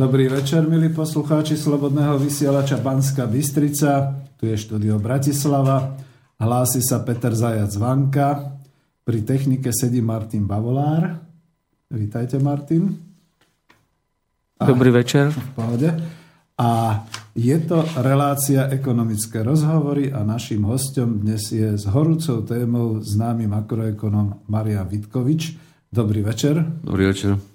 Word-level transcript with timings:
Dobrý 0.00 0.32
večer, 0.32 0.64
milí 0.64 0.88
poslucháči 0.88 1.60
Slobodného 1.60 2.16
vysielača 2.16 2.80
Banska 2.80 3.28
Bystrica. 3.28 4.16
Tu 4.40 4.48
je 4.48 4.56
štúdio 4.56 4.96
Bratislava. 4.96 5.92
Hlási 6.40 6.80
sa 6.80 7.04
Peter 7.04 7.36
Zajac 7.36 7.68
Vanka. 7.76 8.56
Pri 9.04 9.20
technike 9.20 9.68
sedí 9.68 10.00
Martin 10.00 10.48
Bavolár. 10.48 11.20
Vítajte, 11.92 12.40
Martin. 12.40 12.96
Dobrý 14.56 14.88
večer. 14.88 15.36
V 15.36 15.52
pohode. 15.52 15.92
A 16.56 17.04
je 17.36 17.60
to 17.60 17.84
relácia 18.00 18.72
ekonomické 18.72 19.44
rozhovory 19.44 20.08
a 20.16 20.24
našim 20.24 20.64
hostom 20.64 21.20
dnes 21.20 21.52
je 21.52 21.76
s 21.76 21.84
horúcou 21.84 22.40
témou 22.48 23.04
známy 23.04 23.44
makroekonom 23.44 24.48
Maria 24.48 24.80
Vitkovič. 24.80 25.60
Dobrý 25.92 26.24
večer. 26.24 26.56
Dobrý 26.88 27.04
večer. 27.12 27.49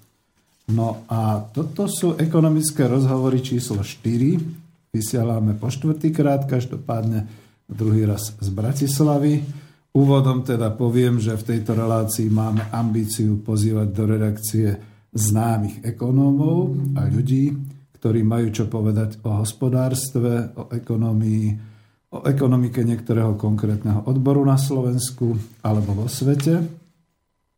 No 0.66 1.06
a 1.06 1.38
toto 1.54 1.86
sú 1.86 2.18
ekonomické 2.18 2.90
rozhovory 2.90 3.38
číslo 3.38 3.86
4. 3.86 4.90
Vysielame 4.90 5.54
po 5.54 5.70
štvrtýkrát, 5.70 6.50
každopádne 6.50 7.28
druhý 7.70 8.02
raz 8.02 8.34
z 8.34 8.48
Bratislavy. 8.50 9.46
Úvodom 9.94 10.42
teda 10.42 10.74
poviem, 10.74 11.22
že 11.22 11.38
v 11.38 11.54
tejto 11.54 11.78
relácii 11.78 12.26
máme 12.28 12.66
ambíciu 12.74 13.38
pozývať 13.40 13.88
do 13.94 14.04
redakcie 14.10 14.68
známych 15.14 15.86
ekonómov 15.86 16.74
a 16.98 17.08
ľudí, 17.08 17.54
ktorí 17.96 18.20
majú 18.26 18.52
čo 18.52 18.68
povedať 18.68 19.22
o 19.24 19.40
hospodárstve, 19.40 20.52
o 20.58 20.68
ekonomii, 20.68 21.46
o 22.12 22.18
ekonomike 22.26 22.84
niektorého 22.84 23.38
konkrétneho 23.38 24.04
odboru 24.04 24.44
na 24.44 24.60
Slovensku 24.60 25.32
alebo 25.64 26.04
vo 26.04 26.06
svete. 26.10 26.60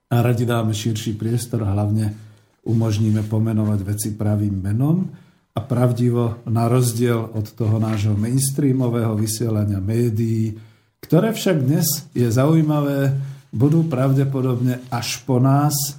A 0.08 0.16
radi 0.22 0.44
dáme 0.46 0.72
širší 0.72 1.18
priestor, 1.18 1.66
hlavne 1.66 2.27
umožníme 2.68 3.24
pomenovať 3.24 3.80
veci 3.82 4.08
pravým 4.12 4.60
menom 4.60 5.08
a 5.56 5.60
pravdivo 5.64 6.44
na 6.46 6.68
rozdiel 6.68 7.32
od 7.32 7.48
toho 7.56 7.80
nášho 7.80 8.14
mainstreamového 8.14 9.16
vysielania 9.16 9.80
médií, 9.80 10.54
ktoré 11.02 11.32
však 11.32 11.56
dnes 11.64 12.06
je 12.12 12.28
zaujímavé, 12.28 13.16
budú 13.48 13.88
pravdepodobne 13.88 14.84
až 14.92 15.24
po 15.24 15.40
nás 15.40 15.72
e, 15.72 15.92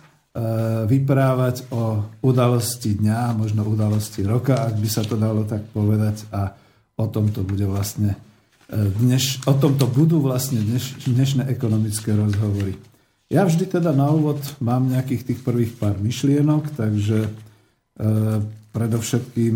vyprávať 0.85 1.65
o 1.73 2.05
udalosti 2.21 2.93
dňa, 3.01 3.33
možno 3.33 3.65
udalosti 3.65 4.21
roka, 4.21 4.69
ak 4.69 4.77
by 4.77 4.87
sa 4.87 5.01
to 5.01 5.17
dalo 5.17 5.43
tak 5.49 5.65
povedať 5.73 6.29
a 6.29 6.53
o 6.99 7.05
tomto 7.09 7.41
bude 7.41 7.65
vlastne 7.65 8.13
e, 8.69 8.77
dneš, 9.01 9.41
o 9.49 9.57
tomto 9.57 9.89
budú 9.89 10.21
vlastne 10.21 10.61
dneš, 10.61 10.93
dnešné 11.09 11.49
ekonomické 11.49 12.13
rozhovory. 12.13 12.77
Ja 13.29 13.45
vždy 13.45 13.69
teda 13.69 13.93
na 13.93 14.09
úvod 14.09 14.41
mám 14.57 14.89
nejakých 14.89 15.21
tých 15.21 15.39
prvých 15.45 15.77
pár 15.77 16.01
myšlienok, 16.01 16.73
takže 16.73 17.29
e, 17.29 17.31
predovšetkým... 18.73 19.55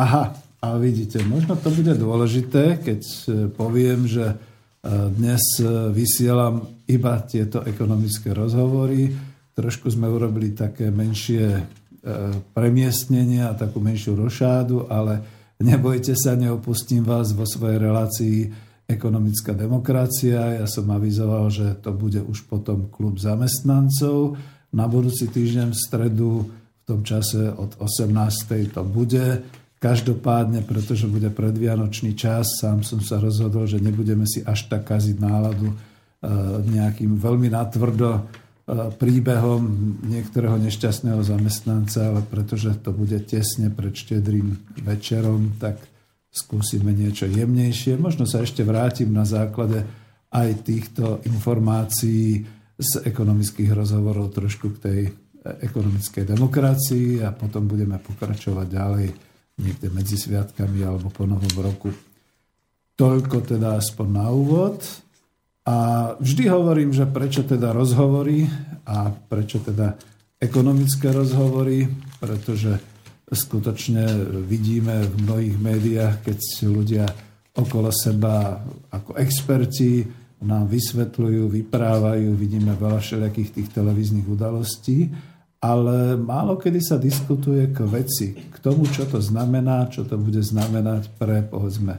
Aha, 0.00 0.32
a 0.62 0.78
vidíte, 0.78 1.20
možno 1.26 1.58
to 1.58 1.74
bude 1.74 1.90
dôležité, 1.98 2.78
keď 2.78 3.00
e, 3.02 3.18
poviem, 3.50 4.06
že 4.06 4.24
e, 4.30 4.36
dnes 5.10 5.42
e, 5.58 5.66
vysielam 5.90 6.64
iba 6.86 7.18
tieto 7.26 7.66
ekonomické 7.66 8.30
rozhovory. 8.30 9.10
Trošku 9.52 9.90
sme 9.90 10.08
urobili 10.08 10.56
také 10.56 10.88
menšie 10.88 11.68
premiestnenie 12.50 13.46
a 13.46 13.54
takú 13.54 13.78
menšiu 13.78 14.18
rošádu, 14.18 14.90
ale 14.90 15.22
nebojte 15.62 16.18
sa, 16.18 16.34
neopustím 16.34 17.06
vás 17.06 17.30
vo 17.30 17.46
svojej 17.46 17.78
relácii 17.78 18.38
ekonomická 18.92 19.56
demokracia. 19.56 20.60
Ja 20.60 20.66
som 20.68 20.88
avizoval, 20.92 21.48
že 21.48 21.74
to 21.80 21.96
bude 21.96 22.20
už 22.20 22.44
potom 22.46 22.92
klub 22.92 23.16
zamestnancov. 23.16 24.36
Na 24.72 24.88
budúci 24.88 25.28
týždeň 25.28 25.72
v 25.72 25.78
stredu 25.78 26.30
v 26.82 26.82
tom 26.84 27.00
čase 27.06 27.52
od 27.52 27.78
18. 27.78 28.74
to 28.74 28.82
bude. 28.82 29.44
Každopádne, 29.82 30.62
pretože 30.62 31.10
bude 31.10 31.26
predvianočný 31.30 32.14
čas, 32.14 32.46
sám 32.62 32.86
som 32.86 33.02
sa 33.02 33.18
rozhodol, 33.18 33.66
že 33.66 33.82
nebudeme 33.82 34.26
si 34.30 34.42
až 34.46 34.70
tak 34.70 34.86
kaziť 34.86 35.18
náladu 35.18 35.74
e, 35.74 35.76
nejakým 36.70 37.18
veľmi 37.18 37.50
natvrdo 37.50 38.10
e, 38.14 38.22
príbehom 38.94 39.62
niektorého 40.06 40.54
nešťastného 40.62 41.26
zamestnanca, 41.26 42.14
ale 42.14 42.22
pretože 42.22 42.78
to 42.78 42.94
bude 42.94 43.18
tesne 43.26 43.74
pred 43.74 43.90
štedrým 43.90 44.54
večerom, 44.86 45.58
tak 45.58 45.82
skúsime 46.32 46.96
niečo 46.96 47.28
jemnejšie. 47.28 48.00
Možno 48.00 48.24
sa 48.24 48.40
ešte 48.40 48.64
vrátim 48.64 49.12
na 49.12 49.28
základe 49.28 49.84
aj 50.32 50.64
týchto 50.64 51.20
informácií 51.28 52.48
z 52.80 52.92
ekonomických 53.04 53.76
rozhovorov 53.76 54.32
trošku 54.32 54.80
k 54.80 54.82
tej 54.82 55.00
ekonomickej 55.44 56.24
demokracii 56.24 57.20
a 57.20 57.36
potom 57.36 57.68
budeme 57.68 58.00
pokračovať 58.00 58.66
ďalej 58.66 59.06
niekde 59.60 59.88
medzi 59.92 60.16
sviatkami 60.16 60.80
alebo 60.80 61.12
po 61.12 61.28
novom 61.28 61.52
roku. 61.60 61.92
Toľko 62.96 63.36
teda 63.44 63.76
aspoň 63.76 64.08
na 64.08 64.26
úvod. 64.32 64.80
A 65.62 66.10
vždy 66.18 66.50
hovorím, 66.50 66.90
že 66.90 67.06
prečo 67.06 67.46
teda 67.46 67.70
rozhovory 67.70 68.48
a 68.82 69.14
prečo 69.14 69.62
teda 69.62 69.94
ekonomické 70.42 71.14
rozhovory, 71.14 71.86
pretože 72.18 72.91
skutočne 73.34 74.04
vidíme 74.44 75.08
v 75.08 75.14
mnohých 75.24 75.56
médiách, 75.58 76.14
keď 76.24 76.38
ľudia 76.68 77.04
okolo 77.52 77.92
seba 77.92 78.60
ako 78.92 79.16
experti 79.20 80.04
nám 80.42 80.66
vysvetľujú, 80.66 81.48
vyprávajú, 81.48 82.34
vidíme 82.34 82.74
veľa 82.74 82.98
všelijakých 82.98 83.50
tých 83.54 83.68
televíznych 83.70 84.26
udalostí, 84.26 85.06
ale 85.62 86.18
málo 86.18 86.58
kedy 86.58 86.80
sa 86.82 86.98
diskutuje 86.98 87.70
k 87.70 87.86
veci, 87.86 88.34
k 88.34 88.56
tomu, 88.58 88.90
čo 88.90 89.06
to 89.06 89.22
znamená, 89.22 89.86
čo 89.86 90.02
to 90.02 90.18
bude 90.18 90.42
znamenať 90.42 91.14
pre, 91.14 91.46
povedzme, 91.46 91.94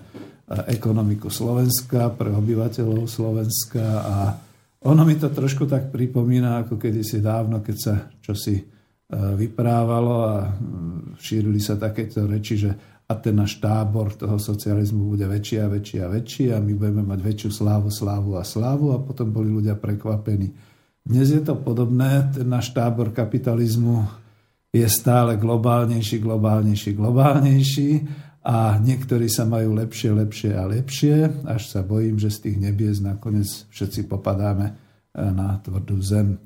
ekonomiku 0.68 1.32
Slovenska, 1.32 2.12
pre 2.12 2.36
obyvateľov 2.36 3.08
Slovenska 3.08 3.86
a 4.04 4.16
ono 4.84 5.08
mi 5.08 5.16
to 5.16 5.32
trošku 5.32 5.64
tak 5.64 5.96
pripomína, 5.96 6.68
ako 6.68 6.76
kedysi 6.76 7.24
dávno, 7.24 7.64
keď 7.64 7.76
sa 7.80 7.94
čosi 8.20 8.60
vyprávalo 9.14 10.16
a 10.26 10.34
mm, 10.50 11.20
šírili 11.22 11.62
sa 11.62 11.78
takéto 11.78 12.26
reči, 12.26 12.58
že 12.58 12.72
a 13.04 13.14
ten 13.20 13.36
náš 13.36 13.60
tábor 13.60 14.16
toho 14.16 14.40
socializmu 14.40 15.14
bude 15.14 15.28
väčší 15.28 15.60
a 15.60 15.68
väčší 15.68 15.98
a 16.02 16.08
väčší 16.08 16.46
a 16.56 16.58
my 16.64 16.74
budeme 16.74 17.04
mať 17.04 17.20
väčšiu 17.20 17.50
slávu, 17.52 17.92
slávu 17.92 18.40
a 18.40 18.44
slávu 18.48 18.96
a 18.96 18.98
potom 19.04 19.28
boli 19.30 19.52
ľudia 19.52 19.76
prekvapení. 19.76 20.50
Dnes 21.04 21.36
je 21.36 21.44
to 21.44 21.60
podobné, 21.60 22.32
ten 22.32 22.48
náš 22.48 22.72
tábor 22.72 23.12
kapitalizmu 23.12 24.08
je 24.72 24.88
stále 24.88 25.36
globálnejší, 25.36 26.24
globálnejší, 26.24 26.96
globálnejší 26.96 27.92
a 28.44 28.80
niektorí 28.80 29.28
sa 29.28 29.44
majú 29.44 29.76
lepšie, 29.78 30.10
lepšie 30.16 30.52
a 30.56 30.64
lepšie, 30.64 31.16
až 31.44 31.62
sa 31.70 31.84
bojím, 31.84 32.16
že 32.18 32.32
z 32.32 32.50
tých 32.50 32.58
nebies 32.58 33.04
nakoniec 33.04 33.68
všetci 33.70 34.08
popadáme 34.08 34.72
e, 34.72 34.74
na 35.28 35.60
tvrdú 35.60 36.00
zem. 36.00 36.40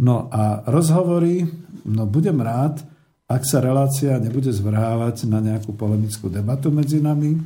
No 0.00 0.26
a 0.32 0.66
rozhovory, 0.66 1.46
no 1.86 2.02
budem 2.10 2.42
rád, 2.42 2.82
ak 3.24 3.42
sa 3.46 3.62
relácia 3.62 4.20
nebude 4.20 4.52
zvrhávať 4.52 5.24
na 5.30 5.40
nejakú 5.40 5.72
polemickú 5.72 6.28
debatu 6.28 6.68
medzi 6.68 7.00
nami, 7.00 7.40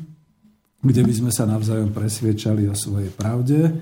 kde 0.83 1.03
by 1.03 1.12
sme 1.12 1.31
sa 1.35 1.47
navzájom 1.47 1.91
presviečali 1.91 2.67
o 2.71 2.75
svojej 2.75 3.11
pravde. 3.15 3.67
E, 3.67 3.73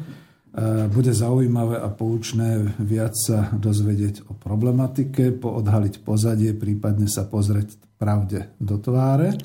bude 0.89 1.13
zaujímavé 1.13 1.77
a 1.81 1.89
poučné 1.93 2.77
viac 2.81 3.13
sa 3.17 3.53
dozvedieť 3.53 4.29
o 4.29 4.33
problematike, 4.33 5.37
poodhaliť 5.37 6.05
pozadie, 6.05 6.57
prípadne 6.57 7.09
sa 7.09 7.29
pozrieť 7.29 7.77
pravde 8.01 8.49
do 8.57 8.81
tváre. 8.81 9.37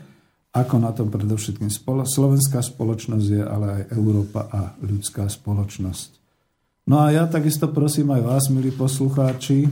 Ako 0.52 0.84
na 0.84 0.92
tom 0.92 1.08
predovšetkým 1.08 1.72
slovenská 2.04 2.60
spoločnosť 2.60 3.28
je, 3.32 3.44
ale 3.44 3.68
aj 3.72 3.84
Európa 3.96 4.52
a 4.52 4.76
ľudská 4.84 5.28
spoločnosť. 5.32 6.21
No 6.90 6.98
a 6.98 7.14
ja 7.14 7.30
takisto 7.30 7.70
prosím 7.70 8.10
aj 8.10 8.22
vás, 8.26 8.44
milí 8.50 8.74
poslucháči, 8.74 9.70
eh, 9.70 9.72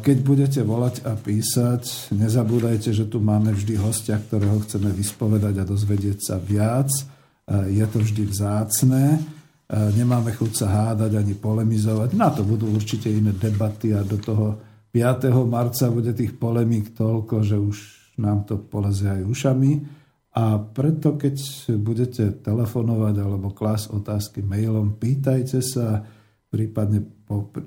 keď 0.00 0.16
budete 0.24 0.60
volať 0.64 1.04
a 1.04 1.12
písať, 1.12 2.12
nezabúdajte, 2.16 2.88
že 2.96 3.04
tu 3.04 3.20
máme 3.20 3.52
vždy 3.52 3.76
hostia, 3.76 4.16
ktorého 4.16 4.64
chceme 4.64 4.88
vyspovedať 4.96 5.60
a 5.60 5.68
dozvedieť 5.68 6.18
sa 6.24 6.36
viac. 6.40 6.88
Eh, 6.88 7.76
je 7.76 7.84
to 7.84 8.00
vždy 8.00 8.24
vzácné. 8.32 9.20
Eh, 9.20 9.88
nemáme 9.94 10.32
chuť 10.32 10.52
sa 10.56 10.66
hádať 10.72 11.20
ani 11.20 11.36
polemizovať. 11.36 12.16
Na 12.16 12.32
to 12.32 12.48
budú 12.48 12.72
určite 12.72 13.12
iné 13.12 13.36
debaty 13.36 13.92
a 13.92 14.00
do 14.00 14.16
toho 14.16 14.56
5. 14.90 15.44
marca 15.44 15.92
bude 15.92 16.16
tých 16.16 16.34
polemík 16.40 16.96
toľko, 16.96 17.44
že 17.44 17.60
už 17.60 17.76
nám 18.18 18.48
to 18.48 18.56
polezie 18.56 19.20
aj 19.20 19.22
ušami. 19.28 19.99
A 20.30 20.62
preto, 20.62 21.18
keď 21.18 21.36
budete 21.82 22.30
telefonovať 22.38 23.14
alebo 23.18 23.50
klas 23.50 23.90
otázky 23.90 24.46
mailom, 24.46 24.94
pýtajte 24.94 25.58
sa, 25.58 26.06
prípadne 26.46 27.02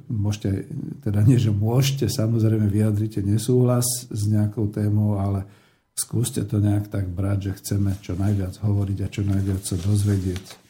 môžete, 0.07 0.71
teda 1.04 1.27
nie, 1.27 1.36
že 1.36 1.51
môžete, 1.51 2.07
samozrejme 2.07 2.71
vyjadrite 2.71 3.19
nesúhlas 3.19 4.07
s 4.07 4.21
nejakou 4.31 4.71
témou, 4.71 5.19
ale 5.19 5.44
skúste 5.92 6.44
to 6.48 6.63
nejak 6.63 6.88
tak 6.88 7.12
brať, 7.12 7.51
že 7.51 7.57
chceme 7.60 8.00
čo 8.00 8.15
najviac 8.15 8.60
hovoriť 8.60 8.98
a 9.04 9.12
čo 9.12 9.21
najviac 9.27 9.62
sa 9.63 9.75
dozvedieť. 9.80 10.63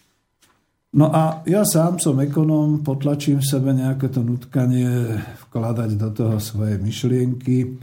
No 0.94 1.10
a 1.10 1.42
ja 1.50 1.66
sám 1.66 1.98
som 1.98 2.22
ekonóm, 2.22 2.86
potlačím 2.86 3.42
v 3.42 3.50
sebe 3.50 3.74
nejaké 3.74 4.14
to 4.14 4.22
nutkanie 4.22 5.18
vkladať 5.50 5.98
do 5.98 6.10
toho 6.14 6.38
svoje 6.38 6.78
myšlienky. 6.78 7.82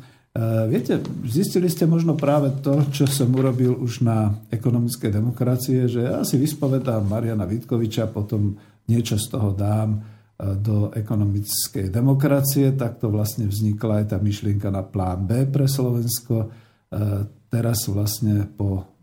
Viete, 0.71 1.03
zistili 1.27 1.67
ste 1.67 1.91
možno 1.91 2.15
práve 2.15 2.55
to, 2.63 2.87
čo 2.95 3.11
som 3.11 3.35
urobil 3.35 3.75
už 3.75 4.07
na 4.07 4.39
ekonomické 4.47 5.11
demokracie, 5.11 5.91
že 5.91 6.07
ja 6.07 6.23
si 6.23 6.39
vyspovedám 6.39 7.03
Mariana 7.03 7.51
Vitkoviča, 7.51 8.07
potom 8.15 8.55
niečo 8.87 9.19
z 9.19 9.27
toho 9.27 9.51
dám 9.51 9.99
do 10.39 10.95
ekonomickej 10.95 11.91
demokracie, 11.91 12.73
tak 12.79 13.03
to 13.03 13.11
vlastne 13.11 13.51
vznikla 13.51 14.01
aj 14.01 14.07
tá 14.15 14.17
myšlienka 14.23 14.71
na 14.71 14.87
plán 14.87 15.27
B 15.27 15.51
pre 15.51 15.67
Slovensko. 15.67 16.49
Teraz 17.51 17.91
vlastne 17.91 18.47
po 18.47 18.97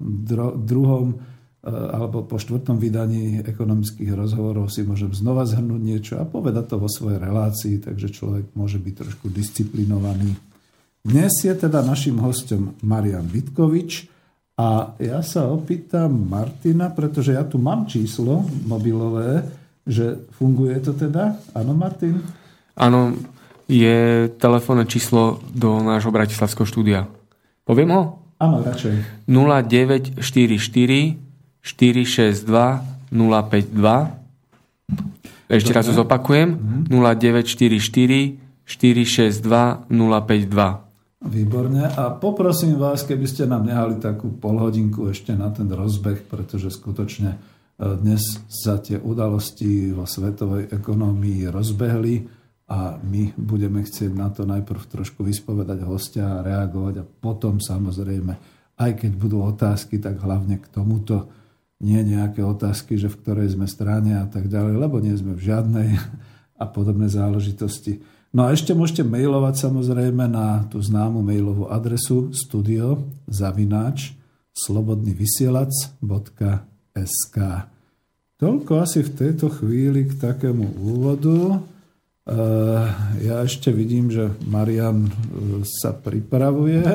druhom 0.56 1.20
alebo 1.68 2.24
po 2.24 2.40
štvrtom 2.40 2.80
vydaní 2.80 3.44
ekonomických 3.44 4.16
rozhovorov 4.16 4.72
si 4.72 4.88
môžem 4.88 5.12
znova 5.12 5.44
zhrnúť 5.44 5.82
niečo 5.84 6.14
a 6.16 6.24
povedať 6.24 6.72
to 6.72 6.76
vo 6.80 6.88
svojej 6.88 7.20
relácii, 7.20 7.84
takže 7.84 8.08
človek 8.16 8.56
môže 8.56 8.80
byť 8.80 8.94
trošku 8.96 9.28
disciplinovaný 9.28 10.32
dnes 11.07 11.31
je 11.39 11.56
teda 11.56 11.80
našim 11.80 12.19
hostom 12.19 12.75
Marian 12.83 13.24
Vitkovič 13.24 14.12
a 14.59 14.92
ja 15.00 15.24
sa 15.24 15.48
opýtam 15.48 16.27
Martina, 16.27 16.92
pretože 16.92 17.31
ja 17.31 17.48
tu 17.48 17.56
mám 17.56 17.88
číslo 17.88 18.44
mobilové, 18.68 19.48
že 19.88 20.27
funguje 20.36 20.75
to 20.83 20.92
teda? 20.92 21.39
Áno, 21.56 21.71
Martin? 21.71 22.19
Áno, 22.75 23.15
je 23.71 24.27
telefónne 24.36 24.83
číslo 24.83 25.39
do 25.56 25.80
nášho 25.80 26.12
bratislavského 26.12 26.68
štúdia. 26.68 27.07
Poviem 27.63 27.95
ho? 27.95 28.19
Áno, 28.44 28.59
radšej. 28.68 29.24
0944 29.31 30.19
462 30.19 33.07
052 33.12 35.48
Ešte 35.48 35.71
raz 35.71 35.88
to 35.88 35.95
zopakujem. 35.95 36.59
0944 36.92 38.44
462 38.68 39.88
052 39.88 40.87
Výborne. 41.28 41.92
A 41.92 42.16
poprosím 42.16 42.80
vás, 42.80 43.04
keby 43.04 43.28
ste 43.28 43.44
nám 43.44 43.68
nehali 43.68 44.00
takú 44.00 44.32
polhodinku 44.32 45.12
ešte 45.12 45.36
na 45.36 45.52
ten 45.52 45.68
rozbeh, 45.68 46.24
pretože 46.24 46.72
skutočne 46.72 47.36
e, 47.36 47.38
dnes 48.00 48.24
sa 48.48 48.80
tie 48.80 48.96
udalosti 48.96 49.92
vo 49.92 50.08
svetovej 50.08 50.72
ekonomii 50.72 51.52
rozbehli 51.52 52.24
a 52.72 52.96
my 53.04 53.36
budeme 53.36 53.84
chcieť 53.84 54.12
na 54.16 54.32
to 54.32 54.48
najprv 54.48 54.80
trošku 54.88 55.28
vyspovedať 55.28 55.84
hostia 55.84 56.40
a 56.40 56.44
reagovať 56.48 57.04
a 57.04 57.08
potom 57.08 57.60
samozrejme, 57.60 58.34
aj 58.80 58.92
keď 58.96 59.12
budú 59.20 59.44
otázky, 59.44 60.00
tak 60.00 60.24
hlavne 60.24 60.64
k 60.64 60.68
tomuto 60.72 61.28
nie 61.84 62.08
nejaké 62.08 62.40
otázky, 62.40 62.96
že 62.96 63.12
v 63.12 63.20
ktorej 63.20 63.52
sme 63.52 63.68
strane 63.68 64.16
a 64.16 64.26
tak 64.32 64.48
ďalej, 64.48 64.80
lebo 64.80 65.04
nie 65.04 65.12
sme 65.20 65.36
v 65.36 65.44
žiadnej 65.44 65.90
a 66.64 66.66
podobné 66.72 67.12
záležitosti. 67.12 68.00
No 68.38 68.45
a 68.45 68.54
ešte 68.54 68.78
môžete 68.78 69.01
mailovať 69.01 69.66
samozrejme 69.66 70.30
na 70.30 70.62
tú 70.69 70.78
známu 70.78 71.25
mailovú 71.25 71.74
adresu 71.74 72.30
studio 72.38 73.01
zavináč 73.25 74.13
slobodnyvysielac.sk 74.54 77.38
Toľko 78.38 78.72
asi 78.78 79.01
v 79.01 79.12
tejto 79.18 79.50
chvíli 79.50 80.06
k 80.06 80.22
takému 80.22 80.69
úvodu. 80.78 81.66
Uh, 82.30 82.86
ja 83.25 83.42
ešte 83.42 83.74
vidím, 83.74 84.13
že 84.13 84.30
Marian 84.45 85.10
uh, 85.10 85.66
sa 85.66 85.98
pripravuje. 85.98 86.86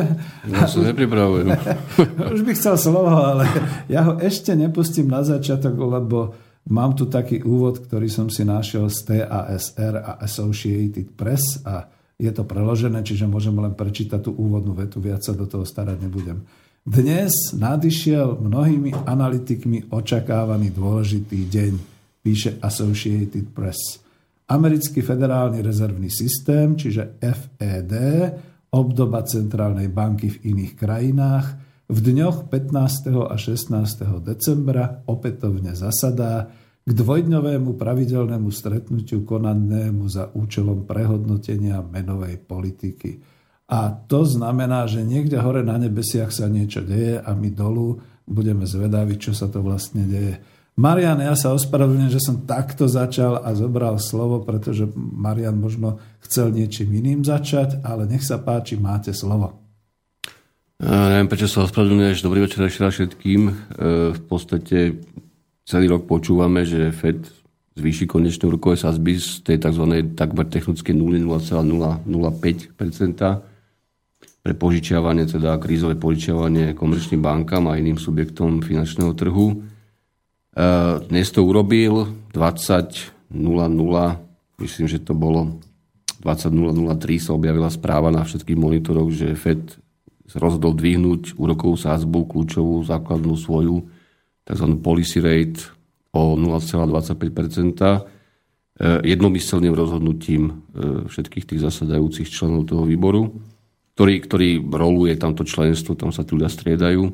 Ja 0.47 0.71
sa 0.71 0.79
nepripravujem. 0.79 1.59
Už 2.39 2.47
by 2.47 2.55
chcel 2.55 2.79
slovo, 2.79 3.19
ale 3.19 3.51
ja 3.91 4.07
ho 4.07 4.15
ešte 4.23 4.55
nepustím 4.55 5.11
na 5.11 5.27
začiatok, 5.27 5.75
lebo 5.75 6.39
Mám 6.71 6.95
tu 6.95 7.11
taký 7.11 7.43
úvod, 7.43 7.83
ktorý 7.83 8.07
som 8.07 8.31
si 8.31 8.47
našiel 8.47 8.87
z 8.87 9.27
TASR 9.27 9.99
a 9.99 10.13
Associated 10.23 11.11
Press 11.19 11.59
a 11.67 11.91
je 12.15 12.31
to 12.31 12.47
preložené, 12.47 13.03
čiže 13.03 13.27
môžem 13.27 13.59
len 13.59 13.75
prečítať 13.75 14.23
tú 14.23 14.31
úvodnú 14.39 14.79
vetu, 14.79 15.03
viac 15.03 15.27
sa 15.27 15.35
do 15.35 15.51
toho 15.51 15.67
starať 15.67 15.99
nebudem. 15.99 16.47
Dnes 16.83 17.55
nadišiel 17.55 18.43
mnohými 18.43 19.07
analytikmi 19.07 19.91
očakávaný 19.91 20.71
dôležitý 20.71 21.51
deň, 21.51 21.73
píše 22.23 22.59
Associated 22.63 23.51
Press. 23.51 24.03
Americký 24.51 25.03
federálny 25.03 25.63
rezervný 25.63 26.11
systém, 26.11 26.79
čiže 26.79 27.19
FED, 27.19 27.93
obdoba 28.75 29.23
centrálnej 29.27 29.91
banky 29.91 30.31
v 30.31 30.55
iných 30.55 30.73
krajinách, 30.79 31.47
v 31.91 31.99
dňoch 31.99 32.47
15. 32.47 33.11
a 33.27 33.35
16. 33.35 34.23
decembra 34.23 35.03
opätovne 35.09 35.75
zasadá 35.75 36.51
k 36.83 36.91
dvojdňovému 36.91 37.79
pravidelnému 37.79 38.51
stretnutiu 38.51 39.23
konanému 39.23 40.03
za 40.11 40.35
účelom 40.35 40.83
prehodnotenia 40.83 41.79
menovej 41.83 42.43
politiky. 42.43 43.23
A 43.71 43.95
to 43.95 44.27
znamená, 44.27 44.91
že 44.91 45.07
niekde 45.07 45.39
hore 45.39 45.63
na 45.63 45.79
nebesiach 45.79 46.35
sa 46.35 46.51
niečo 46.51 46.83
deje 46.83 47.23
a 47.23 47.31
my 47.33 47.49
dolu 47.55 48.03
budeme 48.27 48.67
zvedaví, 48.67 49.17
čo 49.17 49.31
sa 49.31 49.47
to 49.47 49.63
vlastne 49.63 50.05
deje. 50.05 50.43
Marian, 50.73 51.21
ja 51.21 51.37
sa 51.37 51.53
ospravedlňujem, 51.55 52.13
že 52.17 52.25
som 52.25 52.49
takto 52.49 52.89
začal 52.89 53.45
a 53.45 53.53
zobral 53.53 54.01
slovo, 54.01 54.41
pretože 54.43 54.89
Marian 54.97 55.61
možno 55.61 56.03
chcel 56.25 56.51
niečím 56.51 56.97
iným 56.97 57.23
začať, 57.23 57.85
ale 57.85 58.09
nech 58.09 58.25
sa 58.25 58.41
páči, 58.41 58.81
máte 58.81 59.15
slovo. 59.15 59.62
Ja 60.83 61.15
neviem, 61.15 61.31
prečo 61.31 61.47
sa 61.47 61.63
ospravedlňuješ. 61.63 62.27
Dobrý 62.27 62.43
večer 62.43 62.67
ešte 62.67 62.83
všetkým. 62.83 63.41
E, 63.47 63.55
v 64.19 64.23
podstate 64.27 64.99
celý 65.63 65.87
rok 65.87 66.11
počúvame, 66.11 66.67
že 66.67 66.91
Fed 66.91 67.23
zvýši 67.79 68.11
konečné 68.11 68.51
úrokové 68.51 68.75
sazby 68.75 69.15
z 69.15 69.47
tej 69.47 69.63
tzv. 69.63 70.11
takmer 70.19 70.51
technické 70.51 70.91
0,005% 70.91 72.03
pre 74.43 74.59
požičiavanie, 74.59 75.31
teda 75.31 75.55
krízové 75.63 75.95
požičiavanie 75.95 76.75
komerčným 76.75 77.23
bankám 77.23 77.71
a 77.71 77.79
iným 77.79 78.03
subjektom 78.03 78.67
finančného 78.67 79.15
trhu. 79.15 79.55
E, 79.55 80.67
dnes 81.07 81.31
to 81.31 81.47
urobil 81.47 82.11
20.00, 82.35 83.31
myslím, 84.59 84.87
že 84.91 84.99
to 84.99 85.15
bolo 85.15 85.63
20.003 86.27 87.23
sa 87.23 87.39
objavila 87.39 87.71
správa 87.71 88.11
na 88.11 88.27
všetkých 88.27 88.59
monitoroch, 88.59 89.15
že 89.15 89.39
Fed 89.39 89.79
rozhodol 90.31 90.73
dvihnúť 90.79 91.37
úrokovú 91.37 91.75
sázbu, 91.77 92.31
kľúčovú 92.31 92.83
základnú 92.87 93.35
svoju, 93.35 93.87
tzv. 94.47 94.67
policy 94.83 95.19
rate 95.23 95.71
o 96.13 96.37
0,25 96.37 97.17
e, 97.17 98.01
jednomyselným 99.07 99.75
rozhodnutím 99.75 100.43
e, 100.49 100.53
všetkých 101.09 101.45
tých 101.49 101.61
zasadajúcich 101.65 102.29
členov 102.29 102.69
toho 102.69 102.85
výboru, 102.85 103.33
ktorý, 103.97 104.15
ktorý 104.25 104.49
roluje 104.73 105.15
tamto 105.17 105.45
členstvo, 105.45 105.97
tam 105.97 106.13
sa 106.13 106.25
tí 106.25 106.37
ľudia 106.37 106.53
striedajú, 106.53 107.03
e, 107.09 107.13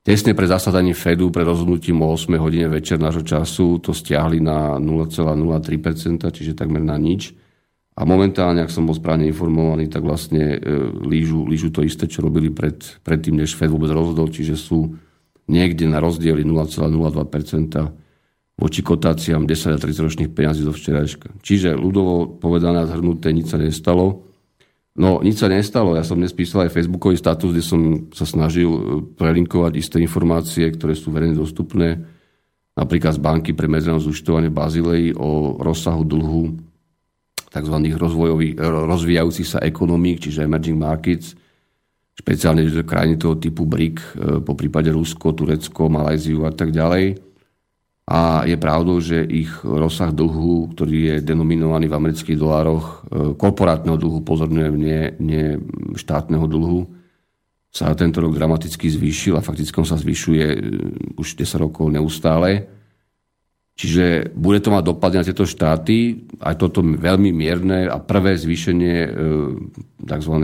Tesne 0.00 0.32
pre 0.32 0.48
zasadaním 0.48 0.96
Fedu, 0.96 1.28
pre 1.28 1.44
rozhodnutím 1.44 2.00
o 2.00 2.16
8 2.16 2.32
hodine 2.40 2.72
večer 2.72 2.96
nášho 2.96 3.20
času 3.20 3.84
to 3.84 3.92
stiahli 3.92 4.40
na 4.40 4.80
0,03%, 4.80 6.24
čiže 6.32 6.56
takmer 6.56 6.80
na 6.80 6.96
nič. 6.96 7.36
A 8.00 8.08
momentálne, 8.08 8.64
ak 8.64 8.72
som 8.72 8.88
bol 8.88 8.96
správne 8.96 9.28
informovaný, 9.28 9.92
tak 9.92 10.00
vlastne 10.00 10.56
e, 10.56 10.58
lížu, 11.04 11.44
lížu 11.44 11.68
to 11.68 11.84
isté, 11.84 12.08
čo 12.08 12.24
robili 12.24 12.48
pred, 12.48 12.80
predtým, 13.04 13.36
než 13.36 13.52
Fed 13.52 13.68
vôbec 13.68 13.92
rozhodol, 13.92 14.32
čiže 14.32 14.56
sú 14.56 14.96
niekde 15.44 15.84
na 15.84 16.00
rozdieli 16.00 16.40
0,02% 16.40 16.96
voči 18.56 18.80
kotáciám 18.80 19.44
10 19.44 19.76
a 19.76 19.78
30 19.78 20.06
ročných 20.08 20.30
peniazí 20.32 20.64
zo 20.64 20.72
včerajška. 20.72 21.44
Čiže 21.44 21.76
ľudovo 21.76 22.40
povedané 22.40 22.84
a 22.84 22.88
zhrnuté, 22.88 23.36
nič 23.36 23.52
sa 23.52 23.60
nestalo. 23.60 24.24
No, 24.96 25.20
nič 25.20 25.36
sa 25.36 25.52
nestalo. 25.52 25.92
Ja 25.92 26.00
som 26.00 26.16
dnes 26.16 26.32
písal 26.32 26.68
aj 26.68 26.72
facebookový 26.72 27.20
status, 27.20 27.52
kde 27.52 27.64
som 27.64 27.80
sa 28.16 28.24
snažil 28.24 28.70
e, 28.72 28.80
prelinkovať 29.12 29.76
isté 29.76 30.00
informácie, 30.00 30.72
ktoré 30.72 30.96
sú 30.96 31.12
verejne 31.12 31.36
dostupné, 31.36 32.00
napríklad 32.80 33.12
z 33.12 33.20
banky 33.20 33.52
pre 33.52 33.68
medzinárodné 33.68 34.08
zúčtovanie 34.08 34.48
Bazilei 34.48 35.12
o 35.12 35.60
rozsahu 35.60 36.00
dlhu 36.00 36.69
tzv. 37.50 37.76
rozvíjajúcich 38.86 39.48
sa 39.48 39.58
ekonomík, 39.60 40.22
čiže 40.22 40.46
emerging 40.46 40.78
markets, 40.78 41.34
špeciálne 42.14 42.62
krajiny 42.86 43.18
toho 43.18 43.36
typu 43.36 43.66
BRIC, 43.66 43.96
e, 43.98 44.06
po 44.40 44.54
prípade 44.54 44.94
Rusko, 44.94 45.34
Turecko, 45.34 45.90
Malajziu 45.90 46.46
a 46.46 46.52
tak 46.54 46.70
ďalej 46.70 47.30
a 48.10 48.42
je 48.42 48.58
pravdou, 48.58 48.98
že 48.98 49.22
ich 49.22 49.50
rozsah 49.62 50.10
dlhu, 50.10 50.74
ktorý 50.74 50.98
je 50.98 51.16
denominovaný 51.22 51.86
v 51.86 51.94
amerických 51.94 52.42
dolároch, 52.42 53.06
e, 53.06 53.38
korporátneho 53.38 53.94
dlhu, 53.94 54.26
pozorňujem, 54.26 54.74
nie, 54.74 55.14
nie 55.22 55.46
štátneho 55.94 56.42
dlhu, 56.50 56.90
sa 57.70 57.94
tento 57.94 58.18
rok 58.18 58.34
dramaticky 58.34 58.90
zvýšil 58.90 59.38
a 59.38 59.46
fakticky 59.46 59.78
on 59.78 59.86
sa 59.86 59.94
zvyšuje 59.94 60.46
e, 60.50 60.58
už 61.22 61.38
10 61.38 61.70
rokov 61.70 61.86
neustále. 61.86 62.66
Čiže 63.80 64.36
bude 64.36 64.60
to 64.60 64.68
mať 64.68 64.92
dopady 64.92 65.16
na 65.16 65.24
tieto 65.24 65.48
štáty, 65.48 66.28
aj 66.36 66.60
toto 66.60 66.84
veľmi 66.84 67.32
mierne 67.32 67.88
a 67.88 67.96
prvé 67.96 68.36
zvýšenie 68.36 68.96
e, 69.08 69.10
tzv. 70.04 70.34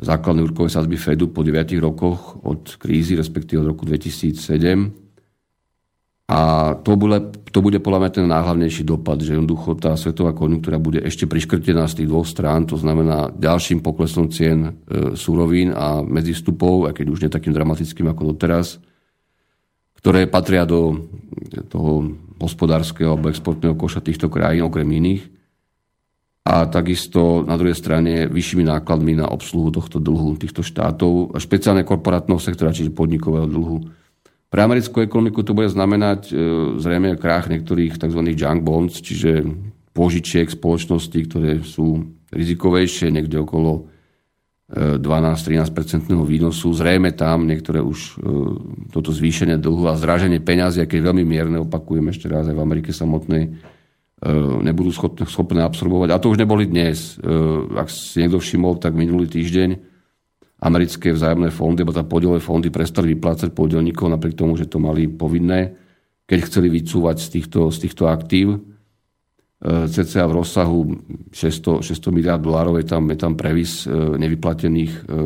základnej 0.00 0.48
úrokovej 0.48 0.72
sadzby 0.72 0.96
Fedu 0.96 1.28
po 1.28 1.44
9 1.44 1.76
rokoch 1.76 2.40
od 2.40 2.80
krízy, 2.80 3.20
respektíve 3.20 3.60
od 3.60 3.76
roku 3.76 3.84
2007 3.84 4.32
a 6.28 6.40
to 6.84 6.92
bude, 6.96 7.40
to 7.52 7.64
bude 7.64 7.80
podľa 7.80 8.00
mňa 8.04 8.10
ten 8.12 8.26
náhlavnejší 8.28 8.84
dopad, 8.84 9.16
že 9.24 9.32
jednoducho 9.32 9.80
tá 9.80 9.96
svetová 9.96 10.36
konjunktúra 10.36 10.76
bude 10.76 11.00
ešte 11.00 11.24
priškrtená 11.24 11.88
z 11.88 12.04
tých 12.04 12.08
dvoch 12.08 12.28
strán, 12.28 12.68
to 12.68 12.76
znamená 12.76 13.32
ďalším 13.32 13.80
poklesom 13.80 14.28
cien 14.28 14.72
e, 14.88 15.16
surovín 15.16 15.72
a 15.72 16.04
medzistupov, 16.04 16.88
aj 16.88 17.00
keď 17.00 17.06
už 17.12 17.20
nie 17.24 17.32
takým 17.32 17.56
dramatickým 17.56 18.12
ako 18.12 18.36
doteraz, 18.36 18.76
ktoré 19.96 20.28
patria 20.28 20.68
do 20.68 21.08
toho 21.72 22.12
hospodárskeho 22.38 23.14
alebo 23.14 23.28
exportného 23.28 23.74
koša 23.74 24.00
týchto 24.00 24.30
krajín, 24.32 24.66
okrem 24.66 24.88
iných. 24.88 25.26
A 26.48 26.64
takisto 26.64 27.44
na 27.44 27.60
druhej 27.60 27.76
strane 27.76 28.24
vyššími 28.30 28.64
nákladmi 28.64 29.20
na 29.20 29.28
obsluhu 29.28 29.68
tohto 29.68 30.00
dlhu 30.00 30.40
týchto 30.40 30.64
štátov, 30.64 31.36
a 31.36 31.38
špeciálne 31.42 31.84
korporátneho 31.84 32.40
sektora, 32.40 32.72
čiže 32.72 32.96
podnikového 32.96 33.44
dlhu 33.44 33.78
pre 34.48 34.64
americkú 34.64 35.04
ekonomiku 35.04 35.44
to 35.44 35.52
bude 35.52 35.68
znamenať 35.68 36.32
e, 36.32 36.34
zrejme 36.80 37.20
krách 37.20 37.52
niektorých 37.52 38.00
tzv. 38.00 38.20
junk 38.32 38.64
bonds, 38.64 38.96
čiže 39.04 39.44
požičiek 39.92 40.48
spoločností, 40.48 41.28
ktoré 41.28 41.60
sú 41.60 42.08
rizikovejšie, 42.32 43.12
niekde 43.12 43.44
okolo 43.44 43.92
12-13% 44.68 46.12
e, 46.12 46.14
výnosu. 46.28 46.68
Zrejme 46.76 47.16
tam 47.16 47.48
niektoré 47.48 47.80
už 47.80 47.98
e, 47.98 48.12
toto 48.92 49.16
zvýšenie 49.16 49.56
dlhu 49.56 49.88
a 49.88 49.96
zráženie 49.96 50.44
peňazí, 50.44 50.84
aké 50.84 51.00
je 51.00 51.08
veľmi 51.08 51.24
mierne, 51.24 51.64
opakujem 51.64 52.04
ešte 52.12 52.28
raz 52.28 52.44
aj 52.48 52.56
v 52.56 52.64
Amerike 52.64 52.92
samotnej, 52.92 53.56
nebudú 54.66 54.90
schopné, 54.90 55.30
schopné 55.30 55.60
absorbovať. 55.62 56.10
A 56.10 56.18
to 56.18 56.34
už 56.34 56.42
neboli 56.42 56.66
dnes. 56.66 57.22
Ak 57.78 57.86
si 57.86 58.18
niekto 58.18 58.42
všimol, 58.42 58.82
tak 58.82 58.98
minulý 58.98 59.30
týždeň 59.30 59.78
americké 60.58 61.14
vzájomné 61.14 61.54
fondy, 61.54 61.86
alebo 61.86 61.94
tá 61.94 62.02
podielové 62.02 62.42
fondy 62.42 62.68
prestali 62.70 63.14
vyplácať 63.14 63.54
podielníkov 63.54 64.10
napriek 64.10 64.34
tomu, 64.34 64.58
že 64.58 64.66
to 64.66 64.82
mali 64.82 65.06
povinné, 65.06 65.78
keď 66.26 66.38
chceli 66.50 66.68
vycúvať 66.68 67.16
z 67.22 67.28
týchto, 67.38 67.70
z 67.70 67.78
týchto 67.86 68.10
aktív. 68.10 68.58
E, 69.58 69.90
CCA 69.90 70.30
v 70.30 70.38
rozsahu 70.38 70.78
600, 71.34 71.82
600 71.82 72.14
miliard 72.14 72.38
dolárov 72.38 72.78
je 72.78 72.86
tam, 72.86 73.10
je 73.10 73.18
tam 73.18 73.34
previs 73.34 73.84
e, 73.84 73.90
nevyplatených 73.90 74.92
e, 75.02 75.18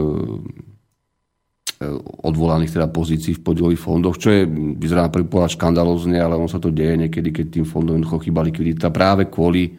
odvolaných 2.23 2.79
teda 2.79 2.89
pozícií 2.89 3.37
v 3.37 3.45
podielových 3.45 3.83
fondoch, 3.83 4.17
čo 4.17 4.31
je, 4.31 4.47
vyzerá 4.79 5.11
na 5.11 5.13
prvý 5.13 5.27
pohľad 5.27 5.59
škandalózne, 5.59 6.17
ale 6.17 6.39
on 6.39 6.47
sa 6.47 6.63
to 6.63 6.71
deje 6.71 6.95
niekedy, 6.95 7.35
keď 7.35 7.47
tým 7.59 7.67
fondom 7.67 8.01
chýba 8.07 8.41
likvidita 8.47 8.89
práve 8.95 9.27
kvôli 9.27 9.75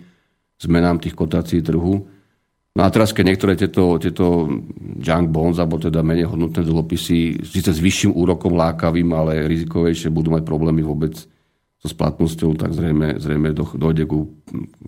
zmenám 0.60 1.00
tých 1.00 1.16
kotácií 1.16 1.64
trhu. 1.64 2.04
No 2.74 2.82
a 2.82 2.90
teraz, 2.90 3.16
keď 3.16 3.24
niektoré 3.26 3.54
tieto, 3.56 4.02
tieto 4.02 4.50
junk 5.00 5.28
bonds, 5.30 5.62
alebo 5.62 5.80
teda 5.80 6.02
menej 6.02 6.28
hodnotné 6.28 6.66
dlhopisy, 6.66 7.46
síce 7.46 7.70
s 7.72 7.80
vyšším 7.80 8.12
úrokom 8.18 8.58
lákavým, 8.58 9.10
ale 9.14 9.46
rizikovejšie, 9.46 10.12
budú 10.12 10.34
mať 10.34 10.44
problémy 10.44 10.82
vôbec 10.82 11.14
so 11.84 11.92
splatnosťou, 11.92 12.56
tak 12.56 12.72
zrejme, 12.72 13.20
zrejme 13.20 13.52
dojde 13.76 14.08
ku, 14.08 14.40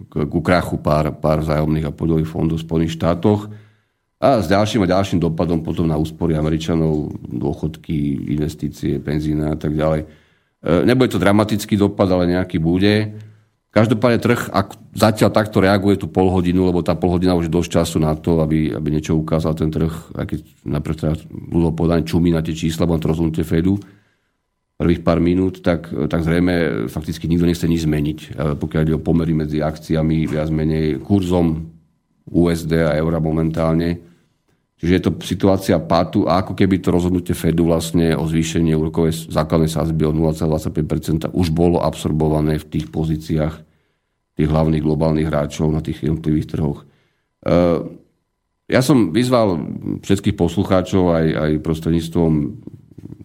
ku 0.07 0.39
krachu 0.39 0.79
pár, 0.79 1.11
pár 1.19 1.43
vzájomných 1.43 1.91
a 1.91 1.91
podielových 1.91 2.31
fondov 2.31 2.63
v 2.63 2.63
Spojených 2.63 2.95
štátoch. 2.95 3.51
A 4.15 4.39
s 4.39 4.47
ďalším 4.47 4.87
a 4.87 4.91
ďalším 4.95 5.19
dopadom 5.19 5.59
potom 5.59 5.91
na 5.91 5.99
úspory 5.99 6.39
Američanov, 6.39 7.11
dôchodky, 7.19 8.31
investície, 8.31 9.03
penzína 9.03 9.53
a 9.53 9.57
tak 9.59 9.75
ďalej. 9.75 10.07
E, 10.07 10.07
nebude 10.87 11.11
to 11.11 11.19
dramatický 11.19 11.75
dopad, 11.75 12.07
ale 12.07 12.31
nejaký 12.31 12.63
bude. 12.63 13.11
Každopádne 13.75 14.19
trh, 14.23 14.41
ak 14.55 14.95
zatiaľ 14.95 15.35
takto 15.35 15.59
reaguje 15.59 15.99
tú 15.99 16.07
pol 16.07 16.31
hodinu, 16.31 16.63
lebo 16.63 16.79
tá 16.79 16.95
pol 16.95 17.11
hodina 17.11 17.35
už 17.35 17.51
je 17.51 17.57
dosť 17.59 17.69
času 17.75 17.97
na 17.99 18.15
to, 18.15 18.39
aby, 18.39 18.71
aby 18.71 18.87
niečo 18.87 19.19
ukázal 19.19 19.51
ten 19.51 19.67
trh, 19.67 20.15
keď 20.15 20.39
najprv 20.63 20.95
teda 20.95 21.13
bolo 21.27 21.75
povedané 21.75 22.07
čumí 22.07 22.31
na 22.31 22.39
tie 22.39 22.55
čísla, 22.55 22.87
to 22.87 23.11
rozhodnutie 23.11 23.43
Fedu 23.43 23.75
prvých 24.75 25.01
pár 25.01 25.23
minút, 25.23 25.63
tak, 25.63 25.87
tak 25.87 26.21
zrejme 26.23 26.85
fakticky 26.91 27.31
nikto 27.31 27.47
nechce 27.47 27.63
nič 27.63 27.87
zmeniť. 27.87 28.19
Pokiaľ 28.59 28.81
ide 28.83 28.97
o 28.99 29.03
pomery 29.03 29.31
medzi 29.31 29.63
akciami, 29.63 30.27
viac 30.27 30.51
menej 30.51 30.99
kurzom 30.99 31.71
USD 32.27 32.83
a 32.83 32.97
eura 32.99 33.23
momentálne. 33.23 34.03
Čiže 34.75 34.91
je 34.91 35.03
to 35.07 35.11
situácia 35.23 35.79
pátu 35.79 36.27
a 36.27 36.43
ako 36.43 36.51
keby 36.51 36.83
to 36.83 36.91
rozhodnutie 36.91 37.31
Fedu 37.31 37.71
vlastne 37.71 38.11
o 38.19 38.27
zvýšení 38.27 38.75
úrokovej 38.75 39.31
základnej 39.31 39.71
sázby 39.71 40.03
o 40.03 40.11
0,25% 40.11 41.31
už 41.31 41.47
bolo 41.55 41.79
absorbované 41.79 42.59
v 42.59 42.67
tých 42.67 42.91
pozíciách 42.91 43.55
tých 44.35 44.51
hlavných 44.51 44.83
globálnych 44.83 45.31
hráčov 45.31 45.71
na 45.71 45.79
tých 45.79 46.03
jednotlivých 46.03 46.51
trhoch. 46.51 46.83
Eh, 47.47 47.79
ja 48.67 48.81
som 48.83 49.15
vyzval 49.15 49.63
všetkých 50.03 50.35
poslucháčov 50.35 51.15
aj, 51.15 51.25
aj 51.39 51.51
prostredníctvom 51.63 52.31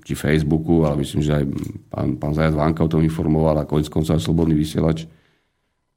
či 0.05 0.15
Facebooku, 0.17 0.85
ale 0.85 1.05
myslím, 1.05 1.21
že 1.21 1.33
aj 1.41 1.45
pán, 1.89 2.09
pán 2.17 2.33
Zajac 2.33 2.55
Vánka 2.57 2.87
o 2.87 2.93
tom 2.93 3.05
informoval 3.05 3.61
a 3.61 3.69
konec 3.69 3.89
koncov 3.89 4.17
aj 4.17 4.25
Slobodný 4.25 4.57
vysielač, 4.57 5.05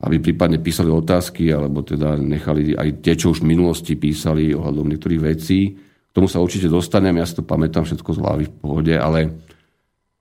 aby 0.04 0.20
prípadne 0.20 0.60
písali 0.60 0.92
otázky, 0.92 1.54
alebo 1.54 1.86
teda 1.86 2.20
nechali 2.20 2.76
aj 2.76 3.00
tie, 3.00 3.16
čo 3.16 3.32
už 3.32 3.44
v 3.44 3.56
minulosti 3.56 3.96
písali 3.96 4.52
ohľadom 4.52 4.92
niektorých 4.92 5.22
vecí. 5.22 5.76
K 5.78 6.12
tomu 6.12 6.28
sa 6.28 6.44
určite 6.44 6.68
dostanem, 6.68 7.18
ja 7.18 7.26
si 7.26 7.40
to 7.40 7.44
pamätám 7.48 7.88
všetko 7.88 8.10
z 8.14 8.22
hlavy 8.22 8.44
v 8.50 8.56
pohode, 8.60 8.96
ale 8.96 9.20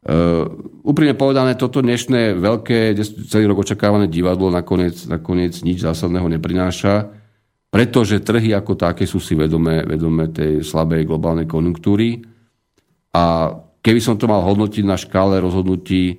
Uh, 0.03 0.51
úprimne 0.83 1.15
povedané, 1.15 1.55
toto 1.55 1.79
dnešné 1.79 2.35
veľké, 2.35 2.99
celý 3.31 3.47
rok 3.47 3.63
očakávané 3.63 4.11
divadlo 4.11 4.51
nakoniec, 4.51 4.99
nakoniec 5.07 5.55
nič 5.63 5.87
zásadného 5.87 6.27
neprináša, 6.27 7.07
pretože 7.71 8.19
trhy 8.19 8.51
ako 8.51 8.75
také 8.75 9.07
sú 9.07 9.23
si 9.23 9.39
vedomé, 9.39 9.87
vedomé 9.87 10.27
tej 10.35 10.67
slabej 10.67 11.07
globálnej 11.07 11.47
konjunktúry. 11.47 12.19
A 13.13 13.53
keby 13.85 14.01
som 14.01 14.17
to 14.17 14.25
mal 14.25 14.41
hodnotiť 14.41 14.85
na 14.89 14.97
škále 14.97 15.37
rozhodnutí 15.45 16.17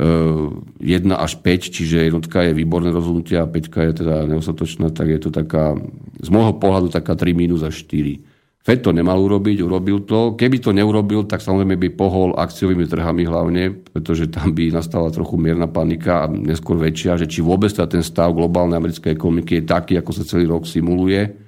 uh, 0.00 0.48
e, 0.80 0.96
1 0.96 1.12
až 1.12 1.36
5, 1.40 1.74
čiže 1.74 2.08
jednotka 2.08 2.40
je 2.48 2.56
výborné 2.56 2.88
rozhodnutie 2.88 3.36
a 3.36 3.44
5 3.44 3.92
je 3.92 3.94
teda 4.00 4.24
neostatočná, 4.24 4.88
tak 4.88 5.12
je 5.12 5.20
to 5.20 5.28
taká, 5.28 5.76
z 6.24 6.28
môjho 6.32 6.56
pohľadu 6.56 6.88
taká 6.88 7.12
3 7.12 7.36
minus 7.36 7.60
až 7.60 7.84
4. 7.84 8.34
Fed 8.64 8.80
to 8.80 8.96
nemal 8.96 9.20
urobiť, 9.20 9.60
urobil 9.60 10.08
to. 10.08 10.40
Keby 10.40 10.56
to 10.56 10.72
neurobil, 10.72 11.28
tak 11.28 11.44
samozrejme 11.44 11.76
by 11.76 11.88
pohol 12.00 12.32
akciovými 12.32 12.88
trhami 12.88 13.28
hlavne, 13.28 13.76
pretože 13.92 14.32
tam 14.32 14.56
by 14.56 14.72
nastala 14.72 15.12
trochu 15.12 15.36
mierna 15.36 15.68
panika 15.68 16.24
a 16.24 16.32
neskôr 16.32 16.80
väčšia, 16.80 17.20
že 17.20 17.28
či 17.28 17.44
vôbec 17.44 17.68
ten 17.68 18.00
stav 18.00 18.32
globálnej 18.32 18.80
americkej 18.80 19.12
ekonomiky 19.12 19.60
je 19.60 19.68
taký, 19.68 19.92
ako 20.00 20.16
sa 20.16 20.24
celý 20.24 20.48
rok 20.48 20.64
simuluje. 20.64 21.43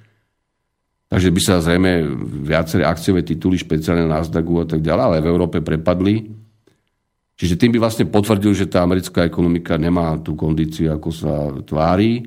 Takže 1.06 1.30
by 1.30 1.40
sa 1.40 1.62
zrejme 1.62 2.02
viaceré 2.42 2.82
akciové 2.82 3.22
tituly, 3.22 3.54
špeciálne 3.54 4.02
na 4.02 4.18
Nasdaqu 4.18 4.58
a 4.58 4.66
tak 4.66 4.82
ďalej, 4.82 5.04
ale 5.06 5.22
v 5.22 5.30
Európe 5.30 5.62
prepadli. 5.62 6.26
Čiže 7.36 7.54
tým 7.54 7.76
by 7.76 7.78
vlastne 7.78 8.10
potvrdil, 8.10 8.56
že 8.56 8.66
tá 8.66 8.82
americká 8.82 9.22
ekonomika 9.22 9.78
nemá 9.78 10.18
tú 10.18 10.34
kondíciu, 10.34 10.90
ako 10.90 11.10
sa 11.12 11.52
tvári. 11.62 12.26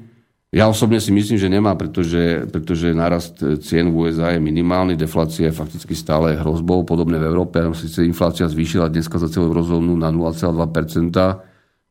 Ja 0.49 0.65
osobne 0.65 0.97
si 0.97 1.13
myslím, 1.13 1.37
že 1.37 1.51
nemá, 1.51 1.77
pretože, 1.77 2.47
pretože 2.49 2.95
narast 2.95 3.37
cien 3.61 3.91
v 3.91 4.09
USA 4.09 4.33
je 4.33 4.41
minimálny, 4.41 4.97
deflácia 4.97 5.49
je 5.49 5.59
fakticky 5.59 5.93
stále 5.93 6.39
hrozbou, 6.39 6.81
podobne 6.87 7.21
v 7.21 7.27
Európe. 7.29 7.61
Sice 7.77 8.01
inflácia 8.01 8.49
zvýšila 8.49 8.89
dneska 8.89 9.19
za 9.21 9.29
celú 9.29 9.53
eurozónu 9.53 9.93
na 9.93 10.09
0,2%, 10.09 11.48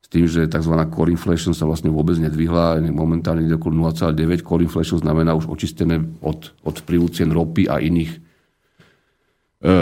tým, 0.08 0.24
že 0.24 0.48
tzv. 0.48 0.72
core 0.88 1.12
inflation 1.12 1.52
sa 1.52 1.68
vlastne 1.68 1.92
vôbec 1.92 2.16
nedvihla, 2.16 2.80
momentálne 2.88 3.44
niekde 3.44 3.60
okolo 3.60 3.92
0,9. 3.92 4.40
Core 4.40 4.64
inflation 4.64 4.96
znamená 4.96 5.36
už 5.36 5.52
očistené 5.52 6.00
od, 6.24 6.56
od 6.64 6.76
cien 7.12 7.28
ropy 7.28 7.68
a 7.68 7.76
iných 7.76 8.16
e, 8.16 8.18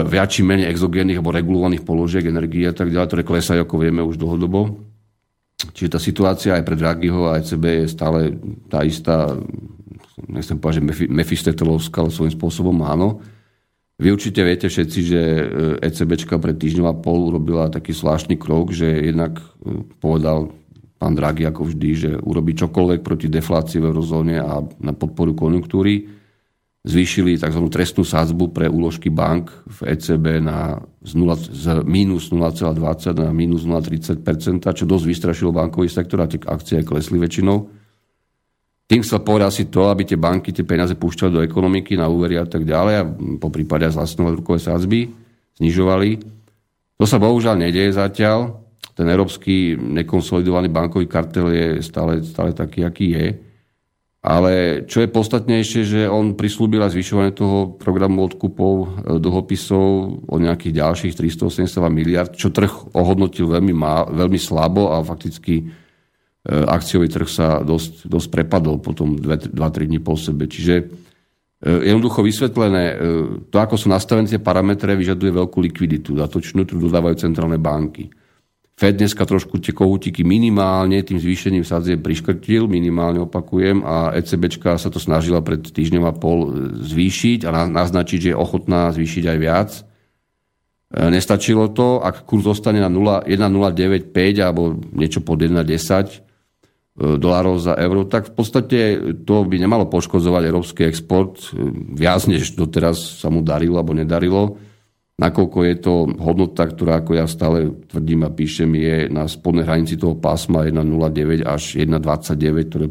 viac 0.03 0.27
či 0.27 0.43
menej 0.43 0.67
exogénnych 0.67 1.23
alebo 1.23 1.31
regulovaných 1.31 1.87
položiek 1.87 2.27
energie 2.27 2.67
a 2.67 2.75
tak 2.75 2.91
ďalej, 2.91 3.07
ktoré 3.07 3.23
klesajú, 3.23 3.59
ako 3.63 3.75
vieme, 3.79 4.03
už 4.03 4.19
dlhodobo. 4.19 4.83
Čiže 5.71 5.95
tá 5.95 5.99
situácia 6.03 6.51
aj 6.59 6.63
pre 6.67 6.75
Draghiho 6.75 7.31
a 7.31 7.39
ECB 7.39 7.63
je 7.81 7.87
stále 7.87 8.19
tá 8.67 8.83
istá, 8.83 9.31
nechcem 10.27 10.59
povedať, 10.59 10.83
že 10.83 11.07
mefistetelovská, 11.07 12.03
ale 12.03 12.11
svojím 12.11 12.35
spôsobom 12.35 12.75
áno. 12.83 13.23
Vy 13.97 14.13
určite 14.13 14.45
viete 14.45 14.69
všetci, 14.69 14.99
že 15.01 15.21
ECBčka 15.81 16.37
pred 16.37 16.53
týždňom 16.53 16.85
a 16.85 16.93
pol 16.93 17.33
urobila 17.33 17.73
taký 17.73 17.97
zvláštny 17.97 18.37
krok, 18.37 18.69
že 18.69 18.85
jednak 18.85 19.41
e, 19.41 19.81
povedal 19.97 20.53
pán 21.01 21.17
Draghi 21.17 21.49
ako 21.49 21.73
vždy, 21.73 21.89
že 21.97 22.11
urobí 22.21 22.53
čokoľvek 22.53 23.01
proti 23.01 23.25
deflácii 23.25 23.81
v 23.81 23.89
eurozóne 23.89 24.37
a 24.37 24.61
na 24.77 24.93
podporu 24.93 25.33
konjunktúry 25.33 26.13
zvýšili 26.87 27.41
tzv. 27.41 27.61
trestnú 27.67 28.07
sádzbu 28.07 28.55
pre 28.55 28.71
úložky 28.71 29.11
bank 29.11 29.51
v 29.65 29.97
ECB 29.97 30.39
na 30.39 30.79
z, 31.03 31.13
0, 31.19 31.35
z 31.35 31.65
minus 31.83 32.31
0,20 32.31 33.17
na 33.17 33.33
minus 33.35 33.67
0,30 33.67 34.23
čo 34.61 34.85
dosť 34.87 35.05
vystrašilo 35.05 35.51
bankový 35.51 35.91
sektor 35.91 36.23
a 36.23 36.31
tie 36.31 36.39
akcie 36.39 36.85
klesli 36.87 37.19
väčšinou. 37.19 37.76
Tým 38.87 39.03
chcel 39.03 39.19
povedať 39.19 39.51
si 39.51 39.63
to, 39.67 39.91
aby 39.91 40.07
tie 40.07 40.15
banky 40.15 40.55
tie 40.55 40.63
peniaze 40.63 40.95
púšťali 40.95 41.31
do 41.35 41.43
ekonomiky 41.43 41.99
na 41.99 42.07
úvery 42.07 42.39
a 42.39 42.47
tak 42.47 42.63
ďalej 42.63 42.93
a 42.95 43.03
po 43.35 43.51
prípade 43.51 43.83
zlastňovali 43.91 44.39
rukové 44.39 44.63
sádzby, 44.63 44.99
znižovali. 45.59 46.09
To 46.95 47.03
sa 47.03 47.19
bohužiaľ 47.19 47.59
nedieje 47.59 47.99
zatiaľ. 47.99 48.63
Ten 48.95 49.11
európsky 49.11 49.75
nekonsolidovaný 49.75 50.71
bankový 50.71 51.05
kartel 51.05 51.51
je 51.51 51.67
stále, 51.83 52.23
stále 52.23 52.55
taký, 52.55 52.87
aký 52.87 53.07
je. 53.11 53.27
Ale 54.23 54.83
čo 54.89 55.03
je 55.03 55.13
podstatnejšie, 55.13 55.81
že 55.85 56.01
on 56.09 56.33
prislúbil 56.33 56.81
aj 56.81 56.95
zvyšovanie 56.95 57.31
toho 57.31 57.77
programu 57.77 58.25
odkupov 58.25 58.73
e, 58.73 58.87
dlhopisov 59.21 59.87
o 60.25 60.35
nejakých 60.41 60.83
ďalších 60.83 61.13
382 61.13 61.69
miliard, 61.93 62.31
čo 62.33 62.49
trh 62.49 62.97
ohodnotil 62.97 63.45
veľmi, 63.51 63.71
má, 63.77 64.03
veľmi 64.09 64.39
slabo 64.41 64.95
a 64.95 65.05
fakticky 65.05 65.69
akciový 66.47 67.11
trh 67.11 67.27
sa 67.27 67.59
dosť, 67.59 68.07
dosť 68.07 68.27
prepadol 68.31 68.79
potom 68.79 69.19
2-3 69.19 69.51
dní 69.91 69.99
po 69.99 70.15
sebe. 70.15 70.47
Čiže 70.47 70.75
e, 70.79 70.85
jednoducho 71.91 72.23
vysvetlené, 72.23 72.83
to, 73.51 73.57
ako 73.59 73.75
sú 73.75 73.91
nastavené 73.91 74.31
tie 74.31 74.39
parametre, 74.39 74.95
vyžaduje 74.95 75.35
veľkú 75.35 75.59
likviditu, 75.59 76.15
datočnú, 76.15 76.63
ktorú 76.63 76.87
dodávajú 76.87 77.27
centrálne 77.27 77.59
banky. 77.59 78.07
Fed 78.77 78.93
dneska 78.93 79.25
trošku 79.25 79.57
tie 79.57 79.73
kohútiky 79.73 80.21
minimálne 80.21 81.01
tým 81.01 81.17
zvýšením 81.17 81.65
sadzie 81.65 81.97
priškrtil, 81.97 82.69
minimálne 82.69 83.25
opakujem, 83.25 83.81
a 83.81 84.13
ECBčka 84.13 84.77
sa 84.77 84.93
to 84.93 85.01
snažila 85.01 85.41
pred 85.41 85.65
týždňom 85.65 86.05
a 86.05 86.13
pol 86.13 86.39
e, 86.45 86.49
zvýšiť 86.85 87.49
a 87.49 87.65
naznačiť, 87.65 88.19
že 88.21 88.29
je 88.31 88.37
ochotná 88.37 88.93
zvýšiť 88.93 89.23
aj 89.33 89.37
viac. 89.41 89.69
E, 89.73 91.09
nestačilo 91.09 91.73
to, 91.73 92.05
ak 92.05 92.29
kurz 92.29 92.45
zostane 92.45 92.77
na 92.77 92.93
1,095 92.93 94.13
alebo 94.45 94.77
niečo 94.93 95.25
pod 95.25 95.41
1,10 95.41 95.57
e, 95.57 96.26
dolárov 96.97 97.61
za 97.61 97.77
euro, 97.77 98.09
tak 98.09 98.33
v 98.33 98.33
podstate 98.33 98.77
to 99.21 99.45
by 99.45 99.61
nemalo 99.61 99.85
poškozovať 99.85 100.43
európsky 100.49 100.81
export. 100.89 101.53
Viac, 101.93 102.25
než 102.25 102.57
doteraz 102.57 103.21
sa 103.21 103.29
mu 103.29 103.45
darilo 103.45 103.77
alebo 103.77 103.93
nedarilo. 103.93 104.57
Nakoľko 105.17 105.57
je 105.65 105.75
to 105.81 105.93
hodnota, 106.21 106.65
ktorá, 106.65 107.01
ako 107.01 107.11
ja 107.17 107.25
stále 107.29 107.73
tvrdím 107.89 108.25
a 108.25 108.33
píšem, 108.33 108.69
je 108.77 108.95
na 109.09 109.25
spodnej 109.29 109.65
hranici 109.65 109.97
toho 109.97 110.17
pásma 110.17 110.65
1,09 110.65 111.41
až 111.41 111.77
1,29, 111.77 112.69
ktoré 112.69 112.85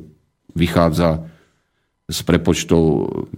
vychádza 0.54 1.26
z 2.06 2.18
prepočtov 2.22 2.82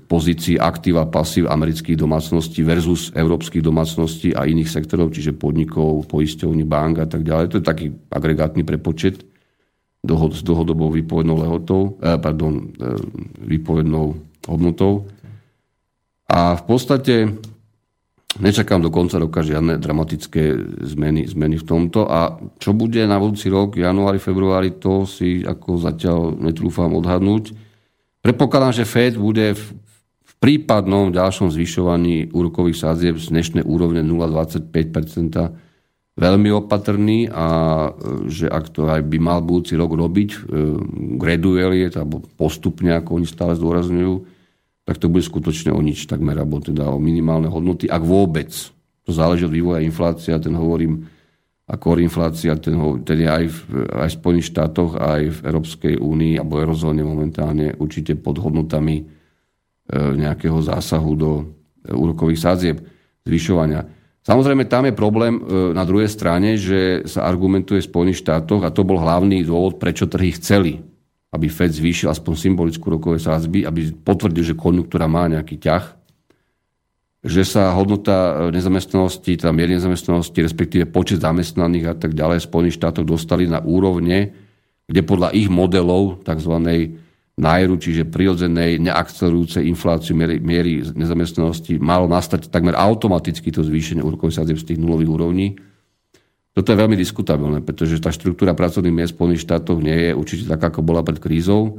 pozícií 0.09 0.61
aktív 0.61 1.01
a 1.01 1.09
pasív 1.09 1.49
amerických 1.49 1.97
domácností 1.97 2.61
versus 2.61 3.09
európskych 3.17 3.65
domácností 3.65 4.37
a 4.37 4.45
iných 4.45 4.69
sektorov, 4.69 5.17
čiže 5.17 5.33
podnikov, 5.33 6.05
poisťovní, 6.13 6.69
bank 6.69 7.01
a 7.01 7.09
tak 7.09 7.25
ďalej. 7.25 7.47
To 7.49 7.57
je 7.61 7.65
taký 7.65 7.87
agregátny 8.13 8.69
prepočet 8.69 9.25
s 10.15 10.43
dlhodobou 10.47 10.89
výpovednou 10.95 11.37
lehotou, 11.37 11.99
eh, 12.01 12.17
pardon, 12.17 12.55
eh, 12.57 12.97
výpovednou 13.45 14.17
hodnotou. 14.49 15.05
A 16.29 16.57
v 16.57 16.63
podstate 16.63 17.15
Nečakám 18.39 18.85
do 18.85 18.93
konca 18.93 19.19
roka 19.19 19.43
žiadne 19.43 19.83
dramatické 19.83 20.55
zmeny, 20.87 21.27
zmeny 21.27 21.59
v 21.59 21.65
tomto 21.67 22.07
a 22.07 22.39
čo 22.61 22.71
bude 22.71 23.03
na 23.03 23.19
budúci 23.19 23.51
rok, 23.51 23.75
januári, 23.75 24.23
februári, 24.23 24.79
to 24.79 25.09
si 25.09 25.43
ako 25.43 25.81
zatiaľ 25.81 26.39
netrúfam 26.39 26.93
odhadnúť. 26.95 27.57
Predpokladám, 28.23 28.79
že 28.79 28.87
Fed 28.87 29.19
bude 29.19 29.59
v, 29.59 29.63
v 30.23 30.33
prípadnom 30.39 31.11
ďalšom 31.11 31.51
zvyšovaní 31.51 32.31
úrokových 32.31 32.79
sádzieb 32.79 33.19
z 33.19 33.33
dnešnej 33.33 33.65
úrovne 33.67 34.07
0,25 34.07 34.71
veľmi 36.19 36.51
opatrný 36.51 37.31
a 37.31 37.47
že 38.27 38.51
ak 38.51 38.75
to 38.75 38.91
aj 38.91 39.07
by 39.07 39.19
mal 39.23 39.39
budúci 39.39 39.79
rok 39.79 39.95
robiť, 39.95 40.31
e, 40.35 40.39
gradually, 41.15 41.87
alebo 41.87 42.27
postupne, 42.35 42.91
ako 42.99 43.23
oni 43.23 43.27
stále 43.31 43.55
zdôrazňujú, 43.55 44.15
tak 44.83 44.99
to 44.99 45.07
bude 45.07 45.23
skutočne 45.23 45.71
o 45.71 45.79
nič 45.79 46.11
takmer, 46.11 46.35
alebo 46.35 46.59
teda 46.59 46.91
o 46.91 46.99
minimálne 46.99 47.47
hodnoty, 47.47 47.87
ak 47.87 48.03
vôbec. 48.03 48.51
To 49.07 49.11
záleží 49.15 49.47
od 49.47 49.55
vývoja 49.55 49.81
inflácia, 49.81 50.43
ten 50.43 50.59
hovorím, 50.59 51.07
ako 51.69 52.01
inflácia, 52.01 52.57
ten, 52.57 52.81
ten 53.05 53.19
je 53.21 53.29
aj 53.29 53.45
v, 53.45 53.59
aj 53.93 54.09
v 54.09 54.17
Spojených 54.17 54.51
štátoch, 54.57 54.97
aj 54.97 55.23
v 55.29 55.39
Európskej 55.45 55.95
únii 56.01 56.41
alebo 56.41 56.65
eurozóne 56.65 57.05
momentálne 57.05 57.77
určite 57.77 58.17
pod 58.17 58.41
hodnotami 58.41 58.97
e, 58.97 59.05
nejakého 59.93 60.57
zásahu 60.65 61.13
do 61.13 61.31
e, 61.37 61.93
úrokových 61.93 62.41
sádzieb, 62.41 62.81
zvyšovania. 63.29 63.85
Samozrejme, 64.29 64.69
tam 64.69 64.85
je 64.85 64.93
problém 64.93 65.41
e, 65.41 65.73
na 65.73 65.89
druhej 65.89 66.13
strane, 66.13 66.61
že 66.61 67.09
sa 67.09 67.25
argumentuje 67.25 67.81
v 67.81 67.89
Spojených 67.89 68.21
štátoch 68.21 68.61
a 68.61 68.69
to 68.69 68.85
bol 68.85 69.01
hlavný 69.01 69.41
dôvod, 69.41 69.81
prečo 69.81 70.05
trhy 70.05 70.37
chceli 70.37 70.85
aby 71.29 71.47
Fed 71.53 71.77
zvýšil 71.77 72.09
aspoň 72.09 72.35
symbolickú 72.35 72.89
rokové 72.89 73.21
sázby, 73.21 73.69
aby 73.69 73.93
potvrdil, 73.93 74.55
že 74.55 74.55
konjunktúra 74.57 75.05
má 75.05 75.29
nejaký 75.29 75.61
ťah, 75.61 75.85
že 77.21 77.43
sa 77.45 77.75
hodnota 77.77 78.49
nezamestnanosti, 78.49 79.37
teda 79.37 79.53
miery 79.53 79.77
nezamestnanosti, 79.77 80.39
respektíve 80.39 80.89
počet 80.89 81.21
zamestnaných 81.21 81.85
a 81.93 81.95
tak 81.99 82.17
ďalej 82.17 82.41
v 82.41 82.49
Spojených 82.49 82.79
štátoch 82.81 83.05
dostali 83.05 83.45
na 83.45 83.61
úrovne, 83.61 84.33
kde 84.89 85.03
podľa 85.05 85.37
ich 85.37 85.53
modelov, 85.53 86.25
tzv. 86.25 86.55
Nájru, 87.39 87.79
čiže 87.79 88.11
prirodzenej 88.11 88.83
neakcelerujúcej 88.83 89.65
infláciu 89.71 90.19
miery, 90.19 90.43
miery 90.43 90.83
nezamestnanosti, 90.83 91.79
malo 91.79 92.11
nastať 92.11 92.51
takmer 92.51 92.75
automaticky 92.75 93.55
to 93.55 93.63
zvýšenie 93.63 94.03
úrokových 94.03 94.43
sádzieb 94.43 94.59
z 94.59 94.75
tých 94.75 94.83
nulových 94.83 95.11
úrovní 95.15 95.49
toto 96.59 96.75
je 96.75 96.83
veľmi 96.83 96.99
diskutabilné, 96.99 97.63
pretože 97.63 98.03
tá 98.03 98.11
štruktúra 98.11 98.51
pracovných 98.51 98.91
miest 98.91 99.15
v 99.15 99.17
Spojených 99.23 99.47
štátoch 99.47 99.79
nie 99.79 99.95
je 99.95 100.11
určite 100.11 100.51
taká, 100.51 100.75
ako 100.75 100.83
bola 100.83 101.07
pred 101.07 101.23
krízou. 101.23 101.79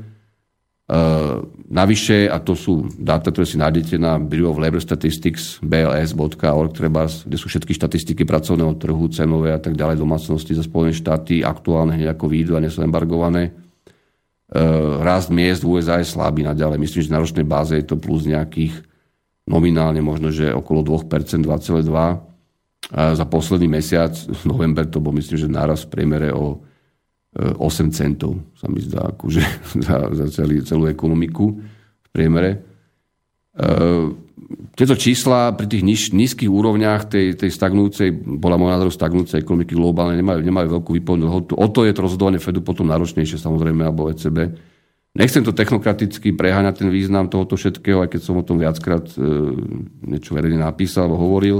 Uh, 0.88 1.44
navyše, 1.68 2.32
a 2.32 2.40
to 2.40 2.56
sú 2.56 2.88
dáta, 2.96 3.30
ktoré 3.30 3.44
si 3.44 3.60
nájdete 3.60 4.00
na 4.00 4.16
Bureau 4.18 4.56
of 4.56 4.62
Labor 4.64 4.80
Statistics, 4.80 5.60
bls.org, 5.60 6.72
kde 7.28 7.38
sú 7.38 7.52
všetky 7.52 7.76
štatistiky 7.76 8.24
pracovného 8.24 8.80
trhu, 8.80 9.04
cenové 9.12 9.52
a 9.52 9.60
tak 9.60 9.76
ďalej, 9.76 10.00
domácnosti 10.00 10.56
za 10.56 10.64
Spojené 10.64 10.96
štáty, 10.96 11.44
aktuálne 11.44 12.00
hneď 12.00 12.16
ako 12.16 12.26
výjdu 12.32 12.56
a 12.56 12.64
nie 12.64 12.72
sú 12.72 12.80
embargované. 12.80 13.52
Uh, 14.50 15.06
rast 15.06 15.30
miest 15.30 15.62
v 15.62 15.78
USA 15.78 16.02
je 16.02 16.10
slabý 16.10 16.42
naďalej. 16.42 16.82
Myslím, 16.82 17.02
že 17.06 17.14
na 17.14 17.22
ročnej 17.22 17.46
báze 17.46 17.78
je 17.78 17.86
to 17.86 18.02
plus 18.02 18.26
nejakých 18.26 18.74
nominálne 19.46 20.02
možno, 20.02 20.30
že 20.30 20.50
okolo 20.54 20.82
2%, 20.86 21.46
2,2%. 21.46 22.30
A 22.90 23.14
za 23.14 23.26
posledný 23.30 23.70
mesiac, 23.70 24.14
november, 24.50 24.90
to 24.90 24.98
bol 24.98 25.14
myslím, 25.14 25.38
že 25.38 25.50
náraz 25.50 25.86
v 25.86 25.92
priemere 25.94 26.34
o 26.34 26.62
8 27.38 27.62
e, 27.62 27.90
centov, 27.94 28.42
sa 28.58 28.66
mi 28.66 28.82
zdá, 28.82 29.14
akože 29.14 29.44
za, 29.86 29.98
za 30.18 30.26
celý, 30.34 30.66
celú 30.66 30.90
ekonomiku 30.90 31.46
v 32.02 32.10
priemere. 32.10 32.52
E, 32.58 32.60
tieto 34.74 34.96
čísla 34.96 35.52
pri 35.54 35.68
tých 35.68 35.84
níž, 35.84 36.02
nízkych 36.16 36.48
úrovniach 36.48 37.12
tej, 37.12 37.36
tej 37.36 37.52
stagnúcej, 37.52 38.16
bola 38.16 38.56
môj 38.56 38.72
názor 38.76 38.90
stagnúcej 38.96 39.44
ekonomiky 39.44 39.76
globálne, 39.76 40.16
nemajú, 40.16 40.40
nemajú 40.40 40.68
veľkú 40.80 40.92
výpovednú 40.96 41.28
hodnotu. 41.28 41.54
O 41.60 41.68
to 41.68 41.84
je 41.84 41.94
to 41.94 42.06
rozhodovanie 42.06 42.40
Fedu 42.40 42.64
potom 42.64 42.88
náročnejšie 42.88 43.38
samozrejme, 43.38 43.84
alebo 43.84 44.08
ECB. 44.08 44.56
Nechcem 45.18 45.42
to 45.42 45.58
technokraticky 45.58 46.32
preháňať 46.38 46.86
ten 46.86 46.90
význam 46.94 47.28
tohoto 47.28 47.58
všetkého, 47.58 48.06
aj 48.06 48.10
keď 48.14 48.22
som 48.22 48.38
o 48.38 48.46
tom 48.46 48.62
viackrát 48.62 49.10
e, 49.18 49.20
niečo 50.06 50.38
verejne 50.38 50.62
napísal 50.62 51.10
alebo 51.10 51.18
hovoril. 51.18 51.58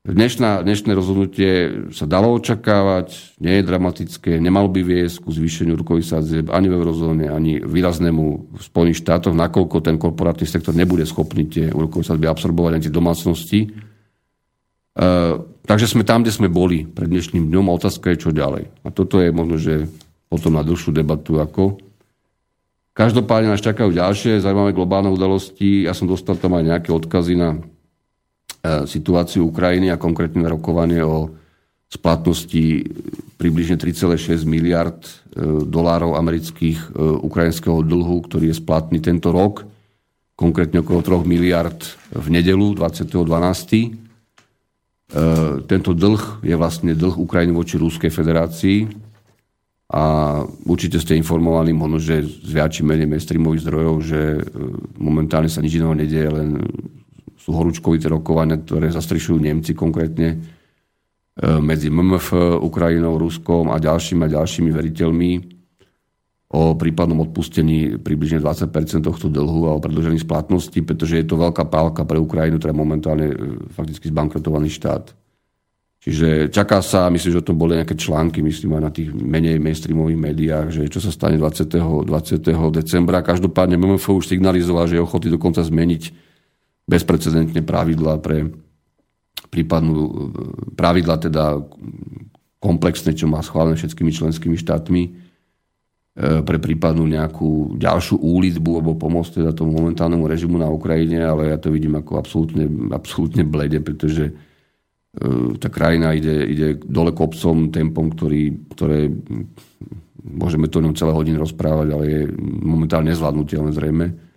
Dnešná, 0.00 0.64
dnešné 0.64 0.96
rozhodnutie 0.96 1.50
sa 1.92 2.08
dalo 2.08 2.32
očakávať, 2.32 3.36
nie 3.36 3.60
je 3.60 3.68
dramatické, 3.68 4.40
nemalo 4.40 4.72
by 4.72 4.80
viesť 4.80 5.20
ku 5.20 5.28
zvýšeniu 5.28 5.76
rukových 5.76 6.16
sadzieb 6.16 6.48
ani 6.48 6.72
v 6.72 6.80
eurozóne, 6.80 7.28
ani 7.28 7.60
výraznému 7.60 8.24
v 8.48 8.60
Spojených 8.64 9.04
štátoch, 9.04 9.36
nakoľko 9.36 9.84
ten 9.84 10.00
korporátny 10.00 10.48
sektor 10.48 10.72
nebude 10.72 11.04
schopný 11.04 11.52
tie 11.52 11.68
úrokové 11.68 12.08
sadzby 12.08 12.32
absorbovať 12.32 12.72
ani 12.72 12.84
tie 12.88 12.96
domácnosti. 12.96 13.60
E, 13.60 13.68
takže 15.68 15.92
sme 15.92 16.08
tam, 16.08 16.24
kde 16.24 16.32
sme 16.32 16.48
boli 16.48 16.88
pred 16.88 17.12
dnešným 17.12 17.52
dňom 17.52 17.68
a 17.68 17.76
otázka 17.76 18.16
je, 18.16 18.24
čo 18.24 18.32
ďalej. 18.32 18.72
A 18.80 18.88
toto 18.88 19.20
je 19.20 19.28
možno, 19.28 19.60
že 19.60 19.84
potom 20.32 20.56
na 20.56 20.64
dlhšiu 20.64 20.96
debatu 20.96 21.36
ako. 21.44 21.76
Každopádne 22.96 23.52
nás 23.52 23.60
čakajú 23.60 23.92
ďalšie 23.92 24.40
zaujímavé 24.40 24.72
globálne 24.72 25.12
udalosti. 25.12 25.84
Ja 25.84 25.92
som 25.92 26.08
dostal 26.08 26.40
tam 26.40 26.56
aj 26.56 26.64
nejaké 26.64 26.88
odkazy 26.88 27.36
na 27.36 27.60
situáciu 28.64 29.48
Ukrajiny 29.48 29.88
a 29.88 30.00
konkrétne 30.00 30.44
rokovanie 30.44 31.00
o 31.00 31.32
splatnosti 31.90 32.86
približne 33.34 33.74
3,6 33.80 34.46
miliard 34.46 35.00
e, 35.02 35.10
dolárov 35.66 36.14
amerických 36.14 36.78
e, 36.78 36.88
ukrajinského 37.24 37.82
dlhu, 37.82 38.30
ktorý 38.30 38.54
je 38.54 38.60
splatný 38.60 39.02
tento 39.02 39.34
rok, 39.34 39.66
konkrétne 40.38 40.86
okolo 40.86 41.02
3 41.02 41.26
miliard 41.26 41.80
v 42.14 42.26
nedelu 42.30 42.78
20.12. 42.78 44.08
Tento 45.66 45.90
dlh 45.90 46.46
je 46.46 46.54
vlastne 46.54 46.94
dlh 46.94 47.18
Ukrajiny 47.18 47.50
voči 47.50 47.74
Ruskej 47.74 48.14
federácii 48.14 48.86
a 49.90 50.02
určite 50.70 51.02
ste 51.02 51.18
informovaní 51.18 51.74
možno, 51.74 51.98
že 51.98 52.22
z 52.22 52.50
viac 52.54 52.70
či 52.70 52.86
menej 52.86 53.10
mainstreamových 53.10 53.66
zdrojov, 53.66 53.94
že 54.06 54.38
momentálne 55.02 55.50
sa 55.50 55.58
nič 55.58 55.82
iného 55.82 55.98
nedieje, 55.98 56.30
len 56.30 56.62
sú 57.50 57.58
horúčkovité 57.58 58.06
rokovania, 58.06 58.62
ktoré 58.62 58.94
zastrišujú 58.94 59.42
Nemci 59.42 59.74
konkrétne 59.74 60.28
e, 60.30 60.36
medzi 61.58 61.90
MMF, 61.90 62.30
Ukrajinou, 62.62 63.18
Ruskom 63.18 63.74
a 63.74 63.82
ďalšími 63.82 64.22
a 64.22 64.34
ďalšími 64.38 64.70
veriteľmi 64.70 65.30
o 66.50 66.74
prípadnom 66.74 67.26
odpustení 67.26 67.98
približne 67.98 68.42
20% 68.42 69.06
tohto 69.06 69.26
dlhu 69.30 69.70
a 69.70 69.74
o 69.78 69.82
predlžení 69.82 70.18
splatnosti, 70.18 70.78
pretože 70.82 71.18
je 71.18 71.26
to 71.26 71.38
veľká 71.38 71.66
pálka 71.66 72.02
pre 72.02 72.18
Ukrajinu, 72.18 72.58
ktorá 72.62 72.70
je 72.70 72.78
momentálne 72.78 73.26
e, 73.34 73.36
fakticky 73.74 74.14
zbankrotovaný 74.14 74.70
štát. 74.70 75.10
Čiže 76.00 76.48
čaká 76.48 76.80
sa, 76.80 77.12
myslím, 77.12 77.34
že 77.34 77.42
o 77.44 77.48
tom 77.52 77.60
boli 77.60 77.76
nejaké 77.76 77.92
články, 77.92 78.40
myslím 78.40 78.80
aj 78.80 78.82
na 78.88 78.88
tých 78.94 79.12
menej 79.12 79.60
mainstreamových 79.60 80.16
médiách, 80.16 80.66
že 80.72 80.82
čo 80.88 80.96
sa 80.96 81.12
stane 81.12 81.36
20. 81.36 82.08
20. 82.08 82.40
decembra. 82.72 83.20
Každopádne 83.20 83.76
MMF 83.76 84.08
už 84.08 84.32
signalizoval, 84.32 84.88
že 84.88 84.96
je 84.96 85.04
ochotný 85.04 85.28
dokonca 85.28 85.60
zmeniť 85.60 86.29
bezprecedentne 86.90 87.62
pravidla 87.62 88.18
pre 88.18 88.50
prípadnú 89.50 90.30
pravidla 90.74 91.16
teda 91.18 91.58
komplexné, 92.60 93.16
čo 93.16 93.26
má 93.26 93.40
schválené 93.42 93.74
všetkými 93.74 94.12
členskými 94.14 94.56
štátmi 94.60 95.02
e, 95.02 95.10
pre 96.44 96.58
prípadnú 96.60 97.08
nejakú 97.08 97.74
ďalšiu 97.80 98.20
úlitbu 98.20 98.70
alebo 98.78 99.00
pomoc 99.00 99.26
teda 99.32 99.56
tomu 99.56 99.74
momentálnemu 99.74 100.24
režimu 100.28 100.56
na 100.60 100.68
Ukrajine, 100.68 101.24
ale 101.24 101.50
ja 101.50 101.58
to 101.58 101.72
vidím 101.72 101.98
ako 101.98 102.20
absolútne, 102.20 102.68
absolútne 102.92 103.42
blede, 103.48 103.80
pretože 103.80 104.30
e, 104.30 104.32
tá 105.56 105.72
krajina 105.72 106.12
ide, 106.12 106.36
ide 106.46 106.68
dole 106.78 107.16
kopcom 107.16 107.72
tempom, 107.72 108.12
ktorý, 108.12 108.70
ktoré 108.76 109.08
môžeme 110.20 110.68
to 110.68 110.84
ňom 110.84 110.94
celé 110.94 111.16
hodiny 111.16 111.40
rozprávať, 111.40 111.88
ale 111.96 112.04
je 112.06 112.22
momentálne 112.60 113.08
nezvládnutelné 113.08 113.72
zrejme 113.72 114.29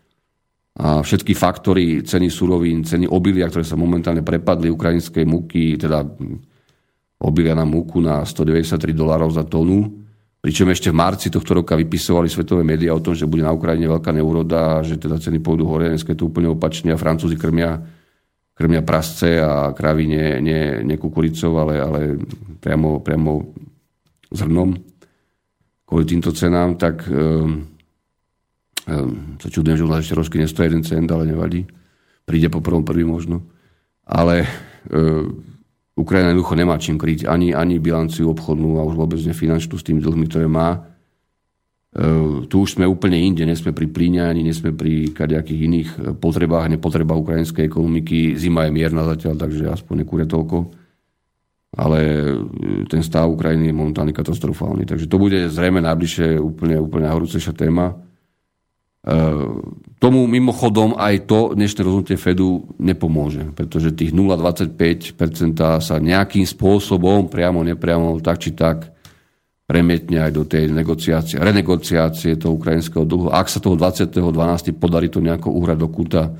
všetky 0.74 1.38
faktory 1.38 2.02
ceny 2.02 2.34
surovín, 2.34 2.82
ceny 2.82 3.06
obilia, 3.06 3.46
ktoré 3.46 3.62
sa 3.62 3.78
momentálne 3.78 4.26
prepadli 4.26 4.74
ukrajinskej 4.74 5.22
múky, 5.22 5.78
teda 5.78 6.02
obilia 7.22 7.54
na 7.54 7.64
múku 7.64 8.02
na 8.02 8.26
193 8.26 8.92
dolárov 8.92 9.30
za 9.30 9.46
tónu, 9.46 9.86
pričom 10.42 10.68
ešte 10.74 10.90
v 10.90 10.98
marci 10.98 11.30
tohto 11.30 11.62
roka 11.62 11.78
vypisovali 11.78 12.26
svetové 12.28 12.66
médiá 12.66 12.92
o 12.92 13.04
tom, 13.06 13.14
že 13.14 13.30
bude 13.30 13.46
na 13.46 13.54
Ukrajine 13.54 13.86
veľká 13.88 14.12
neuroda 14.12 14.82
že 14.82 14.98
teda 14.98 15.22
ceny 15.22 15.40
pôjdu 15.40 15.70
hore, 15.70 15.94
dnes 15.94 16.04
je 16.04 16.18
to 16.18 16.28
úplne 16.28 16.50
opačne 16.50 16.92
a 16.92 17.00
Francúzi 17.00 17.38
krmia, 17.38 17.78
krmia 18.58 18.82
prasce 18.82 19.40
a 19.40 19.72
kravy 19.78 20.10
nie, 20.10 20.42
nie, 20.42 20.82
nie 20.82 20.98
kukuricou, 20.98 21.54
ale, 21.62 21.74
ale 21.80 22.00
priamo, 22.60 23.00
priamo 23.00 23.54
zrnom 24.34 24.74
kvôli 25.86 26.10
týmto 26.10 26.34
cenám, 26.34 26.76
tak 26.82 27.06
um, 27.06 27.73
sa 28.84 29.48
čudujem, 29.48 29.80
že 29.80 29.88
u 29.88 29.92
nás 29.92 30.04
ešte 30.04 30.18
rožky 30.18 30.36
nestojí 30.40 30.68
jeden 30.68 30.84
cent, 30.84 31.08
ale 31.08 31.28
nevadí. 31.28 31.64
Príde 32.28 32.52
po 32.52 32.60
prvom 32.60 32.84
prvý 32.84 33.08
možno. 33.08 33.48
Ale 34.04 34.44
e, 34.44 34.48
Ukrajina 35.96 36.36
jednoducho 36.36 36.56
nemá 36.60 36.76
čím 36.76 37.00
kryť 37.00 37.24
ani, 37.28 37.56
ani 37.56 37.80
bilanciu 37.80 38.28
obchodnú 38.36 38.80
a 38.80 38.88
už 38.88 39.00
vôbec 39.00 39.20
nefinančnú 39.24 39.80
s 39.80 39.88
tými 39.88 40.04
dlhmi, 40.04 40.28
ktoré 40.28 40.52
má. 40.52 40.70
E, 40.76 40.80
tu 42.52 42.68
už 42.68 42.76
sme 42.76 42.84
úplne 42.84 43.16
inde, 43.16 43.48
nie 43.48 43.56
sme 43.56 43.72
pri 43.72 43.88
plíne, 43.88 44.28
ani 44.28 44.44
nie 44.44 44.56
sme 44.56 44.76
pri 44.76 45.16
kadejakých 45.16 45.62
iných 45.64 45.90
potrebách, 46.20 46.68
nepotrebách 46.68 47.24
ukrajinskej 47.24 47.64
ekonomiky. 47.64 48.36
Zima 48.36 48.68
je 48.68 48.76
mierna 48.76 49.08
zatiaľ, 49.08 49.40
takže 49.40 49.72
aspoň 49.72 50.04
nekúria 50.04 50.28
toľko. 50.28 50.84
Ale 51.74 52.00
ten 52.86 53.02
stav 53.02 53.32
Ukrajiny 53.32 53.72
je 53.72 53.80
momentálne 53.80 54.14
katastrofálny. 54.14 54.86
Takže 54.86 55.10
to 55.10 55.18
bude 55.18 55.50
zrejme 55.50 55.82
najbližšie 55.82 56.38
úplne, 56.38 56.78
úplne 56.78 57.10
najhorúcejšia 57.10 57.56
téma. 57.58 57.98
Tomu 60.00 60.32
mimochodom 60.32 60.96
aj 60.96 61.28
to 61.28 61.52
dnešné 61.60 61.84
rozhodnutie 61.84 62.16
Fedu 62.16 62.72
nepomôže, 62.80 63.52
pretože 63.52 63.92
tých 63.92 64.16
0,25% 64.16 65.20
sa 65.84 65.96
nejakým 66.00 66.48
spôsobom, 66.48 67.28
priamo, 67.28 67.68
nepriamo, 67.68 68.24
tak 68.24 68.40
či 68.40 68.56
tak, 68.56 68.96
premietne 69.68 70.24
aj 70.24 70.32
do 70.32 70.44
tej 70.48 70.72
negociácie, 70.72 71.40
renegociácie 71.40 72.40
toho 72.40 72.56
ukrajinského 72.56 73.04
dlhu. 73.04 73.32
Ak 73.32 73.52
sa 73.52 73.60
toho 73.60 73.76
20.12. 73.76 74.72
podarí 74.76 75.08
to 75.12 75.24
nejako 75.24 75.52
uhrať 75.52 75.78
do 75.80 75.88
kúta 75.92 76.32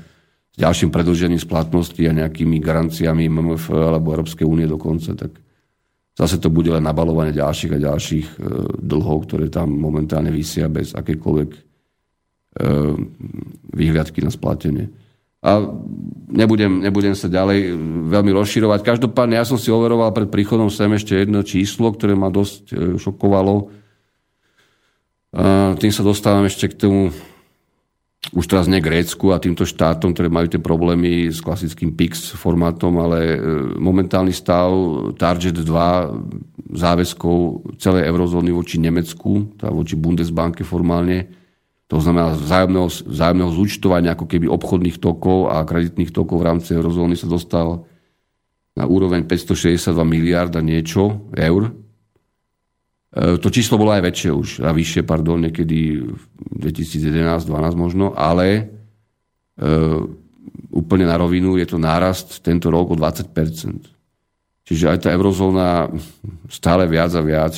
s 0.52 0.56
ďalším 0.56 0.88
predlžením 0.88 1.40
splatnosti 1.40 2.00
a 2.04 2.16
nejakými 2.16 2.60
garanciami 2.60 3.28
MMF 3.28 3.72
alebo 3.72 4.12
Európskej 4.12 4.44
únie 4.44 4.68
dokonca, 4.68 5.16
tak 5.16 5.36
zase 6.16 6.36
to 6.40 6.48
bude 6.48 6.68
len 6.68 6.84
nabalovanie 6.84 7.32
ďalších 7.32 7.72
a 7.76 7.84
ďalších 7.92 8.26
e, 8.28 8.36
dlhov, 8.80 9.24
ktoré 9.24 9.48
tam 9.48 9.72
momentálne 9.72 10.28
vysia 10.28 10.68
bez 10.68 10.92
akékoľvek 10.92 11.73
E, 11.73 11.73
vyhliadky 13.74 14.22
na 14.22 14.30
splatenie. 14.30 14.90
A 15.44 15.60
nebudem, 16.32 16.80
nebudem 16.80 17.12
sa 17.12 17.28
ďalej 17.28 17.76
veľmi 18.08 18.32
rozširovať. 18.32 18.80
Každopádne 18.80 19.36
ja 19.36 19.44
som 19.44 19.60
si 19.60 19.68
overoval 19.68 20.16
pred 20.16 20.32
príchodom 20.32 20.72
sem 20.72 20.88
ešte 20.96 21.20
jedno 21.20 21.44
číslo, 21.44 21.92
ktoré 21.92 22.16
ma 22.16 22.32
dosť 22.32 22.62
e, 22.72 22.74
šokovalo. 22.96 23.68
A 25.36 25.76
tým 25.76 25.92
sa 25.92 26.00
dostávam 26.00 26.48
ešte 26.48 26.72
k 26.72 26.78
tomu 26.80 27.12
už 28.32 28.48
teraz 28.48 28.64
nie 28.72 28.80
Grécku 28.80 29.36
a 29.36 29.42
týmto 29.42 29.68
štátom, 29.68 30.16
ktoré 30.16 30.32
majú 30.32 30.48
tie 30.48 30.56
problémy 30.56 31.28
s 31.28 31.44
klasickým 31.44 31.92
PIX 31.92 32.40
formátom, 32.40 32.96
ale 32.96 33.36
e, 33.36 33.38
momentálny 33.76 34.32
stav 34.32 34.72
Target 35.20 35.60
2 35.60 36.72
záväzkov 36.72 37.68
celej 37.76 38.08
eurozóny 38.08 38.48
voči 38.48 38.80
Nemecku, 38.80 39.60
tá 39.60 39.68
voči 39.68 39.92
Bundesbanke 40.00 40.64
formálne, 40.64 41.43
to 41.94 42.02
znamená 42.02 42.34
vzájomného, 42.34 42.90
vzájomného 42.90 43.52
zúčtovania 43.54 44.18
ako 44.18 44.26
keby 44.26 44.50
obchodných 44.50 44.98
tokov 44.98 45.54
a 45.54 45.62
kreditných 45.62 46.10
tokov 46.10 46.42
v 46.42 46.46
rámci 46.50 46.74
eurozóny 46.74 47.14
sa 47.14 47.30
dostal 47.30 47.86
na 48.74 48.90
úroveň 48.90 49.22
562 49.30 49.94
miliard 50.02 50.50
a 50.58 50.58
niečo 50.58 51.30
eur. 51.30 51.70
E, 51.70 53.38
to 53.38 53.46
číslo 53.46 53.78
bolo 53.78 53.94
aj 53.94 54.10
väčšie 54.10 54.30
už, 54.34 54.48
a 54.66 54.74
vyššie, 54.74 55.06
pardon, 55.06 55.38
niekedy 55.46 56.02
v 56.02 56.22
2011-2012 56.58 57.78
možno, 57.78 58.10
ale 58.18 58.46
e, 58.58 58.62
úplne 60.74 61.06
na 61.06 61.14
rovinu 61.14 61.54
je 61.62 61.70
to 61.70 61.78
nárast 61.78 62.42
tento 62.42 62.74
rok 62.74 62.90
o 62.90 62.98
20%. 62.98 63.30
Čiže 64.66 64.90
aj 64.90 64.98
tá 65.06 65.08
eurozóna 65.14 65.94
stále 66.50 66.90
viac 66.90 67.14
a 67.14 67.22
viac 67.22 67.54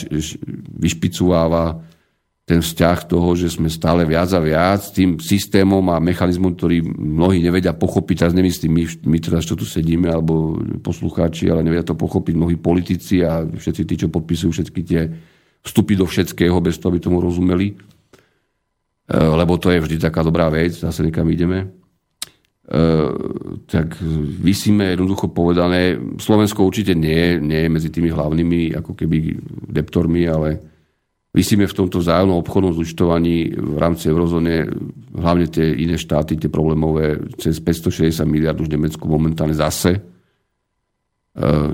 vyšpicováva 0.77 1.96
ten 2.47 2.63
vzťah 2.63 3.11
toho, 3.11 3.35
že 3.35 3.51
sme 3.51 3.67
stále 3.67 4.07
viac 4.07 4.31
a 4.31 4.39
viac 4.39 4.95
tým 4.95 5.19
systémom 5.19 5.83
a 5.91 5.99
mechanizmom, 5.99 6.55
ktorý 6.55 6.79
mnohí 6.95 7.43
nevedia 7.43 7.75
pochopiť, 7.75 8.23
teraz 8.23 8.39
nemyslím 8.39 8.71
my, 8.71 8.85
my 9.03 9.19
teraz, 9.19 9.43
čo 9.51 9.59
tu 9.59 9.67
sedíme, 9.67 10.07
alebo 10.07 10.55
poslucháči, 10.79 11.51
ale 11.51 11.67
nevedia 11.67 11.83
to 11.83 11.99
pochopiť 11.99 12.39
mnohí 12.39 12.55
politici 12.55 13.27
a 13.27 13.43
všetci 13.43 13.83
tí, 13.83 13.95
čo 13.99 14.15
podpisujú 14.15 14.51
všetky 14.55 14.81
tie 14.87 15.11
vstupy 15.59 15.99
do 15.99 16.07
všetkého, 16.07 16.55
bez 16.63 16.79
toho, 16.79 16.95
aby 16.95 17.03
tomu 17.03 17.19
rozumeli. 17.19 17.75
E, 17.75 17.77
lebo 19.11 19.59
to 19.59 19.75
je 19.75 19.83
vždy 19.83 19.99
taká 19.99 20.23
dobrá 20.23 20.47
vec, 20.47 20.79
zase 20.79 21.03
niekam 21.03 21.27
ideme. 21.27 21.67
tak 23.67 23.99
vysíme 24.43 24.95
jednoducho 24.95 25.35
povedané, 25.35 25.99
Slovensko 26.19 26.63
určite 26.67 26.95
nie, 26.95 27.43
nie 27.43 27.67
je 27.67 27.71
medzi 27.75 27.91
tými 27.91 28.11
hlavnými 28.15 28.75
ako 28.75 28.95
keby 28.95 29.35
deptormi, 29.71 30.27
ale 30.31 30.76
vysíme 31.37 31.68
v 31.68 31.77
tomto 31.77 32.01
vzájomnom 32.01 32.40
obchodnom 32.40 32.72
zúčtovaní 32.72 33.53
v 33.53 33.77
rámci 33.77 34.09
eurozóne 34.09 34.64
hlavne 35.12 35.46
tie 35.53 35.77
iné 35.77 36.01
štáty, 36.01 36.40
tie 36.40 36.49
problémové, 36.49 37.20
cez 37.37 37.61
560 37.61 38.25
miliard 38.25 38.57
už 38.57 38.72
Nemecku 38.72 39.05
momentálne 39.05 39.53
zase, 39.53 40.01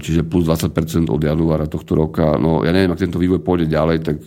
čiže 0.02 0.26
plus 0.26 0.50
20% 0.50 1.06
od 1.06 1.22
januára 1.22 1.70
tohto 1.70 1.94
roka. 1.94 2.34
No 2.34 2.66
ja 2.66 2.74
neviem, 2.74 2.90
ak 2.90 3.06
tento 3.06 3.22
vývoj 3.22 3.46
pôjde 3.46 3.70
ďalej, 3.70 4.02
tak 4.02 4.18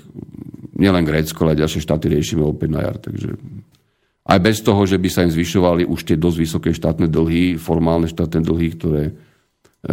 nielen 0.80 1.04
Grécko, 1.04 1.44
ale 1.44 1.60
ďalšie 1.60 1.84
štáty 1.84 2.08
riešime 2.08 2.48
opäť 2.48 2.70
na 2.72 2.80
jar. 2.88 2.96
Takže 3.04 3.36
aj 4.26 4.40
bez 4.40 4.64
toho, 4.64 4.82
že 4.88 4.96
by 4.96 5.10
sa 5.12 5.28
im 5.28 5.36
zvyšovali 5.36 5.84
už 5.86 6.00
tie 6.08 6.18
dosť 6.18 6.38
vysoké 6.40 6.70
štátne 6.72 7.12
dlhy, 7.12 7.60
formálne 7.60 8.08
štátne 8.08 8.42
dlhy, 8.42 8.68
ktoré 8.80 9.04
e, 9.12 9.14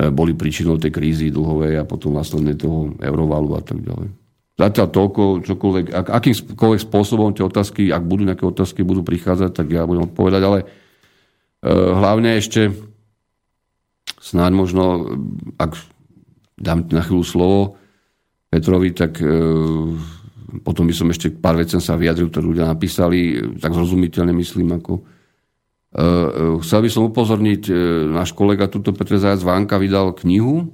boli 0.09 0.33
príčinou 0.33 0.81
tej 0.81 0.95
krízy 0.95 1.29
dlhovej 1.29 1.83
a 1.83 1.85
potom 1.85 2.17
následne 2.17 2.57
toho 2.57 2.95
eurovalu 3.03 3.59
a 3.59 3.63
tak 3.63 3.83
ďalej. 3.83 4.22
Zatiaľ 4.53 4.89
toľko, 4.93 5.23
čokoľvek, 5.49 5.87
ak, 5.97 6.07
akýmkoľvek 6.13 6.81
spôsobom 6.85 7.33
tie 7.33 7.41
otázky, 7.41 7.89
ak 7.89 8.05
budú 8.05 8.29
nejaké 8.29 8.45
otázky, 8.45 8.85
budú 8.85 9.01
prichádzať, 9.01 9.51
tak 9.57 9.67
ja 9.73 9.89
budem 9.89 10.13
odpovedať, 10.13 10.43
ale 10.45 10.59
e, 10.61 10.67
hlavne 11.73 12.37
ešte 12.37 12.69
snáď 14.21 14.53
možno, 14.53 15.09
ak 15.57 15.73
dám 16.61 16.85
na 16.93 17.01
chvíľu 17.01 17.25
slovo 17.25 17.61
Petrovi, 18.53 18.93
tak 18.93 19.17
e, 19.19 19.27
potom 20.61 20.85
by 20.85 20.95
som 20.95 21.09
ešte 21.09 21.33
pár 21.33 21.57
vecí 21.57 21.81
sa 21.81 21.97
vyjadril, 21.97 22.29
ktoré 22.29 22.45
ľudia 22.45 22.69
napísali, 22.69 23.41
tak 23.57 23.73
zrozumiteľne 23.73 24.37
myslím, 24.37 24.77
ako 24.77 24.93
e, 25.01 25.03
Chcel 26.61 26.81
by 26.85 26.91
som 26.93 27.09
upozorniť, 27.09 27.63
e, 27.67 27.75
náš 28.13 28.37
kolega 28.37 28.69
tuto 28.69 28.93
Petr 28.93 29.17
Zajac 29.17 29.41
Vánka 29.41 29.81
vydal 29.81 30.13
knihu, 30.21 30.69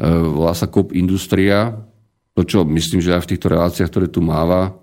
volá 0.00 0.52
sa 0.52 0.68
Kop 0.68 0.92
Industria, 0.92 1.72
to, 2.36 2.44
čo 2.44 2.68
myslím, 2.68 3.00
že 3.00 3.16
aj 3.16 3.24
v 3.24 3.30
týchto 3.32 3.48
reláciách, 3.48 3.88
ktoré 3.88 4.06
tu 4.12 4.20
máva, 4.20 4.76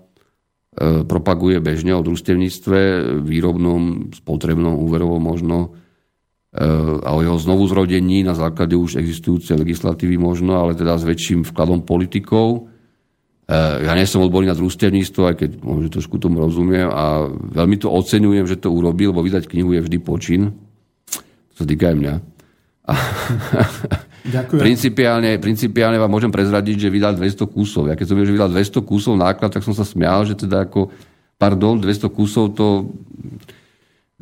propaguje 1.06 1.62
bežne 1.62 1.94
o 1.94 2.02
družstevníctve, 2.02 2.78
výrobnom, 3.22 4.10
spotrebnom, 4.10 4.74
úverovom 4.74 5.22
možno, 5.22 5.78
a 6.98 7.10
o 7.14 7.22
jeho 7.22 7.38
znovu 7.38 7.66
zrodení 7.70 8.26
na 8.26 8.34
základe 8.34 8.74
už 8.74 8.98
existujúcej 8.98 9.54
legislatívy 9.58 10.18
možno, 10.18 10.58
ale 10.58 10.74
teda 10.74 10.98
s 10.98 11.06
väčším 11.06 11.46
vkladom 11.46 11.86
politikov 11.86 12.74
ja 13.84 13.92
nie 13.92 14.08
som 14.08 14.24
odborný 14.24 14.48
na 14.48 14.56
družstevníctvo, 14.56 15.20
aj 15.28 15.36
keď 15.36 15.50
možno 15.60 15.88
trošku 15.92 16.16
tomu 16.16 16.40
rozumiem 16.40 16.88
a 16.88 17.28
veľmi 17.28 17.76
to 17.76 17.92
oceňujem, 17.92 18.48
že 18.48 18.56
to 18.56 18.72
urobil, 18.72 19.12
lebo 19.12 19.20
vydať 19.20 19.44
knihu 19.52 19.76
je 19.76 19.84
vždy 19.84 19.98
počin. 20.00 20.56
To 21.52 21.54
sa 21.60 21.64
týka 21.68 21.92
aj 21.92 21.96
mňa. 22.00 22.14
A 22.88 22.92
Ďakujem. 24.24 24.60
Principiálne, 24.60 25.30
principiálne 25.36 26.00
vám 26.00 26.08
môžem 26.08 26.32
prezradiť, 26.32 26.88
že 26.88 26.92
vydal 26.92 27.12
200 27.12 27.44
kusov. 27.44 27.92
Ja 27.92 27.94
keď 27.94 28.06
som 28.08 28.16
videl, 28.16 28.32
že 28.32 28.36
vydal 28.40 28.50
200 28.52 28.80
kusov 28.80 29.14
náklad, 29.20 29.52
tak 29.52 29.60
som 29.60 29.76
sa 29.76 29.84
smial, 29.84 30.24
že 30.24 30.32
teda 30.32 30.64
ako, 30.64 30.88
pardon, 31.36 31.76
200 31.76 32.08
kusov 32.08 32.56
to 32.56 32.88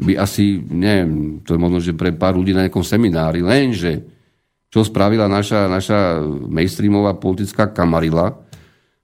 by 0.02 0.18
asi, 0.18 0.58
neviem, 0.58 1.38
to 1.46 1.54
je 1.54 1.60
možno, 1.60 1.78
že 1.78 1.94
pre 1.94 2.10
pár 2.10 2.34
ľudí 2.34 2.50
na 2.50 2.66
nejakom 2.66 2.82
seminári, 2.82 3.44
lenže 3.46 4.02
čo 4.72 4.82
spravila 4.82 5.30
naša, 5.30 5.70
naša 5.70 6.18
mainstreamová 6.50 7.14
politická 7.20 7.70
kamarila, 7.70 8.34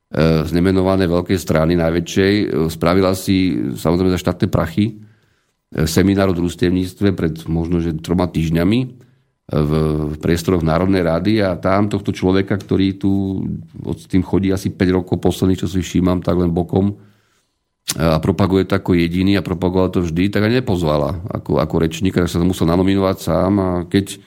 E, 0.08 0.48
z 0.48 0.56
nemenované 0.56 1.04
veľkej 1.04 1.36
strany 1.36 1.76
najväčšej. 1.76 2.34
E, 2.40 2.44
spravila 2.72 3.12
si 3.12 3.60
samozrejme 3.76 4.16
za 4.16 4.20
štátne 4.24 4.48
prachy 4.48 4.96
e, 4.96 5.84
seminár 5.84 6.32
o 6.32 6.38
družstevníctve 6.40 7.12
pred 7.12 7.44
možno 7.44 7.84
že 7.84 7.92
troma 8.00 8.24
týždňami 8.24 9.07
v 9.48 9.72
priestoroch 10.20 10.60
Národnej 10.60 11.00
rady 11.00 11.40
a 11.40 11.56
tam 11.56 11.88
tohto 11.88 12.12
človeka, 12.12 12.60
ktorý 12.60 13.00
tu 13.00 13.42
s 13.96 14.04
tým 14.04 14.20
chodí 14.20 14.52
asi 14.52 14.68
5 14.68 14.98
rokov 15.00 15.24
posledných, 15.24 15.64
čo 15.64 15.68
si 15.68 15.80
všímam, 15.80 16.20
tak 16.20 16.36
len 16.36 16.52
bokom 16.52 17.00
a 17.96 18.20
propaguje 18.20 18.68
to 18.68 18.76
ako 18.76 18.92
jediný 18.92 19.40
a 19.40 19.46
propagoval 19.46 19.88
to 19.88 20.04
vždy, 20.04 20.28
tak 20.28 20.44
aj 20.44 20.60
nepozvala 20.60 21.24
ako, 21.32 21.56
ako 21.56 21.74
rečníka, 21.80 22.20
tak 22.20 22.28
sa 22.28 22.44
musel 22.44 22.68
nanominovať 22.68 23.16
sám 23.16 23.52
a 23.56 23.68
keď 23.88 24.20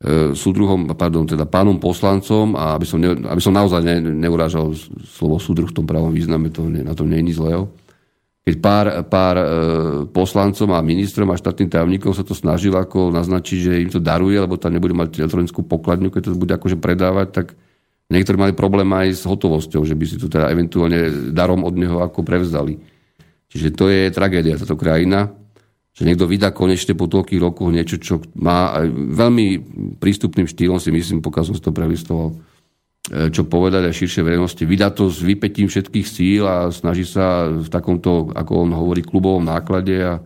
E, 0.00 0.32
súdruhom, 0.32 0.88
pardon, 0.96 1.28
teda 1.28 1.44
pánom 1.44 1.76
poslancom 1.76 2.56
a 2.56 2.72
aby 2.72 2.88
som, 2.88 2.96
ne, 2.96 3.20
aby 3.20 3.36
som 3.36 3.52
naozaj 3.52 3.84
ne, 3.84 4.00
neurážal 4.00 4.72
slovo 5.04 5.36
súdruh 5.36 5.68
v 5.68 5.76
tom 5.76 5.84
pravom 5.84 6.08
význame, 6.08 6.48
to, 6.48 6.64
ne, 6.72 6.80
na 6.80 6.96
tom 6.96 7.04
nie 7.04 7.20
je 7.20 7.26
nič 7.28 7.36
zlého. 7.36 7.68
Keď 8.40 8.54
pár, 8.58 8.86
pár 9.06 9.36
e, 9.36 9.46
poslancom 10.10 10.72
a 10.72 10.80
ministrom 10.80 11.28
a 11.28 11.36
štátnym 11.36 11.68
tajomníkom 11.68 12.16
sa 12.16 12.24
to 12.24 12.32
snažil 12.32 12.72
ako 12.72 13.12
naznačiť, 13.12 13.58
že 13.60 13.72
im 13.84 13.90
to 13.92 14.00
daruje, 14.00 14.40
lebo 14.40 14.56
tam 14.56 14.72
nebude 14.72 14.96
mať 14.96 15.20
elektronickú 15.20 15.60
pokladňu, 15.60 16.08
keď 16.08 16.32
to 16.32 16.40
bude 16.40 16.52
akože 16.56 16.80
predávať, 16.80 17.28
tak 17.36 17.46
niektorí 18.08 18.40
mali 18.40 18.52
problém 18.56 18.88
aj 18.88 19.08
s 19.12 19.22
hotovosťou, 19.28 19.84
že 19.84 19.92
by 19.92 20.04
si 20.08 20.16
to 20.16 20.32
teda 20.32 20.48
eventuálne 20.48 21.30
darom 21.36 21.68
od 21.68 21.76
neho 21.76 22.00
ako 22.00 22.24
prevzali. 22.24 22.80
Čiže 23.52 23.68
to 23.76 23.92
je 23.92 24.08
tragédia, 24.08 24.56
táto 24.56 24.78
krajina 24.78 25.36
že 25.90 26.06
niekto 26.06 26.24
vydá 26.24 26.54
konečne 26.54 26.94
po 26.94 27.10
toľkých 27.10 27.42
rokoch 27.42 27.74
niečo, 27.74 27.98
čo 27.98 28.22
má 28.38 28.72
aj 28.78 28.86
veľmi 28.94 29.46
prístupným 29.98 30.46
štýlom, 30.46 30.78
si 30.78 30.94
myslím, 30.94 31.20
pokiaľ 31.20 31.44
som 31.44 31.56
si 31.58 31.62
to 31.62 31.74
prelistoval, 31.74 32.38
čo 33.10 33.42
povedať 33.42 33.90
aj 33.90 33.94
širšej 33.98 34.22
verejnosti. 34.22 34.62
Vydá 34.62 34.94
to 34.94 35.10
s 35.10 35.18
vypetím 35.18 35.66
všetkých 35.66 36.06
síl 36.06 36.46
a 36.46 36.70
snaží 36.70 37.02
sa 37.02 37.50
v 37.50 37.66
takomto, 37.66 38.30
ako 38.30 38.52
on 38.66 38.70
hovorí, 38.70 39.02
klubovom 39.02 39.42
náklade 39.42 39.98
a 39.98 40.22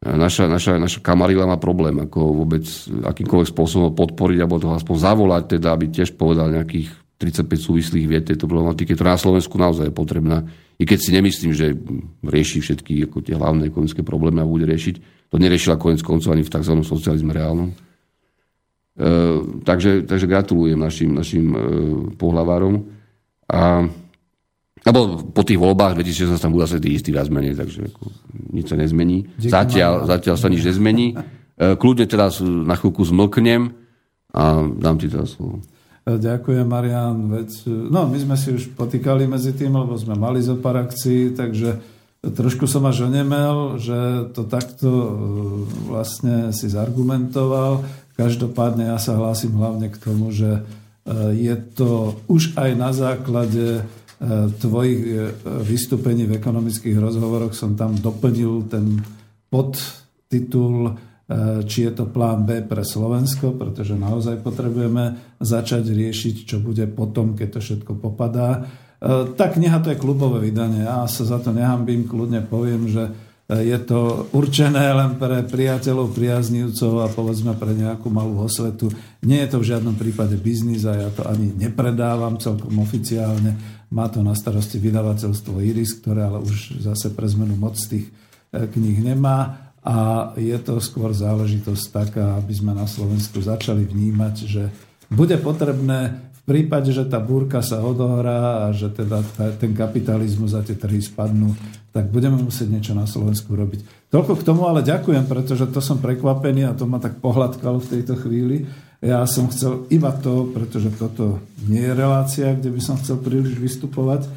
naša, 0.00 0.48
naša, 0.48 0.80
naša 0.80 1.04
kamarila 1.04 1.44
má 1.44 1.60
problém, 1.60 1.92
ako 2.00 2.40
vôbec 2.44 2.64
akýmkoľvek 3.04 3.52
spôsobom 3.52 3.92
podporiť, 3.92 4.38
alebo 4.40 4.56
to 4.56 4.72
aspoň 4.72 4.96
zavolať, 4.96 5.44
teda, 5.60 5.76
aby 5.76 5.92
tiež 5.92 6.16
povedal 6.16 6.48
nejakých 6.48 6.88
35 7.20 7.52
súvislých 7.52 8.06
viet 8.08 8.24
tejto 8.24 8.48
problematiky, 8.48 8.96
ktorá 8.96 9.12
na 9.12 9.20
Slovensku 9.20 9.60
naozaj 9.60 9.92
je 9.92 9.94
potrebná. 9.94 10.48
I 10.80 10.88
keď 10.88 10.98
si 11.04 11.10
nemyslím, 11.12 11.52
že 11.52 11.76
rieši 12.24 12.64
všetky 12.64 13.12
ako 13.12 13.20
tie 13.20 13.36
hlavné 13.36 13.68
ekonomické 13.68 14.00
problémy 14.00 14.40
a 14.40 14.48
bude 14.48 14.64
riešiť. 14.64 15.28
To 15.28 15.36
neriešila 15.36 15.76
konec 15.76 16.00
koncov 16.00 16.32
ani 16.32 16.40
v 16.40 16.48
tzv. 16.48 16.80
socializme 16.80 17.36
reálnom. 17.36 17.76
E, 19.00 19.08
takže, 19.64 20.04
takže 20.04 20.28
gratulujem 20.28 20.76
našim, 20.76 21.16
našim 21.16 21.46
e, 21.56 21.58
pohlavárom. 22.20 22.84
A, 23.48 23.88
alebo 24.84 25.24
po 25.32 25.40
tých 25.40 25.56
voľbách 25.56 25.96
2016 25.96 26.36
tam 26.36 26.52
budú 26.52 26.68
asi 26.68 26.76
tí 26.76 26.92
istí 26.92 27.08
viac 27.08 27.32
menej, 27.32 27.56
takže 27.56 27.88
ako, 27.88 28.04
nič 28.52 28.68
sa 28.68 28.76
nezmení. 28.76 29.24
Zatiaľ, 29.40 30.04
zatiaľ 30.04 30.36
sa 30.36 30.52
nič 30.52 30.62
nezmení. 30.68 31.06
E, 31.60 31.76
kľudne 31.76 32.08
teraz 32.08 32.40
na 32.40 32.72
chvíľku 32.72 33.04
zmlknem 33.04 33.76
a 34.32 34.64
dám 34.64 34.96
ti 34.96 35.12
teraz 35.12 35.36
slovo. 35.36 35.60
Ďakujem, 36.08 36.64
Marian. 36.64 37.28
Veď, 37.28 37.68
no, 37.68 38.08
my 38.08 38.16
sme 38.16 38.32
si 38.40 38.56
už 38.56 38.72
potýkali 38.72 39.28
medzi 39.28 39.52
tým, 39.52 39.76
lebo 39.76 39.92
sme 39.92 40.16
mali 40.16 40.40
zo 40.40 40.56
pár 40.56 40.88
akcií, 40.88 41.36
takže 41.36 41.76
trošku 42.24 42.64
som 42.64 42.88
až 42.88 43.12
onemel, 43.12 43.76
že 43.76 44.32
to 44.32 44.48
takto 44.48 44.88
vlastne 45.84 46.56
si 46.56 46.72
zargumentoval. 46.72 47.84
Každopádne 48.20 48.92
ja 48.92 49.00
sa 49.00 49.16
hlásim 49.16 49.56
hlavne 49.56 49.88
k 49.88 49.96
tomu, 49.96 50.28
že 50.28 50.60
e, 50.60 50.62
je 51.40 51.56
to 51.72 52.20
už 52.28 52.52
aj 52.60 52.70
na 52.76 52.92
základe 52.92 53.80
e, 53.80 53.82
tvojich 54.60 55.00
vystúpení 55.64 56.28
v 56.28 56.36
ekonomických 56.36 57.00
rozhovoroch 57.00 57.56
som 57.56 57.80
tam 57.80 57.96
doplnil 57.96 58.68
ten 58.68 59.00
podtitul 59.48 61.00
či 61.66 61.86
je 61.86 61.92
to 61.94 62.10
plán 62.10 62.42
B 62.42 62.58
pre 62.66 62.82
Slovensko, 62.82 63.54
pretože 63.54 63.94
naozaj 63.94 64.42
potrebujeme 64.42 65.38
začať 65.38 65.94
riešiť, 65.94 66.36
čo 66.42 66.56
bude 66.58 66.90
potom, 66.90 67.38
keď 67.38 67.48
to 67.54 67.60
všetko 67.62 67.92
popadá. 68.02 68.66
Tá 69.38 69.46
kniha 69.46 69.78
to 69.78 69.94
je 69.94 70.02
klubové 70.02 70.50
vydanie. 70.50 70.82
Ja 70.82 71.06
sa 71.06 71.22
za 71.22 71.38
to 71.38 71.54
nehambím, 71.54 72.10
kľudne 72.10 72.42
poviem, 72.42 72.90
že 72.90 73.14
je 73.50 73.78
to 73.82 74.30
určené 74.30 74.94
len 74.94 75.18
pre 75.18 75.42
priateľov, 75.42 76.14
priaznivcov 76.14 77.02
a 77.02 77.06
povedzme 77.10 77.58
pre 77.58 77.74
nejakú 77.74 78.06
malú 78.06 78.46
osvetu. 78.46 78.86
Nie 79.26 79.42
je 79.46 79.58
to 79.58 79.58
v 79.58 79.68
žiadnom 79.74 79.98
prípade 79.98 80.38
biznis 80.38 80.86
a 80.86 80.94
ja 80.94 81.10
to 81.10 81.26
ani 81.26 81.50
nepredávam 81.58 82.38
celkom 82.38 82.78
oficiálne. 82.78 83.58
Má 83.90 84.06
to 84.06 84.22
na 84.22 84.38
starosti 84.38 84.78
vydavateľstvo 84.78 85.58
Iris, 85.66 85.98
ktoré 85.98 86.30
ale 86.30 86.38
už 86.46 86.78
zase 86.78 87.10
pre 87.10 87.26
zmenu 87.26 87.58
moc 87.58 87.74
tých 87.74 88.06
kníh 88.54 89.02
nemá 89.02 89.70
a 89.82 90.30
je 90.36 90.54
to 90.62 90.78
skôr 90.78 91.10
záležitosť 91.10 91.84
taká, 91.90 92.38
aby 92.38 92.52
sme 92.54 92.76
na 92.76 92.86
Slovensku 92.86 93.42
začali 93.42 93.82
vnímať, 93.82 94.34
že 94.46 94.68
bude 95.10 95.34
potrebné 95.42 96.30
v 96.30 96.40
prípade, 96.44 96.92
že 96.92 97.08
tá 97.08 97.18
búrka 97.18 97.64
sa 97.64 97.80
odohrá 97.80 98.68
a 98.68 98.76
že 98.76 98.92
teda 98.92 99.24
ten 99.58 99.72
kapitalizmus 99.72 100.52
a 100.52 100.60
tie 100.60 100.76
trhy 100.76 101.00
spadnú, 101.00 101.56
tak 101.90 102.14
budeme 102.14 102.38
musieť 102.38 102.70
niečo 102.70 102.94
na 102.94 103.06
Slovensku 103.06 103.50
robiť. 103.50 104.10
Toľko 104.14 104.32
k 104.38 104.46
tomu, 104.46 104.70
ale 104.70 104.86
ďakujem, 104.86 105.26
pretože 105.26 105.66
to 105.74 105.82
som 105.82 105.98
prekvapený 105.98 106.70
a 106.70 106.76
to 106.76 106.86
ma 106.86 107.02
tak 107.02 107.18
pohľadkalo 107.18 107.82
v 107.82 107.90
tejto 107.98 108.14
chvíli. 108.18 108.70
Ja 109.02 109.26
som 109.26 109.50
chcel 109.50 109.90
iba 109.90 110.14
to, 110.14 110.50
pretože 110.54 110.94
toto 110.94 111.42
nie 111.66 111.82
je 111.82 111.94
relácia, 111.96 112.54
kde 112.54 112.70
by 112.70 112.80
som 112.84 112.94
chcel 113.00 113.18
príliš 113.18 113.58
vystupovať, 113.58 114.26
e, 114.26 114.30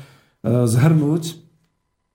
zhrnúť 0.65 1.43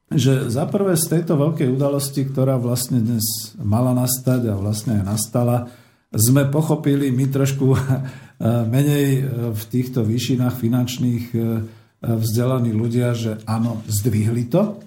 že 0.09 0.49
za 0.49 0.65
prvé 0.65 0.97
z 0.97 1.21
tejto 1.21 1.37
veľkej 1.37 1.69
udalosti, 1.69 2.25
ktorá 2.25 2.57
vlastne 2.57 3.05
dnes 3.05 3.53
mala 3.61 3.93
nastať 3.93 4.49
a 4.49 4.55
vlastne 4.57 5.01
aj 5.01 5.05
nastala, 5.05 5.69
sme 6.09 6.49
pochopili 6.49 7.13
my 7.13 7.29
trošku 7.29 7.77
menej 8.73 9.29
v 9.53 9.63
týchto 9.69 10.01
výšinách 10.09 10.57
finančných 10.57 11.25
vzdelaní 12.01 12.73
ľudia, 12.73 13.13
že 13.13 13.43
áno, 13.45 13.85
zdvihli 13.85 14.49
to, 14.49 14.81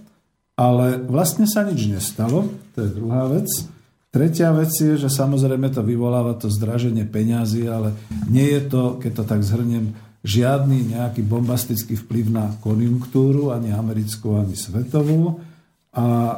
ale 0.61 1.01
vlastne 1.01 1.49
sa 1.49 1.65
nič 1.65 1.89
nestalo, 1.89 2.45
to 2.77 2.85
je 2.85 2.93
druhá 2.93 3.25
vec. 3.33 3.49
Tretia 4.13 4.53
vec 4.53 4.69
je, 4.77 4.93
že 4.99 5.09
samozrejme 5.09 5.73
to 5.73 5.81
vyvoláva 5.81 6.37
to 6.37 6.51
zdraženie 6.51 7.07
peňazí, 7.09 7.65
ale 7.65 7.97
nie 8.29 8.45
je 8.45 8.61
to, 8.69 9.01
keď 9.01 9.11
to 9.17 9.23
tak 9.25 9.41
zhrniem, 9.41 9.97
žiadny 10.21 10.93
nejaký 10.93 11.25
bombastický 11.25 11.97
vplyv 11.97 12.25
na 12.29 12.45
konjunktúru, 12.61 13.49
ani 13.49 13.73
americkú, 13.73 14.37
ani 14.37 14.53
svetovú. 14.53 15.41
A 15.97 16.37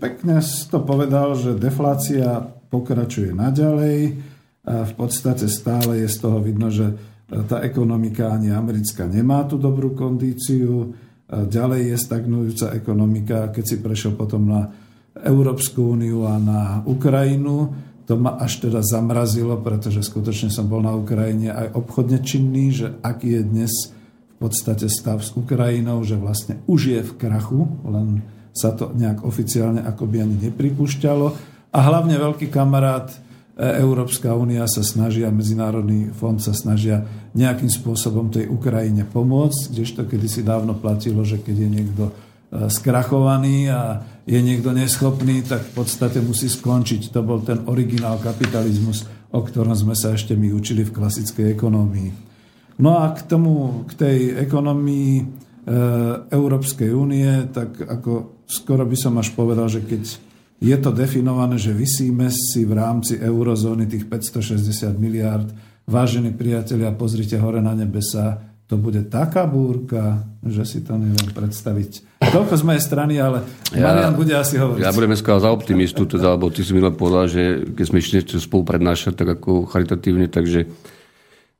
pekne 0.00 0.40
to 0.42 0.80
povedal, 0.80 1.36
že 1.36 1.60
deflácia 1.60 2.40
pokračuje 2.72 3.36
naďalej. 3.36 4.16
A 4.64 4.84
v 4.84 4.92
podstate 4.96 5.44
stále 5.48 6.04
je 6.04 6.08
z 6.08 6.16
toho 6.24 6.40
vidno, 6.40 6.72
že 6.72 6.88
e, 6.88 6.94
tá 7.44 7.60
ekonomika 7.60 8.32
ani 8.32 8.48
americká 8.48 9.04
nemá 9.04 9.44
tú 9.44 9.60
dobrú 9.60 9.92
kondíciu. 9.92 10.96
Ďalej 11.28 11.92
je 11.92 11.96
stagnujúca 12.00 12.72
ekonomika. 12.72 13.52
Keď 13.52 13.64
si 13.64 13.76
prešiel 13.84 14.16
potom 14.16 14.48
na 14.48 14.72
Európsku 15.12 15.92
úniu 15.92 16.24
a 16.24 16.40
na 16.40 16.80
Ukrajinu, 16.88 17.76
to 18.08 18.16
ma 18.16 18.40
až 18.40 18.64
teda 18.64 18.80
zamrazilo, 18.80 19.60
pretože 19.60 20.00
skutočne 20.00 20.48
som 20.48 20.64
bol 20.64 20.80
na 20.80 20.96
Ukrajine 20.96 21.52
aj 21.52 21.76
obchodne 21.76 22.24
činný, 22.24 22.72
že 22.72 22.96
aký 23.04 23.36
je 23.36 23.42
dnes 23.44 23.72
v 23.92 24.34
podstate 24.40 24.88
stav 24.88 25.20
s 25.20 25.36
Ukrajinou, 25.36 26.00
že 26.08 26.16
vlastne 26.16 26.64
už 26.64 26.80
je 26.96 27.00
v 27.04 27.12
krachu, 27.20 27.68
len 27.84 28.24
sa 28.56 28.72
to 28.72 28.96
nejak 28.96 29.28
oficiálne 29.28 29.84
akoby 29.84 30.24
ani 30.24 30.48
nepripúšťalo. 30.48 31.26
A 31.68 31.78
hlavne 31.84 32.16
veľký 32.16 32.48
kamarát 32.48 33.12
Európska 33.58 34.38
únia 34.38 34.70
sa 34.70 34.86
snaží 34.86 35.26
a 35.26 35.34
Medzinárodný 35.34 36.14
fond 36.14 36.38
sa 36.38 36.54
snažia 36.54 37.02
nejakým 37.34 37.66
spôsobom 37.66 38.30
tej 38.30 38.46
Ukrajine 38.46 39.02
pomôcť, 39.02 39.74
kdežto 39.74 40.06
kedysi 40.06 40.46
dávno 40.46 40.78
platilo, 40.78 41.26
že 41.26 41.42
keď 41.42 41.56
je 41.66 41.68
niekto 41.68 42.04
E, 42.48 42.72
skrachovaný 42.72 43.68
a 43.68 44.00
je 44.24 44.40
niekto 44.40 44.72
neschopný, 44.72 45.44
tak 45.44 45.68
v 45.68 45.84
podstate 45.84 46.24
musí 46.24 46.48
skončiť. 46.48 47.12
To 47.12 47.20
bol 47.20 47.44
ten 47.44 47.68
originál 47.68 48.16
kapitalizmus, 48.16 49.04
o 49.36 49.44
ktorom 49.44 49.76
sme 49.76 49.92
sa 49.92 50.16
ešte 50.16 50.32
my 50.32 50.56
učili 50.56 50.80
v 50.80 50.94
klasickej 50.96 51.52
ekonomii. 51.52 52.10
No 52.80 53.04
a 53.04 53.12
k 53.12 53.20
tomu, 53.28 53.84
k 53.84 53.92
tej 54.00 54.18
ekonomii 54.48 55.12
e, 55.20 55.24
Európskej 56.32 56.88
únie, 56.88 57.52
tak 57.52 57.84
ako 57.84 58.40
skoro 58.48 58.88
by 58.88 58.96
som 58.96 59.20
až 59.20 59.36
povedal, 59.36 59.68
že 59.68 59.84
keď 59.84 60.16
je 60.58 60.76
to 60.78 60.90
definované, 60.90 61.54
že 61.54 61.70
vysíme 61.70 62.26
si 62.34 62.66
v 62.66 62.74
rámci 62.74 63.14
eurozóny 63.18 63.86
tých 63.86 64.10
560 64.10 64.98
miliárd, 64.98 65.54
vážení 65.86 66.34
priatelia, 66.34 66.90
pozrite 66.90 67.38
hore 67.38 67.62
na 67.62 67.78
nebesa, 67.78 68.42
to 68.68 68.76
bude 68.76 69.08
taká 69.08 69.48
búrka, 69.48 70.28
že 70.44 70.68
si 70.68 70.78
to 70.84 71.00
neviem 71.00 71.32
predstaviť. 71.32 72.20
Toľko 72.20 72.52
z 72.52 72.64
mojej 72.68 72.82
strany, 72.84 73.16
ale 73.16 73.40
ja, 73.72 73.88
Marian 73.88 74.12
bude 74.12 74.36
asi 74.36 74.60
hovoriť. 74.60 74.84
Ja 74.84 74.92
budem 74.92 75.16
dneska 75.16 75.40
za 75.40 75.48
optimistu, 75.48 76.04
teda, 76.04 76.36
lebo 76.36 76.52
ty 76.52 76.60
si 76.60 76.76
mi 76.76 76.84
povedal, 76.84 77.32
že 77.32 77.64
keď 77.72 77.84
sme 77.88 77.98
išli 78.04 78.20
spolu 78.36 78.68
prednášať, 78.68 79.16
tak 79.16 79.40
ako 79.40 79.64
charitatívne, 79.72 80.28
takže 80.28 80.68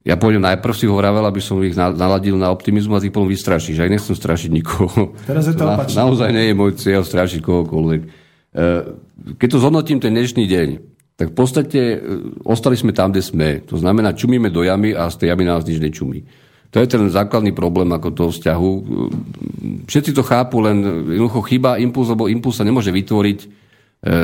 ja 0.05 0.21
pôjdem 0.21 0.45
najprv 0.45 0.75
si 0.77 0.85
ho 0.85 0.95
vravel, 0.95 1.25
aby 1.25 1.41
som 1.41 1.57
ich 1.65 1.77
naladil 1.77 2.37
na 2.37 2.53
optimizmu 2.53 2.97
a 2.97 3.03
ty 3.03 3.09
potom 3.09 3.29
vystrašíš. 3.29 3.81
Aj 3.83 3.91
nechcem 3.93 4.17
strašiť 4.17 4.51
nikoho. 4.53 5.17
Teraz 5.25 5.49
je 5.49 5.57
to 5.57 5.65
Na, 5.65 5.81
naozaj 5.85 6.29
nie 6.33 6.53
je 6.53 6.55
môj 6.57 6.77
cieľ 6.77 7.05
strašiť 7.09 7.41
kohokoľvek. 7.41 8.28
E, 8.59 8.67
keď 9.39 9.49
to 9.55 9.63
zhodnotím 9.63 10.03
ten 10.03 10.11
dnešný 10.11 10.51
deň, 10.51 10.69
tak 11.15 11.31
v 11.31 11.37
podstate 11.39 11.81
e, 11.95 11.99
ostali 12.43 12.75
sme 12.75 12.91
tam, 12.91 13.15
kde 13.15 13.23
sme. 13.23 13.63
To 13.71 13.79
znamená, 13.79 14.19
čumíme 14.19 14.51
do 14.51 14.67
jamy 14.67 14.99
a 14.99 15.07
z 15.07 15.23
tej 15.23 15.29
jamy 15.31 15.47
nás 15.47 15.63
nič 15.63 15.79
nečumí. 15.79 16.27
To 16.75 16.83
je 16.83 16.91
ten 16.91 17.01
základný 17.09 17.57
problém 17.57 17.89
ako 17.95 18.09
toho 18.13 18.31
vzťahu. 18.35 18.71
Všetci 19.89 20.11
to 20.13 20.21
chápu, 20.27 20.61
len 20.61 20.85
jednoducho 21.17 21.41
chýba 21.49 21.81
impuls, 21.81 22.13
lebo 22.13 22.29
impuls 22.29 22.61
sa 22.61 22.67
nemôže 22.67 22.91
vytvoriť 22.91 23.39
e, 23.41 23.47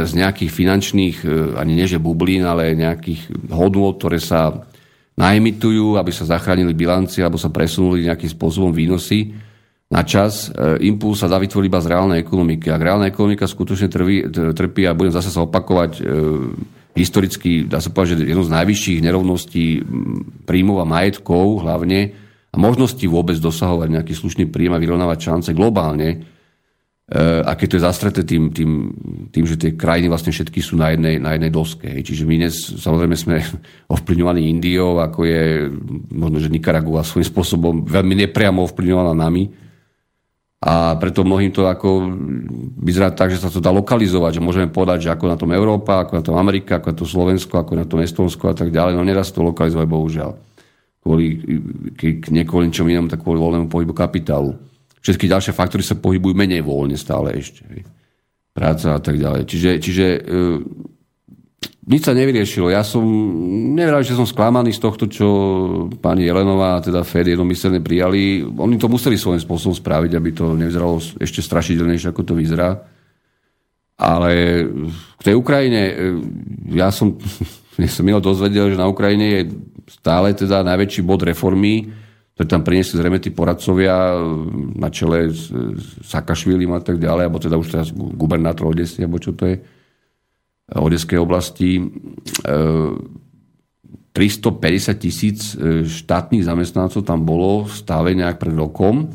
z 0.03 0.13
nejakých 0.19 0.51
finančných, 0.51 1.17
e, 1.23 1.27
ani 1.55 1.79
nie 1.79 1.87
že 1.87 2.03
bublín, 2.03 2.43
ale 2.43 2.75
nejakých 2.75 3.49
hodnôt, 3.55 3.97
ktoré 3.97 4.19
sa 4.19 4.67
naimitujú, 5.15 5.95
aby 5.95 6.11
sa 6.11 6.27
zachránili 6.27 6.75
bilancie 6.75 7.23
alebo 7.23 7.39
sa 7.39 7.55
presunuli 7.55 8.11
nejakým 8.11 8.35
spôsobom 8.35 8.75
výnosy 8.75 9.31
na 9.95 10.03
čas. 10.03 10.51
E, 10.51 10.91
impuls 10.91 11.23
sa 11.23 11.31
dá 11.31 11.39
vytvoriť 11.39 11.71
iba 11.71 11.79
z 11.79 11.91
reálnej 11.95 12.19
ekonomiky. 12.27 12.75
Ak 12.75 12.83
reálna 12.83 13.07
ekonomika 13.07 13.47
skutočne 13.47 13.87
trví, 13.87 14.27
trpí 14.35 14.83
a 14.91 14.97
budem 14.99 15.15
zase 15.15 15.31
sa 15.31 15.47
opakovať, 15.47 16.03
historicky, 16.95 17.67
dá 17.67 17.83
sa 17.83 17.91
povedať, 17.91 18.23
že 18.23 18.31
jedno 18.31 18.47
z 18.47 18.55
najvyšších 18.55 19.03
nerovností 19.03 19.83
príjmov 20.47 20.83
a 20.83 20.87
majetkov 20.87 21.67
hlavne 21.67 22.15
a 22.55 22.57
možnosti 22.57 23.03
vôbec 23.11 23.35
dosahovať 23.43 23.89
nejaký 23.91 24.15
slušný 24.15 24.47
príjem 24.47 24.79
a 24.79 24.83
vyrovnávať 24.83 25.19
šance 25.19 25.51
globálne, 25.51 26.09
e, 26.15 26.17
a 27.43 27.51
keď 27.59 27.67
to 27.67 27.77
je 27.77 27.87
zastreté 27.91 28.21
tým, 28.23 28.55
tým, 28.55 28.71
tým, 29.35 29.45
že 29.45 29.59
tie 29.59 29.75
krajiny 29.75 30.07
vlastne 30.07 30.31
všetky 30.31 30.63
sú 30.63 30.79
na 30.79 30.95
jednej, 30.95 31.19
na 31.19 31.35
jednej 31.35 31.51
doske. 31.51 31.91
Čiže 31.91 32.23
my 32.23 32.35
dnes 32.47 32.55
samozrejme 32.79 33.17
sme 33.19 33.37
ovplyvňovaní 33.95 34.47
Indiou, 34.47 35.03
ako 35.03 35.27
je 35.27 35.67
možno, 36.15 36.39
že 36.39 36.55
Nicaragua 36.55 37.03
svojím 37.03 37.27
spôsobom 37.27 37.75
veľmi 37.83 38.23
nepriamo 38.23 38.63
ovplyvňovaná 38.71 39.19
nami. 39.19 39.51
A 40.65 40.97
preto 40.97 41.29
mnohým 41.29 41.53
to 41.53 41.69
ako 41.69 42.09
vyzerá 42.81 43.13
tak, 43.13 43.37
že 43.37 43.37
sa 43.37 43.53
to 43.53 43.61
dá 43.61 43.69
lokalizovať, 43.69 44.41
že 44.41 44.45
môžeme 44.45 44.73
povedať, 44.73 45.05
že 45.05 45.13
ako 45.13 45.25
na 45.29 45.37
tom 45.37 45.53
Európa, 45.53 46.01
ako 46.01 46.13
na 46.17 46.25
tom 46.25 46.41
Amerika, 46.41 46.81
ako 46.81 46.89
na 46.89 46.97
tom 47.05 47.09
Slovensko, 47.09 47.55
ako 47.61 47.73
na 47.77 47.85
tom 47.85 48.01
Estonsko 48.01 48.49
a 48.49 48.57
tak 48.57 48.73
ďalej. 48.73 48.97
No 48.97 49.05
nedá 49.05 49.21
sa 49.21 49.37
to 49.37 49.45
lokalizovať, 49.45 49.85
bohužiaľ 49.85 50.33
kvôli, 51.05 51.27
k 52.01 52.25
kvôli 52.49 52.73
ničom 52.73 52.89
inom, 52.89 53.07
tak 53.13 53.21
kvôli 53.21 53.37
voľnému 53.37 53.69
pohybu 53.69 53.93
kapitálu. 53.93 54.57
Všetky 55.05 55.29
ďalšie 55.29 55.53
faktory 55.53 55.85
sa 55.85 56.01
pohybujú 56.01 56.33
menej 56.33 56.65
voľne 56.65 56.97
stále 56.97 57.37
ešte. 57.37 57.61
Práca 58.57 58.97
a 58.97 59.01
tak 59.05 59.21
ďalej. 59.21 59.45
Čiže, 59.45 59.71
čiže 59.85 60.07
e, 60.17 60.21
nič 61.85 62.03
sa 62.09 62.17
nevyriešilo. 62.17 62.73
Ja 62.73 62.81
som, 62.81 63.05
nevedal, 63.77 64.01
že 64.01 64.17
som 64.17 64.25
sklamaný 64.25 64.73
z 64.73 64.81
tohto, 64.81 65.05
čo 65.05 65.27
pani 66.01 66.25
Jelenová 66.25 66.81
a 66.81 66.85
teda 66.85 67.05
Fed 67.05 67.29
jednomyselne 67.29 67.85
prijali. 67.85 68.41
Oni 68.41 68.81
to 68.81 68.89
museli 68.89 69.21
svojím 69.21 69.43
spôsobom 69.43 69.77
spraviť, 69.77 70.13
aby 70.17 70.31
to 70.33 70.57
nevyzeralo 70.57 70.97
ešte 71.21 71.45
strašidelnejšie, 71.45 72.09
ako 72.11 72.23
to 72.25 72.35
vyzerá. 72.35 72.81
Ale 73.95 74.65
v 75.21 75.23
tej 75.23 75.35
Ukrajine, 75.37 75.83
e, 75.91 75.95
ja 76.75 76.89
som, 76.89 77.15
ja 77.83 77.91
som 77.93 78.05
milo 78.07 78.19
dozvedel, 78.19 78.73
že 78.73 78.81
na 78.81 78.89
Ukrajine 78.89 79.27
je 79.31 79.43
stále 79.87 80.33
teda 80.33 80.65
najväčší 80.65 81.05
bod 81.05 81.23
reformy, 81.23 81.93
ktoré 82.35 82.47
tam 82.51 82.67
priniesli 82.67 82.99
zrejme 82.99 83.23
tí 83.23 83.31
poradcovia 83.31 84.19
na 84.75 84.91
čele 84.91 85.31
s, 85.31 85.55
Sakašvilim 86.03 86.75
a 86.75 86.83
tak 86.83 86.99
ďalej, 86.99 87.31
alebo 87.31 87.39
teda 87.39 87.55
už 87.55 87.69
teraz 87.71 87.89
gubernátor 87.95 88.75
Odesy, 88.75 89.07
alebo 89.07 89.23
čo 89.23 89.39
to 89.39 89.47
je, 89.47 89.63
Odeskej 90.73 91.21
oblasti. 91.21 91.83
350 94.15 94.17
e, 94.17 94.95
tisíc 94.97 95.59
e, 95.59 95.85
štátnych 95.85 96.47
zamestnancov 96.47 97.05
tam 97.05 97.27
bolo 97.27 97.69
stále 97.69 98.17
nejak 98.17 98.41
pred 98.41 98.55
rokom 98.57 99.13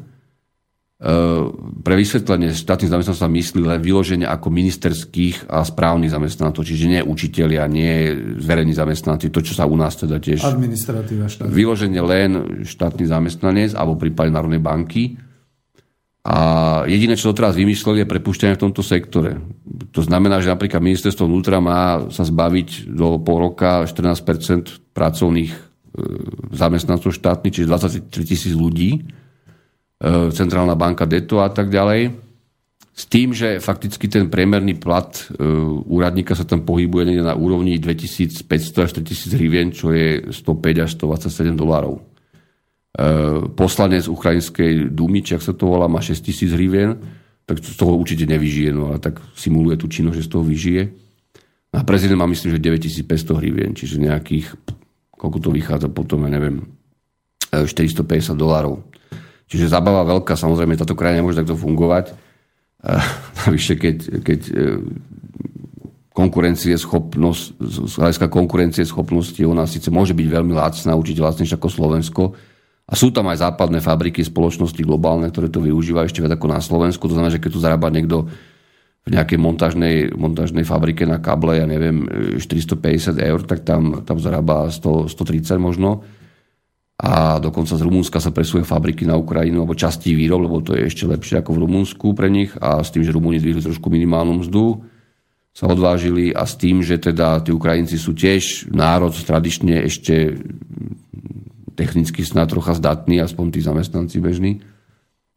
Eh, 0.99 1.43
pre 1.79 1.95
vysvetlenie 1.95 2.51
štátnych 2.51 2.91
zamestnancov 2.91 3.23
sa 3.23 3.31
myslí 3.31 3.63
len 3.63 3.79
vyloženie 3.79 4.27
ako 4.27 4.51
ministerských 4.51 5.47
a 5.47 5.63
správnych 5.63 6.11
zamestnancov, 6.11 6.67
čiže 6.67 6.91
nie 6.91 6.99
učitelia, 6.99 7.71
nie 7.71 8.11
zverejní 8.35 8.75
zamestnanci, 8.75 9.31
to, 9.31 9.39
čo 9.39 9.55
sa 9.55 9.63
u 9.63 9.79
nás 9.79 9.95
teda 9.95 10.19
tiež... 10.19 10.43
Administratíva 10.43 11.31
štátna. 11.31 11.55
Vyloženie 11.55 12.03
len 12.03 12.31
štátny 12.67 13.07
zamestnanec 13.07 13.79
alebo 13.79 13.95
prípade 13.95 14.27
Národnej 14.27 14.59
banky. 14.59 15.15
A 16.29 16.39
jediné, 16.85 17.17
čo 17.17 17.33
doteraz 17.33 17.57
vymysleli, 17.57 18.05
je 18.05 18.11
prepušťanie 18.13 18.53
v 18.53 18.63
tomto 18.69 18.85
sektore. 18.85 19.41
To 19.97 20.05
znamená, 20.05 20.37
že 20.45 20.53
napríklad 20.53 20.77
ministerstvo 20.77 21.25
vnútra 21.25 21.57
má 21.57 22.05
sa 22.13 22.21
zbaviť 22.21 22.85
do 22.85 23.17
pol 23.17 23.49
roka 23.49 23.89
14 23.89 24.93
pracovných 24.93 25.51
eh, 25.51 25.61
zamestnancov 26.53 27.17
štátnych, 27.17 27.53
čiže 27.57 27.67
23 27.67 28.29
tisíc 28.29 28.53
ľudí 28.53 29.09
E, 29.99 30.31
centrálna 30.31 30.79
banka 30.79 31.03
DETO 31.03 31.43
a 31.43 31.51
tak 31.51 31.67
ďalej. 31.67 32.15
S 32.95 33.03
tým, 33.07 33.35
že 33.35 33.59
fakticky 33.59 34.07
ten 34.07 34.31
priemerný 34.31 34.79
plat 34.79 35.11
e, 35.11 35.43
úradníka 35.87 36.39
sa 36.39 36.47
tam 36.47 36.63
pohybuje 36.63 37.19
na 37.19 37.35
úrovni 37.35 37.75
2500 37.83 38.47
až 38.79 38.91
3000 38.95 39.35
hrivien, 39.35 39.67
čo 39.75 39.91
je 39.91 40.31
105 40.31 40.87
až 40.87 40.89
127 40.95 41.51
dolárov. 41.51 41.99
E, 42.89 43.05
poslanec 43.53 44.09
Ukrajinskej 44.09 44.89
Dumy, 44.89 45.21
či 45.21 45.37
ak 45.37 45.45
sa 45.45 45.53
to 45.53 45.69
volá, 45.69 45.85
má 45.85 46.01
6000 46.01 46.57
hrivien, 46.57 46.97
tak 47.45 47.61
z 47.61 47.77
toho 47.77 47.93
určite 47.93 48.25
nevyžije, 48.25 48.73
no 48.73 48.93
a 48.93 48.97
tak 48.97 49.21
simuluje 49.37 49.77
tú 49.77 49.85
činnosť, 49.85 50.17
že 50.17 50.25
z 50.25 50.31
toho 50.33 50.43
vyžije. 50.45 50.83
A 51.69 51.85
prezident 51.85 52.17
má 52.17 52.25
myslím, 52.25 52.57
že 52.57 52.61
9500 52.61 53.39
hrivien, 53.41 53.71
čiže 53.77 54.01
nejakých, 54.01 54.57
koľko 55.13 55.37
to 55.37 55.49
vychádza 55.53 55.89
potom, 55.93 56.25
ja 56.25 56.33
neviem, 56.33 56.65
450 57.53 58.33
dolárov. 58.33 58.81
Čiže 59.49 59.69
zabava 59.69 60.05
veľká, 60.05 60.33
samozrejme 60.37 60.77
táto 60.77 60.93
krajina 60.97 61.21
nemôže 61.21 61.41
takto 61.41 61.57
fungovať. 61.57 62.13
navyše 63.45 63.77
keď, 63.77 63.97
keď 64.21 64.39
konkurencie 66.13 66.75
schopnosť, 66.75 67.43
z 67.63 67.93
hľadiska 67.95 68.27
konkurencie 68.27 68.83
schopnosti, 68.83 69.39
ona 69.45 69.63
síce 69.63 69.87
môže 69.87 70.11
byť 70.11 70.27
veľmi 70.27 70.53
lacná, 70.57 70.91
určite 70.97 71.23
lacnejšia 71.23 71.55
ako 71.55 71.69
Slovensko, 71.69 72.23
a 72.89 72.93
sú 72.97 73.13
tam 73.13 73.29
aj 73.29 73.45
západné 73.45 73.85
fabriky, 73.85 74.25
spoločnosti 74.25 74.81
globálne, 74.81 75.29
ktoré 75.29 75.53
to 75.53 75.61
využívajú 75.61 76.09
ešte 76.09 76.25
viac 76.25 76.33
ako 76.33 76.47
na 76.49 76.57
Slovensku. 76.57 77.05
To 77.05 77.13
znamená, 77.13 77.29
že 77.29 77.37
keď 77.37 77.51
tu 77.53 77.61
zarába 77.61 77.93
niekto 77.93 78.25
v 79.05 79.09
nejakej 79.13 79.37
montážnej, 79.37 79.95
montážnej 80.17 80.65
fabrike 80.65 81.05
na 81.05 81.21
kable, 81.21 81.61
ja 81.61 81.69
neviem, 81.69 82.09
450 82.41 83.13
eur, 83.21 83.39
tak 83.45 83.61
tam, 83.61 84.01
tam 84.01 84.17
zarába 84.17 84.73
100, 84.73 85.05
130 85.05 85.61
možno. 85.61 86.01
A 86.99 87.37
dokonca 87.37 87.77
z 87.77 87.85
Rumúnska 87.85 88.17
sa 88.17 88.33
presuje 88.33 88.65
fabriky 88.65 89.05
na 89.05 89.15
Ukrajinu, 89.15 89.63
alebo 89.63 89.77
častí 89.77 90.17
výrob, 90.17 90.49
lebo 90.49 90.57
to 90.59 90.73
je 90.75 90.89
ešte 90.89 91.05
lepšie 91.05 91.39
ako 91.45 91.55
v 91.55 91.61
Rumúnsku 91.63 92.11
pre 92.17 92.27
nich. 92.27 92.51
A 92.57 92.81
s 92.81 92.89
tým, 92.89 93.05
že 93.05 93.13
Rumúni 93.13 93.37
zvýhli 93.37 93.61
trošku 93.61 93.87
minimálnu 93.87 94.41
mzdu, 94.41 94.81
sa 95.53 95.69
odvážili 95.69 96.33
a 96.33 96.43
s 96.43 96.57
tým, 96.57 96.81
že 96.81 96.97
teda 96.97 97.45
tí 97.45 97.53
Ukrajinci 97.53 98.01
sú 98.01 98.17
tiež 98.17 98.73
národ 98.73 99.13
tradične 99.13 99.85
ešte 99.85 100.41
technicky 101.79 102.27
snad 102.27 102.51
trocha 102.51 102.75
zdatný, 102.75 103.23
aspoň 103.23 103.55
tí 103.55 103.63
zamestnanci 103.63 104.19
bežní. 104.19 104.59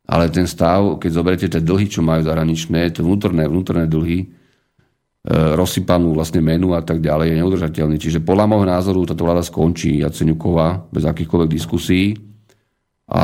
Ale 0.03 0.27
ten 0.35 0.51
stav, 0.51 0.99
keď 0.99 1.11
zoberiete 1.15 1.47
tie 1.47 1.63
dlhy, 1.63 1.87
čo 1.87 2.03
majú 2.03 2.27
zahraničné, 2.27 2.91
to 2.91 3.07
vnútorné, 3.07 3.47
vnútorné 3.47 3.87
dlhy, 3.87 4.19
e, 4.19 4.27
rozsypanú 5.31 6.11
vlastne 6.11 6.43
menu 6.43 6.75
a 6.75 6.83
tak 6.83 6.99
ďalej, 6.99 7.31
je 7.31 7.39
neudržateľný. 7.39 7.97
Čiže 8.03 8.27
podľa 8.27 8.51
môjho 8.51 8.67
názoru 8.67 9.07
táto 9.07 9.23
vláda 9.23 9.47
skončí 9.47 10.03
Jaceňuková 10.03 10.91
bez 10.91 11.07
akýchkoľvek 11.07 11.51
diskusí. 11.55 12.19
A 13.13 13.23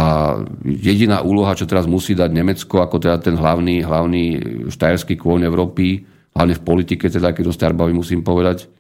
jediná 0.62 1.26
úloha, 1.26 1.58
čo 1.58 1.66
teraz 1.66 1.90
musí 1.90 2.14
dať 2.14 2.30
Nemecko, 2.30 2.78
ako 2.86 3.02
teda 3.02 3.18
ten 3.18 3.34
hlavný, 3.34 3.82
hlavný 3.82 4.24
štajerský 4.70 5.18
kôň 5.18 5.50
Európy, 5.50 6.06
hlavne 6.38 6.54
v 6.54 6.62
politike, 6.62 7.10
teda 7.10 7.34
keď 7.34 7.50
to 7.50 7.74
musím 7.90 8.22
povedať, 8.22 8.70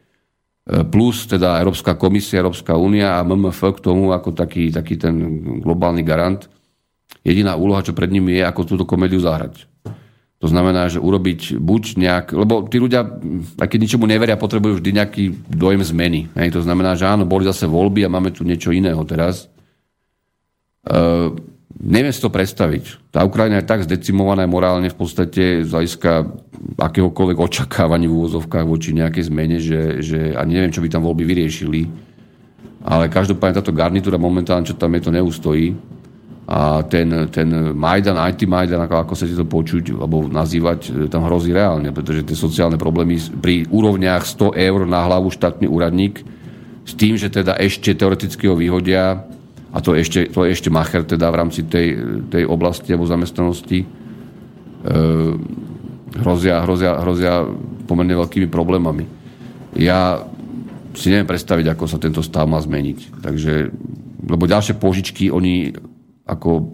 plus 0.68 1.24
teda 1.24 1.56
Európska 1.64 1.96
komisia, 1.96 2.44
Európska 2.44 2.76
únia 2.76 3.16
a 3.16 3.24
MMF 3.24 3.80
k 3.80 3.84
tomu 3.88 4.12
ako 4.12 4.36
taký, 4.36 4.68
taký 4.68 5.00
ten 5.00 5.16
globálny 5.64 6.04
garant. 6.04 6.44
Jediná 7.24 7.56
úloha, 7.56 7.80
čo 7.80 7.96
pred 7.96 8.12
nimi 8.12 8.36
je, 8.36 8.44
ako 8.44 8.68
túto 8.68 8.84
komédiu 8.84 9.16
zahrať. 9.20 9.64
To 10.38 10.46
znamená, 10.46 10.86
že 10.86 11.02
urobiť 11.02 11.58
buď 11.58 11.82
nejak... 11.98 12.26
Lebo 12.30 12.62
tí 12.70 12.78
ľudia, 12.78 13.02
aj 13.58 13.66
keď 13.66 13.78
ničomu 13.82 14.06
neveria, 14.06 14.38
potrebujú 14.38 14.78
vždy 14.78 14.90
nejaký 14.94 15.24
dojem 15.50 15.82
zmeny. 15.82 16.30
Hej? 16.38 16.54
To 16.54 16.62
znamená, 16.62 16.94
že 16.94 17.10
áno, 17.10 17.26
boli 17.26 17.42
zase 17.42 17.66
voľby 17.66 18.06
a 18.06 18.12
máme 18.12 18.30
tu 18.30 18.46
niečo 18.46 18.70
iného 18.70 19.02
teraz. 19.02 19.50
Uh, 20.86 21.34
neviem 21.78 22.10
si 22.10 22.18
to 22.18 22.30
predstaviť. 22.30 23.14
Tá 23.14 23.22
Ukrajina 23.22 23.62
je 23.62 23.70
tak 23.70 23.86
zdecimovaná 23.86 24.44
morálne 24.50 24.90
v 24.90 24.98
podstate 24.98 25.62
z 25.62 25.70
hľadiska 25.70 26.26
akéhokoľvek 26.78 27.38
očakávaní 27.38 28.10
v 28.10 28.16
úvozovkách 28.18 28.66
voči 28.66 28.90
nejakej 28.94 29.24
zmene, 29.30 29.56
že, 29.62 30.02
že 30.02 30.18
ani 30.34 30.58
neviem, 30.58 30.74
čo 30.74 30.82
by 30.82 30.90
tam 30.90 31.06
voľby 31.06 31.22
vyriešili. 31.22 31.86
Ale 32.82 33.10
každopádne 33.10 33.62
táto 33.62 33.74
garnitúra 33.74 34.18
momentálne, 34.18 34.66
čo 34.66 34.74
tam 34.74 34.94
je, 34.94 35.06
to 35.06 35.14
neustojí. 35.14 35.74
A 36.48 36.80
ten, 36.88 37.28
ten 37.28 37.76
Majdan, 37.76 38.16
IT 38.32 38.48
Majdan, 38.48 38.80
ako, 38.88 39.04
ako 39.04 39.14
sa 39.14 39.28
to 39.28 39.44
počuť, 39.44 39.92
alebo 39.92 40.24
nazývať, 40.24 41.12
tam 41.12 41.28
hrozí 41.28 41.52
reálne, 41.52 41.92
pretože 41.92 42.24
tie 42.24 42.32
sociálne 42.32 42.80
problémy 42.80 43.20
pri 43.36 43.68
úrovniach 43.68 44.24
100 44.24 44.56
eur 44.56 44.88
na 44.88 45.04
hlavu 45.04 45.28
štátny 45.28 45.68
úradník, 45.68 46.24
s 46.88 46.96
tým, 46.96 47.20
že 47.20 47.28
teda 47.28 47.52
ešte 47.60 47.92
teoreticky 47.92 48.48
ho 48.48 48.56
vyhodia, 48.56 49.28
a 49.78 49.80
to 49.80 49.94
ešte, 49.94 50.26
to 50.34 50.42
ešte 50.42 50.74
Macher 50.74 51.06
teda 51.06 51.30
v 51.30 51.38
rámci 51.38 51.62
tej, 51.62 51.94
tej 52.26 52.42
oblasti 52.50 52.90
alebo 52.90 53.06
zamestnanosti 53.06 53.78
e, 53.78 53.86
hrozia, 56.18 56.66
hrozia, 56.66 56.98
hrozia 56.98 57.46
pomerne 57.86 58.18
veľkými 58.18 58.50
problémami. 58.50 59.06
Ja 59.78 60.18
si 60.98 61.14
neviem 61.14 61.30
predstaviť, 61.30 61.78
ako 61.78 61.84
sa 61.86 62.02
tento 62.02 62.26
stav 62.26 62.50
má 62.50 62.58
zmeniť. 62.58 63.22
Takže, 63.22 63.70
lebo 64.26 64.50
ďalšie 64.50 64.82
požičky 64.82 65.30
oni 65.30 65.70
ako 66.26 66.50
e, 66.58 66.64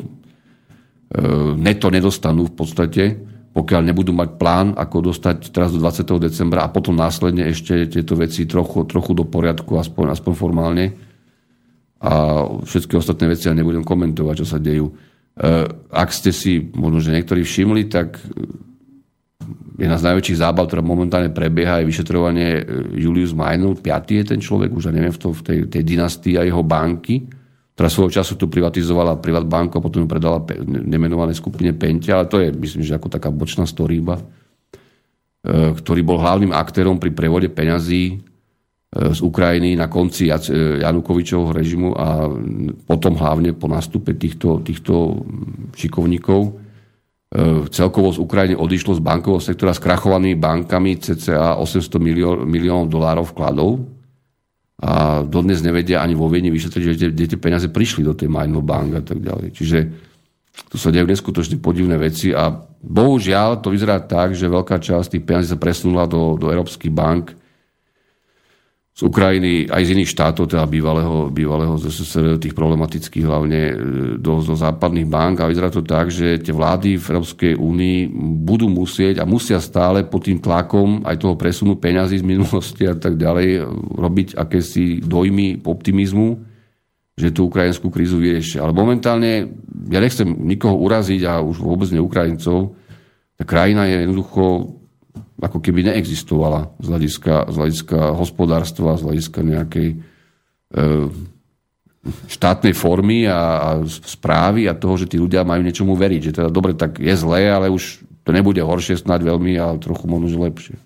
neto 1.61 1.93
nedostanú 1.93 2.49
v 2.49 2.57
podstate, 2.57 3.05
pokiaľ 3.53 3.85
nebudú 3.85 4.17
mať 4.17 4.41
plán, 4.41 4.73
ako 4.81 5.13
dostať 5.13 5.53
teraz 5.53 5.77
do 5.77 5.79
20. 5.79 6.09
decembra 6.25 6.65
a 6.65 6.73
potom 6.73 6.97
následne 6.97 7.53
ešte 7.53 7.85
tieto 7.85 8.17
veci 8.17 8.49
trochu, 8.49 8.89
trochu 8.89 9.13
do 9.13 9.29
poriadku, 9.29 9.77
aspoň, 9.77 10.17
aspoň 10.17 10.33
formálne 10.33 11.04
a 12.03 12.13
všetky 12.67 12.99
ostatné 12.99 13.33
veci 13.33 13.47
ja 13.49 13.55
nebudem 13.55 13.87
komentovať, 13.87 14.35
čo 14.43 14.47
sa 14.47 14.59
dejú. 14.59 14.91
E, 14.91 14.95
ak 15.91 16.11
ste 16.11 16.35
si 16.35 16.61
možno, 16.75 17.01
že 17.01 17.15
niektorí 17.15 17.47
všimli, 17.47 17.87
tak 17.89 18.21
jedna 19.75 19.97
z 19.99 20.07
najväčších 20.11 20.41
zábav, 20.41 20.71
ktorá 20.71 20.83
momentálne 20.85 21.35
prebieha, 21.35 21.83
je 21.83 21.91
vyšetrovanie 21.91 22.49
e, 22.61 22.63
Julius 23.03 23.35
Meinl, 23.35 23.79
piatý 23.79 24.23
je 24.23 24.37
ten 24.37 24.41
človek, 24.41 24.71
už 24.71 24.91
ja 24.91 24.93
neviem, 24.95 25.15
v, 25.15 25.21
to, 25.21 25.29
v 25.35 25.43
tej, 25.43 25.59
tej 25.67 25.83
dynastii 25.83 26.39
a 26.39 26.47
jeho 26.47 26.63
banky, 26.63 27.27
ktorá 27.75 27.89
svojho 27.91 28.15
času 28.15 28.39
tu 28.39 28.47
privatizovala 28.47 29.19
Privat 29.19 29.51
banku 29.51 29.79
a 29.79 29.85
potom 29.85 30.07
ju 30.07 30.09
predala 30.09 30.39
nemenované 30.63 31.35
skupine 31.35 31.75
Pentia, 31.75 32.23
ale 32.23 32.31
to 32.31 32.39
je, 32.39 32.55
myslím, 32.55 32.87
že 32.87 32.95
ako 32.95 33.11
taká 33.11 33.35
bočná 33.35 33.67
story 33.67 33.99
iba, 33.99 34.21
e, 34.21 34.25
ktorý 35.75 36.01
bol 36.07 36.23
hlavným 36.23 36.55
aktérom 36.55 37.03
pri 37.03 37.11
prevode 37.11 37.51
peňazí 37.51 38.34
z 38.95 39.21
Ukrajiny 39.27 39.75
na 39.75 39.91
konci 39.91 40.31
Janukovičovho 40.79 41.51
režimu 41.51 41.99
a 41.99 42.31
potom 42.87 43.19
hlavne 43.19 43.51
po 43.51 43.67
nástupe 43.67 44.15
týchto, 44.15 44.63
týchto 44.63 45.19
šikovníkov. 45.75 46.41
E, 46.47 46.51
celkovo 47.75 48.15
z 48.15 48.23
Ukrajiny 48.23 48.55
odišlo 48.55 48.95
z 48.95 49.03
bankového 49.03 49.43
sektora 49.43 49.75
s 49.75 49.83
krachovanými 49.83 50.39
bankami 50.39 50.95
cca 51.03 51.59
800 51.59 51.99
milión, 51.99 52.47
miliónov 52.47 52.87
dolárov 52.87 53.27
vkladov 53.35 53.83
a 54.79 55.27
dodnes 55.27 55.59
nevedia 55.59 55.99
ani 55.99 56.15
vo 56.15 56.31
Viedni 56.31 56.55
vyšetriť, 56.55 56.83
že 56.95 57.11
kde 57.11 57.35
tie 57.35 57.41
peniaze 57.43 57.67
prišli 57.67 58.07
do 58.07 58.15
tej 58.15 58.31
Mainl 58.31 58.63
Bank 58.63 58.95
a 58.95 59.03
tak 59.03 59.19
ďalej. 59.19 59.51
Čiže 59.59 59.79
tu 60.71 60.79
sa 60.79 60.95
dejú 60.95 61.03
neskutočne 61.11 61.59
podivné 61.59 61.99
veci 61.99 62.31
a 62.31 62.55
bohužiaľ 62.79 63.59
to 63.59 63.75
vyzerá 63.75 63.99
tak, 64.07 64.39
že 64.39 64.47
veľká 64.47 64.79
časť 64.79 65.19
tých 65.19 65.27
peniazí 65.27 65.51
sa 65.51 65.59
presunula 65.59 66.07
do, 66.07 66.39
do 66.39 66.47
európskych 66.47 66.95
bank, 66.95 67.35
z 68.95 69.01
Ukrajiny, 69.03 69.67
aj 69.67 69.83
z 69.91 69.93
iných 69.99 70.13
štátov, 70.15 70.55
teda 70.55 70.71
bývalého, 70.71 71.27
bývalého 71.27 71.75
ZSSR, 71.75 72.39
tých 72.39 72.55
problematických 72.55 73.27
hlavne 73.27 73.61
e, 73.67 73.75
do, 74.23 74.39
do 74.39 74.55
západných 74.55 75.11
bank 75.11 75.43
a 75.43 75.51
vyzerá 75.51 75.67
to 75.67 75.83
tak, 75.83 76.15
že 76.15 76.39
tie 76.39 76.55
vlády 76.55 76.95
v 76.95 77.07
Európskej 77.11 77.53
únii 77.59 78.15
budú 78.47 78.71
musieť 78.71 79.19
a 79.19 79.27
musia 79.27 79.59
stále 79.59 80.07
pod 80.07 80.31
tým 80.31 80.39
tlakom 80.39 81.03
aj 81.03 81.27
toho 81.27 81.35
presunu 81.35 81.75
peňazí 81.75 82.23
z 82.23 82.29
minulosti 82.39 82.87
a 82.87 82.95
tak 82.95 83.19
ďalej 83.19 83.67
robiť 83.99 84.39
akési 84.39 85.03
dojmy 85.03 85.67
optimizmu, 85.67 86.39
že 87.19 87.35
tú 87.35 87.51
ukrajinskú 87.51 87.91
krízu 87.91 88.23
vyriešia. 88.23 88.63
Ale 88.63 88.71
momentálne, 88.71 89.51
ja 89.91 89.99
nechcem 89.99 90.27
nikoho 90.27 90.79
uraziť 90.79 91.27
a 91.27 91.43
už 91.43 91.59
vôbec 91.59 91.91
ne 91.91 91.99
Ukrajincov, 91.99 92.79
tá 93.35 93.43
krajina 93.43 93.91
je 93.91 94.07
jednoducho 94.07 94.71
ako 95.39 95.59
keby 95.59 95.91
neexistovala 95.91 96.75
z 96.79 96.87
hľadiska, 96.87 97.35
z 97.51 97.55
hľadiska 97.59 97.99
hospodárstva, 98.15 98.99
z 98.99 99.03
hľadiska 99.03 99.41
nejakej 99.43 99.89
e, 99.91 99.97
štátnej 102.29 102.75
formy 102.77 103.27
a, 103.27 103.41
a 103.59 103.69
správy 103.89 104.69
a 104.69 104.77
toho, 104.77 104.95
že 105.01 105.11
tí 105.11 105.17
ľudia 105.17 105.43
majú 105.43 105.65
niečomu 105.65 105.97
veriť. 105.97 106.21
Že 106.31 106.33
teda 106.37 106.49
dobre, 106.53 106.77
tak 106.77 107.01
je 107.01 107.15
zlé, 107.17 107.51
ale 107.51 107.73
už 107.73 108.05
to 108.25 108.31
nebude 108.31 108.61
horšie 108.61 109.01
snáď 109.01 109.35
veľmi, 109.35 109.57
ale 109.57 109.81
trochu 109.81 110.05
možno, 110.07 110.45
lepšie. 110.45 110.77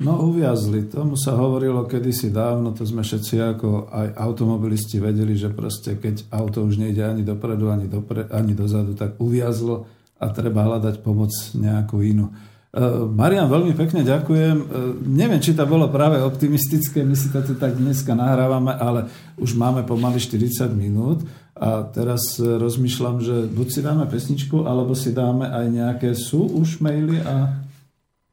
No 0.00 0.16
uviazli. 0.32 0.88
Tomu 0.88 1.12
sa 1.20 1.36
hovorilo 1.36 1.84
kedysi 1.84 2.32
dávno, 2.32 2.72
to 2.72 2.88
sme 2.88 3.04
všetci 3.04 3.34
ako 3.36 3.92
aj 3.92 4.08
automobilisti 4.16 4.96
vedeli, 4.96 5.36
že 5.36 5.52
proste 5.52 6.00
keď 6.00 6.32
auto 6.32 6.64
už 6.64 6.80
nejde 6.80 7.04
ani 7.04 7.20
dopredu, 7.20 7.68
ani, 7.68 7.84
dopre, 7.84 8.24
ani 8.32 8.56
dozadu, 8.56 8.96
tak 8.96 9.20
uviazlo 9.20 9.84
a 10.16 10.24
treba 10.32 10.64
hľadať 10.64 11.04
pomoc 11.04 11.28
nejakú 11.52 12.00
inú. 12.00 12.32
Eh, 12.70 13.02
Marian, 13.02 13.50
veľmi 13.50 13.74
pekne 13.74 14.06
ďakujem. 14.06 14.56
Eh, 14.62 14.66
neviem, 15.02 15.42
či 15.42 15.58
to 15.58 15.66
bolo 15.66 15.90
práve 15.90 16.22
optimistické, 16.22 17.02
my 17.02 17.18
si 17.18 17.34
to 17.34 17.42
tu 17.42 17.58
tak 17.58 17.74
dneska 17.74 18.14
nahrávame, 18.14 18.70
ale 18.78 19.10
už 19.42 19.58
máme 19.58 19.82
pomaly 19.82 20.22
40 20.22 20.70
minút 20.70 21.26
a 21.58 21.82
teraz 21.90 22.38
eh, 22.38 22.46
rozmýšľam, 22.46 23.26
že 23.26 23.50
buď 23.50 23.66
si 23.74 23.80
dáme 23.82 24.06
pesničku, 24.06 24.70
alebo 24.70 24.94
si 24.94 25.10
dáme 25.10 25.50
aj 25.50 25.66
nejaké, 25.66 26.08
sú 26.14 26.46
už 26.46 26.78
maily 26.78 27.18
a... 27.26 27.58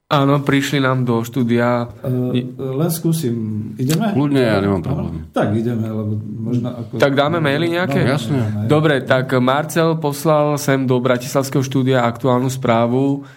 Áno, 0.07 0.39
prišli 0.39 0.79
nám 0.79 1.03
do 1.03 1.19
štúdia. 1.19 1.91
Len 2.55 2.91
skúsim. 2.93 3.35
Ideme? 3.75 4.15
Kľudne, 4.15 4.39
ja 4.39 4.63
nemám 4.63 4.79
problém. 4.79 5.27
Tak 5.35 5.51
ideme, 5.51 5.83
lebo 5.83 6.15
možno 6.23 6.71
ako... 6.71 6.95
Tak 6.95 7.11
dáme 7.11 7.43
maily 7.43 7.75
nejaké? 7.75 8.05
No, 8.05 8.15
jasne. 8.15 8.39
Dobre, 8.71 9.03
tak 9.03 9.33
Marcel 9.41 9.99
poslal 9.99 10.55
sem 10.61 10.87
do 10.87 10.95
Bratislavského 11.03 11.59
štúdia 11.59 12.07
aktuálnu 12.07 12.47
správu, 12.47 13.27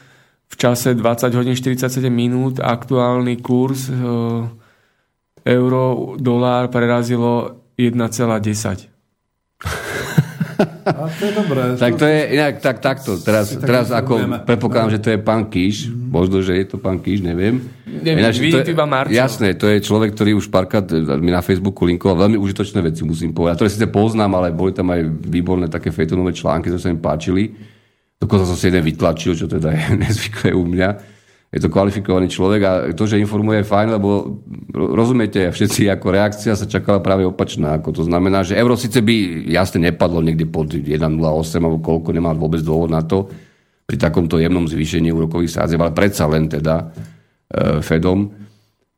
v 0.50 0.54
čase 0.58 0.98
20 0.98 1.30
hodín 1.38 1.54
47 1.54 2.10
minút 2.10 2.58
aktuálny 2.58 3.38
kurz 3.38 3.86
e, 3.86 3.94
euro, 5.46 6.18
dolár 6.18 6.68
prerazilo 6.68 7.62
1,10. 7.78 8.90
A 10.84 11.08
to 11.08 11.22
je 11.24 11.32
dobré. 11.32 11.62
tak 11.76 11.96
to 11.96 12.04
je, 12.04 12.20
inak, 12.36 12.60
tak, 12.60 12.84
takto. 12.84 13.16
Teraz, 13.16 13.56
teraz 13.56 13.88
ako 13.88 14.44
predpokladám, 14.44 14.90
že 14.92 15.00
to 15.00 15.08
je 15.16 15.18
pán 15.20 15.48
Kíš, 15.48 15.88
mm. 15.88 16.12
možno, 16.12 16.44
že 16.44 16.52
je 16.60 16.66
to 16.68 16.76
pán 16.76 17.00
Kíš, 17.00 17.24
neviem. 17.24 17.64
Neviem, 17.88 18.20
Ináč, 18.20 18.36
to 18.40 18.60
je, 18.60 18.76
iba 18.76 18.84
Marcel. 18.84 19.16
Jasné, 19.16 19.56
to 19.56 19.68
je 19.72 19.80
človek, 19.80 20.12
ktorý 20.12 20.36
už 20.36 20.52
párkrát 20.52 20.84
mi 21.16 21.32
na 21.32 21.40
Facebooku 21.40 21.88
linkoval 21.88 22.28
veľmi 22.28 22.36
užitočné 22.36 22.84
veci, 22.84 23.08
musím 23.08 23.32
povedať. 23.32 23.56
Ktoré 23.60 23.70
síce 23.72 23.88
poznám, 23.88 24.36
ale 24.36 24.52
boli 24.52 24.76
tam 24.76 24.92
aj 24.92 25.00
výborné 25.24 25.72
také 25.72 25.88
fejtonové 25.88 26.36
články, 26.36 26.68
ktoré 26.68 26.80
sa 26.80 26.92
mi 26.92 27.00
páčili. 27.00 27.56
Dokonca 28.20 28.44
som 28.44 28.56
si 28.56 28.68
jeden 28.68 28.84
vytlačil, 28.84 29.32
čo 29.32 29.48
teda 29.48 29.72
je 29.72 29.82
nezvyklé 30.04 30.52
u 30.52 30.64
mňa 30.68 31.20
je 31.50 31.58
to 31.58 31.66
kvalifikovaný 31.66 32.30
človek 32.30 32.60
a 32.62 32.70
to, 32.94 33.10
že 33.10 33.18
informuje 33.18 33.66
je 33.66 33.70
fajn, 33.74 33.88
lebo 33.98 34.38
rozumiete, 34.70 35.50
všetci 35.50 35.90
ako 35.90 36.06
reakcia 36.14 36.54
sa 36.54 36.62
čakala 36.62 37.02
práve 37.02 37.26
opačná. 37.26 37.74
Ako 37.82 37.90
to 37.90 38.02
znamená, 38.06 38.46
že 38.46 38.54
euro 38.54 38.78
síce 38.78 39.02
by 39.02 39.50
jasne 39.50 39.90
nepadlo 39.90 40.22
niekde 40.22 40.46
pod 40.46 40.70
1,08 40.70 40.94
alebo 41.58 41.82
koľko, 41.82 42.14
nemá 42.14 42.30
vôbec 42.38 42.62
dôvod 42.62 42.94
na 42.94 43.02
to 43.02 43.26
pri 43.82 43.98
takomto 43.98 44.38
jemnom 44.38 44.70
zvýšení 44.70 45.10
úrokových 45.10 45.58
sádzieb, 45.58 45.82
ale 45.82 45.90
predsa 45.90 46.30
len 46.30 46.46
teda 46.46 46.94
e, 47.50 47.82
Fedom. 47.82 48.30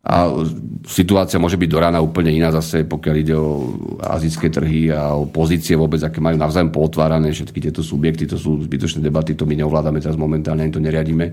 A 0.02 0.34
situácia 0.82 1.38
môže 1.38 1.54
byť 1.54 1.70
do 1.70 1.78
rána 1.78 2.02
úplne 2.02 2.34
iná 2.34 2.50
zase, 2.50 2.82
pokiaľ 2.82 3.14
ide 3.22 3.38
o 3.38 3.70
azijské 4.02 4.50
trhy 4.50 4.90
a 4.90 5.14
o 5.14 5.30
pozície 5.30 5.78
vôbec, 5.78 6.02
aké 6.02 6.18
majú 6.18 6.34
navzájom 6.34 6.74
potvárané 6.74 7.30
všetky 7.30 7.62
tieto 7.62 7.86
subjekty, 7.86 8.26
to 8.26 8.34
sú 8.34 8.66
zbytočné 8.66 8.98
debaty, 8.98 9.38
to 9.38 9.46
my 9.46 9.54
neovládame 9.54 10.02
teraz 10.02 10.18
momentálne, 10.18 10.66
ani 10.66 10.74
to 10.74 10.82
neriadíme. 10.82 11.26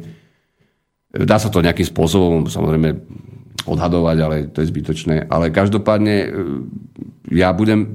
Dá 1.09 1.41
sa 1.41 1.49
to 1.49 1.65
nejakým 1.65 1.89
spôsobom 1.89 2.45
samozrejme 2.45 2.89
odhadovať, 3.65 4.17
ale 4.21 4.35
to 4.51 4.61
je 4.63 4.71
zbytočné. 4.71 5.27
Ale 5.27 5.51
každopádne 5.51 6.15
e, 6.15 6.27
ja 7.33 7.51
budem... 7.53 7.87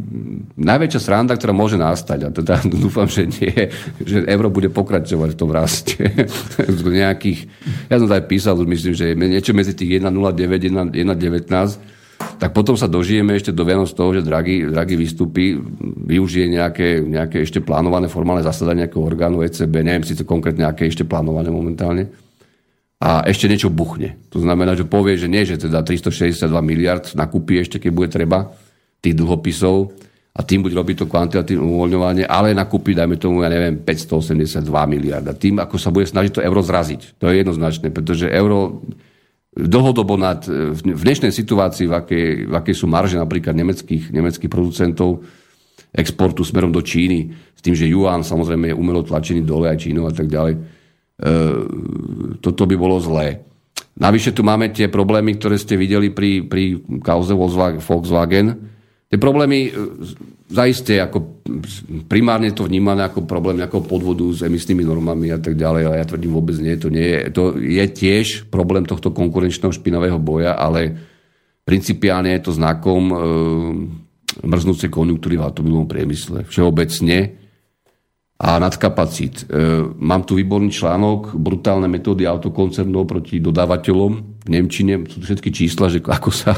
Najväčšia 0.54 1.00
sranda, 1.02 1.34
ktorá 1.34 1.50
môže 1.50 1.74
nastať, 1.74 2.18
a 2.24 2.28
teda 2.30 2.54
dúfam, 2.84 3.10
že 3.10 3.26
nie, 3.26 3.74
že 4.02 4.22
euro 4.30 4.48
bude 4.48 4.70
pokračovať 4.70 5.34
v 5.34 5.38
tom 5.38 5.50
raste. 5.50 5.98
z 6.78 6.80
nejakých, 6.84 7.50
ja 7.90 7.98
som 7.98 8.06
to 8.06 8.14
aj 8.14 8.24
písal, 8.30 8.54
myslím, 8.62 8.94
že 8.94 9.18
niečo 9.18 9.50
medzi 9.50 9.74
tých 9.74 9.98
1,09, 9.98 10.94
1,19, 10.94 11.94
tak 12.38 12.54
potom 12.54 12.78
sa 12.78 12.86
dožijeme 12.86 13.34
ešte 13.34 13.50
do 13.50 13.66
Vianoc 13.66 13.90
toho, 13.90 14.14
že 14.14 14.22
Draghi, 14.22 14.70
Draghi 14.70 14.94
vystúpi, 14.94 15.58
využije 16.06 16.46
nejaké, 16.54 17.02
nejaké 17.02 17.42
ešte 17.42 17.58
plánované 17.58 18.06
formálne 18.06 18.46
zasadanie 18.46 18.86
nejakého 18.86 19.02
orgánu 19.02 19.42
ECB, 19.42 19.82
neviem 19.82 20.06
síce 20.06 20.22
konkrétne, 20.22 20.66
aké 20.66 20.86
ešte 20.86 21.02
plánované 21.02 21.50
momentálne, 21.50 22.10
a 23.04 23.20
ešte 23.28 23.44
niečo 23.52 23.68
buchne. 23.68 24.16
To 24.32 24.40
znamená, 24.40 24.72
že 24.72 24.88
povie, 24.88 25.20
že 25.20 25.28
nie, 25.28 25.44
že 25.44 25.60
teda 25.60 25.84
362 25.84 26.48
miliard 26.64 27.04
nakúpi 27.12 27.60
ešte, 27.60 27.76
keď 27.76 27.92
bude 27.92 28.08
treba 28.08 28.48
tých 29.04 29.12
dlhopisov 29.12 29.92
a 30.32 30.40
tým 30.40 30.64
bude 30.64 30.72
robiť 30.72 31.04
to 31.04 31.06
kvantitatívne 31.12 31.60
uvoľňovanie, 31.68 32.24
ale 32.24 32.56
nakúpi, 32.56 32.96
dajme 32.96 33.20
tomu, 33.20 33.44
ja 33.44 33.52
neviem, 33.52 33.76
582 33.84 34.64
miliard. 34.88 35.26
A 35.28 35.36
tým, 35.36 35.60
ako 35.60 35.76
sa 35.76 35.92
bude 35.92 36.08
snažiť 36.08 36.40
to 36.40 36.40
euro 36.40 36.64
zraziť. 36.64 37.20
To 37.20 37.28
je 37.28 37.44
jednoznačné, 37.44 37.92
pretože 37.92 38.24
euro 38.32 38.80
dlhodobo 39.52 40.16
nad, 40.16 40.40
v 40.72 40.80
dnešnej 41.04 41.30
situácii, 41.30 41.84
v 41.84 41.94
akej, 41.94 42.26
v 42.48 42.54
akej 42.56 42.74
sú 42.74 42.88
marže 42.88 43.20
napríklad 43.20 43.52
nemeckých, 43.52 44.16
nemeckých 44.16 44.48
producentov 44.48 45.20
exportu 45.92 46.40
smerom 46.40 46.72
do 46.72 46.80
Číny, 46.80 47.30
s 47.52 47.60
tým, 47.60 47.76
že 47.76 47.84
Yuan 47.84 48.24
samozrejme 48.24 48.72
je 48.72 48.74
umelo 48.74 49.04
tlačený 49.04 49.44
dole 49.44 49.68
aj 49.68 49.86
Čínou 49.86 50.08
a 50.08 50.12
tak 50.16 50.26
ďalej, 50.26 50.56
E, 50.56 50.73
toto 52.42 52.62
by 52.66 52.74
bolo 52.74 52.98
zlé. 52.98 53.46
Navyše 53.94 54.34
tu 54.34 54.42
máme 54.42 54.74
tie 54.74 54.90
problémy, 54.90 55.38
ktoré 55.38 55.54
ste 55.54 55.78
videli 55.78 56.10
pri, 56.10 56.42
pri 56.42 56.82
kauze 56.98 57.30
Volkswagen. 57.30 58.58
Tie 59.06 59.18
problémy 59.22 59.70
e, 59.70 59.72
zaiste 60.50 60.98
ako 60.98 61.46
primárne 62.10 62.50
to 62.50 62.66
vnímané 62.66 63.06
ako 63.06 63.22
problém 63.22 63.62
ako 63.62 63.86
podvodu 63.86 64.26
s 64.34 64.42
emisnými 64.42 64.82
normami 64.82 65.30
a 65.30 65.38
tak 65.38 65.54
ďalej, 65.54 65.82
ale 65.86 65.96
ja 66.02 66.10
tvrdím 66.10 66.34
vôbec 66.34 66.58
nie, 66.58 66.74
to 66.74 66.90
nie 66.90 67.06
je. 67.06 67.20
To 67.30 67.54
je 67.54 67.84
tiež 67.86 68.50
problém 68.50 68.82
tohto 68.82 69.14
konkurenčného 69.14 69.70
špinavého 69.70 70.18
boja, 70.18 70.58
ale 70.58 70.98
principiálne 71.62 72.34
je 72.34 72.50
to 72.50 72.58
znakom 72.58 73.02
e, 73.14 73.16
mrznúcej 74.42 74.90
konjunktúry 74.90 75.38
v 75.38 75.46
atomovom 75.46 75.86
priemysle. 75.86 76.42
Všeobecne 76.50 77.43
a 78.44 78.60
nadkapacít. 78.60 79.48
E, 79.48 79.56
mám 79.96 80.28
tu 80.28 80.36
výborný 80.36 80.68
článok 80.68 81.32
Brutálne 81.32 81.88
metódy 81.88 82.28
autokoncernov 82.28 83.08
proti 83.08 83.40
dodávateľom 83.40 84.12
v 84.44 84.48
Nemčine. 84.52 85.00
Sú 85.08 85.24
tu 85.24 85.24
všetky 85.24 85.48
čísla, 85.48 85.88
že 85.88 86.04
ako 86.04 86.28
sa, 86.28 86.52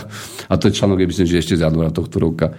a 0.51 0.55
to 0.59 0.67
je 0.67 0.75
článok, 0.75 1.07
je 1.07 1.11
myslím, 1.15 1.29
že 1.31 1.39
ešte 1.39 1.55
z 1.55 1.63
januára 1.63 1.95
tohto 1.95 2.19
roka, 2.19 2.51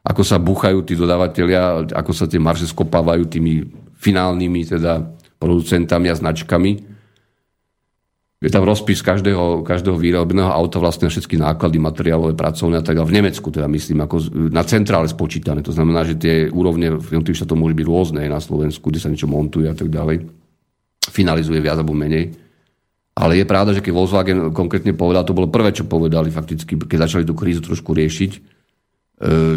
ako 0.00 0.24
sa 0.24 0.40
búchajú 0.40 0.80
tí 0.88 0.96
dodávateľia, 0.96 1.92
ako 1.92 2.12
sa 2.16 2.24
tie 2.24 2.40
marže 2.40 2.64
skopávajú 2.72 3.28
tými 3.28 3.68
finálnymi 4.00 4.64
teda 4.64 5.12
producentami 5.36 6.08
a 6.08 6.16
značkami 6.16 6.89
je 8.40 8.48
tam 8.48 8.64
rozpis 8.64 9.04
každého, 9.04 9.60
každého 9.68 10.00
výrobného 10.00 10.48
auta 10.48 10.80
vlastne 10.80 11.12
všetky 11.12 11.36
náklady 11.36 11.76
materiálové, 11.76 12.32
pracovné 12.32 12.80
a 12.80 12.84
tak 12.84 12.96
ďalej. 12.96 13.10
V 13.12 13.16
Nemecku 13.20 13.46
teda 13.52 13.68
myslím, 13.68 14.00
ako 14.00 14.16
na 14.48 14.64
centrále 14.64 15.12
spočítané. 15.12 15.60
To 15.60 15.76
znamená, 15.76 16.08
že 16.08 16.16
tie 16.16 16.48
úrovne 16.48 16.96
v 16.96 17.20
jednotlivých 17.20 17.44
štátoch 17.44 17.60
môžu 17.60 17.76
byť 17.76 17.86
rôzne 17.86 18.24
na 18.24 18.40
Slovensku, 18.40 18.88
kde 18.88 19.00
sa 19.04 19.12
niečo 19.12 19.28
montuje 19.28 19.68
a 19.68 19.76
tak 19.76 19.92
ďalej. 19.92 20.24
Finalizuje 21.12 21.60
viac 21.60 21.84
alebo 21.84 21.92
menej. 21.92 22.32
Ale 23.12 23.36
je 23.36 23.44
pravda, 23.44 23.76
že 23.76 23.84
keď 23.84 23.92
Volkswagen 23.92 24.38
konkrétne 24.56 24.96
povedal, 24.96 25.28
to 25.28 25.36
bolo 25.36 25.52
prvé, 25.52 25.76
čo 25.76 25.84
povedali 25.84 26.32
fakticky, 26.32 26.80
keď 26.80 26.98
začali 27.04 27.28
tú 27.28 27.36
krízu 27.36 27.60
trošku 27.60 27.92
riešiť, 27.92 28.59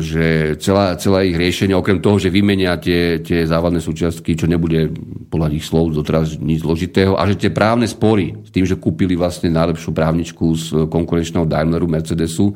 že 0.03 0.59
celá, 0.59 0.99
celá 0.99 1.23
ich 1.23 1.39
riešenie, 1.39 1.71
okrem 1.71 2.03
toho, 2.03 2.19
že 2.19 2.27
vymenia 2.27 2.75
tie, 2.75 3.23
tie 3.23 3.47
závadné 3.47 3.79
súčiastky, 3.79 4.35
čo 4.35 4.43
nebude 4.43 4.91
podľa 5.31 5.55
ich 5.55 5.63
slov 5.63 5.95
doteraz 5.95 6.35
nič 6.35 6.67
zložitého, 6.67 7.15
a 7.15 7.23
že 7.31 7.39
tie 7.39 7.47
právne 7.47 7.87
spory 7.87 8.35
s 8.43 8.51
tým, 8.51 8.67
že 8.67 8.75
kúpili 8.75 9.15
vlastne 9.15 9.47
najlepšiu 9.47 9.95
právničku 9.95 10.45
z 10.59 10.65
konkurenčného 10.91 11.47
Daimleru 11.47 11.87
Mercedesu, 11.87 12.51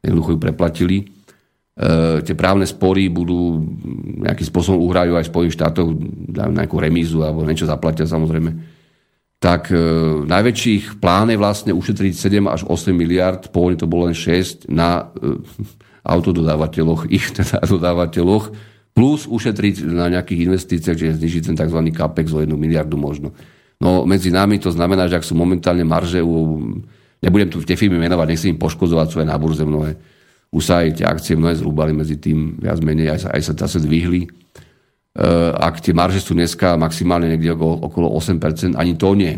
jednoducho 0.00 0.32
ju 0.32 0.38
preplatili, 0.40 0.98
e, 1.04 1.04
tie 2.24 2.32
právne 2.32 2.64
spory 2.64 3.12
budú 3.12 3.60
nejakým 4.24 4.48
spôsobom 4.48 4.80
uhrajú 4.80 5.12
aj 5.12 5.28
v 5.28 5.32
Spojených 5.36 5.56
štátoch, 5.60 5.92
dajú 6.32 6.50
nejakú 6.56 6.76
remízu 6.80 7.20
alebo 7.20 7.44
niečo 7.44 7.68
zaplatia 7.68 8.08
samozrejme, 8.08 8.56
tak 9.36 9.68
e, 9.68 9.76
najväčších 10.24 11.04
plán 11.04 11.28
je 11.28 11.36
vlastne 11.36 11.76
ušetriť 11.76 12.16
7 12.16 12.48
až 12.48 12.64
8 12.64 12.96
miliard, 12.96 13.44
pôvodne 13.52 13.76
to 13.76 13.84
bolo 13.84 14.08
len 14.08 14.16
6, 14.16 14.72
na 14.72 15.12
e, 15.20 15.84
autododávateľoch, 16.06 17.10
ich 17.16 17.34
teda 17.34 17.60
dodávateľoch, 17.66 18.54
plus 18.96 19.28
ušetriť 19.28 19.84
na 19.92 20.08
nejakých 20.08 20.48
investíciách, 20.48 20.96
čiže 20.96 21.18
znižiť 21.20 21.42
ten 21.52 21.56
tzv. 21.58 21.78
capex 21.92 22.32
o 22.32 22.40
1 22.40 22.48
miliardu 22.56 22.96
možno. 22.96 23.36
No 23.76 24.08
medzi 24.08 24.32
nami 24.32 24.56
to 24.56 24.72
znamená, 24.72 25.04
že 25.04 25.20
ak 25.20 25.26
sú 25.26 25.36
momentálne 25.36 25.84
marže 25.84 26.24
u... 26.24 26.64
Nebudem 27.20 27.52
tu 27.52 27.60
tie 27.60 27.76
firmy 27.76 28.00
menovať, 28.00 28.26
nechcem 28.28 28.56
im 28.56 28.60
poškozovať 28.60 29.12
svoje 29.12 29.26
náborze 29.28 29.68
mnohé. 29.68 30.00
Už 30.48 30.62
sa 30.64 30.80
aj 30.80 31.00
tie 31.00 31.04
akcie 31.04 31.36
mnohé 31.36 31.60
zrúbali 31.60 31.92
medzi 31.92 32.16
tým 32.16 32.56
viac 32.56 32.80
menej, 32.80 33.12
aj 33.12 33.20
sa, 33.20 33.28
aj 33.36 33.42
sa 33.44 33.52
zase 33.52 33.84
dvihli. 33.84 34.24
Uh, 35.16 35.52
ak 35.56 35.80
tie 35.80 35.96
marže 35.96 36.20
sú 36.20 36.36
dneska 36.36 36.76
maximálne 36.76 37.28
niekde 37.28 37.56
okolo 37.56 38.16
8%, 38.16 38.76
ani 38.76 38.96
to 38.96 39.12
nie. 39.16 39.32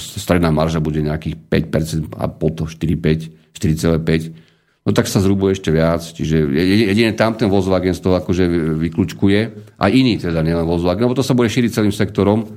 Stredná 0.00 0.52
marža 0.52 0.80
bude 0.80 1.00
nejakých 1.00 1.36
5% 1.48 2.16
a 2.16 2.28
potom 2.28 2.68
4,5, 2.68 3.56
4,5% 3.56 4.49
no 4.90 4.96
tak 4.98 5.06
sa 5.06 5.22
zrúbuje 5.22 5.54
ešte 5.54 5.70
viac. 5.70 6.02
Čiže 6.02 6.50
jedine 6.90 7.14
tam 7.14 7.38
ten 7.38 7.46
Volkswagen 7.46 7.94
z 7.94 8.02
toho 8.02 8.18
akože 8.18 8.74
vyklúčkuje. 8.82 9.40
A 9.78 9.86
iný 9.86 10.18
teda, 10.18 10.42
nielen 10.42 10.66
Volkswagen, 10.66 11.06
lebo 11.06 11.14
to 11.14 11.22
sa 11.22 11.38
bude 11.38 11.46
šíriť 11.46 11.70
celým 11.70 11.94
sektorom. 11.94 12.50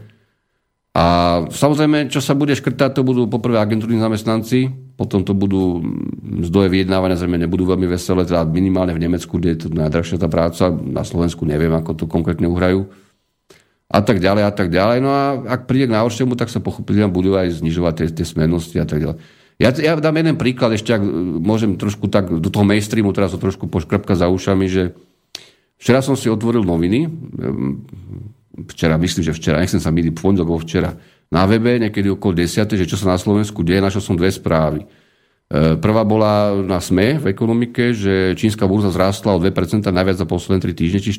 A 0.93 1.05
samozrejme, 1.49 2.09
čo 2.09 2.21
sa 2.21 2.37
bude 2.37 2.53
škrtať, 2.53 2.97
to 2.97 3.01
budú 3.01 3.25
poprvé 3.25 3.57
agentúrni 3.57 3.97
zamestnanci, 3.97 4.69
potom 4.93 5.25
to 5.25 5.33
budú 5.33 5.81
zdoje 6.45 6.69
vyjednávania, 6.69 7.17
zrejme 7.17 7.41
nebudú 7.41 7.65
veľmi 7.65 7.89
veselé, 7.89 8.29
teda 8.29 8.45
minimálne 8.45 8.93
v 8.93 9.01
Nemecku, 9.01 9.41
kde 9.41 9.57
je 9.57 9.59
to 9.65 9.67
najdrahšia 9.73 10.21
tá 10.21 10.29
práca, 10.29 10.69
na 10.69 11.01
Slovensku 11.01 11.49
neviem, 11.49 11.73
ako 11.73 11.97
to 11.97 12.05
konkrétne 12.05 12.45
uhrajú. 12.45 12.93
A 13.89 14.05
tak 14.05 14.21
ďalej, 14.21 14.43
a 14.45 14.53
tak 14.53 14.69
ďalej. 14.69 14.97
No 15.01 15.09
a 15.09 15.23
ak 15.57 15.65
príde 15.65 15.89
k 15.89 15.97
najhoršiemu, 15.97 16.37
tak 16.37 16.53
sa 16.53 16.61
pochopiteľne 16.61 17.09
budú 17.09 17.37
aj 17.41 17.61
znižovať 17.61 17.93
tie, 17.93 18.07
tie 18.21 18.25
smernosti 18.29 18.77
a 18.77 18.85
tak 18.85 19.01
ďalej. 19.01 19.17
Ja, 19.63 19.71
ja 19.71 19.95
dám 19.95 20.19
jeden 20.19 20.35
príklad, 20.35 20.75
ešte 20.75 20.99
ak 20.99 21.03
môžem 21.39 21.79
trošku 21.79 22.11
tak 22.11 22.27
do 22.27 22.51
toho 22.51 22.67
mainstreamu, 22.67 23.15
teraz 23.15 23.31
to 23.31 23.39
trošku 23.39 23.71
poškrapka 23.71 24.11
za 24.11 24.27
ušami, 24.27 24.67
že 24.67 24.91
včera 25.79 26.03
som 26.03 26.19
si 26.19 26.27
otvoril 26.27 26.67
noviny, 26.67 27.07
včera, 28.75 28.99
myslím, 28.99 29.23
že 29.23 29.31
včera, 29.31 29.63
nechcem 29.63 29.79
sa 29.79 29.87
miliť, 29.87 30.19
pondelok 30.19 30.67
včera, 30.67 30.99
na 31.31 31.47
webe, 31.47 31.79
niekedy 31.79 32.11
okolo 32.11 32.43
10, 32.43 32.75
že 32.75 32.83
čo 32.83 32.99
sa 32.99 33.15
na 33.15 33.17
Slovensku 33.17 33.63
deje, 33.63 33.79
našiel 33.79 34.03
som 34.03 34.19
dve 34.19 34.35
správy. 34.35 34.83
E, 34.83 35.79
prvá 35.79 36.03
bola 36.03 36.59
na 36.59 36.83
SME 36.83 37.23
v 37.23 37.31
ekonomike, 37.31 37.95
že 37.95 38.35
čínska 38.35 38.67
burza 38.67 38.91
zrástla 38.91 39.33
o 39.33 39.41
2% 39.41 39.87
najviac 39.87 40.19
za 40.19 40.27
posledné 40.27 40.59
3 40.59 40.75
týždne 40.75 40.99
či 40.99 41.15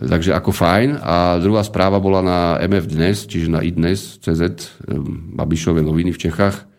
4. 0.00 0.08
Takže 0.08 0.32
ako 0.32 0.50
fajn. 0.56 0.96
A 1.04 1.36
druhá 1.38 1.60
správa 1.60 2.00
bola 2.00 2.24
na 2.24 2.38
MF 2.64 2.88
Dnes, 2.88 3.28
čiže 3.28 3.52
na 3.52 3.60
iDnes, 3.60 4.16
CZ, 4.24 4.56
Babišové 5.36 5.84
noviny 5.84 6.16
v 6.16 6.22
Čechách, 6.26 6.69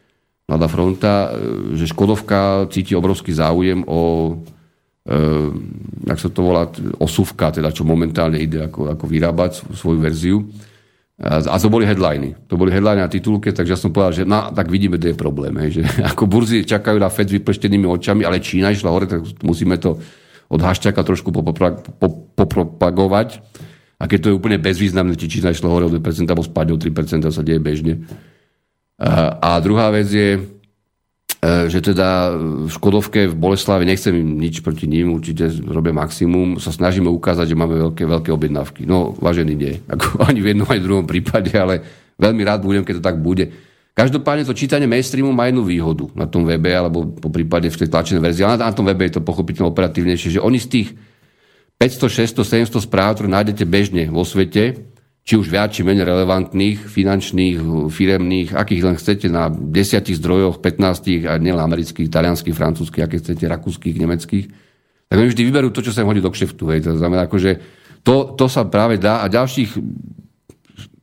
Mladá 0.52 0.68
fronta, 0.68 1.32
e, 1.32 1.80
že 1.80 1.88
Škodovka 1.88 2.68
cíti 2.68 2.92
obrovský 2.92 3.32
záujem 3.32 3.88
o 3.88 4.36
jak 6.06 6.20
sa 6.22 6.30
to 6.30 6.42
volá, 6.46 6.70
osúvka, 7.02 7.50
teda 7.50 7.74
čo 7.74 7.82
momentálne 7.82 8.38
ide 8.38 8.70
ako, 8.70 8.94
ako 8.94 9.06
vyrábať 9.10 9.66
svoju 9.74 9.98
verziu. 9.98 10.38
A 11.22 11.58
to 11.62 11.70
boli 11.70 11.86
headliny. 11.86 12.34
To 12.50 12.58
boli 12.58 12.74
headliny 12.74 13.06
na 13.06 13.10
titulke, 13.10 13.54
takže 13.54 13.78
ja 13.78 13.80
som 13.82 13.94
povedal, 13.94 14.14
že 14.14 14.24
no, 14.26 14.50
tak 14.54 14.74
vidíme, 14.74 14.98
kde 14.98 15.14
je 15.14 15.18
problém. 15.18 15.54
Hej, 15.62 15.82
že 15.82 15.84
ako 16.14 16.26
burzy 16.26 16.66
čakajú 16.66 16.98
na 16.98 17.14
Fed 17.14 17.30
s 17.30 17.38
vypleštenými 17.38 17.86
očami, 17.86 18.26
ale 18.26 18.42
Čína 18.42 18.74
išla 18.74 18.90
hore, 18.90 19.06
tak 19.06 19.22
musíme 19.46 19.78
to 19.78 20.02
od 20.50 20.62
hašťaka 20.62 21.02
trošku 21.02 21.30
popropagovať. 22.38 23.42
A 24.02 24.10
keď 24.10 24.18
to 24.18 24.28
je 24.34 24.38
úplne 24.38 24.58
bezvýznamné, 24.58 25.14
či 25.14 25.30
Čína 25.30 25.54
išla 25.54 25.70
hore 25.70 25.86
o 25.86 25.94
2% 25.94 26.26
alebo 26.26 26.42
spadne 26.42 26.74
o 26.74 26.82
3%, 26.82 27.22
sa 27.30 27.46
deje 27.46 27.62
bežne. 27.62 28.02
A, 29.02 29.58
druhá 29.58 29.90
vec 29.90 30.14
je, 30.14 30.38
E, 31.42 31.74
že 31.74 31.82
teda 31.82 32.38
v 32.38 32.70
Škodovke 32.70 33.26
v 33.26 33.34
Boleslave 33.34 33.82
nechcem 33.82 34.14
im 34.14 34.38
nič 34.38 34.62
proti 34.62 34.86
ním, 34.86 35.18
určite 35.18 35.50
robia 35.66 35.90
maximum, 35.90 36.62
sa 36.62 36.70
snažíme 36.70 37.10
ukázať, 37.10 37.50
že 37.50 37.58
máme 37.58 37.82
veľké, 37.82 38.06
veľké 38.06 38.30
objednávky. 38.30 38.86
No, 38.86 39.18
vážený 39.18 39.54
nie, 39.58 39.82
ako 39.90 40.22
ani 40.30 40.38
v 40.38 40.54
jednom, 40.54 40.70
aj 40.70 40.78
v 40.78 40.86
druhom 40.86 41.06
prípade, 41.10 41.50
ale 41.58 41.82
veľmi 42.22 42.46
rád 42.46 42.62
budem, 42.62 42.86
keď 42.86 43.02
to 43.02 43.08
tak 43.10 43.18
bude. 43.18 43.50
Každopádne 43.98 44.46
to 44.46 44.54
čítanie 44.54 44.86
mainstreamu 44.86 45.34
má 45.34 45.50
jednu 45.50 45.66
výhodu 45.66 46.14
na 46.14 46.30
tom 46.30 46.46
webe, 46.46 46.70
alebo 46.70 47.10
po 47.10 47.34
prípade 47.34 47.74
v 47.74 47.80
tej 47.82 47.90
tlačenej 47.90 48.22
verzii, 48.22 48.46
ale 48.46 48.62
na 48.62 48.70
tom 48.70 48.86
webe 48.86 49.10
je 49.10 49.18
to 49.18 49.26
pochopiteľne 49.26 49.74
operatívnejšie, 49.74 50.38
že 50.38 50.46
oni 50.46 50.62
z 50.62 50.68
tých 50.70 50.90
500, 51.82 52.38
600, 52.38 52.70
700 52.70 52.86
správ, 52.86 53.18
ktoré 53.18 53.34
nájdete 53.34 53.66
bežne 53.66 54.06
vo 54.14 54.22
svete, 54.22 54.91
či 55.22 55.38
už 55.38 55.54
viac, 55.54 55.70
či 55.70 55.86
menej 55.86 56.04
relevantných, 56.04 56.82
finančných, 56.90 57.62
firemných, 57.94 58.58
akých 58.58 58.82
len 58.82 58.96
chcete, 58.98 59.30
na 59.30 59.54
desiatich 59.54 60.18
zdrojoch, 60.18 60.58
15, 60.60 61.30
a 61.30 61.38
nielen 61.38 61.62
amerických, 61.62 62.10
talianských, 62.10 62.58
francúzských, 62.58 63.06
aké 63.06 63.22
chcete, 63.22 63.46
rakúskych, 63.46 64.02
nemeckých, 64.02 64.46
tak 65.12 65.16
oni 65.20 65.30
vždy 65.30 65.44
vyberú 65.46 65.70
to, 65.70 65.86
čo 65.86 65.94
sa 65.94 66.02
im 66.02 66.10
hodí 66.10 66.24
do 66.24 66.32
kšeftu. 66.32 66.72
Hej. 66.74 66.90
To 66.90 66.98
znamená, 66.98 67.30
akože 67.30 67.62
to, 68.02 68.34
to 68.34 68.46
sa 68.50 68.66
práve 68.66 68.98
dá 68.98 69.22
a 69.22 69.30
ďalších 69.30 69.78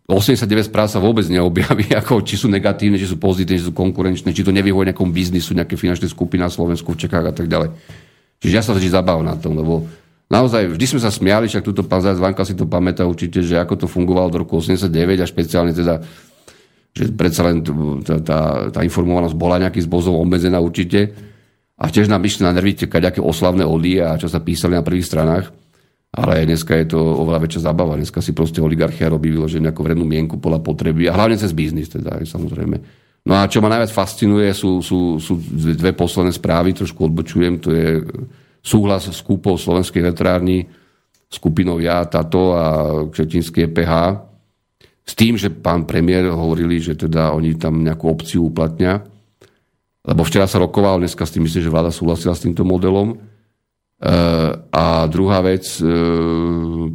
89 0.08 0.72
správ 0.72 0.88
sa 0.88 0.96
vôbec 0.98 1.28
neobjaví, 1.28 1.92
ako 2.00 2.24
či 2.24 2.40
sú 2.40 2.48
negatívne, 2.48 2.96
či 2.96 3.06
sú 3.06 3.20
pozitívne, 3.20 3.60
či 3.60 3.68
sú 3.68 3.76
konkurenčné, 3.76 4.32
či 4.32 4.42
to 4.42 4.50
nevyhovuje 4.50 4.90
nejakom 4.90 5.12
biznisu, 5.12 5.52
nejaké 5.52 5.76
finančné 5.76 6.08
skupiny 6.08 6.42
na 6.42 6.50
Slovensku, 6.50 6.96
v 6.96 7.06
Čechách 7.06 7.28
a 7.28 7.34
tak 7.36 7.46
ďalej. 7.46 7.70
Čiže 8.40 8.54
ja 8.56 8.64
sa 8.64 8.72
vždy 8.72 8.88
zabávam 8.88 9.28
na 9.28 9.36
tom, 9.36 9.54
lebo 9.54 9.84
naozaj 10.28 10.76
vždy 10.76 10.84
sme 10.96 11.00
sa 11.00 11.10
smiali, 11.12 11.48
však 11.48 11.64
túto 11.64 11.84
pán 11.84 12.00
Vanka 12.20 12.44
si 12.44 12.56
to 12.56 12.68
pamätá 12.68 13.04
určite, 13.04 13.44
že 13.44 13.56
ako 13.56 13.84
to 13.84 13.86
fungovalo 13.88 14.28
do 14.32 14.44
roku 14.44 14.60
89 14.60 14.88
a 15.20 15.26
špeciálne 15.26 15.72
teda 15.76 16.00
že 16.98 17.14
predsa 17.14 17.46
len 17.46 17.62
tá, 18.02 18.18
tá, 18.18 18.40
tá 18.74 18.80
informovanosť 18.82 19.36
bola 19.38 19.62
nejaký 19.62 19.86
zbozov 19.86 20.18
obmedzená 20.18 20.58
určite. 20.58 21.14
A 21.78 21.86
tiež 21.94 22.10
nám 22.10 22.26
išli 22.26 22.42
na 22.42 22.50
nervy 22.50 22.74
aké 22.74 23.22
oslavné 23.22 23.62
ody 23.62 24.02
a 24.02 24.18
čo 24.18 24.26
sa 24.26 24.42
písali 24.42 24.74
na 24.74 24.82
prvých 24.82 25.06
stranách. 25.06 25.46
Ale 26.10 26.42
dneska 26.42 26.74
je 26.74 26.90
to 26.90 26.98
oveľa 26.98 27.46
väčšia 27.46 27.70
zabava. 27.70 27.94
Dneska 27.94 28.18
si 28.18 28.34
proste 28.34 28.58
oligarchia 28.58 29.12
robí 29.12 29.30
vyložené 29.30 29.70
nejakú 29.70 29.86
vrednú 29.86 30.02
mienku 30.02 30.42
podľa 30.42 30.58
potreby 30.64 31.06
a 31.06 31.14
hlavne 31.14 31.38
cez 31.38 31.54
biznis 31.54 31.86
teda, 31.86 32.18
samozrejme. 32.26 32.76
No 33.28 33.32
a 33.38 33.46
čo 33.46 33.62
ma 33.62 33.70
najviac 33.70 33.92
fascinuje, 33.94 34.50
sú, 34.56 34.82
sú, 34.82 35.22
sú 35.22 35.36
dve 35.54 35.92
posledné 35.94 36.32
správy, 36.34 36.74
trošku 36.74 37.12
odbočujem, 37.12 37.60
to 37.60 37.70
je 37.70 38.02
súhlas 38.62 39.08
s 39.08 39.20
kúpou 39.22 39.56
slovenských 39.56 40.04
elektrární 40.04 40.68
skupinou 41.28 41.76
ja, 41.78 42.04
táto 42.08 42.56
a 42.56 42.64
Kšetinský 43.12 43.68
EPH 43.68 43.92
s 45.08 45.12
tým, 45.16 45.40
že 45.40 45.48
pán 45.48 45.88
premiér 45.88 46.28
hovorili, 46.32 46.80
že 46.80 46.92
teda 46.92 47.32
oni 47.32 47.56
tam 47.56 47.80
nejakú 47.80 48.12
opciu 48.12 48.52
uplatňa. 48.52 48.92
Lebo 50.04 50.20
včera 50.24 50.44
sa 50.44 50.60
rokoval, 50.60 51.00
dneska 51.00 51.24
s 51.24 51.32
tým 51.32 51.48
myslím, 51.48 51.64
že 51.64 51.72
vláda 51.72 51.92
súhlasila 51.92 52.36
s 52.36 52.44
týmto 52.44 52.64
modelom. 52.64 53.16
E, 53.16 53.16
a 54.68 55.08
druhá 55.08 55.40
vec, 55.40 55.64
e, 55.80 55.84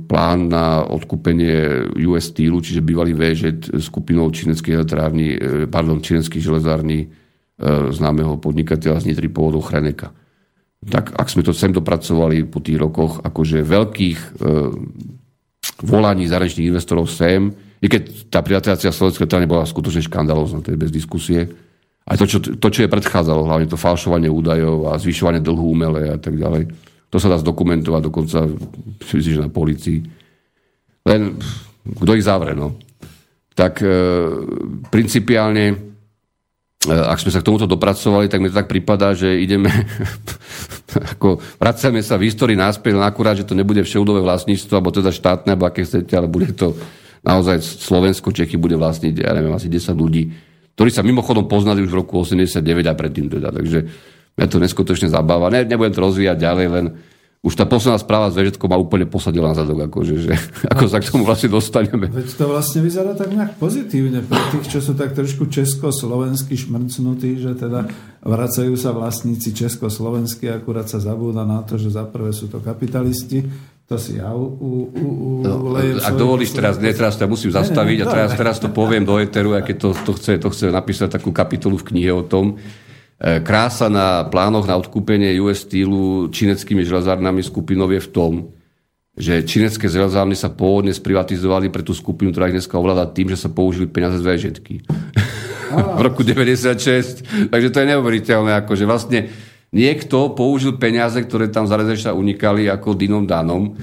plán 0.06 0.50
na 0.50 0.86
odkúpenie 0.86 1.90
US 2.06 2.30
Steelu, 2.30 2.62
čiže 2.62 2.86
bývalý 2.86 3.18
VŽ 3.18 3.74
skupinou 3.82 4.30
číneckých 4.30 4.82
elektrární, 4.82 5.28
e, 5.34 5.38
pardon, 5.70 6.02
číneckých 6.02 6.42
železární 6.42 7.26
známeho 7.94 8.42
podnikateľa 8.42 9.06
z 9.06 9.14
Nitry 9.14 9.30
pôvodov 9.30 9.70
Chreneka 9.70 10.10
tak 10.90 11.16
ak 11.16 11.28
sme 11.32 11.46
to 11.46 11.56
sem 11.56 11.72
dopracovali 11.72 12.44
po 12.48 12.60
tých 12.60 12.80
rokoch, 12.80 13.24
akože 13.24 13.64
veľkých 13.64 14.20
e, 14.20 14.28
volaní 15.88 16.28
zahraničných 16.28 16.70
investorov 16.74 17.08
sem, 17.08 17.52
i 17.84 17.88
keď 17.92 18.32
tá 18.32 18.40
privatizácia 18.40 18.96
slovenskej 18.96 19.28
strany 19.28 19.44
bola 19.44 19.68
skutočne 19.68 20.04
škandalózna, 20.08 20.64
to 20.64 20.72
je 20.72 20.80
bez 20.80 20.92
diskusie. 20.92 21.44
Aj 22.04 22.16
to 22.16 22.28
čo, 22.28 22.40
to, 22.40 22.68
čo 22.68 22.84
je 22.84 22.92
predchádzalo, 22.92 23.48
hlavne 23.48 23.68
to 23.68 23.80
falšovanie 23.80 24.32
údajov 24.32 24.92
a 24.92 25.00
zvyšovanie 25.00 25.44
dlhu 25.44 25.76
umelé 25.76 26.12
a 26.12 26.20
tak 26.20 26.36
ďalej. 26.36 26.72
To 27.12 27.18
sa 27.20 27.32
dá 27.32 27.38
zdokumentovať 27.40 28.02
dokonca, 28.04 28.48
myslím, 29.14 29.44
na 29.44 29.52
policii. 29.52 30.00
Len 31.04 31.22
kto 31.84 32.12
ich 32.16 32.24
zavre, 32.24 32.56
no. 32.56 32.80
Tak 33.54 33.84
e, 33.84 33.96
principiálne 34.88 35.93
ak 36.92 37.20
sme 37.24 37.32
sa 37.32 37.40
k 37.40 37.48
tomuto 37.48 37.64
dopracovali, 37.64 38.28
tak 38.28 38.44
mi 38.44 38.52
to 38.52 38.60
tak 38.60 38.68
prípada, 38.68 39.16
že 39.16 39.40
ideme, 39.40 39.72
ako 41.16 41.40
vracame 41.56 42.04
sa 42.04 42.20
v 42.20 42.28
histórii 42.28 42.60
náspäť, 42.60 43.00
len 43.00 43.06
akurát, 43.08 43.40
že 43.40 43.48
to 43.48 43.56
nebude 43.56 43.80
všeudové 43.88 44.20
vlastníctvo, 44.20 44.74
alebo 44.76 44.92
teda 44.92 45.16
štátne, 45.16 45.56
alebo 45.56 45.72
aké 45.72 45.88
chcete, 45.88 46.12
ale 46.12 46.28
bude 46.28 46.52
to 46.52 46.76
naozaj 47.24 47.64
Slovensko, 47.64 48.36
Čechy 48.36 48.60
bude 48.60 48.76
vlastniť, 48.76 49.24
ja 49.24 49.32
neviem, 49.32 49.56
asi 49.56 49.72
10 49.72 49.96
ľudí, 49.96 50.28
ktorí 50.76 50.90
sa 50.92 51.08
mimochodom 51.08 51.48
poznali 51.48 51.80
už 51.86 51.92
v 51.94 52.00
roku 52.04 52.20
89 52.20 52.60
a 52.84 52.94
predtým 52.98 53.32
teda, 53.32 53.56
takže 53.56 53.88
mňa 54.36 54.48
to 54.50 54.58
neskutočne 54.60 55.08
zabáva. 55.08 55.54
Ne, 55.54 55.64
nebudem 55.64 55.94
to 55.94 56.04
rozvíjať 56.04 56.38
ďalej, 56.42 56.68
len 56.68 56.86
už 57.44 57.60
tá 57.60 57.68
posledná 57.68 58.00
správa 58.00 58.32
s 58.32 58.40
Vežetkou 58.40 58.72
ma 58.72 58.80
úplne 58.80 59.04
posadila 59.04 59.52
na 59.52 59.60
zadok, 59.60 59.92
akože, 59.92 60.16
že, 60.16 60.32
ako 60.72 60.86
sa 60.88 61.04
k 61.04 61.12
tomu 61.12 61.28
vlastne 61.28 61.52
dostaneme. 61.52 62.08
Veď 62.08 62.40
to 62.40 62.48
vlastne 62.48 62.80
vyzerá 62.80 63.12
tak 63.20 63.36
nejak 63.36 63.60
pozitívne 63.60 64.24
pre 64.24 64.40
tých, 64.56 64.72
čo 64.72 64.80
sú 64.80 64.96
tak 64.96 65.12
trošku 65.12 65.52
československy 65.52 66.56
šmrcnutí, 66.56 67.44
že 67.44 67.52
teda 67.60 67.92
vracajú 68.24 68.80
sa 68.80 68.96
vlastníci 68.96 69.52
československí, 69.52 70.48
akurát 70.48 70.88
sa 70.88 71.04
zabúda 71.04 71.44
na 71.44 71.60
to, 71.68 71.76
že 71.76 71.92
za 71.92 72.08
prvé 72.08 72.32
sú 72.32 72.48
to 72.48 72.64
kapitalisti, 72.64 73.44
to 73.92 74.00
si 74.00 74.24
ja 74.24 74.32
u, 74.32 74.48
u, 74.48 74.72
u, 74.96 75.08
no, 75.44 75.76
Ak 76.00 76.16
dovolíš 76.16 76.56
teraz, 76.56 76.80
nie, 76.80 76.96
teraz 76.96 77.20
to 77.20 77.28
musím 77.28 77.52
zastaviť 77.52 77.98
ne, 78.00 78.02
ne, 78.02 78.06
a 78.08 78.14
teraz, 78.16 78.30
teraz 78.40 78.56
to 78.64 78.72
poviem 78.72 79.04
do 79.04 79.20
Eteru, 79.20 79.60
aké 79.60 79.76
to, 79.76 79.92
to, 79.92 80.16
chce, 80.16 80.40
to 80.40 80.48
chce 80.48 80.72
napísať 80.72 81.20
takú 81.20 81.36
kapitolu 81.36 81.76
v 81.76 81.92
knihe 81.92 82.16
o 82.16 82.24
tom, 82.24 82.56
krása 83.22 83.88
na 83.88 84.28
plánoch 84.28 84.68
na 84.68 84.76
odkúpenie 84.76 85.40
US 85.40 85.64
Steelu 85.64 86.28
číneckými 86.28 86.84
železárnami 86.84 87.40
skupinou 87.40 87.88
je 87.88 88.04
v 88.04 88.10
tom, 88.12 88.34
že 89.14 89.46
čínecké 89.46 89.86
železárny 89.86 90.34
sa 90.34 90.50
pôvodne 90.50 90.92
sprivatizovali 90.92 91.70
pre 91.70 91.86
tú 91.86 91.94
skupinu, 91.94 92.34
ktorá 92.34 92.50
ich 92.50 92.58
dneska 92.58 92.76
ovláda 92.76 93.06
tým, 93.06 93.30
že 93.30 93.38
sa 93.38 93.50
použili 93.54 93.86
peniaze 93.86 94.18
z 94.20 94.26
VŽetky. 94.26 94.76
v 95.98 96.02
roku 96.02 96.26
96. 96.26 97.50
Takže 97.50 97.70
to 97.70 97.78
je 97.80 97.92
neuveriteľné, 97.94 98.52
ako 98.60 98.74
že 98.74 98.90
vlastne 98.90 99.20
niekto 99.70 100.34
použil 100.34 100.76
peniaze, 100.82 101.18
ktoré 101.22 101.48
tam 101.54 101.70
za 101.70 101.78
rezeša 101.78 102.18
unikali 102.18 102.68
ako 102.68 102.98
dinom 102.98 103.24
danom. 103.30 103.78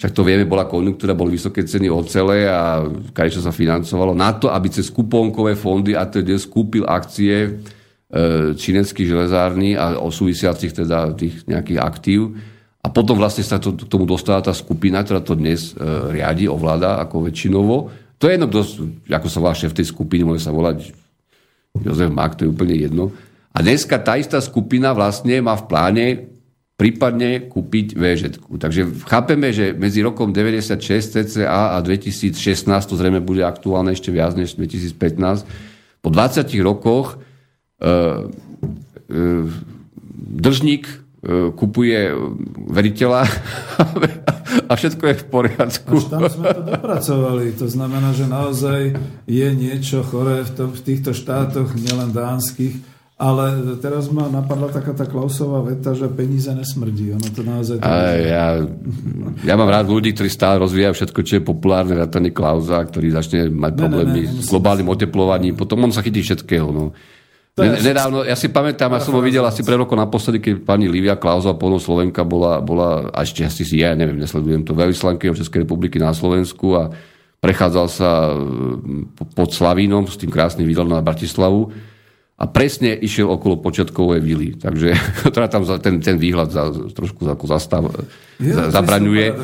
Však 0.00 0.10
to 0.10 0.26
vieme, 0.26 0.48
bola 0.48 0.66
konjunktúra, 0.66 1.14
boli 1.14 1.38
vysoké 1.38 1.62
ceny 1.62 1.86
ocele 1.86 2.50
a 2.50 2.82
čo 3.14 3.38
sa 3.38 3.54
financovalo 3.54 4.16
na 4.18 4.34
to, 4.34 4.50
aby 4.50 4.66
cez 4.72 4.90
kupónkové 4.90 5.54
fondy 5.54 5.94
a 5.94 6.08
teda 6.10 6.34
skúpil 6.34 6.82
akcie 6.82 7.54
E, 7.54 7.80
číneckých 8.52 9.08
železární 9.08 9.72
a 9.72 9.96
o 9.96 10.12
súvisiacich 10.12 10.76
teda 10.76 11.16
tých 11.16 11.48
nejakých 11.48 11.80
aktív. 11.80 12.36
A 12.84 12.92
potom 12.92 13.16
vlastne 13.16 13.40
sa 13.40 13.56
to, 13.56 13.72
k 13.72 13.88
tomu 13.88 14.04
dostala 14.04 14.44
tá 14.44 14.52
skupina, 14.52 15.00
ktorá 15.00 15.24
to 15.24 15.38
dnes 15.38 15.72
e, 15.72 15.78
riadi, 16.12 16.50
ovláda 16.50 17.00
ako 17.00 17.30
väčšinovo. 17.30 17.88
To 18.20 18.24
je 18.28 18.36
jedno, 18.36 18.50
kto, 18.50 18.60
ako 19.06 19.28
sa 19.30 19.38
volá 19.40 19.54
šéf 19.56 19.72
tej 19.72 19.88
skupiny, 19.88 20.26
môže 20.26 20.44
sa 20.44 20.52
volať 20.52 20.92
Jozef 21.78 22.10
Mak, 22.12 22.36
to 22.36 22.44
je 22.44 22.52
úplne 22.52 22.74
jedno. 22.76 23.14
A 23.54 23.64
dneska 23.64 23.96
tá 24.02 24.18
istá 24.18 24.42
skupina 24.42 24.92
vlastne 24.92 25.40
má 25.40 25.56
v 25.56 25.64
pláne 25.70 26.06
prípadne 26.76 27.46
kúpiť 27.48 27.94
VŽ. 27.94 28.20
Takže 28.58 29.06
chápeme, 29.06 29.54
že 29.54 29.72
medzi 29.72 30.02
rokom 30.02 30.34
96 30.34 30.82
CCA 31.22 31.78
a 31.78 31.80
2016, 31.80 32.34
to 32.66 32.98
zrejme 32.98 33.22
bude 33.22 33.46
aktuálne 33.46 33.94
ešte 33.94 34.10
viac 34.10 34.34
než 34.34 34.58
2015, 34.58 35.46
po 36.02 36.10
20 36.10 36.50
rokoch 36.66 37.14
E, 37.14 37.14
e, 37.14 37.31
držník 40.32 40.84
e, 40.88 40.94
kupuje 41.52 41.98
veriteľa 42.70 43.22
a 44.70 44.72
všetko 44.72 45.02
je 45.06 45.14
v 45.20 45.24
poriadku. 45.28 45.94
Až 45.98 46.06
tam 46.08 46.22
sme 46.28 46.48
to 46.50 46.62
dopracovali. 46.64 47.44
To 47.60 47.66
znamená, 47.68 48.10
že 48.16 48.26
naozaj 48.26 48.80
je 49.28 49.48
niečo 49.52 50.02
choré 50.06 50.42
v, 50.46 50.50
to, 50.56 50.64
v 50.72 50.80
týchto 50.80 51.10
štátoch, 51.12 51.76
nielen 51.76 52.10
dánskych, 52.10 52.80
ale 53.22 53.78
teraz 53.78 54.10
ma 54.10 54.26
napadla 54.26 54.66
taká 54.66 54.98
tá 54.98 55.06
Klausová 55.06 55.62
veta, 55.62 55.94
že 55.94 56.10
peníze 56.10 56.50
nesmrdí. 56.50 57.14
Ono 57.14 57.28
to 57.30 57.46
naozaj... 57.46 57.78
To 57.78 57.86
ja, 57.86 58.58
ja 59.46 59.54
mám 59.54 59.70
rád 59.70 59.86
ľudí, 59.86 60.10
ktorí 60.10 60.26
stále 60.26 60.58
rozvíjajú 60.58 60.90
všetko, 60.90 61.20
čo 61.22 61.32
je 61.38 61.42
populárne, 61.46 61.94
vrátane 61.94 62.34
Klausa, 62.34 62.82
ktorý 62.82 63.14
začne 63.14 63.46
mať 63.46 63.72
problémy 63.78 64.26
ne, 64.26 64.26
ne, 64.26 64.32
ne, 64.32 64.42
s 64.42 64.50
globálnym 64.50 64.90
oteplovaním, 64.90 65.54
potom 65.54 65.86
on 65.86 65.94
sa 65.94 66.02
chytí 66.02 66.18
všetkého. 66.18 66.66
No. 66.74 66.90
Nedávno, 67.60 68.24
ja 68.24 68.32
si 68.32 68.48
pamätám, 68.48 68.96
ja 68.96 69.04
som 69.04 69.12
ho 69.12 69.20
videl 69.20 69.44
asi 69.44 69.60
pre 69.60 69.76
rokov 69.76 69.92
naposledy, 69.92 70.40
keď 70.40 70.64
pani 70.64 70.88
Livia 70.88 71.20
Klausová, 71.20 71.52
polno 71.52 71.76
Slovenka, 71.76 72.24
bola, 72.24 72.64
bola 72.64 73.12
a 73.12 73.28
ešte 73.28 73.44
asi 73.44 73.68
si 73.68 73.84
ja, 73.84 73.92
neviem, 73.92 74.16
nesledujem 74.16 74.64
to, 74.64 74.72
veľvyslankyňou 74.72 75.36
Českej 75.36 75.68
republiky 75.68 76.00
na 76.00 76.16
Slovensku 76.16 76.72
a 76.80 76.88
prechádzal 77.44 77.86
sa 77.92 78.32
pod 79.36 79.52
Slavínom 79.52 80.08
s 80.08 80.16
tým 80.16 80.32
krásnym 80.32 80.64
výhľadom 80.64 80.96
na 80.96 81.04
Bratislavu 81.04 81.68
a 82.40 82.48
presne 82.48 82.96
išiel 82.96 83.28
okolo 83.28 83.60
počiatkovej 83.60 84.24
vily. 84.24 84.56
Takže 84.56 84.96
teda 85.36 85.52
tam 85.52 85.68
ten, 85.78 86.00
ten 86.00 86.16
výhľad 86.16 86.48
za, 86.50 86.72
trošku 86.96 87.28
ako 87.28 87.44
zastav, 87.46 87.84
ja, 88.40 88.72
za, 88.72 88.80
zabraňuje. 88.80 89.38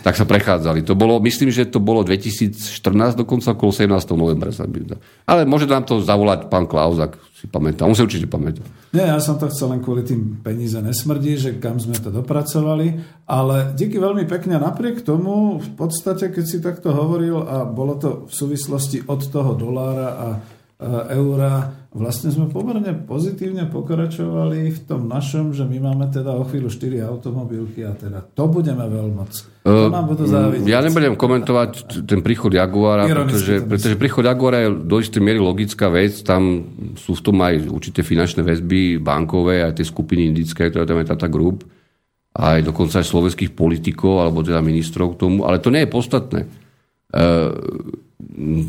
Tak 0.00 0.16
sa 0.16 0.24
prechádzali. 0.24 0.80
To 0.88 0.96
bolo, 0.96 1.20
myslím, 1.20 1.52
že 1.52 1.68
to 1.68 1.76
bolo 1.76 2.02
2014, 2.02 3.20
dokonca 3.20 3.52
okolo 3.52 3.70
17. 3.70 3.94
novembra. 4.16 4.48
Ale 5.28 5.44
môže 5.44 5.68
nám 5.68 5.84
to 5.84 6.00
zavolať 6.00 6.48
pán 6.48 6.64
Klaus, 6.64 6.96
ak 6.96 7.20
si 7.40 7.48
pamätá. 7.48 7.88
On 7.88 7.96
si 7.96 8.04
určite 8.04 8.28
pamätá. 8.28 8.60
Nie, 8.92 9.08
ja 9.08 9.16
som 9.16 9.40
to 9.40 9.48
chcel 9.48 9.72
len 9.72 9.80
kvôli 9.80 10.04
tým 10.04 10.44
peníze 10.44 10.76
nesmrdí, 10.76 11.40
že 11.40 11.56
kam 11.56 11.80
sme 11.80 11.96
to 11.96 12.12
dopracovali. 12.12 13.00
Ale 13.24 13.72
díky 13.72 13.96
veľmi 13.96 14.28
pekne. 14.28 14.60
Napriek 14.60 15.00
tomu, 15.00 15.56
v 15.56 15.70
podstate, 15.72 16.28
keď 16.28 16.44
si 16.44 16.60
takto 16.60 16.92
hovoril 16.92 17.40
a 17.40 17.64
bolo 17.64 17.96
to 17.96 18.10
v 18.28 18.32
súvislosti 18.36 19.08
od 19.08 19.24
toho 19.32 19.56
dolára 19.56 20.08
a 20.12 20.28
eura, 21.12 21.76
vlastne 21.92 22.32
sme 22.32 22.48
pomerne 22.48 22.96
pozitívne 22.96 23.68
pokračovali 23.68 24.72
v 24.72 24.80
tom 24.88 25.12
našom, 25.12 25.52
že 25.52 25.68
my 25.68 25.76
máme 25.76 26.08
teda 26.08 26.32
o 26.32 26.48
chvíľu 26.48 26.72
4 26.72 27.04
automobilky 27.04 27.84
a 27.84 27.92
teda 27.92 28.24
to 28.32 28.44
budeme 28.48 28.88
veľmoc. 28.88 29.60
To 29.68 29.92
nám 29.92 30.08
budú 30.08 30.24
závidieť. 30.24 30.64
Ja 30.64 30.80
nebudem 30.80 31.20
komentovať 31.20 32.00
ten 32.08 32.24
príchod 32.24 32.48
Jaguara, 32.48 33.04
pretože, 33.04 33.60
pretože 33.60 34.00
príchod 34.00 34.24
Jaguara 34.24 34.64
je 34.64 34.68
do 34.72 34.96
istej 34.96 35.20
miery 35.20 35.36
logická 35.36 35.92
vec, 35.92 36.16
tam 36.24 36.64
sú 36.96 37.12
v 37.12 37.24
tom 37.28 37.36
aj 37.44 37.68
určité 37.68 38.00
finančné 38.00 38.40
väzby 38.40 39.04
bankové, 39.04 39.60
aj 39.60 39.76
tie 39.76 39.84
skupiny 39.84 40.32
indické, 40.32 40.72
ktoré 40.72 40.88
tam 40.88 41.04
je 41.04 41.12
Tata 41.12 41.28
Group, 41.28 41.68
aj 42.40 42.64
dokonca 42.64 43.04
aj 43.04 43.06
slovenských 43.06 43.52
politikov, 43.52 44.24
alebo 44.24 44.40
teda 44.40 44.64
ministrov 44.64 45.12
k 45.12 45.28
tomu, 45.28 45.44
ale 45.44 45.60
to 45.60 45.68
nie 45.68 45.84
je 45.84 45.92
podstatné. 45.92 46.40
Uh, 47.10 47.52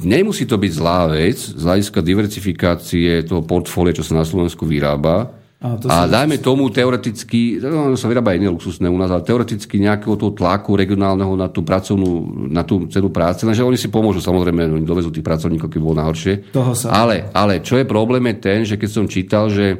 nemusí 0.02 0.48
to 0.48 0.56
byť 0.56 0.72
zlá 0.72 1.12
vec 1.12 1.38
z 1.38 1.62
hľadiska 1.62 2.00
diversifikácie 2.00 3.24
toho 3.28 3.44
portfólia, 3.44 3.96
čo 3.96 4.06
sa 4.06 4.20
na 4.20 4.26
Slovensku 4.26 4.64
vyrába. 4.64 5.42
A, 5.62 5.78
to 5.78 5.86
a 5.94 6.10
dajme 6.10 6.42
tomu 6.42 6.74
teoreticky, 6.74 7.62
no, 7.62 7.94
sa 7.94 8.10
vyrába 8.10 8.34
iné 8.34 8.50
luxusné 8.50 8.90
u 8.90 8.98
nás, 8.98 9.14
ale 9.14 9.22
teoreticky 9.22 9.78
nejakého 9.78 10.18
toho 10.18 10.34
tlaku 10.34 10.74
regionálneho 10.74 11.38
na 11.38 11.54
tú 11.54 11.62
pracovnú, 11.62 12.50
na 12.50 12.66
tú 12.66 12.90
cenu 12.90 13.14
práce, 13.14 13.46
lenže 13.46 13.62
oni 13.62 13.78
si 13.78 13.94
pomôžu 13.94 14.26
samozrejme, 14.26 14.74
oni 14.74 14.90
dovezú 14.90 15.14
tých 15.14 15.22
pracovníkov, 15.22 15.70
keď 15.70 15.80
bolo 15.86 16.02
najhoršie. 16.02 16.50
Toho 16.50 16.74
sa... 16.74 16.90
Ale, 16.98 17.30
ale 17.30 17.62
čo 17.62 17.78
je 17.78 17.86
problém 17.86 18.26
je 18.34 18.36
ten, 18.42 18.60
že 18.66 18.74
keď 18.74 18.90
som 18.90 19.06
čítal, 19.06 19.54
že 19.54 19.78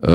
e, 0.00 0.14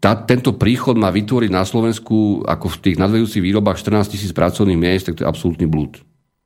tá, 0.00 0.16
tento 0.16 0.56
príchod 0.56 0.96
má 0.96 1.12
vytvoriť 1.12 1.52
na 1.52 1.68
Slovensku 1.68 2.40
ako 2.48 2.72
v 2.72 2.80
tých 2.88 2.96
nadvedúcich 2.96 3.44
výrobách 3.44 3.84
14 3.84 4.08
tisíc 4.08 4.32
pracovných 4.32 4.80
miest, 4.80 5.12
tak 5.12 5.20
to 5.20 5.24
je 5.24 5.28
absolútny 5.28 5.68
blúd. 5.68 6.00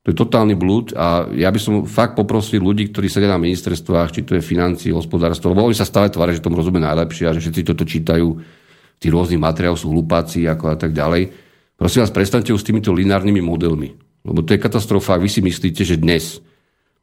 To 0.07 0.15
je 0.15 0.15
totálny 0.15 0.55
blúd 0.55 0.95
a 0.95 1.27
ja 1.35 1.51
by 1.51 1.59
som 1.59 1.83
fakt 1.83 2.15
poprosil 2.15 2.63
ľudí, 2.63 2.87
ktorí 2.87 3.11
sedia 3.11 3.27
na 3.27 3.41
ministerstvách, 3.41 4.15
či 4.15 4.23
to 4.23 4.39
je 4.39 4.43
financí, 4.43 4.95
hospodárstvo, 4.95 5.51
lebo 5.51 5.67
oni 5.67 5.75
sa 5.75 5.83
stále 5.83 6.07
tvária, 6.07 6.39
že 6.39 6.45
tomu 6.45 6.55
rozumie 6.55 6.79
najlepšie 6.79 7.27
a 7.27 7.35
že 7.35 7.43
všetci 7.43 7.67
toto 7.67 7.83
čítajú, 7.83 8.27
tí 8.95 9.11
rôznych 9.11 9.43
materiál 9.43 9.75
sú 9.75 9.91
hlupáci 9.91 10.47
ako 10.47 10.71
a 10.71 10.75
tak 10.79 10.95
ďalej. 10.95 11.35
Prosím 11.75 12.07
vás, 12.07 12.15
prestante 12.15 12.55
už 12.55 12.63
s 12.63 12.67
týmito 12.71 12.95
lineárnymi 12.95 13.43
modelmi. 13.43 13.95
Lebo 14.23 14.39
to 14.43 14.55
je 14.55 14.63
katastrofa, 14.63 15.19
ak 15.19 15.23
vy 15.23 15.29
si 15.31 15.41
myslíte, 15.43 15.83
že 15.83 15.99
dnes 15.99 16.39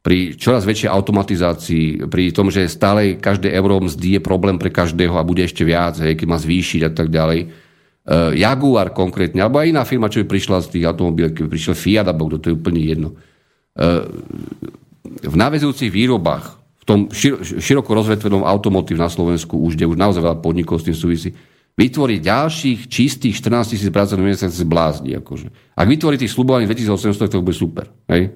pri 0.05 0.39
čoraz 0.39 0.63
väčšej 0.63 0.87
automatizácii, 0.87 2.07
pri 2.07 2.31
tom, 2.31 2.47
že 2.47 2.71
stále 2.71 3.19
každé 3.19 3.51
euro 3.51 3.83
mzdy 3.83 4.17
je 4.17 4.21
problém 4.23 4.55
pre 4.55 4.71
každého 4.71 5.19
a 5.19 5.27
bude 5.27 5.43
ešte 5.43 5.67
viac, 5.67 5.99
hej, 5.99 6.15
keď 6.15 6.27
má 6.31 6.37
zvýšiť 6.39 6.81
a 6.87 6.91
tak 6.95 7.11
ďalej, 7.11 7.51
Jaguar 8.07 8.95
konkrétne, 8.95 9.43
alebo 9.43 9.59
aj 9.59 9.67
iná 9.67 9.83
firma, 9.83 10.07
čo 10.07 10.23
by 10.23 10.31
prišla 10.31 10.63
z 10.63 10.79
tých 10.79 10.87
automobilov, 10.87 11.35
keby 11.35 11.51
prišiel 11.51 11.75
Fiat, 11.75 12.07
alebo 12.07 12.31
kto 12.31 12.37
to 12.39 12.47
je 12.47 12.55
úplne 12.55 12.79
jedno. 12.79 13.09
Uh, 13.75 14.07
v 15.27 15.35
návezujúcich 15.35 15.91
výrobách, 15.91 16.55
v 16.55 16.83
tom 16.87 16.99
šir- 17.11 17.43
široko 17.59 17.91
rozvetvenom 17.91 18.47
automotív 18.47 18.95
na 18.95 19.11
Slovensku, 19.11 19.59
už 19.59 19.75
kde 19.75 19.91
už 19.91 19.99
naozaj 19.99 20.23
veľa 20.23 20.39
podnikov 20.39 20.79
s 20.79 20.87
tým 20.87 20.95
súvisí, 20.95 21.35
vytvoriť 21.77 22.19
ďalších 22.23 22.79
čistých 22.87 23.35
14 23.43 23.75
tisíc 23.75 23.89
pracovných 23.91 24.25
miest 24.25 24.47
sa 24.47 24.49
zblázni. 24.49 25.13
Akože. 25.19 25.51
Ak 25.77 25.85
vytvorí 25.85 26.15
tých 26.15 26.31
slubovaných 26.31 26.73
2800, 26.73 27.27
to 27.27 27.43
bude 27.43 27.53
super. 27.53 27.85
Hej? 28.09 28.33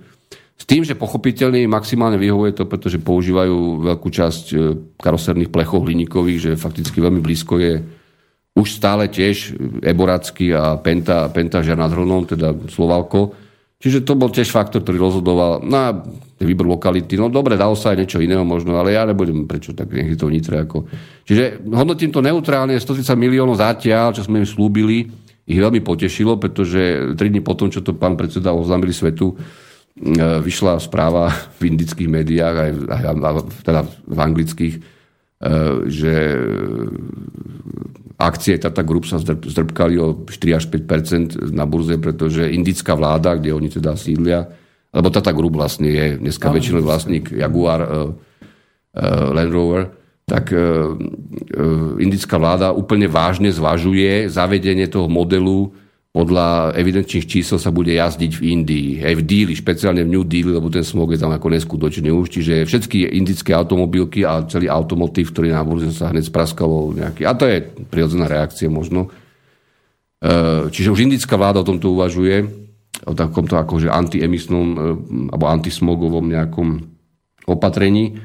S 0.62 0.64
tým, 0.70 0.86
že 0.86 0.94
pochopiteľne 0.94 1.66
maximálne 1.66 2.22
vyhovuje 2.22 2.54
to, 2.54 2.70
pretože 2.70 3.02
používajú 3.02 3.82
veľkú 3.82 4.10
časť 4.14 4.44
e, 4.54 4.56
karoserných 4.94 5.50
plechov 5.50 5.90
hliníkových, 5.90 6.40
že 6.40 6.52
fakticky 6.54 7.02
veľmi 7.02 7.18
blízko 7.18 7.58
je 7.58 7.82
už 8.52 8.68
stále 8.68 9.08
tiež 9.08 9.56
Eboracký 9.80 10.52
a 10.52 10.76
Penta, 10.76 11.32
Penta 11.32 11.64
nad 11.64 11.92
Hronom, 11.92 12.28
teda 12.28 12.52
Slovalko. 12.68 13.32
Čiže 13.82 14.06
to 14.06 14.14
bol 14.14 14.30
tiež 14.30 14.54
faktor, 14.54 14.86
ktorý 14.86 15.02
rozhodoval 15.02 15.66
na 15.66 15.90
výbor 16.38 16.70
lokality. 16.70 17.18
No 17.18 17.34
dobre, 17.34 17.58
dalo 17.58 17.74
sa 17.74 17.96
aj 17.96 18.06
niečo 18.06 18.22
iného 18.22 18.46
možno, 18.46 18.78
ale 18.78 18.94
ja 18.94 19.10
nebudem 19.10 19.50
prečo 19.50 19.74
tak 19.74 19.90
nech 19.90 20.14
to 20.14 20.30
vnitre. 20.30 20.62
Ako. 20.68 20.86
Čiže 21.26 21.66
hodnotím 21.74 22.14
to 22.14 22.22
neutrálne, 22.22 22.78
130 22.78 23.18
miliónov 23.18 23.58
zatiaľ, 23.58 24.14
čo 24.14 24.22
sme 24.22 24.46
im 24.46 24.48
slúbili, 24.48 25.10
ich 25.50 25.58
veľmi 25.58 25.82
potešilo, 25.82 26.38
pretože 26.38 27.18
3 27.18 27.18
dní 27.18 27.42
potom, 27.42 27.74
čo 27.74 27.82
to 27.82 27.98
pán 27.98 28.14
predseda 28.14 28.54
oznámili 28.54 28.94
svetu, 28.94 29.34
e, 29.34 29.36
vyšla 30.46 30.78
správa 30.78 31.34
v 31.58 31.74
indických 31.74 32.10
médiách, 32.10 32.56
aj, 32.56 32.72
aj, 32.86 33.36
teda 33.66 33.82
v 34.06 34.20
anglických, 34.22 34.76
e, 34.78 34.82
že 35.90 36.14
akcie 38.26 38.58
Tata 38.62 38.86
Group 38.86 39.10
sa 39.10 39.18
zdrbkali 39.22 39.96
o 39.98 40.24
4 40.30 40.58
až 40.58 40.66
5% 40.70 41.52
na 41.52 41.66
burze, 41.66 41.98
pretože 41.98 42.50
indická 42.50 42.94
vláda, 42.94 43.36
kde 43.36 43.54
oni 43.54 43.70
teda 43.70 43.98
sídlia, 43.98 44.48
lebo 44.92 45.10
Tata 45.10 45.32
Group 45.32 45.56
vlastne 45.56 45.88
je 45.88 46.06
dneska 46.20 46.52
väčšinou 46.52 46.84
vlastník 46.84 47.32
Jaguar, 47.32 47.82
uh, 47.82 48.12
uh, 48.12 49.30
Land 49.32 49.52
Rover, 49.52 49.82
tak 50.28 50.52
uh, 50.52 50.94
uh, 50.94 52.00
indická 52.00 52.36
vláda 52.36 52.76
úplne 52.76 53.08
vážne 53.08 53.52
zvažuje 53.52 54.28
zavedenie 54.28 54.88
toho 54.92 55.08
modelu 55.08 55.72
podľa 56.12 56.76
evidenčných 56.76 57.24
čísel 57.24 57.56
sa 57.56 57.72
bude 57.72 57.96
jazdiť 57.96 58.32
v 58.36 58.44
Indii, 58.52 58.90
aj 59.00 59.16
v 59.16 59.24
díli, 59.24 59.54
špeciálne 59.56 60.04
v 60.04 60.12
New 60.12 60.28
Deal, 60.28 60.60
lebo 60.60 60.68
ten 60.68 60.84
smog 60.84 61.16
je 61.16 61.20
tam 61.24 61.32
ako 61.32 61.48
neskutočný 61.56 62.12
už. 62.12 62.36
Čiže 62.36 62.68
všetky 62.68 63.16
indické 63.16 63.56
automobilky 63.56 64.28
a 64.28 64.44
celý 64.44 64.68
automotív, 64.68 65.32
ktorý 65.32 65.56
na 65.56 65.64
burze 65.64 65.96
sa 65.96 66.12
hneď 66.12 66.28
spraskalo 66.28 66.92
nejaký. 67.00 67.24
A 67.24 67.32
to 67.32 67.48
je 67.48 67.64
prirodzená 67.88 68.28
reakcia 68.28 68.68
možno. 68.68 69.08
E, 70.20 70.68
čiže 70.68 70.92
už 70.92 71.00
indická 71.08 71.40
vláda 71.40 71.64
o 71.64 71.70
tomto 71.72 71.96
uvažuje, 71.96 72.44
o 73.08 73.16
takomto 73.16 73.56
akože 73.56 73.88
antiemisnom 73.88 74.68
e, 74.68 74.80
alebo 75.32 75.48
antismogovom 75.48 76.28
nejakom 76.28 76.92
opatrení. 77.48 78.20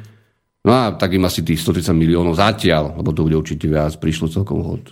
No 0.66 0.74
a 0.74 0.91
tak 0.91 1.14
im 1.14 1.22
asi 1.22 1.47
tých 1.47 1.62
130 1.62 1.95
miliónov 1.95 2.34
zatiaľ, 2.34 2.99
lebo 2.99 3.14
to 3.14 3.30
bude 3.30 3.39
určite 3.39 3.70
viac, 3.70 3.95
prišlo 3.95 4.26
celkom 4.26 4.66
hod. 4.66 4.91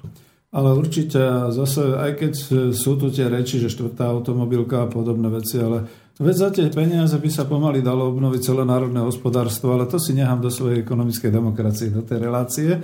Ale 0.55 0.71
určite 0.71 1.19
zase, 1.51 1.99
aj 1.99 2.11
keď 2.15 2.33
sú 2.71 2.95
tu 2.95 3.11
tie 3.11 3.27
reči, 3.27 3.59
že 3.59 3.67
štvrtá 3.67 4.07
automobilka 4.07 4.87
a 4.87 4.91
podobné 4.91 5.27
veci, 5.27 5.59
ale 5.59 5.83
veď 6.15 6.37
za 6.39 6.49
tie 6.55 6.71
peniaze 6.71 7.19
by 7.19 7.27
sa 7.27 7.43
pomaly 7.43 7.83
dalo 7.83 8.07
obnoviť 8.15 8.55
celé 8.55 8.63
národné 8.63 9.03
hospodárstvo, 9.03 9.75
ale 9.75 9.91
to 9.91 9.99
si 9.99 10.15
nechám 10.15 10.39
do 10.39 10.55
svojej 10.55 10.87
ekonomickej 10.87 11.31
demokracie, 11.35 11.91
do 11.91 12.07
tej 12.07 12.23
relácie. 12.23 12.71
E, 12.71 12.81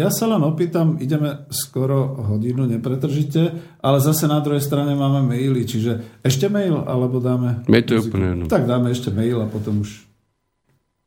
ja 0.00 0.08
sa 0.08 0.24
len 0.32 0.40
opýtam, 0.40 0.96
ideme 0.96 1.44
skoro 1.52 2.24
hodinu, 2.32 2.64
nepretržite, 2.64 3.76
ale 3.84 4.00
zase 4.00 4.24
na 4.24 4.40
druhej 4.40 4.64
strane 4.64 4.96
máme 4.96 5.28
maily, 5.28 5.68
čiže 5.68 6.24
ešte 6.24 6.48
mail, 6.48 6.88
alebo 6.88 7.20
dáme... 7.20 7.68
Je 7.68 7.84
to 7.84 8.00
úplne 8.00 8.48
Tak 8.48 8.64
dáme 8.64 8.96
ešte 8.96 9.12
mail 9.12 9.44
a 9.44 9.46
potom 9.48 9.84
už... 9.84 10.08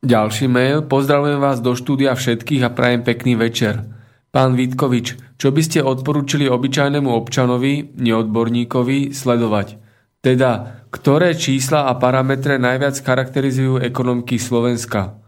Ďalší 0.06 0.46
mail. 0.46 0.86
Pozdravujem 0.86 1.42
vás 1.42 1.58
do 1.58 1.74
štúdia 1.74 2.14
všetkých 2.14 2.62
a 2.62 2.70
prajem 2.70 3.02
pekný 3.02 3.34
večer. 3.34 3.82
Pán 4.30 4.54
Vítkovič, 4.54 5.25
čo 5.36 5.52
by 5.52 5.62
ste 5.62 5.84
odporúčili 5.84 6.48
obyčajnému 6.48 7.12
občanovi, 7.12 7.92
neodborníkovi, 7.96 9.12
sledovať? 9.12 9.76
Teda, 10.24 10.82
ktoré 10.88 11.36
čísla 11.36 11.86
a 11.86 11.92
parametre 11.94 12.56
najviac 12.56 12.96
charakterizujú 12.98 13.78
ekonomiky 13.84 14.40
Slovenska? 14.40 15.20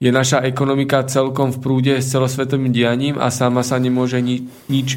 Je 0.00 0.08
naša 0.08 0.40
ekonomika 0.48 1.04
celkom 1.04 1.52
v 1.52 1.60
prúde 1.60 1.94
s 2.00 2.08
celosvetovým 2.08 2.72
dianím 2.72 3.20
a 3.20 3.28
sama 3.28 3.60
sa 3.60 3.76
nemôže 3.76 4.16
ni- 4.24 4.48
nič 4.72 4.96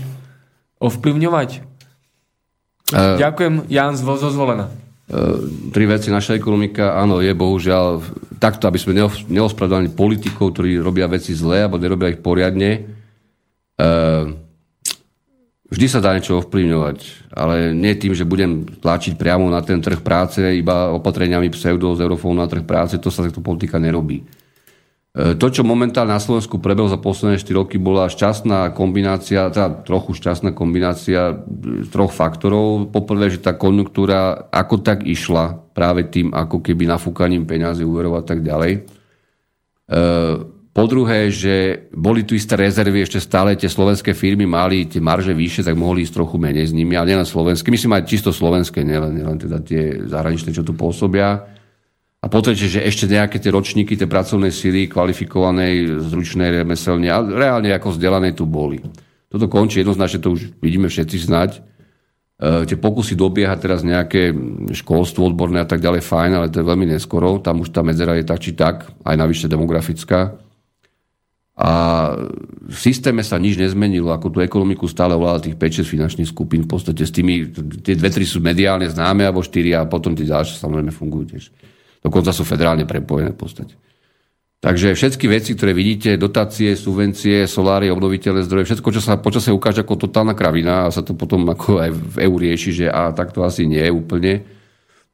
ovplyvňovať? 0.80 1.49
Uh, 2.95 3.20
Ďakujem, 3.20 3.68
Jan 3.68 3.99
z 3.99 4.01
Vozozvolena. 4.07 4.72
Uh, 5.11 5.43
tri 5.76 5.84
veci. 5.91 6.07
Naša 6.07 6.39
ekonomika, 6.39 6.95
áno, 6.95 7.20
je 7.20 7.36
bohužiaľ 7.36 7.99
takto, 8.39 8.72
aby 8.72 8.80
sme 8.80 8.95
neospravedlali 9.28 9.91
politikov, 9.91 10.55
ktorí 10.55 10.80
robia 10.80 11.11
veci 11.11 11.36
zle 11.36 11.68
alebo 11.68 11.76
nerobia 11.76 12.16
ich 12.16 12.24
poriadne 12.24 13.03
Ehm, 13.78 14.38
vždy 15.74 15.86
sa 15.89 15.99
dá 15.99 16.13
niečo 16.13 16.38
ovplyvňovať, 16.38 16.97
ale 17.34 17.74
nie 17.74 17.97
tým, 17.97 18.13
že 18.13 18.30
budem 18.30 18.61
tlačiť 18.61 19.17
priamo 19.17 19.49
na 19.49 19.65
ten 19.65 19.82
trh 19.82 20.05
práce, 20.05 20.38
iba 20.39 20.93
opatreniami 20.93 21.49
pseudo 21.49 21.97
z 21.97 22.05
eurofónu 22.05 22.38
na 22.38 22.45
trh 22.45 22.61
práce, 22.61 23.01
to 23.01 23.09
sa 23.09 23.26
takto 23.26 23.41
politika 23.41 23.82
nerobí. 23.82 24.21
E, 25.13 25.38
to, 25.38 25.49
čo 25.49 25.61
momentálne 25.61 26.13
na 26.13 26.21
Slovensku 26.21 26.57
prebehlo 26.57 26.89
za 26.89 26.97
posledné 26.97 27.38
4 27.38 27.53
roky, 27.53 27.78
bola 27.82 28.09
šťastná 28.09 28.74
kombinácia, 28.74 29.49
teda 29.53 29.86
trochu 29.86 30.17
šťastná 30.17 30.53
kombinácia 30.53 31.38
troch 31.93 32.13
faktorov. 32.13 32.89
Poprvé, 32.89 33.30
že 33.30 33.41
tá 33.41 33.53
konjunktúra 33.53 34.49
ako 34.49 34.82
tak 34.82 35.05
išla 35.05 35.57
práve 35.74 36.09
tým, 36.09 36.34
ako 36.34 36.65
keby 36.65 36.89
nafúkaním 36.89 37.45
peňazí, 37.45 37.86
úverov 37.86 38.17
a 38.17 38.24
tak 38.26 38.41
ďalej. 38.41 38.71
E, 38.78 40.01
po 40.74 40.89
druhé, 40.89 41.30
že 41.30 41.86
boli 41.93 42.26
tu 42.26 42.34
isté 42.34 42.57
rezervy, 42.57 43.05
ešte 43.05 43.21
stále 43.21 43.53
tie 43.53 43.69
slovenské 43.69 44.17
firmy 44.17 44.49
mali 44.49 44.89
tie 44.89 44.97
marže 44.97 45.30
vyššie, 45.30 45.69
tak 45.69 45.78
mohli 45.78 46.01
ísť 46.01 46.17
trochu 46.17 46.41
menej 46.41 46.65
s 46.65 46.74
nimi, 46.74 46.97
ale 46.97 47.13
nielen 47.13 47.30
slovenské, 47.30 47.69
myslím 47.69 47.93
aj 48.01 48.09
čisto 48.09 48.34
slovenské, 48.34 48.82
nielen, 48.82 49.13
nielen 49.13 49.38
teda 49.38 49.61
tie 49.61 50.01
zahraničné, 50.09 50.49
čo 50.49 50.65
tu 50.65 50.74
pôsobia. 50.74 51.45
A 52.24 52.26
po 52.26 52.41
tretie, 52.41 52.65
že 52.65 52.82
ešte 52.82 53.05
nejaké 53.05 53.38
tie 53.38 53.53
ročníky, 53.53 53.93
tie 53.93 54.09
pracovnej 54.09 54.49
síly 54.49 54.89
kvalifikovanej, 54.89 56.09
zručnej, 56.09 56.65
remeselne 56.65 57.11
a 57.13 57.21
reálne 57.21 57.69
ako 57.69 57.93
vzdelanej 57.93 58.34
tu 58.34 58.49
boli. 58.49 58.82
Toto 59.30 59.45
končí 59.45 59.86
jednoznačne, 59.86 60.26
to 60.26 60.34
už 60.34 60.57
vidíme 60.57 60.89
všetci 60.89 61.17
znať. 61.30 61.51
E, 61.53 61.61
tie 62.65 62.78
pokusy 62.80 63.13
dobiehať 63.13 63.59
teraz 63.61 63.86
nejaké 63.86 64.34
školstvo 64.74 65.28
odborné 65.30 65.61
a 65.61 65.67
tak 65.67 65.84
ďalej, 65.84 66.01
fajn, 66.01 66.32
ale 66.34 66.47
to 66.49 66.63
je 66.63 66.69
veľmi 66.71 66.95
neskoro. 66.95 67.43
Tam 67.43 67.61
už 67.61 67.69
tá 67.69 67.84
medzera 67.86 68.17
je 68.17 68.26
tak 68.26 68.39
či 68.39 68.55
tak, 68.55 68.89
aj 69.03 69.15
navyše 69.19 69.51
demografická. 69.51 70.39
A 71.53 71.69
v 72.65 72.77
systéme 72.81 73.21
sa 73.21 73.37
nič 73.37 73.61
nezmenilo, 73.61 74.09
ako 74.09 74.33
tú 74.33 74.39
ekonomiku 74.41 74.89
stále 74.89 75.13
ovláda 75.13 75.45
tých 75.45 75.53
5-6 75.53 75.85
finančných 75.85 76.29
skupín. 76.33 76.65
V 76.65 76.73
podstate 76.73 77.05
s 77.05 77.13
tými, 77.13 77.53
tie 77.85 77.93
dve, 77.93 78.09
tri 78.09 78.25
sú 78.25 78.41
mediálne 78.41 78.89
známe, 78.89 79.21
alebo 79.21 79.45
štyri 79.45 79.69
a 79.77 79.85
potom 79.85 80.17
tie 80.17 80.25
ďalšie 80.25 80.57
samozrejme 80.57 80.89
fungujú 80.89 81.37
tiež. 81.37 81.53
Dokonca 82.01 82.33
sú 82.33 82.41
federálne 82.41 82.89
prepojené 82.89 83.37
v 83.37 83.39
podstate. 83.39 83.73
Takže 84.63 84.95
všetky 84.95 85.27
veci, 85.27 85.59
ktoré 85.59 85.75
vidíte, 85.75 86.15
dotácie, 86.15 86.71
subvencie, 86.79 87.43
soláry, 87.51 87.91
obnoviteľné 87.91 88.47
zdroje, 88.47 88.71
všetko, 88.71 88.89
čo 88.95 89.03
sa 89.03 89.19
počasie 89.19 89.51
ukáže 89.51 89.83
ako 89.83 90.07
totálna 90.07 90.31
kravina 90.39 90.87
a 90.87 90.93
sa 90.93 91.03
to 91.03 91.19
potom 91.19 91.43
ako 91.51 91.83
aj 91.83 91.91
v 91.91 92.15
EU 92.23 92.35
rieši, 92.39 92.71
že 92.71 92.85
a 92.87 93.11
tak 93.11 93.35
to 93.35 93.43
asi 93.43 93.67
nie 93.67 93.83
je 93.83 93.91
úplne, 93.91 94.39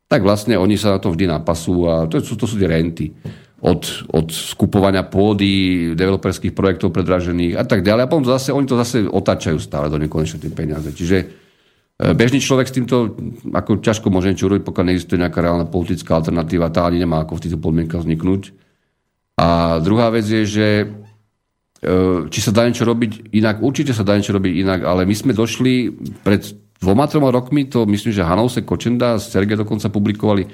tak 0.05 0.21
vlastne 0.21 0.53
oni 0.53 0.77
sa 0.77 0.93
na 0.93 0.99
to 1.01 1.09
vždy 1.09 1.25
napasú 1.25 1.89
a 1.89 2.05
to 2.05 2.21
sú, 2.21 2.37
to 2.37 2.45
sú 2.45 2.61
tie 2.61 2.69
renty. 2.69 3.09
Od, 3.59 4.07
od 4.15 4.31
skupovania 4.31 5.03
pôdy, 5.03 5.91
developerských 5.91 6.55
projektov 6.55 6.95
predražených 6.95 7.59
a 7.59 7.67
tak 7.67 7.83
ďalej. 7.83 8.07
A 8.07 8.11
potom 8.11 8.23
zase, 8.23 8.55
oni 8.55 8.63
to 8.63 8.79
zase 8.79 9.03
otáčajú 9.03 9.59
stále 9.59 9.91
do 9.91 9.99
nekonečne 9.99 10.39
tie 10.39 10.47
peniaze. 10.47 10.95
Čiže 10.95 11.17
E, 11.99 12.15
bežný 12.15 12.39
človek 12.39 12.71
s 12.71 12.75
týmto 12.79 13.19
ako 13.51 13.83
ťažko 13.83 14.07
môže 14.07 14.31
niečo 14.31 14.47
urobiť, 14.47 14.63
pokiaľ 14.63 14.85
neexistuje 14.87 15.19
nejaká 15.19 15.43
reálna 15.43 15.67
politická 15.67 16.15
alternatíva, 16.15 16.71
tá 16.71 16.87
ani 16.87 17.03
nemá 17.03 17.27
ako 17.27 17.35
v 17.35 17.43
týchto 17.43 17.59
podmienkach 17.59 18.07
vzniknúť. 18.07 18.55
A 19.35 19.79
druhá 19.83 20.07
vec 20.07 20.23
je, 20.23 20.47
že 20.47 20.67
e, 20.79 20.85
či 22.31 22.39
sa 22.39 22.55
dá 22.55 22.63
niečo 22.63 22.87
robiť 22.87 23.35
inak, 23.35 23.59
určite 23.59 23.91
sa 23.91 24.07
dá 24.07 24.15
niečo 24.15 24.31
robiť 24.31 24.53
inak, 24.63 24.79
ale 24.87 25.03
my 25.03 25.15
sme 25.15 25.35
došli 25.35 25.91
pred 26.23 26.47
dvoma, 26.79 27.11
troma 27.11 27.35
rokmi, 27.35 27.67
to 27.67 27.83
myslím, 27.83 28.15
že 28.15 28.23
Hanouse 28.23 28.63
Kočenda 28.63 29.19
a 29.19 29.21
Sergej 29.21 29.59
dokonca 29.59 29.91
publikovali, 29.91 30.47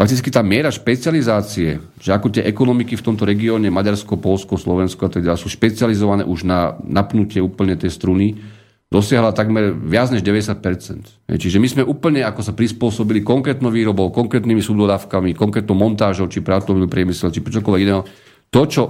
fakticky 0.00 0.32
tá 0.32 0.40
miera 0.40 0.72
špecializácie, 0.72 1.76
že 2.00 2.10
ako 2.16 2.32
tie 2.32 2.48
ekonomiky 2.48 2.96
v 2.96 3.04
tomto 3.04 3.28
regióne, 3.28 3.68
Maďarsko, 3.68 4.16
Polsko, 4.16 4.56
Slovensko 4.56 5.04
a 5.04 5.12
ďalej, 5.12 5.44
sú 5.44 5.52
špecializované 5.52 6.24
už 6.24 6.48
na 6.48 6.80
napnutie 6.88 7.44
úplne 7.44 7.76
tej 7.76 7.92
struny, 7.92 8.40
dosiahla 8.88 9.36
takmer 9.36 9.76
viac 9.76 10.08
než 10.08 10.24
90%. 10.24 11.36
Čiže 11.36 11.60
my 11.60 11.68
sme 11.68 11.82
úplne 11.84 12.24
ako 12.24 12.40
sa 12.40 12.56
prispôsobili 12.56 13.20
konkrétnou 13.20 13.68
výrobou, 13.68 14.08
konkrétnymi 14.08 14.64
subdodávkami, 14.64 15.36
konkrétnou 15.36 15.76
montážou, 15.76 16.32
či 16.32 16.40
prátovým 16.40 16.88
priemysel, 16.88 17.28
či 17.28 17.44
čokoľvek 17.44 17.84
iného. 17.84 18.02
To, 18.48 18.62
čo 18.64 18.82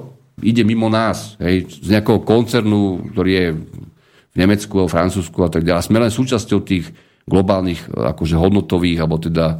ide 0.46 0.62
mimo 0.62 0.86
nás, 0.86 1.34
hej, 1.42 1.66
z 1.68 1.90
nejakého 1.90 2.22
koncernu, 2.22 3.10
ktorý 3.10 3.30
je 3.34 3.46
v 4.30 4.36
Nemecku, 4.38 4.86
v 4.86 4.94
Francúzsku 4.94 5.42
a 5.42 5.50
tak 5.50 5.66
ďalej. 5.66 5.90
Sme 5.90 5.98
len 5.98 6.14
súčasťou 6.14 6.62
tých 6.62 6.86
globálnych 7.26 7.90
akože 7.92 8.38
hodnotových 8.38 9.02
alebo 9.02 9.18
teda 9.18 9.58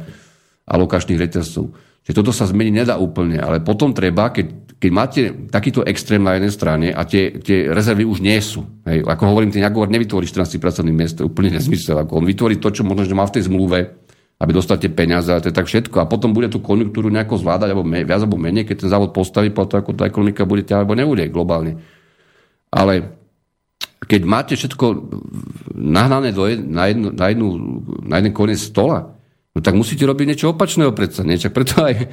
alokačných 0.71 1.19
reťazcov. 1.19 1.65
Čiže 2.01 2.17
toto 2.17 2.31
sa 2.33 2.49
zmeniť 2.49 2.73
nedá 2.73 2.95
úplne, 2.97 3.37
ale 3.37 3.61
potom 3.61 3.93
treba, 3.93 4.31
keď 4.33 4.71
keď 4.81 4.89
máte 4.89 5.21
takýto 5.53 5.85
extrém 5.85 6.25
na 6.25 6.33
jednej 6.41 6.49
strane 6.49 6.87
a 6.89 7.05
tie, 7.05 7.37
tie 7.37 7.69
rezervy 7.69 8.01
už 8.01 8.17
nie 8.17 8.33
sú. 8.41 8.65
Hej, 8.81 9.05
ako 9.05 9.29
hovorím, 9.29 9.53
ten 9.53 9.61
Jaguar 9.61 9.93
nevytvorí 9.93 10.25
14 10.25 10.57
pracovných 10.57 10.97
miest, 10.97 11.21
to 11.21 11.21
je 11.21 11.29
úplne 11.29 11.53
nezmysel. 11.53 12.01
Ako 12.01 12.17
on 12.17 12.25
vytvorí 12.25 12.57
to, 12.57 12.73
čo 12.73 12.81
možno, 12.81 13.05
že 13.05 13.13
má 13.13 13.21
v 13.29 13.37
tej 13.37 13.45
zmluve, 13.45 13.93
aby 14.41 14.51
dostal 14.57 14.81
tie 14.81 14.89
peniaze, 14.89 15.29
a 15.29 15.37
to 15.37 15.53
je 15.53 15.55
tak 15.55 15.69
všetko. 15.69 16.01
A 16.01 16.09
potom 16.09 16.33
bude 16.33 16.49
tú 16.49 16.65
konjunktúru 16.65 17.13
nejako 17.13 17.37
zvládať, 17.37 17.77
alebo 17.77 17.85
viac 17.85 18.25
alebo 18.25 18.41
menej, 18.41 18.65
keď 18.65 18.75
ten 18.81 18.89
závod 18.89 19.13
postaví, 19.13 19.53
potom 19.53 19.85
ako 19.85 19.93
tá 19.93 20.09
ekonomika 20.09 20.49
bude 20.49 20.65
ťa, 20.65 20.81
alebo 20.81 20.97
nebude 20.97 21.29
globálne. 21.29 21.77
Ale 22.73 23.21
keď 24.01 24.21
máte 24.25 24.57
všetko 24.57 25.13
nahnané 25.77 26.33
do 26.33 26.49
jed, 26.49 26.65
na, 26.65 26.89
jednu, 26.89 27.13
na, 27.13 27.25
jednu, 27.29 27.47
na 28.01 28.15
jeden 28.17 28.33
koniec 28.33 28.57
stola, 28.57 29.13
No 29.51 29.59
tak 29.59 29.75
musíte 29.75 30.07
robiť 30.07 30.25
niečo 30.31 30.55
opačného 30.55 30.95
predsa. 30.95 31.27
Nie? 31.27 31.35
Čak 31.35 31.51
preto 31.51 31.83
aj, 31.83 32.07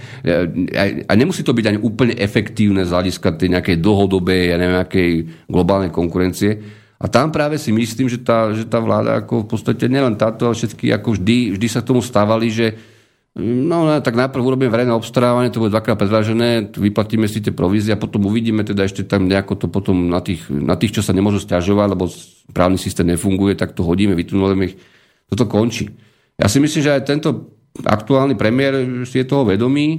aj, 0.75 0.89
a 1.07 1.13
nemusí 1.15 1.47
to 1.47 1.55
byť 1.55 1.67
ani 1.71 1.79
úplne 1.79 2.19
efektívne 2.19 2.83
z 2.83 2.91
hľadiska 2.91 3.39
tej 3.39 3.55
nejakej 3.55 3.77
dlhodobej, 3.79 4.51
ja 4.51 4.57
neviem, 4.59 4.83
nejakej 4.83 5.11
globálnej 5.47 5.95
konkurencie. 5.95 6.59
A 6.99 7.07
tam 7.07 7.31
práve 7.31 7.63
si 7.63 7.71
myslím, 7.71 8.11
že 8.11 8.19
tá, 8.19 8.51
že 8.51 8.67
tá 8.67 8.83
vláda 8.83 9.23
ako 9.23 9.47
v 9.47 9.49
podstate 9.55 9.87
nielen 9.87 10.19
táto, 10.19 10.51
ale 10.51 10.59
všetky 10.59 10.91
ako 10.91 11.15
vždy, 11.15 11.55
vždy 11.55 11.67
sa 11.71 11.79
k 11.79 11.95
tomu 11.95 12.03
stávali, 12.03 12.51
že 12.51 12.75
no, 13.39 13.87
no 13.87 14.03
tak 14.03 14.19
najprv 14.19 14.43
urobíme 14.43 14.67
verejné 14.67 14.91
obstarávanie, 14.91 15.55
to 15.55 15.63
bude 15.63 15.71
dvakrát 15.71 15.95
predražené, 15.95 16.75
vyplatíme 16.75 17.31
si 17.31 17.39
tie 17.39 17.55
provízie 17.55 17.95
a 17.95 18.03
potom 18.03 18.27
uvidíme 18.27 18.67
teda 18.67 18.83
ešte 18.83 19.07
tam 19.07 19.31
nejako 19.31 19.55
to 19.55 19.67
potom 19.71 20.11
na 20.11 20.19
tých, 20.19 20.51
na 20.51 20.75
tých 20.75 20.99
čo 20.99 21.07
sa 21.07 21.15
nemôžu 21.15 21.39
stiažovať, 21.39 21.87
lebo 21.95 22.11
právny 22.51 22.83
systém 22.83 23.07
nefunguje, 23.07 23.55
tak 23.55 23.79
to 23.79 23.87
hodíme, 23.87 24.19
vytunulujeme 24.19 24.75
ich. 24.75 24.77
Toto 25.31 25.47
končí. 25.47 26.08
Ja 26.39 26.47
si 26.47 26.63
myslím, 26.63 26.83
že 26.87 26.95
aj 26.95 27.03
tento 27.03 27.59
aktuálny 27.83 28.39
premiér 28.39 29.03
si 29.03 29.19
je 29.19 29.27
toho 29.27 29.43
vedomý. 29.43 29.99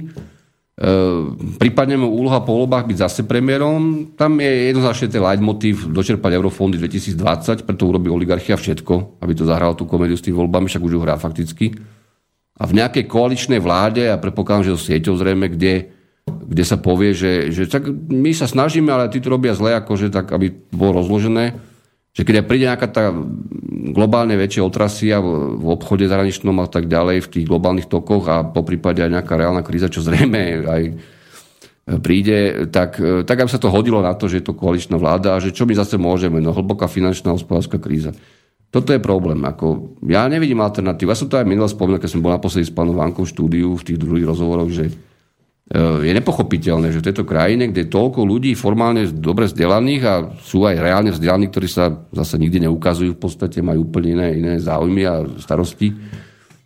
prípadne 1.60 2.00
mu 2.00 2.08
úloha 2.08 2.40
po 2.40 2.56
voľbách 2.56 2.88
byť 2.88 2.96
zase 2.96 3.20
premiérom. 3.28 4.12
Tam 4.16 4.40
je 4.40 4.72
jednoznačne 4.72 5.12
ten 5.12 5.20
leitmotiv 5.20 5.92
dočerpať 5.92 6.32
eurofondy 6.40 6.80
2020, 6.80 7.68
preto 7.68 7.84
urobí 7.84 8.08
oligarchia 8.08 8.56
všetko, 8.56 9.20
aby 9.20 9.32
to 9.36 9.44
zahralo 9.44 9.76
tú 9.76 9.84
komédiu 9.84 10.16
s 10.16 10.24
tým 10.24 10.32
voľbami, 10.32 10.64
však 10.64 10.80
už 10.80 10.92
ju 10.96 11.00
hrá 11.04 11.20
fakticky. 11.20 11.76
A 12.56 12.64
v 12.64 12.76
nejakej 12.76 13.04
koaličnej 13.04 13.60
vláde, 13.60 14.08
a 14.08 14.16
predpokladám, 14.16 14.68
že 14.68 14.72
so 14.76 14.80
sieťou 14.80 15.20
zrejme, 15.20 15.48
kde, 15.52 15.92
kde 16.24 16.64
sa 16.64 16.80
povie, 16.80 17.12
že, 17.12 17.52
že 17.52 17.68
tak 17.68 17.88
my 18.08 18.32
sa 18.32 18.48
snažíme, 18.48 18.88
ale 18.88 19.12
tí 19.12 19.20
to 19.20 19.32
robia 19.32 19.52
zle, 19.52 19.76
akože 19.76 20.08
tak, 20.08 20.32
aby 20.32 20.52
bolo 20.72 21.04
rozložené 21.04 21.69
že 22.10 22.26
keď 22.26 22.42
príde 22.42 22.66
nejaká 22.66 22.88
tá 22.90 23.14
globálne 23.94 24.34
väčšia 24.34 24.66
otrasia 24.66 25.16
v 25.22 25.62
obchode 25.70 26.10
zahraničnom 26.10 26.58
a 26.58 26.66
tak 26.66 26.90
ďalej, 26.90 27.22
v 27.22 27.30
tých 27.38 27.46
globálnych 27.46 27.86
tokoch 27.86 28.26
a 28.26 28.42
po 28.42 28.66
prípade 28.66 28.98
aj 28.98 29.14
nejaká 29.14 29.34
reálna 29.38 29.62
kríza, 29.62 29.92
čo 29.92 30.02
zrejme 30.02 30.66
aj 30.66 30.82
príde, 32.02 32.70
tak, 32.70 32.98
tak 33.26 33.36
aby 33.40 33.50
sa 33.50 33.62
to 33.62 33.70
hodilo 33.70 34.02
na 34.02 34.14
to, 34.14 34.30
že 34.30 34.42
je 34.42 34.46
to 34.46 34.58
koaličná 34.58 34.94
vláda 34.98 35.34
a 35.34 35.42
že 35.42 35.54
čo 35.54 35.66
my 35.66 35.74
zase 35.74 35.98
môžeme, 35.98 36.38
no 36.38 36.54
hlboká 36.54 36.86
finančná 36.86 37.34
hospodárska 37.34 37.78
kríza. 37.82 38.14
Toto 38.70 38.94
je 38.94 39.02
problém. 39.02 39.42
Ako, 39.42 39.98
ja 40.06 40.30
nevidím 40.30 40.62
alternatívu. 40.62 41.10
Ja 41.10 41.18
som 41.18 41.26
to 41.26 41.34
aj 41.34 41.46
minule 41.46 41.66
spomínal, 41.66 41.98
keď 41.98 42.10
som 42.14 42.22
bol 42.22 42.30
naposledy 42.30 42.70
s 42.70 42.74
pánom 42.74 42.94
Vankou 42.94 43.26
v 43.26 43.32
štúdiu 43.34 43.74
v 43.74 43.82
tých 43.82 43.98
druhých 43.98 44.30
rozhovoroch, 44.30 44.70
že 44.70 44.86
Eh, 44.86 45.09
je 45.70 46.10
nepochopiteľné, 46.10 46.90
že 46.90 46.98
v 46.98 47.06
tejto 47.06 47.22
krajine, 47.22 47.70
kde 47.70 47.86
je 47.86 47.94
toľko 47.94 48.26
ľudí 48.26 48.58
formálne 48.58 49.06
dobre 49.06 49.46
vzdelaných 49.46 50.02
a 50.02 50.14
sú 50.42 50.66
aj 50.66 50.82
reálne 50.82 51.14
vzdelaní, 51.14 51.46
ktorí 51.46 51.70
sa 51.70 51.94
zase 52.10 52.42
nikdy 52.42 52.66
neukazujú, 52.66 53.14
v 53.14 53.22
podstate 53.22 53.62
majú 53.62 53.86
úplne 53.86 54.18
iné, 54.18 54.26
iné 54.34 54.52
záujmy 54.58 55.02
a 55.06 55.22
starosti, 55.38 55.94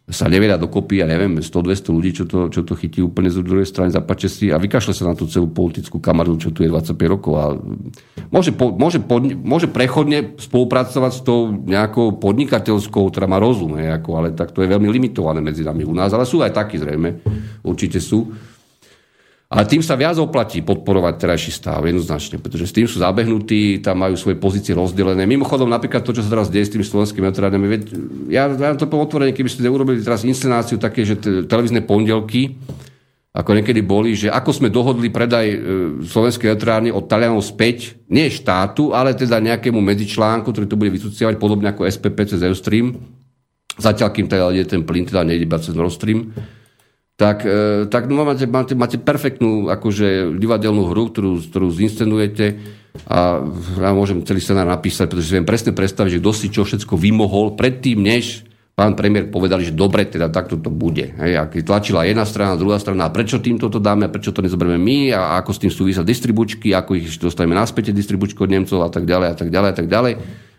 sa 0.04 0.28
nevedia 0.28 0.60
dokopy, 0.60 1.00
ja 1.00 1.08
neviem, 1.08 1.40
100-200 1.40 1.96
ľudí, 1.96 2.10
čo 2.12 2.24
to, 2.28 2.52
čo 2.52 2.60
to 2.60 2.76
chytí 2.76 3.00
úplne 3.00 3.32
z 3.32 3.40
druhej 3.40 3.64
strany, 3.64 3.88
zapače 3.88 4.28
si 4.28 4.52
a 4.52 4.60
vykašle 4.60 4.92
sa 4.92 5.08
na 5.08 5.16
tú 5.16 5.24
celú 5.24 5.48
politickú 5.48 5.96
kamaru, 5.96 6.36
čo 6.36 6.52
tu 6.52 6.60
je 6.60 6.68
25 6.68 6.96
rokov 7.08 7.32
a 7.40 7.56
môže, 8.28 8.52
po, 8.52 8.68
môže, 8.72 9.00
pod, 9.00 9.24
môže 9.24 9.64
prechodne 9.64 10.36
spolupracovať 10.36 11.12
s 11.12 11.20
tou 11.24 11.56
nejakou 11.56 12.20
podnikateľskou, 12.20 13.00
ktorá 13.08 13.24
má 13.24 13.40
rozum, 13.40 13.80
ako, 13.80 14.10
ale 14.16 14.36
tak 14.36 14.52
to 14.52 14.60
je 14.60 14.68
veľmi 14.68 14.92
limitované 14.92 15.40
medzi 15.40 15.64
nami 15.64 15.88
u 15.88 15.96
nás, 15.96 16.12
ale 16.12 16.28
sú 16.28 16.44
aj 16.44 16.52
takí 16.52 16.76
zrejme, 16.76 17.24
určite 17.64 17.96
sú. 17.96 18.28
Ale 19.54 19.70
tým 19.70 19.86
sa 19.86 19.94
viac 19.94 20.18
oplatí 20.18 20.66
podporovať 20.66 21.14
terajší 21.14 21.52
stav, 21.54 21.86
jednoznačne, 21.86 22.42
pretože 22.42 22.66
s 22.66 22.74
tým 22.74 22.90
sú 22.90 22.98
zabehnutí, 22.98 23.78
tam 23.78 24.02
majú 24.02 24.18
svoje 24.18 24.34
pozície 24.34 24.74
rozdelené. 24.74 25.30
Mimochodom, 25.30 25.70
napríklad 25.70 26.02
to, 26.02 26.10
čo 26.10 26.26
sa 26.26 26.34
teraz 26.34 26.50
deje 26.50 26.66
s 26.66 26.72
tými 26.74 26.82
slovenskými 26.82 27.22
elektrárňami, 27.22 27.66
ja, 28.34 28.50
ja 28.50 28.74
to 28.74 28.90
poviem 28.90 29.06
otvorene, 29.06 29.30
keby 29.30 29.46
ste 29.46 29.70
urobili 29.70 30.02
teraz 30.02 30.26
inscenáciu 30.26 30.74
také, 30.82 31.06
že 31.06 31.22
televízne 31.46 31.86
pondelky, 31.86 32.58
ako 33.30 33.54
niekedy 33.54 33.78
boli, 33.86 34.18
že 34.18 34.26
ako 34.26 34.50
sme 34.50 34.74
dohodli 34.74 35.14
predaj 35.14 35.46
e, 35.46 35.58
slovenskej 36.02 36.50
elektrárny 36.50 36.90
od 36.90 37.06
Talianov 37.06 37.46
späť, 37.46 37.94
nie 38.10 38.26
štátu, 38.34 38.90
ale 38.90 39.14
teda 39.14 39.38
nejakému 39.38 39.78
medzičlánku, 39.78 40.50
ktorý 40.50 40.66
to 40.66 40.78
bude 40.78 40.90
vysúciavať 40.90 41.38
podobne 41.38 41.70
ako 41.70 41.86
SPP 41.86 42.26
cez 42.26 42.42
Eustream, 42.42 42.98
zatiaľ 43.78 44.10
kým 44.10 44.26
teda 44.26 44.50
je 44.50 44.66
ten 44.66 44.82
plyn, 44.82 45.06
teda 45.06 45.22
nejde 45.22 45.46
iba 45.46 45.62
cez 45.62 45.78
Nord 45.78 45.94
Stream 45.94 46.34
tak, 47.14 47.46
e, 47.46 47.86
tak 47.86 48.10
no, 48.10 48.26
máte, 48.26 48.46
máte, 48.50 48.74
máte 48.74 48.98
perfektnú 48.98 49.70
akože, 49.70 50.34
divadelnú 50.34 50.90
hru, 50.90 51.14
ktorú, 51.14 51.38
ktorú 51.46 51.68
zinscenujete 51.70 52.58
a 53.06 53.42
ja 53.78 53.90
môžem 53.94 54.22
celý 54.26 54.42
scenár 54.42 54.66
napísať, 54.66 55.10
pretože 55.10 55.30
si 55.30 55.34
viem 55.34 55.46
presne 55.46 55.74
predstaviť, 55.74 56.18
že 56.18 56.22
kto 56.22 56.30
si 56.34 56.46
čo 56.50 56.62
všetko 56.66 56.94
vymohol 56.98 57.54
predtým, 57.58 58.02
než 58.02 58.46
pán 58.74 58.98
premiér 58.98 59.30
povedali, 59.30 59.70
že 59.70 59.74
dobre, 59.74 60.06
teda 60.10 60.26
takto 60.30 60.58
to 60.58 60.70
bude. 60.70 61.14
Hej, 61.14 61.38
ak 61.38 61.62
tlačila 61.62 62.02
jedna 62.02 62.26
strana, 62.26 62.58
druhá 62.58 62.82
strana, 62.82 63.06
a 63.06 63.14
prečo 63.14 63.38
týmto 63.38 63.70
to 63.70 63.78
dáme, 63.78 64.10
a 64.10 64.10
prečo 64.10 64.34
to 64.34 64.42
nezoberieme 64.42 64.82
my, 64.82 64.98
a 65.14 65.38
ako 65.38 65.50
s 65.54 65.62
tým 65.62 65.72
súvisia 65.74 66.02
distribučky, 66.02 66.74
ako 66.74 66.98
ich 66.98 67.14
dostaneme 67.18 67.54
naspäť 67.54 67.94
distribučky 67.94 68.42
od 68.42 68.50
Nemcov 68.50 68.82
a 68.82 68.90
tak 68.90 69.06
ďalej 69.06 69.28
a 69.30 69.36
tak 69.38 69.48
ďalej 69.54 69.68
a 69.70 69.76
tak 69.78 69.86
ďalej, 69.86 70.12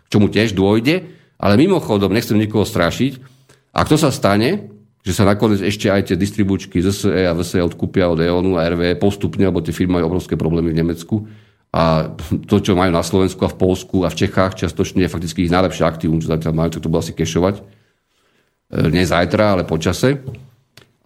k 0.04 0.08
čomu 0.08 0.32
tiež 0.32 0.56
dôjde. 0.56 1.04
Ale 1.36 1.60
mimochodom, 1.60 2.08
nechcem 2.16 2.40
nikoho 2.40 2.64
strašiť, 2.64 3.20
ak 3.76 3.86
to 3.92 4.00
sa 4.00 4.08
stane, 4.08 4.75
že 5.06 5.14
sa 5.14 5.22
nakoniec 5.22 5.62
ešte 5.62 5.86
aj 5.86 6.10
tie 6.10 6.16
distribučky 6.18 6.82
ZSE 6.82 7.30
a 7.30 7.32
VSE 7.38 7.62
odkúpia 7.62 8.10
od 8.10 8.18
EONu 8.18 8.58
a 8.58 8.66
RV 8.66 8.98
postupne, 8.98 9.46
lebo 9.46 9.62
tie 9.62 9.70
firmy 9.70 10.02
majú 10.02 10.10
obrovské 10.10 10.34
problémy 10.34 10.74
v 10.74 10.78
Nemecku. 10.82 11.30
A 11.70 12.10
to, 12.50 12.58
čo 12.58 12.74
majú 12.74 12.90
na 12.90 13.06
Slovensku 13.06 13.46
a 13.46 13.52
v 13.54 13.54
Polsku 13.54 14.02
a 14.02 14.10
v 14.10 14.18
Čechách, 14.18 14.58
častočne 14.58 15.06
je 15.06 15.12
fakticky 15.14 15.46
ich 15.46 15.54
najlepšie 15.54 15.86
aktívum, 15.86 16.18
čo 16.18 16.34
zatiaľ 16.34 16.58
majú, 16.58 16.68
tak 16.74 16.82
to 16.82 16.90
bude 16.90 17.06
asi 17.06 17.14
kešovať. 17.14 17.54
E, 17.54 17.62
nie 18.90 19.06
zajtra, 19.06 19.54
ale 19.54 19.62
počase. 19.62 20.26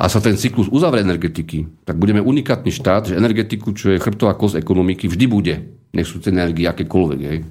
A 0.01 0.09
sa 0.09 0.17
ten 0.25 0.41
cyklus 0.41 0.73
uzavrie 0.73 1.05
energetiky, 1.05 1.85
tak 1.85 2.01
budeme 2.01 2.25
unikátny 2.25 2.73
štát, 2.73 3.13
že 3.13 3.21
energetiku, 3.21 3.77
čo 3.77 3.93
je 3.93 4.01
chrbtová 4.01 4.33
kosť 4.33 4.65
ekonomiky, 4.65 5.13
vždy 5.13 5.27
bude. 5.29 5.55
Nech 5.93 6.09
sú 6.09 6.25
tie 6.25 6.33
energie 6.33 6.65
akékoľvek. 6.65 7.21
Hej. 7.21 7.39
E, 7.45 7.47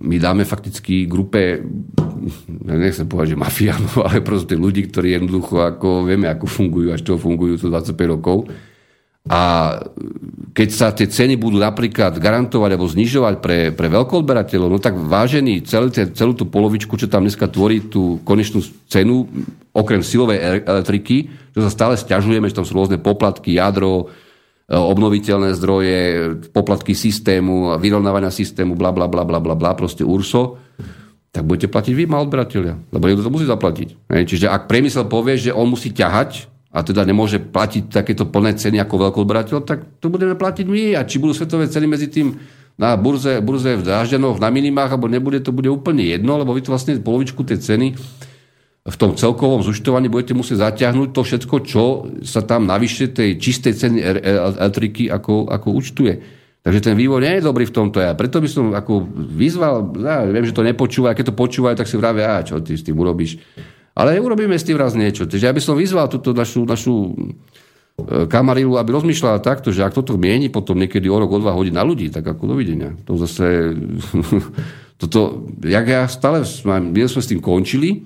my 0.00 0.16
dáme 0.20 0.44
fakticky 0.44 1.08
grupe, 1.08 1.62
nechcem 2.64 3.08
povedať, 3.08 3.34
že 3.34 3.42
mafiánov, 3.42 3.94
ale 4.06 4.20
proste 4.20 4.58
ľudí, 4.58 4.88
ktorí 4.88 5.16
jednoducho 5.16 5.62
ako, 5.62 6.04
vieme, 6.04 6.28
ako 6.28 6.46
fungujú, 6.46 6.92
až 6.92 7.00
to 7.06 7.20
fungujú 7.20 7.56
to 7.56 7.72
25 7.72 8.14
rokov. 8.14 8.50
A 9.28 9.76
keď 10.56 10.68
sa 10.72 10.86
tie 10.96 11.04
ceny 11.04 11.36
budú 11.36 11.60
napríklad 11.60 12.16
garantovať 12.16 12.70
alebo 12.72 12.88
znižovať 12.88 13.34
pre, 13.44 13.58
pre 13.68 13.92
veľkoodberateľov, 13.92 14.68
no 14.72 14.80
tak 14.80 14.96
vážený 14.96 15.60
celý, 15.68 15.92
celú 15.92 16.32
tú 16.32 16.48
polovičku, 16.48 16.96
čo 16.96 17.04
tam 17.04 17.28
dneska 17.28 17.44
tvorí 17.52 17.84
tú 17.84 18.16
konečnú 18.24 18.64
cenu, 18.88 19.28
okrem 19.76 20.00
silovej 20.00 20.64
elektriky, 20.64 21.28
že 21.52 21.60
sa 21.68 21.70
stále 21.70 21.94
stiažujeme, 22.00 22.48
že 22.48 22.56
tam 22.56 22.64
sú 22.64 22.72
rôzne 22.72 22.96
poplatky, 22.96 23.60
jadro, 23.60 24.08
obnoviteľné 24.70 25.50
zdroje, 25.58 25.96
poplatky 26.54 26.94
systému, 26.94 27.74
vyrovnávania 27.82 28.30
systému, 28.30 28.78
bla, 28.78 28.94
bla, 28.94 29.10
bla, 29.10 29.26
bla, 29.26 29.42
bla, 29.42 29.58
bla, 29.58 29.74
proste 29.74 30.06
URSO, 30.06 30.62
tak 31.34 31.42
budete 31.42 31.66
platiť 31.70 31.94
vy, 31.94 32.04
mal 32.06 32.22
odberatelia. 32.22 32.78
Lebo 32.94 33.10
niekto 33.10 33.26
to 33.26 33.34
musí 33.34 33.46
zaplatiť. 33.50 34.10
Čiže 34.10 34.46
ak 34.46 34.70
priemysel 34.70 35.10
povie, 35.10 35.38
že 35.38 35.50
on 35.50 35.66
musí 35.66 35.90
ťahať 35.90 36.46
a 36.70 36.86
teda 36.86 37.02
nemôže 37.02 37.42
platiť 37.42 37.90
takéto 37.90 38.30
plné 38.30 38.54
ceny 38.54 38.78
ako 38.78 39.10
veľký 39.10 39.18
odberateľ, 39.26 39.58
tak 39.66 39.98
to 39.98 40.06
budeme 40.06 40.38
platiť 40.38 40.66
my. 40.70 40.94
A 40.94 41.02
či 41.02 41.18
budú 41.18 41.34
svetové 41.34 41.66
ceny 41.66 41.86
medzi 41.90 42.06
tým 42.06 42.38
na 42.78 42.94
burze, 42.94 43.42
burze 43.42 43.74
v 43.74 43.82
Dážďanoch 43.82 44.38
na 44.38 44.54
minimách, 44.54 44.94
alebo 44.94 45.10
nebude, 45.10 45.42
to 45.42 45.50
bude 45.50 45.66
úplne 45.66 46.06
jedno, 46.06 46.38
lebo 46.38 46.54
vy 46.54 46.62
to 46.62 46.70
vlastne 46.70 46.94
polovičku 47.02 47.42
tej 47.42 47.58
ceny 47.58 47.98
v 48.80 48.96
tom 48.96 49.12
celkovom 49.12 49.60
zúčtovaní 49.60 50.08
budete 50.08 50.32
musieť 50.32 50.72
zaťahnuť 50.72 51.08
to 51.12 51.20
všetko, 51.20 51.56
čo 51.68 51.84
sa 52.24 52.40
tam 52.40 52.64
navyše 52.64 53.12
tej 53.12 53.36
čistej 53.36 53.76
ceny 53.76 53.98
elektriky 54.56 55.12
ako, 55.12 55.52
ako 55.52 55.68
účtuje. 55.76 56.14
Takže 56.60 56.92
ten 56.92 56.96
vývoj 56.96 57.24
nie 57.24 57.40
je 57.40 57.46
dobrý 57.48 57.64
v 57.68 57.76
tomto. 57.76 58.00
Ja 58.00 58.16
preto 58.16 58.40
by 58.40 58.48
som 58.48 58.72
ako 58.72 59.04
vyzval, 59.16 59.96
ja 60.00 60.24
viem, 60.28 60.48
že 60.48 60.56
to 60.56 60.64
nepočúva, 60.64 61.12
a 61.12 61.16
keď 61.16 61.32
to 61.32 61.40
počúvajú, 61.40 61.76
tak 61.76 61.88
si 61.88 61.96
vravia, 61.96 62.40
a 62.40 62.44
čo 62.44 62.60
ty 62.60 62.76
s 62.76 62.84
tým 62.84 62.96
urobíš. 62.96 63.40
Ale 63.96 64.16
urobíme 64.20 64.56
s 64.56 64.64
tým 64.64 64.80
raz 64.80 64.96
niečo. 64.96 65.28
Takže 65.28 65.44
ja 65.44 65.52
by 65.52 65.60
som 65.60 65.76
vyzval 65.76 66.08
túto 66.08 66.36
našu, 66.36 66.64
našu 66.64 66.94
e, 67.04 68.28
kamarilu, 68.28 68.76
aby 68.76 68.96
rozmýšľala 68.96 69.44
takto, 69.44 69.72
že 69.72 69.84
ak 69.84 69.96
toto 69.96 70.20
mieni 70.20 70.52
potom 70.52 70.76
niekedy 70.76 71.08
o 71.08 71.16
rok, 71.16 71.32
o 71.32 71.40
dva 71.40 71.56
hodín 71.56 71.76
na 71.76 71.84
ľudí, 71.84 72.12
tak 72.12 72.28
ako 72.28 72.56
dovidenia. 72.56 72.96
To 73.08 73.16
zase... 73.16 73.76
toto, 75.00 75.48
jak 75.64 75.84
ja 75.88 76.04
stále, 76.12 76.44
my 76.64 77.00
sme 77.08 77.24
s 77.24 77.30
tým 77.32 77.40
končili, 77.40 78.04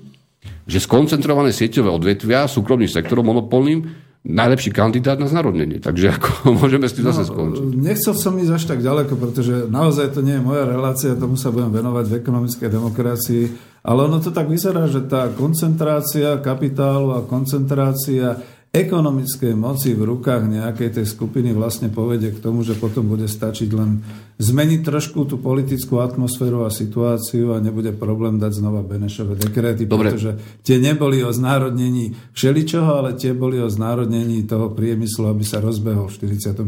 že 0.65 0.79
skoncentrované 0.81 1.53
sieťové 1.53 1.93
odvetvia 1.93 2.49
súkromným 2.49 2.89
sektorom 2.89 3.29
monopolným 3.29 4.05
najlepší 4.25 4.73
kandidát 4.73 5.21
na 5.21 5.29
znarodnenie. 5.29 5.85
Takže 5.85 6.17
ako 6.17 6.29
môžeme 6.65 6.89
s 6.89 6.97
tým 6.97 7.05
no, 7.05 7.13
zase 7.13 7.29
skončiť. 7.29 7.65
Nechcel 7.77 8.15
som 8.17 8.33
ísť 8.41 8.53
až 8.57 8.65
tak 8.65 8.81
ďaleko, 8.81 9.13
pretože 9.21 9.69
naozaj 9.69 10.17
to 10.17 10.25
nie 10.25 10.41
je 10.41 10.43
moja 10.43 10.65
relácia, 10.65 11.13
tomu 11.13 11.37
sa 11.37 11.53
budem 11.53 11.69
venovať 11.71 12.05
v 12.09 12.17
ekonomickej 12.25 12.69
demokracii, 12.73 13.45
ale 13.85 14.01
ono 14.09 14.17
to 14.25 14.33
tak 14.33 14.49
vyzerá, 14.49 14.89
že 14.89 15.05
tá 15.05 15.29
koncentrácia 15.29 16.41
kapitálu 16.41 17.21
a 17.21 17.21
koncentrácia 17.29 18.41
ekonomickej 18.75 19.55
moci 19.55 19.95
v 19.95 20.03
rukách 20.03 20.51
nejakej 20.51 20.99
tej 20.99 21.07
skupiny 21.07 21.55
vlastne 21.55 21.95
povedie 21.95 22.35
k 22.35 22.43
tomu, 22.43 22.67
že 22.67 22.75
potom 22.75 23.07
bude 23.07 23.31
stačiť 23.31 23.71
len 23.71 24.03
zmeniť 24.43 24.83
trošku 24.83 25.31
tú 25.31 25.39
politickú 25.39 26.03
atmosféru 26.03 26.67
a 26.67 26.75
situáciu 26.75 27.55
a 27.55 27.63
nebude 27.63 27.95
problém 27.95 28.43
dať 28.43 28.59
znova 28.59 28.83
Benešové 28.83 29.39
dekréty, 29.39 29.87
Dobre. 29.87 30.11
pretože 30.11 30.35
tie 30.67 30.83
neboli 30.83 31.23
o 31.23 31.31
znárodnení 31.31 32.19
všeličoho, 32.35 32.91
ale 32.99 33.15
tie 33.15 33.31
boli 33.31 33.63
o 33.63 33.71
znárodnení 33.71 34.43
toho 34.43 34.75
priemyslu, 34.75 35.31
aby 35.31 35.47
sa 35.47 35.63
rozbehol 35.63 36.11
v 36.11 36.35
45. 36.35 36.67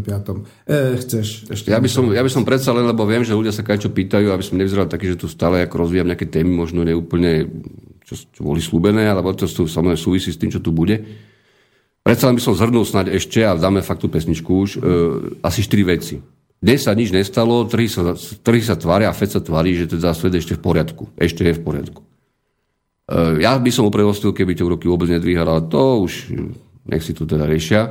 E, 0.62 1.02
chceš 1.02 1.50
ešte... 1.50 1.74
Ja 1.74 1.82
by, 1.82 1.90
som, 1.90 2.06
ja 2.14 2.22
by 2.22 2.30
som 2.30 2.46
predsa 2.46 2.70
len, 2.70 2.86
lebo 2.86 3.02
viem, 3.02 3.26
že 3.26 3.34
ľudia 3.34 3.50
sa 3.50 3.66
čo 3.66 3.90
pýtajú, 3.90 4.30
aby 4.30 4.46
som 4.46 4.54
nevyzeral 4.54 4.86
taký, 4.86 5.10
že 5.18 5.18
tu 5.18 5.26
stále 5.26 5.66
ako 5.66 5.82
rozvíjam 5.82 6.06
nejaké 6.06 6.30
témy, 6.30 6.54
možno 6.54 6.86
neúplne 6.86 7.50
čo, 8.06 8.14
čo 8.14 8.40
boli 8.46 8.62
slúbené, 8.62 9.10
alebo 9.10 9.34
to 9.34 9.50
samozrejme 9.50 9.98
súvisí 9.98 10.30
s 10.30 10.38
tým, 10.38 10.54
čo 10.54 10.62
tu 10.62 10.70
bude 10.70 11.02
Predsa 12.06 12.30
by 12.30 12.38
som 12.38 12.54
zhrnul 12.54 12.86
snáď 12.86 13.18
ešte, 13.18 13.42
a 13.42 13.58
dáme 13.58 13.82
fakt 13.82 13.98
tú 13.98 14.06
pesničku 14.06 14.46
už, 14.46 14.70
e, 14.78 14.80
asi 15.42 15.66
štyri 15.66 15.82
veci. 15.82 16.22
Dnes 16.62 16.86
sa 16.86 16.94
nič 16.94 17.10
nestalo, 17.10 17.66
trhy 17.66 17.90
sa, 17.90 18.14
trhy 18.46 18.62
sa 18.62 18.78
tvária 18.78 19.10
a 19.10 19.16
FED 19.16 19.30
sa 19.34 19.40
tvári, 19.42 19.74
že 19.74 19.90
teda 19.90 20.14
svet 20.14 20.38
ešte 20.38 20.54
v 20.54 20.62
poriadku. 20.62 21.10
Ešte 21.18 21.42
je 21.42 21.58
v 21.58 21.62
poriadku. 21.66 22.06
E, 23.10 23.42
ja 23.42 23.58
by 23.58 23.70
som 23.74 23.90
uprednostil, 23.90 24.30
keby 24.30 24.54
tie 24.54 24.62
úroky 24.62 24.86
vôbec 24.86 25.10
nedvíhali, 25.10 25.50
ale 25.50 25.66
to 25.66 26.06
už 26.06 26.30
nech 26.86 27.02
si 27.02 27.10
to 27.10 27.26
teda 27.26 27.42
riešia. 27.42 27.82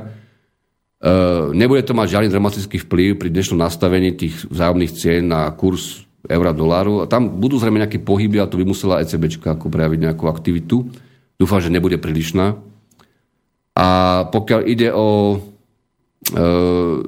nebude 1.52 1.84
to 1.84 1.92
mať 1.92 2.16
žiadny 2.16 2.32
dramatický 2.32 2.80
vplyv 2.88 3.20
pri 3.20 3.28
dnešnom 3.28 3.60
nastavení 3.60 4.16
tých 4.16 4.48
vzájomných 4.48 4.96
cien 4.96 5.28
na 5.28 5.44
kurz 5.52 6.08
eura 6.24 6.56
doláru. 6.56 7.04
Tam 7.04 7.36
budú 7.36 7.60
zrejme 7.60 7.84
nejaké 7.84 8.00
pohyby 8.00 8.40
a 8.40 8.48
to 8.48 8.56
by 8.56 8.64
musela 8.64 9.04
ECB 9.04 9.28
prejaviť 9.44 9.98
nejakú 10.08 10.24
aktivitu. 10.24 10.88
Dúfam, 11.36 11.60
že 11.60 11.68
nebude 11.68 12.00
prílišná. 12.00 12.75
A 13.76 13.88
pokiaľ 14.32 14.60
ide 14.64 14.88
o 14.88 15.36
e, 15.36 15.38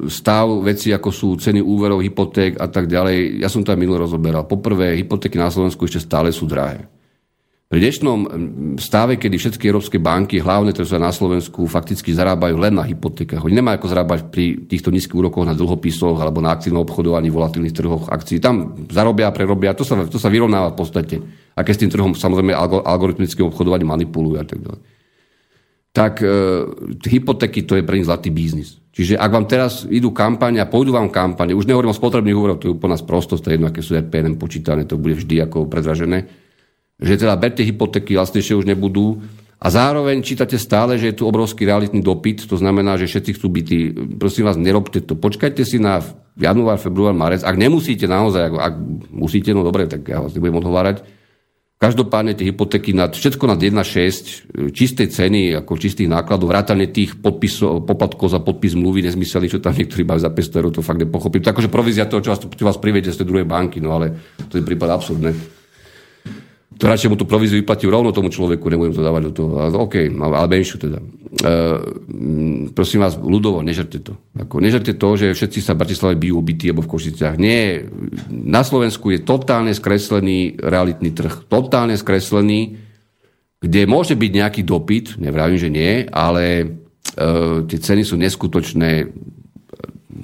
stav 0.05 0.47
veci, 0.61 0.93
ako 0.93 1.09
sú 1.09 1.29
ceny 1.41 1.65
úverov, 1.65 2.05
hypoték 2.05 2.61
a 2.61 2.69
tak 2.69 2.93
ďalej, 2.93 3.41
ja 3.41 3.49
som 3.49 3.65
to 3.65 3.73
aj 3.73 3.81
minulý 3.81 4.05
rozoberal. 4.05 4.45
Poprvé, 4.45 4.93
hypotéky 5.01 5.41
na 5.41 5.49
Slovensku 5.49 5.89
ešte 5.89 6.05
stále 6.05 6.29
sú 6.29 6.45
drahé. 6.45 6.85
Pri 7.69 7.85
dnešnom 7.85 8.21
stave, 8.81 9.21
kedy 9.21 9.37
všetky 9.37 9.69
európske 9.69 10.01
banky, 10.01 10.41
hlavne 10.41 10.73
ktoré 10.73 10.89
sú 10.89 10.97
na 10.97 11.13
Slovensku, 11.13 11.69
fakticky 11.69 12.17
zarábajú 12.17 12.57
len 12.57 12.73
na 12.73 12.85
hypotékach. 12.89 13.45
Oni 13.45 13.61
nemajú 13.61 13.85
ako 13.85 13.93
zarábať 13.93 14.21
pri 14.33 14.65
týchto 14.65 14.89
nízkych 14.89 15.13
úrokoch 15.13 15.45
na 15.45 15.53
dlhopisoch 15.53 16.17
alebo 16.17 16.41
na 16.41 16.57
aktívnom 16.57 16.81
obchodovaní, 16.89 17.29
volatilných 17.29 17.77
trhoch 17.77 18.09
akcií. 18.09 18.41
Tam 18.41 18.89
zarobia, 18.89 19.29
prerobia, 19.37 19.77
to 19.77 19.85
sa, 19.85 20.01
to 20.09 20.17
sa 20.17 20.33
vyrovnáva 20.33 20.73
v 20.73 20.79
podstate. 20.81 21.17
A 21.53 21.61
keď 21.61 21.73
s 21.77 21.81
tým 21.85 21.93
trhom 21.93 22.13
samozrejme 22.17 22.57
algoritmickým 22.57 23.53
obchodovaním 23.53 23.93
manipulujú 23.93 24.41
a 24.41 24.49
tak 24.49 24.65
ďalej 24.65 24.98
tak 25.93 26.21
e, 26.21 26.29
hypotéky 27.09 27.65
to 27.65 27.75
je 27.79 27.83
pre 27.83 27.99
nich 27.99 28.09
zlatý 28.09 28.31
biznis. 28.31 28.79
Čiže 28.93 29.15
ak 29.15 29.31
vám 29.31 29.47
teraz 29.47 29.87
idú 29.87 30.11
kampane 30.11 30.59
a 30.59 30.67
pôjdu 30.67 30.91
vám 30.91 31.07
kampane, 31.07 31.55
už 31.55 31.71
nehovorím 31.71 31.95
o 31.95 31.97
spotrebných 31.97 32.35
úveroch, 32.35 32.59
to 32.59 32.67
je 32.67 32.75
úplná 32.75 32.99
sprostosť, 32.99 33.41
to 33.41 33.49
je 33.49 33.55
jedno, 33.55 33.71
aké 33.71 33.81
sú 33.81 33.95
RPN 33.95 34.35
počítané, 34.35 34.91
to 34.91 34.99
bude 34.99 35.15
vždy 35.15 35.39
ako 35.47 35.71
predražené, 35.71 36.27
že 36.99 37.15
teda 37.15 37.39
berte 37.39 37.63
hypotéky, 37.63 38.19
vlastnejšie 38.19 38.59
už 38.59 38.67
nebudú 38.67 39.23
a 39.59 39.67
zároveň 39.71 40.23
čítate 40.23 40.55
stále, 40.55 40.99
že 40.99 41.11
je 41.11 41.19
tu 41.19 41.27
obrovský 41.27 41.67
realitný 41.67 41.99
dopyt, 41.99 42.47
to 42.47 42.55
znamená, 42.55 42.95
že 42.95 43.11
všetci 43.11 43.31
chcú 43.39 43.47
byty. 43.51 43.77
Prosím 44.19 44.47
vás, 44.47 44.55
nerobte 44.55 45.03
to. 45.03 45.19
Počkajte 45.19 45.67
si 45.67 45.83
na 45.83 45.99
január, 46.39 46.79
február, 46.79 47.11
marec. 47.11 47.43
Ak 47.43 47.59
nemusíte 47.59 48.07
naozaj, 48.07 48.51
ak, 48.51 48.55
ak 48.55 48.75
musíte, 49.11 49.51
no 49.51 49.67
dobre, 49.67 49.91
tak 49.91 50.07
ja 50.07 50.23
vás 50.23 50.31
nebudem 50.31 50.63
odhovárať, 50.63 51.03
Každopádne 51.79 52.35
tie 52.35 52.51
hypotéky 52.51 52.91
nad, 52.91 53.15
všetko 53.15 53.47
nad 53.47 53.63
1,6 53.63 54.75
čistej 54.75 55.15
ceny, 55.15 55.55
ako 55.63 55.79
čistých 55.79 56.11
nákladov, 56.11 56.51
vrátane 56.51 56.91
tých 56.91 57.23
podpisov, 57.23 57.87
poplatkov 57.87 58.35
za 58.35 58.43
podpis 58.43 58.75
mluvy, 58.75 59.07
nezmyseli, 59.07 59.47
čo 59.47 59.63
tam 59.63 59.79
niektorí 59.79 60.03
majú 60.03 60.19
za 60.19 60.35
500 60.35 60.59
eur, 60.59 60.75
to 60.75 60.83
fakt 60.83 60.99
nepochopím. 60.99 61.39
To 61.47 61.55
akože 61.55 61.71
provízia 61.71 62.11
toho, 62.11 62.19
čo 62.19 62.35
vás, 62.35 62.43
čo 62.43 62.67
vás 62.67 62.83
privedie 62.83 63.15
z 63.15 63.23
tej 63.23 63.31
druhej 63.31 63.47
banky, 63.47 63.79
no 63.79 63.95
ale 63.95 64.11
to 64.51 64.59
je 64.59 64.67
prípad 64.67 64.91
absurdné 64.91 65.31
radšej 66.87 67.11
mu 67.11 67.17
tú 67.19 67.27
províziu 67.27 67.59
vyplatí 67.59 67.91
rovno 67.91 68.15
tomu 68.15 68.31
človeku, 68.31 68.71
nebudem 68.71 68.95
to 68.95 69.03
dávať 69.03 69.23
do 69.29 69.33
toho. 69.35 69.51
OK, 69.83 70.07
ale 70.07 70.47
menšiu 70.47 70.79
teda. 70.79 71.03
E, 71.03 71.51
prosím 72.71 73.03
vás, 73.03 73.19
ľudovo, 73.19 73.67
nežerte 73.67 73.99
to. 73.99 74.15
Ako, 74.39 74.63
nežerte 74.63 74.95
to, 74.95 75.09
že 75.19 75.35
všetci 75.35 75.59
sa 75.59 75.75
v 75.75 75.83
Bratislave 75.83 76.15
bijú 76.15 76.39
byty 76.39 76.71
alebo 76.71 76.87
v 76.87 76.93
Košiciach. 76.95 77.35
Nie, 77.35 77.83
na 78.31 78.63
Slovensku 78.63 79.11
je 79.11 79.27
totálne 79.27 79.75
skreslený 79.75 80.61
realitný 80.63 81.11
trh. 81.11 81.51
Totálne 81.51 81.99
skreslený 81.99 82.89
kde 83.59 83.91
môže 83.91 84.15
byť 84.15 84.31
nejaký 84.31 84.63
dopyt, 84.63 85.19
nevravím, 85.19 85.59
že 85.59 85.71
nie, 85.71 86.07
ale 86.07 86.63
e, 86.63 86.67
tie 87.67 87.79
ceny 87.79 88.07
sú 88.07 88.15
neskutočné 88.15 89.11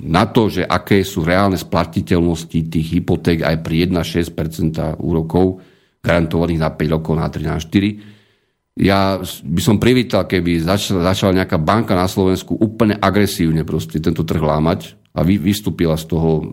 na 0.05 0.25
to, 0.31 0.47
že 0.47 0.63
aké 0.63 1.03
sú 1.03 1.27
reálne 1.27 1.59
splatiteľnosti 1.59 2.59
tých 2.71 2.87
hypoték 2.99 3.43
aj 3.43 3.57
pri 3.65 3.91
1,6% 3.91 5.03
úrokov, 5.03 5.65
garantovaných 6.05 6.61
na 6.61 6.71
5 6.71 6.95
rokov, 7.01 7.13
na 7.17 7.27
3, 7.33 7.49
na 7.49 7.57
4. 7.57 8.85
Ja 8.85 9.17
by 9.23 9.61
som 9.63 9.81
privítal, 9.81 10.29
keby 10.29 10.61
začala, 10.61 11.15
začala 11.15 11.41
nejaká 11.41 11.57
banka 11.57 11.97
na 11.97 12.05
Slovensku 12.11 12.59
úplne 12.59 12.99
agresívne 13.01 13.65
proste 13.65 14.03
tento 14.03 14.27
trh 14.27 14.43
lámať 14.43 14.99
a 15.17 15.25
vy, 15.25 15.41
vystúpila 15.41 15.97
z 15.97 16.11
toho 16.11 16.45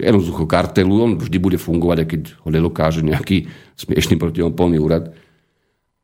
jednoducho 0.00 0.48
kartelu, 0.48 0.90
on 0.90 1.20
vždy 1.20 1.36
bude 1.38 1.58
fungovať, 1.60 1.96
aj 2.02 2.08
keď 2.08 2.22
ho 2.42 2.48
nedokáže 2.48 3.04
nejaký 3.04 3.46
smiešný 3.76 4.16
protiopolný 4.16 4.80
úrad 4.80 5.12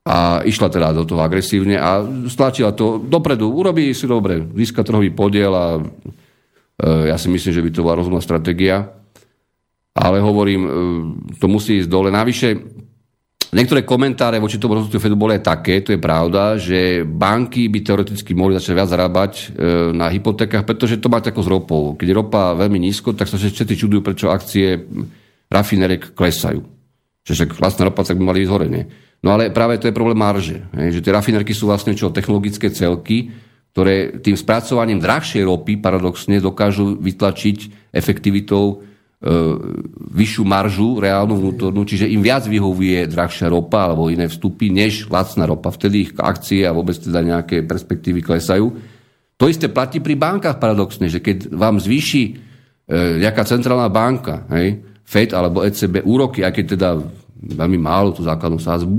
a 0.09 0.41
išla 0.45 0.73
teda 0.73 0.97
do 0.97 1.05
toho 1.05 1.21
agresívne 1.21 1.77
a 1.77 2.01
stlačila 2.29 2.73
to 2.73 2.97
dopredu. 2.97 3.53
Urobí 3.53 3.93
si 3.93 4.09
dobre, 4.09 4.41
získa 4.41 4.81
trhový 4.81 5.13
podiel 5.13 5.53
a 5.53 5.77
e, 5.77 7.13
ja 7.13 7.17
si 7.21 7.29
myslím, 7.29 7.53
že 7.53 7.65
by 7.65 7.71
to 7.73 7.85
bola 7.85 8.01
rozumná 8.01 8.21
stratégia. 8.25 8.89
Ale 9.97 10.21
hovorím, 10.21 10.63
e, 10.65 10.71
to 11.39 11.47
musí 11.49 11.81
ísť 11.81 11.89
dole. 11.89 12.09
Navyše, 12.13 12.59
niektoré 13.53 13.83
komentáre 13.83 14.37
voči 14.37 14.61
tomu 14.61 14.77
rozhodnutiu 14.77 15.01
Fedu 15.01 15.17
boli 15.17 15.41
aj 15.41 15.47
také, 15.47 15.81
to 15.81 15.97
je 15.97 16.01
pravda, 16.01 16.61
že 16.61 17.07
banky 17.07 17.73
by 17.73 17.81
teoreticky 17.81 18.37
mohli 18.37 18.59
začať 18.59 18.75
viac 18.77 18.89
zarábať 18.89 19.33
e, 19.35 19.45
na 19.97 20.13
hypotékach, 20.13 20.69
pretože 20.69 21.01
to 21.01 21.09
máte 21.09 21.33
ako 21.33 21.43
s 21.43 21.49
ropou. 21.49 21.85
Keď 21.97 22.09
ropa 22.13 22.53
veľmi 22.55 22.79
nízko, 22.79 23.17
tak 23.17 23.27
sa 23.27 23.41
všetci 23.41 23.75
čudujú, 23.75 24.05
prečo 24.05 24.29
akcie 24.29 24.85
rafinerek 25.49 26.13
klesajú. 26.13 26.61
Čiže 27.25 27.61
vlastná 27.61 27.89
ropa 27.89 28.05
tak 28.05 28.17
by 28.17 28.25
mali 28.33 28.45
ísť 28.45 28.53
hore, 28.53 28.69
nie? 28.69 28.85
No 29.21 29.35
ale 29.35 29.51
práve 29.51 29.77
to 29.83 29.91
je 29.91 29.97
problém 29.97 30.17
marže. 30.17 30.63
Že 30.71 31.03
tie 31.03 31.13
rafinerky 31.13 31.51
sú 31.51 31.67
vlastne 31.67 31.93
čo 31.93 32.15
technologické 32.15 32.71
celky, 32.71 33.35
ktoré 33.75 34.23
tým 34.23 34.39
spracovaním 34.39 35.03
drahšej 35.03 35.43
ropy 35.45 35.79
paradoxne 35.79 36.39
dokážu 36.39 36.99
vytlačiť 36.99 37.91
efektivitou 37.95 38.83
vyššiu 40.15 40.47
maržu 40.47 41.03
reálnu 41.03 41.35
vnútornú, 41.35 41.83
čiže 41.83 42.07
im 42.07 42.23
viac 42.23 42.47
vyhovuje 42.47 43.11
drahšia 43.11 43.51
ropa 43.51 43.91
alebo 43.91 44.07
iné 44.15 44.31
vstupy, 44.31 44.71
než 44.71 45.11
lacná 45.11 45.43
ropa. 45.43 45.75
Vtedy 45.75 46.07
ich 46.07 46.13
akcie 46.15 46.63
a 46.63 46.71
vôbec 46.71 46.95
teda 46.95 47.19
nejaké 47.27 47.67
perspektívy 47.67 48.23
klesajú. 48.23 48.71
To 49.39 49.45
isté 49.51 49.67
platí 49.71 49.99
pri 49.99 50.15
bankách 50.15 50.63
paradoxne, 50.63 51.11
že 51.11 51.19
keď 51.19 51.51
vám 51.51 51.83
zvýši 51.83 52.23
e, 52.23 52.33
nejaká 53.19 53.43
centrálna 53.43 53.91
banka, 53.91 54.47
hej, 54.55 54.87
FED 55.03 55.35
alebo 55.35 55.67
ECB 55.67 56.07
úroky, 56.07 56.47
aj 56.47 56.53
keď 56.55 56.65
teda 56.79 56.91
veľmi 57.59 57.79
málo 57.79 58.15
tú 58.15 58.23
základnú 58.23 58.63
sázbu, 58.63 58.99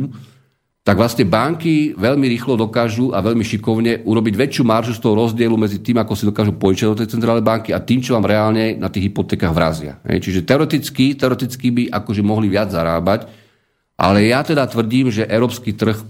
tak 0.90 0.98
vlastne 0.98 1.22
banky 1.22 1.94
veľmi 1.94 2.26
rýchlo 2.34 2.58
dokážu 2.58 3.14
a 3.14 3.22
veľmi 3.22 3.46
šikovne 3.46 4.10
urobiť 4.10 4.34
väčšiu 4.34 4.66
maržu 4.66 4.98
z 4.98 5.06
toho 5.06 5.22
rozdielu 5.22 5.54
medzi 5.54 5.86
tým, 5.86 6.02
ako 6.02 6.18
si 6.18 6.26
dokážu 6.26 6.58
požičať 6.58 6.88
do 6.90 6.98
tej 6.98 7.14
centrálnej 7.14 7.46
banky 7.46 7.70
a 7.70 7.78
tým, 7.78 8.02
čo 8.02 8.18
vám 8.18 8.26
reálne 8.26 8.74
na 8.74 8.90
tých 8.90 9.14
hypotékach 9.14 9.54
vrazia. 9.54 10.02
Čiže 10.02 10.50
teoreticky, 10.50 11.14
teoreticky 11.14 11.70
by 11.70 11.84
akože 11.94 12.26
mohli 12.26 12.50
viac 12.50 12.74
zarábať, 12.74 13.30
ale 14.02 14.34
ja 14.34 14.42
teda 14.42 14.66
tvrdím, 14.66 15.14
že 15.14 15.30
európsky 15.30 15.78
trh 15.78 16.02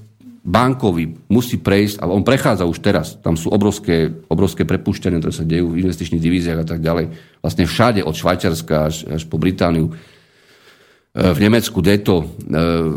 bankový 0.47 1.27
musí 1.27 1.59
prejsť, 1.59 1.99
ale 1.99 2.15
on 2.15 2.23
prechádza 2.23 2.63
už 2.63 2.79
teraz. 2.79 3.19
Tam 3.19 3.35
sú 3.35 3.51
obrovské, 3.51 4.07
obrovské 4.31 4.63
prepušťania, 4.63 5.19
ktoré 5.19 5.35
sa 5.35 5.43
dejú 5.43 5.75
v 5.75 5.83
investičných 5.83 6.23
divíziách 6.23 6.63
a 6.63 6.67
tak 6.71 6.79
ďalej. 6.79 7.11
Vlastne 7.43 7.67
všade, 7.67 7.99
od 7.99 8.15
Švajčiarska 8.15 8.75
až, 8.87 9.03
až 9.11 9.27
po 9.27 9.35
Britániu 9.35 9.91
v 11.13 11.39
Nemecku 11.41 11.81
Deto, 11.81 12.21
e, 12.21 12.25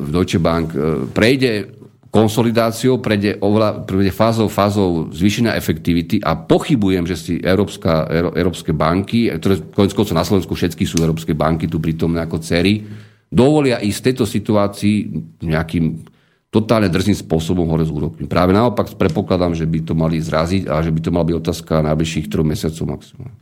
v 0.05 0.09
Deutsche 0.13 0.37
Bank, 0.37 0.77
e, 0.77 1.09
prejde 1.09 1.81
konsolidáciou, 2.13 3.01
prejde, 3.01 3.41
oveľa, 3.41 3.89
prejde 3.89 4.13
fázou, 4.13 4.53
fázou 4.53 5.09
zvýšenia 5.09 5.57
efektivity 5.57 6.21
a 6.21 6.37
pochybujem, 6.37 7.09
že 7.09 7.17
si 7.17 7.33
Európska, 7.41 8.05
Európske 8.37 8.77
banky, 8.77 9.33
ktoré 9.33 9.65
konec 9.73 9.97
koncov 9.97 10.13
na 10.13 10.29
Slovensku 10.29 10.53
všetky 10.53 10.85
sú 10.85 11.01
Európske 11.01 11.33
banky 11.33 11.73
tu 11.73 11.81
prítomné 11.81 12.21
ako 12.21 12.37
cery, 12.45 12.85
dovolia 13.33 13.81
ísť 13.81 13.97
z 13.97 14.05
tejto 14.13 14.25
situácii 14.29 14.97
nejakým 15.41 16.05
totálne 16.53 16.93
drzým 16.93 17.17
spôsobom 17.17 17.65
hore 17.73 17.89
z 17.89 17.97
úrokmi. 17.97 18.29
Práve 18.29 18.53
naopak 18.53 18.93
predpokladám, 18.93 19.57
že 19.57 19.65
by 19.65 19.79
to 19.81 19.97
mali 19.97 20.21
zraziť 20.21 20.69
a 20.69 20.85
že 20.85 20.93
by 20.93 21.01
to 21.01 21.09
mala 21.09 21.33
byť 21.33 21.37
otázka 21.41 21.81
najbližších 21.81 22.29
troch 22.29 22.45
mesiacov 22.45 23.01
maximálne. 23.01 23.41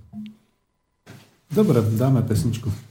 Dobre, 1.51 1.83
dáme 1.99 2.23
pesničku. 2.23 2.90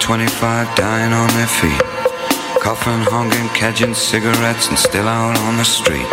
25, 0.00 0.76
dying 0.76 1.12
on 1.12 1.28
their 1.28 1.46
feet. 1.46 1.80
Coughing, 2.62 3.02
hungering, 3.02 3.48
catching 3.50 3.94
cigarettes, 3.94 4.68
and 4.68 4.78
still 4.78 5.08
out 5.08 5.36
on 5.38 5.56
the 5.56 5.64
street. 5.64 6.06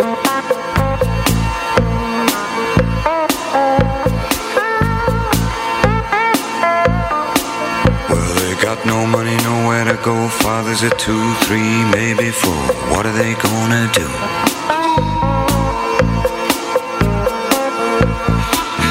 Well, 8.08 8.34
they 8.34 8.54
got 8.62 8.84
no 8.86 9.06
money, 9.06 9.36
nowhere 9.44 9.84
to 9.84 9.98
go. 10.02 10.28
Fathers 10.28 10.82
are 10.82 10.96
two, 10.96 11.34
three, 11.44 11.84
maybe 11.90 12.30
four. 12.30 12.52
What 12.90 13.06
are 13.06 13.12
they 13.12 13.34
gonna 13.34 13.90
do? 13.92 14.08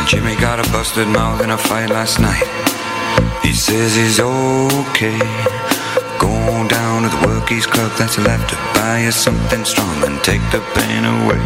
Jimmy 0.08 0.36
got 0.36 0.60
a 0.60 0.72
busted 0.72 1.08
mouth 1.08 1.42
in 1.42 1.50
a 1.50 1.58
fight 1.58 1.90
last 1.90 2.20
night. 2.20 2.65
He 3.46 3.54
says 3.54 3.96
he's 3.96 4.20
okay. 4.20 5.20
Go 6.18 6.68
down 6.68 7.04
to 7.04 7.10
the 7.10 7.22
workies 7.28 7.68
club 7.68 7.92
that's 7.96 8.18
left 8.18 8.50
to 8.50 8.56
buy 8.74 9.04
you 9.04 9.12
something 9.12 9.64
strong 9.64 10.04
and 10.04 10.18
take 10.24 10.42
the 10.50 10.62
pain 10.74 11.06
away. 11.06 11.38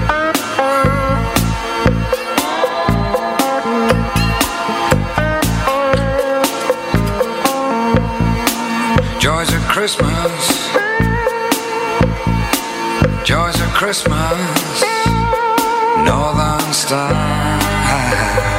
Joys 9.20 9.54
of 9.54 9.62
Christmas. 9.68 10.42
Joys 13.26 13.60
of 13.60 13.68
Christmas. 13.74 14.84
Northern 16.06 16.74
Star. 16.74 18.59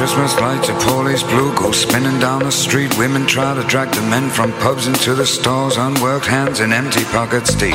Christmas 0.00 0.34
lights, 0.40 0.70
a 0.70 0.74
police 0.88 1.22
blue 1.22 1.54
go 1.54 1.72
spinning 1.72 2.18
down 2.18 2.42
the 2.42 2.50
street. 2.50 2.96
Women 2.96 3.26
try 3.26 3.52
to 3.52 3.62
drag 3.64 3.90
the 3.90 4.00
men 4.00 4.30
from 4.30 4.50
pubs 4.54 4.86
into 4.86 5.14
the 5.14 5.26
stores, 5.26 5.76
unworked 5.76 6.24
hands 6.24 6.60
and 6.60 6.72
empty 6.72 7.04
pockets 7.04 7.52
deep. 7.52 7.74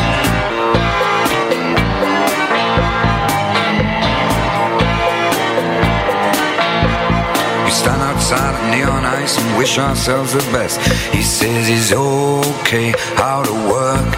We 7.63 7.69
stand 7.69 8.01
outside 8.01 8.55
of 8.55 8.71
neon 8.73 9.05
ice 9.05 9.37
and 9.37 9.55
wish 9.55 9.77
ourselves 9.77 10.33
the 10.33 10.39
best. 10.51 10.81
He 11.13 11.21
says 11.21 11.67
he's 11.67 11.93
okay, 11.93 12.91
out 13.17 13.47
of 13.47 13.69
work. 13.69 14.15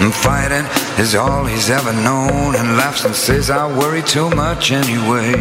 And 0.00 0.12
fighting 0.12 0.66
is 0.98 1.14
all 1.14 1.44
he's 1.44 1.70
ever 1.70 1.92
known, 1.92 2.56
and 2.56 2.76
laughs 2.76 3.04
and 3.04 3.14
says, 3.14 3.48
I 3.48 3.68
worry 3.78 4.02
too 4.02 4.28
much 4.30 4.72
anyway. 4.72 5.34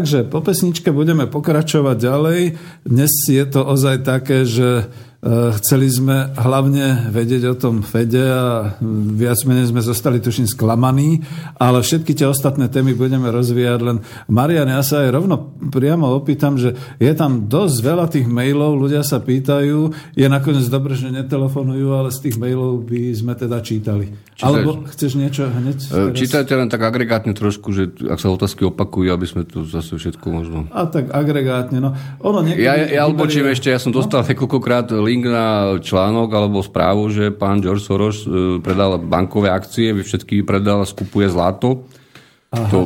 Takže 0.00 0.32
po 0.32 0.40
pesničke 0.40 0.96
budeme 0.96 1.28
pokračovať 1.28 1.96
ďalej. 2.00 2.40
Dnes 2.88 3.12
je 3.28 3.44
to 3.44 3.60
ozaj 3.60 4.00
také, 4.00 4.48
že 4.48 4.88
chceli 5.60 5.84
sme 5.92 6.32
hlavne 6.32 7.12
vedieť 7.12 7.52
o 7.52 7.54
tom 7.56 7.84
Fede 7.84 8.24
a 8.24 8.72
viac 9.12 9.36
menej 9.44 9.68
sme 9.68 9.84
zostali 9.84 10.16
tuším 10.16 10.48
sklamaní, 10.48 11.20
ale 11.60 11.84
všetky 11.84 12.16
tie 12.16 12.24
ostatné 12.24 12.72
témy 12.72 12.96
budeme 12.96 13.28
rozvíjať. 13.28 13.80
Len 13.84 14.00
Marian, 14.32 14.72
ja 14.72 14.80
sa 14.80 15.04
aj 15.04 15.12
rovno 15.12 15.52
priamo 15.60 16.08
opýtam, 16.16 16.56
že 16.56 16.72
je 16.96 17.12
tam 17.12 17.52
dosť 17.52 17.76
veľa 17.84 18.06
tých 18.08 18.26
mailov, 18.32 18.80
ľudia 18.80 19.04
sa 19.04 19.20
pýtajú, 19.20 19.92
je 20.16 20.24
nakoniec 20.24 20.64
dobre, 20.72 20.96
že 20.96 21.12
netelefonujú, 21.12 21.88
ale 21.92 22.08
z 22.08 22.18
tých 22.24 22.36
mailov 22.40 22.80
by 22.88 23.12
sme 23.12 23.36
teda 23.36 23.60
čítali. 23.60 24.08
Čítaš? 24.40 24.44
Alebo 24.48 24.88
chceš 24.88 25.20
niečo 25.20 25.52
hneď? 25.52 25.78
Teraz? 25.84 26.16
Čítajte 26.16 26.56
len 26.56 26.72
tak 26.72 26.80
agregátne 26.80 27.36
trošku, 27.36 27.76
že 27.76 27.92
ak 28.08 28.16
sa 28.16 28.32
otázky 28.32 28.64
opakujú, 28.72 29.12
aby 29.12 29.26
sme 29.28 29.44
tu 29.44 29.68
zase 29.68 30.00
všetko 30.00 30.26
možno... 30.32 30.58
A 30.72 30.88
tak 30.88 31.12
agregátne, 31.12 31.76
no. 31.76 31.92
Ono 32.24 32.40
Ja, 32.56 32.72
ja 32.80 33.04
odbočím 33.04 33.44
vyberie- 33.44 33.60
ešte, 33.60 33.68
ja 33.68 33.76
som 33.76 33.92
dostal 33.92 34.24
niekoľkokrát 34.30 34.96
link 35.10 35.26
na 35.26 35.74
článok 35.82 36.30
alebo 36.30 36.62
správu, 36.62 37.10
že 37.10 37.34
pán 37.34 37.58
George 37.58 37.82
Soros 37.82 38.22
e, 38.22 38.62
predal 38.62 39.02
bankové 39.02 39.50
akcie, 39.50 39.90
všetky 39.90 40.46
predal 40.46 40.86
a 40.86 40.86
skupuje 40.86 41.26
zlato. 41.26 41.82
Aha. 42.54 42.70
To 42.70 42.78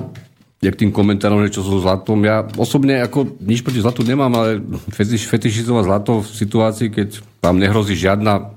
je 0.64 0.72
k 0.72 0.80
tým 0.80 0.92
komentárom, 0.96 1.44
že 1.44 1.60
čo 1.60 1.62
so 1.62 1.76
zlatom. 1.76 2.24
Ja 2.24 2.48
osobne 2.56 3.04
ako 3.04 3.36
nič 3.44 3.60
proti 3.60 3.84
zlatu 3.84 4.00
nemám, 4.00 4.32
ale 4.32 4.64
fetiš, 4.88 5.28
fetišizovať 5.28 5.84
zlato 5.84 6.24
v 6.24 6.28
situácii, 6.32 6.88
keď 6.88 7.08
vám 7.44 7.60
nehrozí 7.60 7.92
žiadna, 7.92 8.56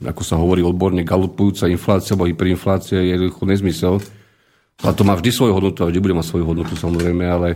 ako 0.00 0.22
sa 0.24 0.40
hovorí 0.40 0.64
odborne, 0.64 1.04
galopujúca 1.04 1.68
inflácia 1.68 2.16
alebo 2.16 2.28
hyperinflácia 2.28 3.04
je 3.04 3.12
jednoducho 3.12 3.44
nezmysel. 3.44 3.94
Zlato 4.80 5.04
má 5.04 5.16
vždy 5.16 5.30
svoju 5.32 5.52
hodnotu 5.56 5.84
a 5.84 5.88
vždy 5.88 6.00
bude 6.00 6.16
mať 6.16 6.26
svoju 6.28 6.44
hodnotu 6.48 6.72
samozrejme, 6.76 7.24
ale 7.24 7.48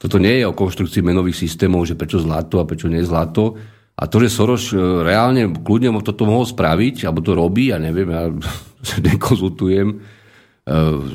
toto 0.00 0.16
nie 0.16 0.40
je 0.40 0.48
o 0.48 0.56
konštrukcii 0.56 1.04
menových 1.04 1.36
systémov, 1.36 1.84
že 1.84 1.96
prečo 1.96 2.20
zlato 2.20 2.60
a 2.60 2.64
prečo 2.64 2.88
nie 2.88 3.04
zlato. 3.04 3.60
A 4.00 4.08
to, 4.08 4.16
že 4.24 4.32
Soros 4.32 4.72
e, 4.72 4.80
reálne 4.80 5.52
kľudne 5.52 5.92
toto 6.00 6.24
mohol 6.24 6.48
spraviť, 6.48 7.04
alebo 7.04 7.20
to 7.20 7.36
robí, 7.36 7.68
ja 7.68 7.76
neviem, 7.76 8.08
ja 8.08 8.32
sa 8.88 8.96
nekonzultujem. 9.04 9.88
E, 9.92 9.96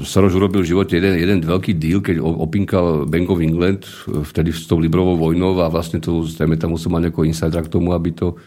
Soros 0.05 0.37
urobil 0.37 0.61
v 0.61 0.69
živote 0.69 1.01
jeden, 1.01 1.17
jeden 1.17 1.41
veľký 1.41 1.81
deal, 1.81 2.05
keď 2.05 2.21
opinkal 2.21 3.09
Bank 3.09 3.27
of 3.33 3.41
England, 3.41 3.89
e, 4.05 4.21
vtedy 4.21 4.53
s 4.53 4.69
tou 4.69 4.77
Librovou 4.77 5.17
vojnou 5.17 5.57
a 5.65 5.73
vlastne 5.73 5.97
to, 5.97 6.21
zrejme 6.29 6.61
tam 6.61 6.77
musel 6.77 6.93
mať 6.93 7.09
nejakého 7.09 7.25
insidera 7.25 7.65
k 7.65 7.73
tomu, 7.73 7.91
aby 7.91 8.13
to 8.13 8.37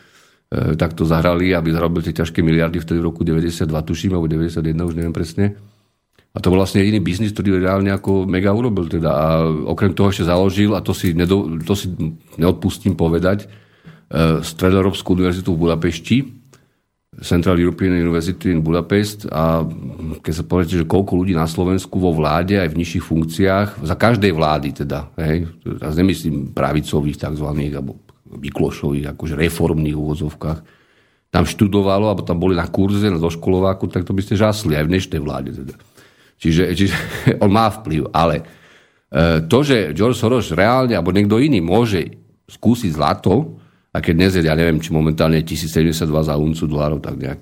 takto 0.48 1.04
zahrali, 1.04 1.52
aby 1.52 1.76
zarobil 1.76 2.00
tie 2.00 2.24
ťažké 2.24 2.40
miliardy 2.40 2.80
vtedy 2.80 3.04
v 3.04 3.12
roku 3.12 3.20
92, 3.20 3.68
tuším, 3.68 4.16
alebo 4.16 4.32
91, 4.32 4.64
už 4.80 4.96
neviem 4.96 5.12
presne. 5.12 5.60
A 6.32 6.40
to 6.40 6.48
bol 6.48 6.56
vlastne 6.56 6.80
jediný 6.80 7.04
biznis, 7.04 7.36
ktorý 7.36 7.60
reálne 7.60 7.92
ako 7.92 8.24
mega 8.24 8.56
urobil. 8.56 8.88
Teda. 8.88 9.12
A 9.12 9.44
okrem 9.44 9.92
toho 9.92 10.08
ešte 10.08 10.24
založil, 10.24 10.72
a 10.72 10.80
to 10.80 10.96
si, 10.96 11.12
nedo, 11.12 11.44
to 11.68 11.76
si 11.76 11.92
neodpustím 12.40 12.96
povedať, 12.96 13.44
Stredoeurópsku 14.40 15.12
univerzitu 15.12 15.52
v 15.52 15.62
Budapešti, 15.68 16.18
Central 17.18 17.58
European 17.58 17.98
University 17.98 18.54
in 18.54 18.62
Budapest 18.62 19.26
a 19.26 19.66
keď 20.22 20.32
sa 20.32 20.44
poviete, 20.46 20.78
že 20.78 20.86
koľko 20.86 21.18
ľudí 21.18 21.34
na 21.34 21.50
Slovensku 21.50 21.98
vo 21.98 22.14
vláde 22.14 22.62
aj 22.62 22.70
v 22.70 22.78
nižších 22.78 23.04
funkciách, 23.04 23.68
za 23.82 23.96
každej 23.98 24.30
vlády 24.30 24.70
teda, 24.70 25.10
hej, 25.18 25.50
teraz 25.66 25.98
nemyslím 25.98 26.54
pravicových 26.54 27.18
takzvaných, 27.18 27.82
alebo 27.82 27.98
vyklošových, 28.28 29.18
akože 29.18 29.34
reformných 29.34 29.98
úvodzovkách, 29.98 30.58
tam 31.28 31.44
študovalo, 31.44 32.08
alebo 32.08 32.22
tam 32.22 32.38
boli 32.38 32.54
na 32.54 32.70
kurze, 32.70 33.10
na 33.10 33.20
doškolováku, 33.20 33.90
tak 33.90 34.06
to 34.06 34.14
by 34.14 34.22
ste 34.22 34.38
žasli 34.38 34.78
aj 34.78 34.84
v 34.86 34.92
dnešnej 34.94 35.20
vláde. 35.20 35.50
Teda. 35.52 35.74
Čiže, 36.38 36.62
čiže 36.72 36.96
on 37.44 37.50
má 37.50 37.66
vplyv, 37.68 38.14
ale 38.14 38.46
e, 39.10 39.42
to, 39.44 39.58
že 39.66 39.90
George 39.92 40.16
Soros 40.16 40.54
reálne, 40.54 40.94
alebo 40.94 41.10
niekto 41.10 41.42
iný 41.42 41.58
môže 41.58 42.14
skúsiť 42.48 42.94
zlato, 42.94 43.58
a 43.92 43.96
keď 44.04 44.14
dnes 44.14 44.32
je, 44.36 44.42
ja 44.44 44.54
neviem, 44.54 44.78
či 44.78 44.92
momentálne 44.92 45.40
je 45.40 45.56
1072 45.56 46.08
za 46.28 46.34
uncu 46.36 46.64
dolárov, 46.68 47.00
tak 47.00 47.16
nejak 47.16 47.40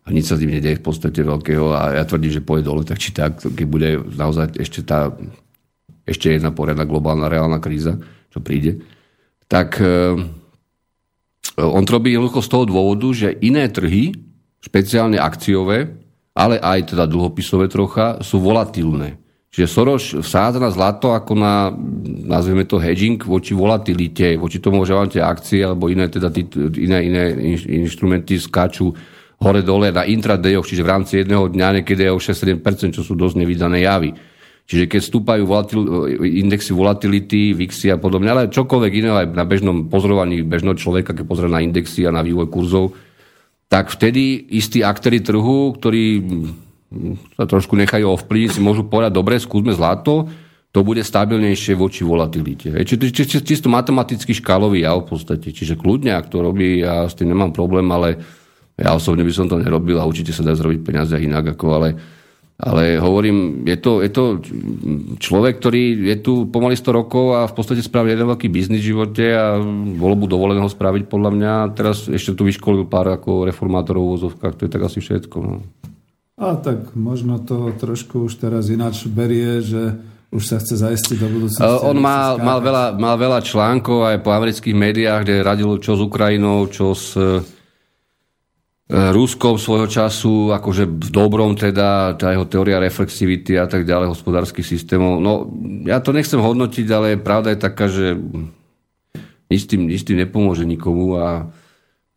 a 0.00 0.08
nič 0.10 0.32
sa 0.32 0.34
s 0.34 0.42
tým 0.42 0.50
nedeje 0.50 0.80
v 0.80 0.84
podstate 0.84 1.20
veľkého 1.22 1.70
a 1.76 2.00
ja 2.00 2.04
tvrdím, 2.08 2.32
že 2.32 2.42
pôjde 2.42 2.66
dole, 2.66 2.82
tak 2.82 2.98
či 2.98 3.12
tak, 3.12 3.44
keď 3.44 3.66
bude 3.68 3.88
naozaj 4.16 4.56
ešte 4.56 4.80
tá 4.82 5.12
ešte 6.10 6.34
jedna 6.34 6.50
poriadna 6.50 6.82
globálna 6.82 7.30
reálna 7.30 7.62
kríza, 7.62 7.94
čo 8.34 8.42
príde, 8.42 8.82
tak 9.46 9.78
e, 9.78 10.18
on 11.54 11.82
to 11.86 11.94
robí 11.94 12.10
jednoducho 12.10 12.42
z 12.42 12.50
toho 12.50 12.64
dôvodu, 12.66 13.06
že 13.14 13.38
iné 13.46 13.70
trhy, 13.70 14.18
špeciálne 14.58 15.22
akciové, 15.22 15.94
ale 16.34 16.58
aj 16.58 16.94
teda 16.94 17.06
dlhopisové 17.06 17.70
trocha, 17.70 18.18
sú 18.26 18.42
volatilné. 18.42 19.19
Čiže 19.50 19.66
Soros 19.66 20.14
vsádza 20.14 20.62
na 20.62 20.70
zlato 20.70 21.10
ako 21.10 21.34
na, 21.34 21.74
nazveme 22.06 22.62
to 22.70 22.78
hedging, 22.78 23.18
voči 23.18 23.50
volatilite, 23.50 24.38
voči 24.38 24.62
tomu, 24.62 24.86
že 24.86 24.94
vám 24.94 25.10
tie 25.10 25.18
akcie 25.18 25.66
alebo 25.66 25.90
iné, 25.90 26.06
teda 26.06 26.30
tí, 26.30 26.46
iné, 26.78 27.02
iné 27.02 27.22
inštrumenty 27.82 28.38
skáču 28.38 28.94
hore-dole 29.42 29.90
na 29.90 30.06
intradayoch, 30.06 30.62
čiže 30.62 30.86
v 30.86 30.92
rámci 30.94 31.12
jedného 31.26 31.50
dňa 31.50 31.82
niekedy 31.82 32.06
je 32.06 32.14
o 32.14 32.22
6-7%, 32.22 32.94
čo 32.94 33.02
sú 33.02 33.18
dosť 33.18 33.42
nevydané 33.42 33.82
javy. 33.82 34.14
Čiže 34.70 34.86
keď 34.86 35.00
stúpajú 35.02 35.42
volatil, 35.42 35.80
indexy 36.22 36.70
volatility, 36.70 37.50
VIXy 37.50 37.90
a 37.90 37.98
podobne, 37.98 38.30
ale 38.30 38.54
čokoľvek 38.54 38.92
iné 39.02 39.10
aj 39.10 39.34
na 39.34 39.42
bežnom 39.42 39.90
pozorovaní 39.90 40.46
bežného 40.46 40.78
človeka, 40.78 41.10
keď 41.10 41.26
pozrie 41.26 41.50
na 41.50 41.58
indexy 41.58 42.06
a 42.06 42.14
na 42.14 42.22
vývoj 42.22 42.46
kurzov, 42.46 42.94
tak 43.66 43.90
vtedy 43.90 44.54
istí 44.54 44.86
aktéry 44.86 45.26
trhu, 45.26 45.74
ktorí 45.74 46.22
sa 47.38 47.44
trošku 47.46 47.78
nechajú 47.78 48.18
ovplyvniť, 48.18 48.58
si 48.58 48.60
môžu 48.60 48.82
povedať, 48.82 49.14
dobre, 49.14 49.38
skúsme 49.38 49.70
zlato, 49.70 50.26
to 50.70 50.86
bude 50.86 51.02
stabilnejšie 51.02 51.74
voči 51.74 52.06
volatilite. 52.06 52.70
Čiže 52.70 53.10
či, 53.10 53.22
či, 53.26 53.38
čisto 53.42 53.66
matematický 53.66 54.38
škálový 54.38 54.86
jav 54.86 55.02
v 55.02 55.14
podstate. 55.14 55.50
Čiže 55.50 55.74
kľudne, 55.74 56.14
ak 56.14 56.30
to 56.30 56.38
robí, 56.42 56.78
ja 56.82 57.10
s 57.10 57.18
tým 57.18 57.34
nemám 57.34 57.50
problém, 57.50 57.86
ale 57.90 58.22
ja 58.78 58.94
osobne 58.94 59.26
by 59.26 59.32
som 59.34 59.50
to 59.50 59.58
nerobil 59.58 59.98
a 59.98 60.06
určite 60.06 60.30
sa 60.30 60.46
dá 60.46 60.54
zrobiť 60.54 60.80
peniaze 60.86 61.12
inak, 61.18 61.58
ako 61.58 61.66
ale, 61.74 61.88
ale 62.54 63.02
hovorím, 63.02 63.66
je 63.66 63.76
to, 63.82 63.98
je 63.98 64.10
to 64.14 64.24
človek, 65.18 65.58
ktorý 65.58 66.14
je 66.14 66.16
tu 66.22 66.46
pomaly 66.46 66.78
100 66.78 66.86
rokov 66.94 67.34
a 67.34 67.50
v 67.50 67.54
podstate 67.58 67.82
spravil 67.82 68.14
jeden 68.14 68.30
veľký 68.30 68.46
biznis 68.46 68.78
v 68.78 68.94
živote 68.94 69.26
a 69.26 69.58
bolo 69.98 70.14
mu 70.14 70.26
dovolené 70.30 70.62
ho 70.62 70.70
spraviť 70.70 71.10
podľa 71.10 71.30
mňa. 71.34 71.52
Teraz 71.74 72.06
ešte 72.06 72.38
tu 72.38 72.46
vyškolil 72.46 72.86
pár 72.86 73.10
ako 73.10 73.50
reformátorov 73.50 74.06
v 74.06 74.12
vozovkách, 74.14 74.54
to 74.54 74.64
je 74.64 74.70
tak 74.70 74.86
asi 74.86 75.02
všetko. 75.02 75.36
No. 75.42 75.66
A 76.40 76.56
tak 76.56 76.96
možno 76.96 77.36
to 77.36 77.68
trošku 77.76 78.24
už 78.24 78.40
teraz 78.40 78.72
ináč 78.72 79.04
berie, 79.04 79.60
že 79.60 80.00
už 80.32 80.42
sa 80.46 80.56
chce 80.56 80.80
zaistiť 80.80 81.16
do 81.20 81.28
budúcnosti. 81.28 81.84
On 81.84 81.98
mal, 82.00 82.40
mal, 82.40 82.64
veľa, 82.64 82.96
mal 82.96 83.20
veľa 83.20 83.44
článkov 83.44 84.08
aj 84.08 84.16
po 84.24 84.32
amerických 84.32 84.72
médiách, 84.72 85.20
kde 85.26 85.44
radil 85.44 85.76
čo 85.82 85.98
s 85.98 86.00
Ukrajinou, 86.00 86.64
čo 86.72 86.96
s 86.96 87.12
e, 87.18 87.44
Ruskom 88.88 89.60
svojho 89.60 89.84
času, 89.90 90.54
akože 90.54 90.88
v 90.88 91.08
dobrom 91.12 91.58
teda, 91.58 92.16
tá 92.16 92.32
jeho 92.32 92.48
teória 92.48 92.80
reflexivity 92.80 93.60
a 93.60 93.68
tak 93.68 93.84
ďalej, 93.84 94.16
hospodárskych 94.16 94.64
systémov. 94.64 95.20
No, 95.20 95.50
ja 95.84 96.00
to 96.00 96.14
nechcem 96.14 96.40
hodnotiť, 96.40 96.86
ale 96.88 97.20
pravda 97.20 97.52
je 97.52 97.58
taká, 97.60 97.84
že 97.90 98.14
nič 99.50 99.66
tým, 99.66 99.90
nič 99.90 100.06
tým 100.06 100.24
nepomôže 100.24 100.62
nikomu 100.62 101.18
a 101.18 101.52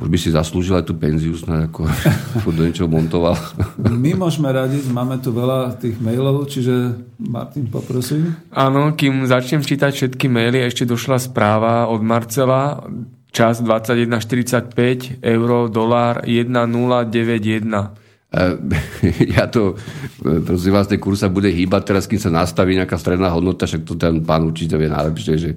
už 0.03 0.11
by 0.11 0.19
si 0.19 0.35
zaslúžil 0.35 0.75
aj 0.75 0.91
tú 0.91 0.99
penziu, 0.99 1.31
snad 1.39 1.71
ako 1.71 1.87
do 2.59 2.61
niečoho 2.67 2.91
montoval. 2.91 3.39
My 3.79 4.11
môžeme 4.11 4.51
radiť, 4.51 4.91
máme 4.91 5.23
tu 5.23 5.31
veľa 5.31 5.79
tých 5.79 5.95
mailov, 6.03 6.43
čiže 6.51 6.99
Martin, 7.23 7.71
poprosím. 7.71 8.35
Áno, 8.51 8.91
kým 8.99 9.23
začnem 9.23 9.63
čítať 9.63 9.95
všetky 9.95 10.27
maily, 10.27 10.67
ešte 10.67 10.83
došla 10.83 11.23
správa 11.23 11.87
od 11.87 12.03
Marcela, 12.03 12.83
čas 13.31 13.63
21.45, 13.63 15.23
euro, 15.23 15.71
dolár 15.71 16.27
1091. 16.27 18.03
Ja 19.37 19.45
to, 19.45 19.77
prosím 20.19 20.73
vás, 20.73 20.89
ten 20.89 20.97
kurz 20.97 21.21
sa 21.21 21.29
bude 21.29 21.53
hýbať 21.53 21.81
teraz, 21.85 22.09
kým 22.09 22.17
sa 22.17 22.33
nastaví 22.33 22.73
nejaká 22.73 22.97
stredná 22.97 23.29
hodnota, 23.29 23.69
však 23.69 23.85
to 23.85 23.93
ten 23.93 24.25
pán 24.25 24.41
určite 24.49 24.73
vie 24.73 24.89
najlepšie, 24.89 25.33
že 25.37 25.53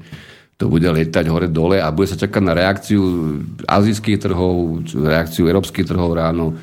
to 0.56 0.72
bude 0.72 0.88
letať 0.88 1.28
hore-dole 1.28 1.84
a 1.84 1.92
bude 1.92 2.08
sa 2.08 2.16
čakať 2.16 2.42
na 2.42 2.56
reakciu 2.56 3.00
azijských 3.68 4.16
trhov, 4.16 4.88
reakciu 4.96 5.52
európskych 5.52 5.84
trhov 5.84 6.16
ráno. 6.16 6.56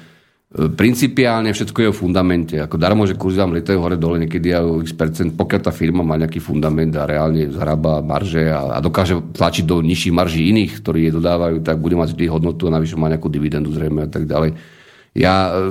E, 0.49 0.65
principiálne 0.73 1.53
všetko 1.53 1.77
je 1.77 1.87
o 1.93 1.93
fundamente. 1.93 2.57
Ako 2.57 2.81
darmo, 2.81 3.05
že 3.05 3.13
kurzy 3.13 3.37
vám 3.37 3.53
letajú 3.53 3.77
hore-dole 3.77 4.25
niekedy 4.25 4.49
aj 4.49 4.63
o 4.65 4.81
x 4.81 4.97
percent, 4.97 5.37
pokiaľ 5.37 5.61
tá 5.61 5.69
firma 5.69 6.01
má 6.01 6.17
nejaký 6.17 6.41
fundament 6.41 6.89
a 6.97 7.05
reálne 7.05 7.53
zarába 7.53 8.01
marže 8.01 8.49
a, 8.49 8.73
a 8.73 8.79
dokáže 8.81 9.13
tlačiť 9.37 9.65
do 9.69 9.85
nižších 9.85 10.13
marží 10.13 10.49
iných, 10.49 10.81
ktorí 10.81 11.13
je 11.13 11.15
dodávajú, 11.21 11.61
tak 11.61 11.77
bude 11.77 11.93
mať 11.93 12.17
vždy 12.17 12.25
hodnotu 12.33 12.65
a 12.65 12.73
navyše 12.73 12.97
má 12.97 13.13
nejakú 13.13 13.29
dividendu 13.29 13.69
zrejme 13.69 14.05
a 14.05 14.09
tak 14.09 14.25
ďalej. 14.25 14.57
Ja 15.13 15.53
e, 15.53 15.69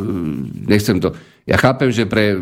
nechcem 0.71 1.03
to 1.03 1.19
ja 1.43 1.59
chápem, 1.59 1.91
že 1.91 2.07
pre 2.07 2.39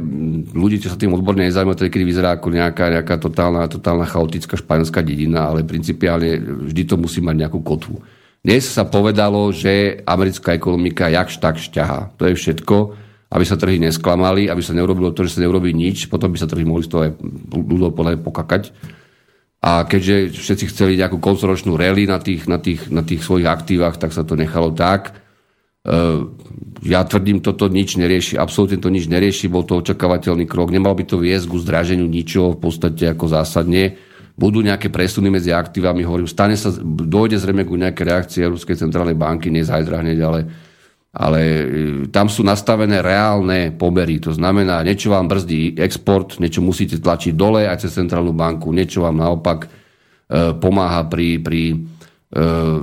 ľudí, 0.52 0.76
čo 0.76 0.92
sa 0.92 1.00
tým 1.00 1.16
odborne 1.16 1.48
nezaujímajú, 1.48 1.88
kedy 1.88 2.04
vyzerá 2.04 2.36
ako 2.36 2.52
nejaká, 2.52 3.00
nejaká 3.00 3.16
totálna, 3.16 3.64
totálna 3.64 4.04
chaotická 4.04 4.60
španielská 4.60 5.00
dedina, 5.00 5.48
ale 5.48 5.64
principiálne 5.64 6.36
vždy 6.68 6.82
to 6.84 7.00
musí 7.00 7.24
mať 7.24 7.36
nejakú 7.48 7.64
kotvu. 7.64 7.96
Dnes 8.44 8.68
sa 8.68 8.84
povedalo, 8.84 9.48
že 9.56 10.04
americká 10.04 10.52
ekonomika 10.52 11.08
jakž 11.08 11.40
tak 11.40 11.56
šťaha. 11.56 12.20
To 12.20 12.28
je 12.28 12.36
všetko, 12.36 12.76
aby 13.32 13.44
sa 13.48 13.56
trhy 13.56 13.80
nesklamali, 13.80 14.52
aby 14.52 14.60
sa 14.60 14.76
neurobilo 14.76 15.16
to, 15.16 15.24
že 15.24 15.40
sa 15.40 15.44
neurobí 15.48 15.72
nič, 15.72 16.12
potom 16.12 16.28
by 16.28 16.36
sa 16.36 16.48
trhy 16.48 16.68
mohli 16.68 16.84
z 16.84 16.92
toho 16.92 17.02
aj 17.08 17.12
ľudov 17.56 17.96
pokakať. 18.20 18.68
A 19.64 19.84
keďže 19.84 20.40
všetci 20.40 20.64
chceli 20.72 21.00
nejakú 21.00 21.20
koncoročnú 21.20 21.76
rally 21.76 22.04
na 22.04 22.20
tých, 22.20 22.44
na, 22.48 22.60
tých, 22.60 22.88
na 22.92 23.00
tých 23.00 23.24
svojich 23.24 23.48
aktívach, 23.48 23.96
tak 23.96 24.12
sa 24.12 24.24
to 24.24 24.36
nechalo 24.36 24.72
tak 24.72 25.16
ja 26.80 27.00
tvrdím, 27.08 27.40
toto 27.40 27.72
nič 27.72 27.96
nerieši, 27.96 28.36
absolútne 28.36 28.76
to 28.76 28.92
nič 28.92 29.08
nerieši, 29.08 29.48
bol 29.48 29.64
to 29.64 29.80
očakávateľný 29.80 30.44
krok, 30.44 30.68
nemal 30.68 30.92
by 30.92 31.08
to 31.08 31.16
viesť 31.16 31.48
ku 31.48 31.56
zdraženiu 31.56 32.04
ničoho 32.04 32.56
v 32.56 32.60
podstate 32.60 33.08
ako 33.08 33.24
zásadne. 33.32 33.96
Budú 34.36 34.64
nejaké 34.64 34.88
presuny 34.88 35.28
medzi 35.28 35.52
aktívami, 35.52 36.04
hovorím, 36.04 36.28
stane 36.28 36.56
sa, 36.56 36.72
dojde 36.84 37.36
zrejme 37.36 37.68
ku 37.68 37.76
nejaké 37.76 38.04
reakcie 38.04 38.44
Európskej 38.44 38.76
centrálnej 38.76 39.16
banky, 39.16 39.52
nie 39.52 39.64
hneď, 39.64 40.18
ale, 40.24 40.40
ale 41.12 41.40
e, 41.44 41.64
tam 42.08 42.28
sú 42.28 42.40
nastavené 42.40 43.04
reálne 43.04 43.72
pomery, 43.72 44.16
to 44.20 44.32
znamená, 44.32 44.80
niečo 44.80 45.12
vám 45.12 45.28
brzdí 45.28 45.76
export, 45.76 46.40
niečo 46.40 46.64
musíte 46.64 46.96
tlačiť 47.00 47.36
dole 47.36 47.68
aj 47.68 47.84
cez 47.84 48.00
centrálnu 48.00 48.32
banku, 48.32 48.72
niečo 48.72 49.04
vám 49.04 49.20
naopak 49.20 49.64
e, 49.64 49.68
pomáha 50.56 51.04
pri, 51.08 51.36
pri 51.40 51.60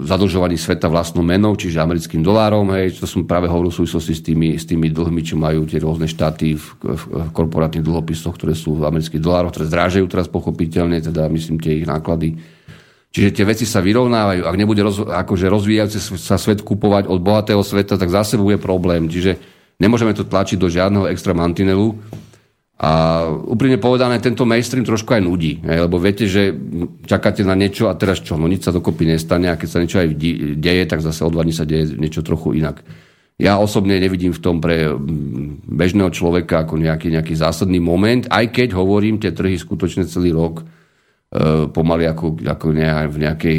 zadlžovaní 0.03 0.59
sveta 0.59 0.91
vlastnou 0.91 1.23
menou, 1.23 1.55
čiže 1.55 1.79
americkým 1.79 2.19
dolárom. 2.19 2.67
Hej, 2.75 2.99
to 2.99 3.07
som 3.07 3.23
práve 3.23 3.47
hovoril 3.47 3.71
v 3.71 3.79
súvislosti 3.79 4.13
s 4.13 4.19
tými, 4.19 4.59
s 4.59 4.67
tými 4.67 4.91
dlhmi, 4.91 5.23
čo 5.23 5.39
majú 5.39 5.63
tie 5.63 5.79
rôzne 5.79 6.03
štáty 6.03 6.59
v, 6.59 6.65
v, 6.83 7.01
v 7.07 7.29
korporátnych 7.31 7.79
dlhopisoch, 7.79 8.35
ktoré 8.35 8.51
sú 8.51 8.75
v 8.75 8.83
amerických 8.91 9.23
dolároch, 9.23 9.55
ktoré 9.55 9.71
zdrážajú 9.71 10.05
teraz 10.11 10.27
pochopiteľne, 10.27 10.99
teda 10.99 11.31
myslím 11.31 11.63
tie 11.63 11.79
ich 11.79 11.87
náklady. 11.87 12.35
Čiže 13.07 13.29
tie 13.31 13.47
veci 13.47 13.63
sa 13.63 13.79
vyrovnávajú. 13.79 14.43
Ak 14.43 14.59
nebude 14.59 14.83
roz, 14.83 14.99
akože 14.99 15.47
rozvíjajúci 15.47 16.19
sa 16.19 16.35
svet 16.35 16.59
kupovať 16.59 17.07
od 17.07 17.23
bohatého 17.23 17.63
sveta, 17.63 17.95
tak 17.95 18.11
zase 18.11 18.35
bude 18.35 18.59
problém. 18.59 19.07
Čiže 19.07 19.39
nemôžeme 19.79 20.11
to 20.11 20.27
tlačiť 20.27 20.59
do 20.59 20.67
žiadneho 20.67 21.07
extra 21.07 21.31
mantinelu. 21.31 21.95
A 22.77 23.25
úprimne 23.25 23.81
povedané, 23.81 24.21
tento 24.21 24.45
mainstream 24.45 24.85
trošku 24.85 25.09
aj 25.09 25.25
nudí, 25.25 25.57
lebo 25.65 25.97
viete, 25.97 26.29
že 26.29 26.53
čakáte 27.09 27.41
na 27.41 27.57
niečo 27.57 27.89
a 27.89 27.97
teraz 27.97 28.21
čo, 28.21 28.37
no 28.37 28.45
nič 28.45 28.69
sa 28.69 28.75
dokopy 28.75 29.09
nestane 29.09 29.49
a 29.49 29.57
keď 29.57 29.69
sa 29.69 29.81
niečo 29.81 29.97
aj 29.97 30.13
deje, 30.61 30.83
tak 30.85 31.01
zase 31.01 31.25
o 31.25 31.33
dva 31.33 31.41
dní 31.41 31.57
sa 31.57 31.65
deje 31.65 31.97
niečo 31.97 32.21
trochu 32.21 32.53
inak. 32.61 32.85
Ja 33.41 33.57
osobne 33.57 33.97
nevidím 33.97 34.29
v 34.33 34.41
tom 34.41 34.61
pre 34.61 34.93
bežného 35.65 36.13
človeka 36.13 36.65
ako 36.65 36.77
nejaký, 36.77 37.17
nejaký 37.17 37.33
zásadný 37.33 37.81
moment, 37.81 38.29
aj 38.29 38.49
keď 38.53 38.77
hovorím, 38.77 39.17
tie 39.17 39.33
trhy 39.33 39.57
skutočne 39.57 40.05
celý 40.05 40.33
rok 40.33 40.61
e, 40.61 41.69
pomaly 41.69 42.05
ako, 42.09 42.45
ako 42.45 42.77
ne, 42.77 43.09
v 43.09 43.17
nejakej 43.25 43.57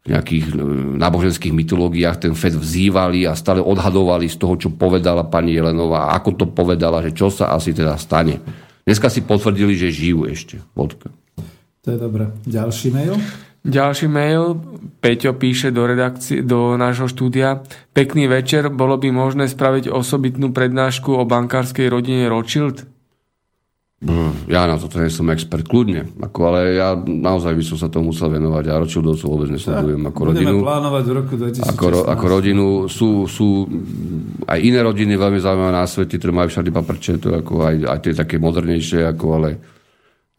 v 0.00 0.16
nejakých 0.16 0.44
e, 0.50 0.64
náboženských 0.96 1.52
mytológiách 1.52 2.28
ten 2.28 2.32
Fed 2.32 2.56
vzývali 2.56 3.28
a 3.28 3.36
stále 3.36 3.60
odhadovali 3.60 4.26
z 4.32 4.36
toho, 4.40 4.54
čo 4.56 4.68
povedala 4.72 5.28
pani 5.28 5.52
Jelenová, 5.52 6.16
ako 6.16 6.30
to 6.40 6.46
povedala, 6.48 7.04
že 7.04 7.12
čo 7.12 7.28
sa 7.28 7.52
asi 7.52 7.76
teda 7.76 8.00
stane. 8.00 8.40
Dneska 8.88 9.12
si 9.12 9.20
potvrdili, 9.20 9.76
že 9.76 9.92
žijú 9.92 10.24
ešte. 10.24 10.58
Vodka. 10.72 11.12
To 11.84 11.88
je 11.92 11.98
dobré. 12.00 12.32
Ďalší 12.48 12.88
mail? 12.92 13.14
Ďalší 13.60 14.08
mail. 14.08 14.56
Peťo 15.04 15.36
píše 15.36 15.68
do, 15.68 15.84
redakcie, 15.84 16.40
do 16.40 16.80
nášho 16.80 17.08
štúdia. 17.08 17.60
Pekný 17.92 18.24
večer. 18.24 18.72
Bolo 18.72 18.96
by 18.96 19.12
možné 19.12 19.52
spraviť 19.52 19.92
osobitnú 19.92 20.52
prednášku 20.52 21.12
o 21.12 21.28
bankárskej 21.28 21.92
rodine 21.92 22.24
Rothschild? 22.28 22.88
Ja 24.48 24.64
na 24.64 24.80
toto 24.80 24.96
nie 24.96 25.12
som 25.12 25.28
expert, 25.28 25.68
kľudne. 25.68 26.08
Ako, 26.24 26.48
ale 26.48 26.80
ja 26.80 26.96
naozaj 26.96 27.52
by 27.52 27.64
som 27.68 27.76
sa 27.76 27.92
tomu 27.92 28.16
musel 28.16 28.32
venovať. 28.32 28.64
Ja 28.72 28.80
Rothschildovcov 28.80 29.28
vôbec 29.28 29.52
nesledujem 29.52 30.00
ako 30.08 30.20
rodinu. 30.32 30.64
plánovať 30.64 31.04
v 31.04 31.12
roku 31.12 31.34
2016. 31.36 31.68
Ako, 31.76 31.86
ako 32.08 32.24
rodinu. 32.24 32.66
Sú, 32.88 33.28
sú 33.28 33.68
aj 34.48 34.56
iné 34.56 34.80
rodiny 34.80 35.20
veľmi 35.20 35.36
zaujímavé 35.44 35.72
na 35.76 35.84
svete, 35.84 36.16
ktoré 36.16 36.32
majú 36.32 36.48
všade 36.48 36.72
paprče, 36.72 37.20
to 37.20 37.28
ako 37.36 37.60
aj, 37.60 37.76
aj 37.92 37.98
tie 38.00 38.12
také 38.16 38.40
modernejšie, 38.40 39.04
ako, 39.04 39.26
ale 39.36 39.50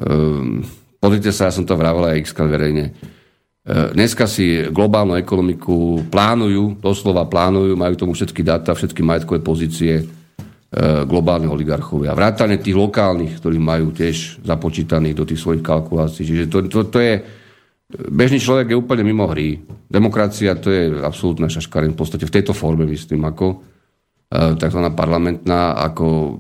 um, 0.02 0.66
pozrite 0.98 1.30
sa, 1.30 1.46
ja 1.46 1.54
som 1.54 1.62
to 1.62 1.78
vravel 1.78 2.10
aj 2.10 2.18
x 2.18 2.34
verejne. 2.34 2.98
Uh, 3.62 3.94
dneska 3.94 4.26
si 4.26 4.74
globálnu 4.74 5.14
ekonomiku 5.22 6.10
plánujú, 6.10 6.82
doslova 6.82 7.30
plánujú, 7.30 7.78
majú 7.78 7.94
tomu 7.94 8.18
všetky 8.18 8.42
dáta, 8.42 8.74
všetky 8.74 9.06
majetkové 9.06 9.38
pozície, 9.46 10.10
E, 10.72 11.04
globálnych 11.04 11.52
oligarchovia. 11.52 12.16
Vrátane 12.16 12.56
tých 12.56 12.80
lokálnych, 12.80 13.44
ktorí 13.44 13.60
majú 13.60 13.92
tiež 13.92 14.40
započítaných 14.48 15.20
do 15.20 15.28
tých 15.28 15.44
svojich 15.44 15.60
kalkulácií. 15.60 16.24
Čiže 16.24 16.48
to, 16.48 16.58
to, 16.72 16.80
to 16.88 17.00
je... 17.04 17.14
Bežný 17.92 18.40
človek 18.40 18.72
je 18.72 18.80
úplne 18.80 19.04
mimo 19.04 19.28
hry. 19.28 19.60
Demokracia 19.92 20.56
to 20.56 20.72
je 20.72 20.96
absolútna 21.04 21.52
šaškarín 21.52 21.92
v 21.92 22.00
podstate 22.00 22.24
v 22.24 22.36
tejto 22.40 22.56
forme, 22.56 22.88
myslím, 22.88 23.28
ako. 23.28 23.60
tzv. 24.32 24.80
parlamentná, 24.96 25.76
ako 25.76 26.40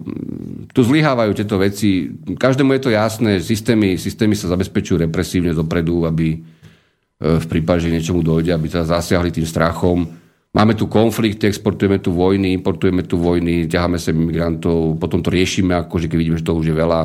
tu 0.72 0.80
zlyhávajú 0.80 1.36
tieto 1.36 1.60
veci. 1.60 2.08
Každému 2.24 2.80
je 2.80 2.82
to 2.88 2.96
jasné, 2.96 3.44
systémy, 3.44 4.00
systémy 4.00 4.40
sa 4.40 4.48
zabezpečujú 4.48 5.12
represívne 5.12 5.52
dopredu, 5.52 6.08
aby 6.08 6.40
v 7.20 7.46
prípade, 7.52 7.84
že 7.84 7.92
niečomu 7.92 8.24
dojde, 8.24 8.56
aby 8.56 8.72
sa 8.72 8.88
zasiahli 8.88 9.36
tým 9.36 9.44
strachom. 9.44 10.08
Máme 10.52 10.76
tu 10.76 10.92
konflikt, 10.92 11.44
exportujeme 11.48 12.04
tu 12.04 12.12
vojny, 12.12 12.52
importujeme 12.60 13.08
tu 13.08 13.16
vojny, 13.16 13.72
ťaháme 13.72 13.96
sa 13.96 14.12
imigrantov, 14.12 15.00
potom 15.00 15.24
to 15.24 15.32
riešime, 15.32 15.72
akože 15.80 16.12
keď 16.12 16.18
vidíme, 16.20 16.40
že 16.40 16.48
to 16.48 16.60
už 16.60 16.72
je 16.72 16.76
veľa 16.76 17.00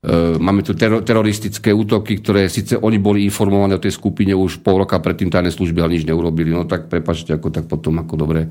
E, 0.00 0.40
máme 0.40 0.64
tu 0.64 0.72
teroristické 0.80 1.76
útoky, 1.76 2.24
ktoré 2.24 2.48
síce 2.48 2.72
oni 2.72 2.96
boli 2.96 3.28
informované 3.28 3.76
o 3.76 3.84
tej 3.84 4.00
skupine 4.00 4.32
už 4.32 4.64
pol 4.64 4.80
roka 4.80 4.96
predtým 4.96 5.28
tajné 5.28 5.52
služby, 5.52 5.76
ale 5.76 6.00
nič 6.00 6.08
neurobili. 6.08 6.48
No 6.56 6.64
tak 6.64 6.88
prepačte, 6.88 7.36
ako 7.36 7.52
tak 7.52 7.68
potom, 7.68 8.00
ako 8.00 8.14
dobre. 8.16 8.48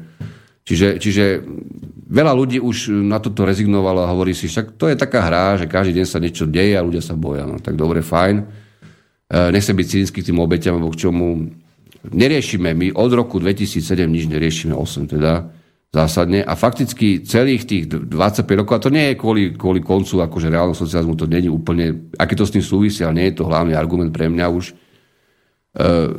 Čiže, 0.62 1.02
čiže 1.02 1.42
veľa 2.06 2.38
ľudí 2.38 2.62
už 2.62 2.94
na 3.02 3.18
toto 3.18 3.50
rezignovalo 3.50 4.06
a 4.06 4.12
hovorí 4.14 4.38
si, 4.38 4.46
však 4.46 4.78
to 4.78 4.94
je 4.94 4.96
taká 5.02 5.26
hra, 5.26 5.58
že 5.58 5.66
každý 5.66 5.98
deň 5.98 6.06
sa 6.06 6.22
niečo 6.22 6.46
deje 6.46 6.78
a 6.78 6.86
ľudia 6.86 7.02
sa 7.02 7.18
boja. 7.18 7.50
No 7.50 7.58
tak 7.58 7.74
dobre, 7.74 8.06
fajn. 8.06 8.36
E, 8.38 8.44
nechcem 9.50 9.74
byť 9.74 10.14
k 10.14 10.22
tým 10.22 10.38
obeťam, 10.38 10.78
alebo 10.78 10.94
k 10.94 11.02
čomu. 11.10 11.50
Neriešime, 12.08 12.72
my 12.72 12.88
od 12.96 13.12
roku 13.12 13.44
2007 13.44 14.08
nič 14.08 14.32
neriešime, 14.32 14.72
8 14.72 15.12
teda 15.12 15.52
zásadne. 15.90 16.46
A 16.46 16.54
fakticky 16.54 17.26
celých 17.26 17.66
tých 17.66 17.84
25 17.90 18.60
rokov, 18.62 18.74
a 18.78 18.84
to 18.88 18.94
nie 18.94 19.12
je 19.12 19.16
kvôli, 19.20 19.44
kvôli 19.58 19.84
koncu 19.84 20.22
akože 20.22 20.48
reálneho 20.48 20.78
socializmu, 20.78 21.18
to 21.18 21.26
je 21.28 21.50
úplne, 21.50 22.14
aký 22.16 22.38
to 22.38 22.46
s 22.46 22.54
tým 22.54 22.64
súvisí, 22.64 23.02
ale 23.02 23.20
nie 23.20 23.28
je 23.34 23.42
to 23.42 23.50
hlavný 23.50 23.74
argument 23.74 24.14
pre 24.14 24.30
mňa 24.30 24.46
už. 24.48 24.66
E, 24.70 24.74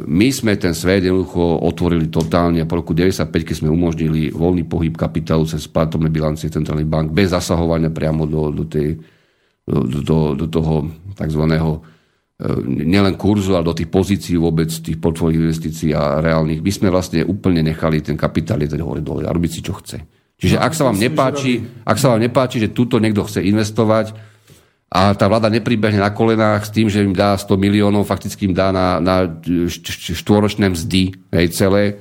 my 0.05 0.29
sme 0.35 0.59
ten 0.61 0.75
svet 0.75 1.07
jednoducho 1.07 1.65
otvorili 1.65 2.11
totálne 2.11 2.61
a 2.61 2.69
po 2.69 2.83
roku 2.83 2.93
95, 2.93 3.31
keď 3.31 3.57
sme 3.57 3.71
umožnili 3.71 4.35
voľný 4.35 4.67
pohyb 4.67 4.93
kapitálu 4.93 5.47
cez 5.47 5.65
platobné 5.71 6.11
bilancie 6.11 6.51
centrálnych 6.53 6.91
bank 6.91 7.15
bez 7.15 7.31
zasahovania 7.31 7.95
priamo 7.95 8.27
do, 8.27 8.51
do, 8.51 8.65
tej, 8.67 8.99
do, 9.65 10.03
do, 10.03 10.19
do 10.35 10.47
toho 10.51 10.91
E, 11.17 12.00
nielen 12.65 13.21
kurzu, 13.21 13.53
ale 13.53 13.69
do 13.69 13.77
tých 13.77 13.93
pozícií 13.93 14.41
vôbec, 14.41 14.73
tých 14.73 14.97
portfóliových 14.97 15.53
investícií 15.53 15.91
a 15.93 16.25
reálnych. 16.25 16.65
My 16.65 16.73
sme 16.73 16.89
vlastne 16.89 17.21
úplne 17.25 17.61
nechali 17.61 18.01
ten 18.01 18.17
kapitál 18.17 18.65
jeden 18.65 18.81
hore 18.81 19.05
dole 19.05 19.29
a 19.29 19.35
robiť 19.35 19.51
si, 19.53 19.61
čo 19.61 19.77
chce. 19.77 20.01
Čiže 20.41 20.57
no, 20.57 20.65
ak 20.65 20.73
sa 20.73 20.89
vám 20.89 20.97
nepáči, 20.97 21.61
ak 21.85 22.01
sa 22.01 22.17
vám 22.17 22.21
nepáči, 22.25 22.57
že 22.65 22.73
túto 22.73 22.97
niekto 22.97 23.29
chce 23.29 23.45
investovať 23.45 24.17
a 24.89 25.13
tá 25.13 25.29
vláda 25.29 25.53
nepribehne 25.53 26.01
na 26.01 26.11
kolenách 26.11 26.67
s 26.67 26.75
tým, 26.75 26.89
že 26.89 27.05
im 27.05 27.13
dá 27.13 27.37
100 27.37 27.61
miliónov, 27.61 28.09
fakticky 28.09 28.49
im 28.49 28.57
dá 28.57 28.73
na, 28.73 28.99
na 29.05 29.29
štvoročné 30.11 30.73
mzdy, 30.73 31.13
hej, 31.37 31.47
celé, 31.53 32.01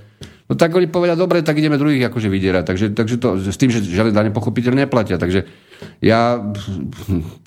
No 0.49 0.57
tak 0.57 0.73
oni 0.73 0.89
povedia, 0.89 1.13
dobre, 1.13 1.45
tak 1.45 1.61
ideme 1.61 1.77
druhých 1.77 2.09
akože 2.09 2.25
vydierať. 2.25 2.63
Takže, 2.65 2.85
takže 2.97 3.15
to, 3.21 3.37
s 3.37 3.53
tým, 3.53 3.69
že 3.69 3.85
žiadne 3.85 4.09
dane 4.09 4.33
pochopiteľne 4.33 4.89
neplatia. 4.89 5.21
Takže 5.21 5.45
ja, 5.99 6.39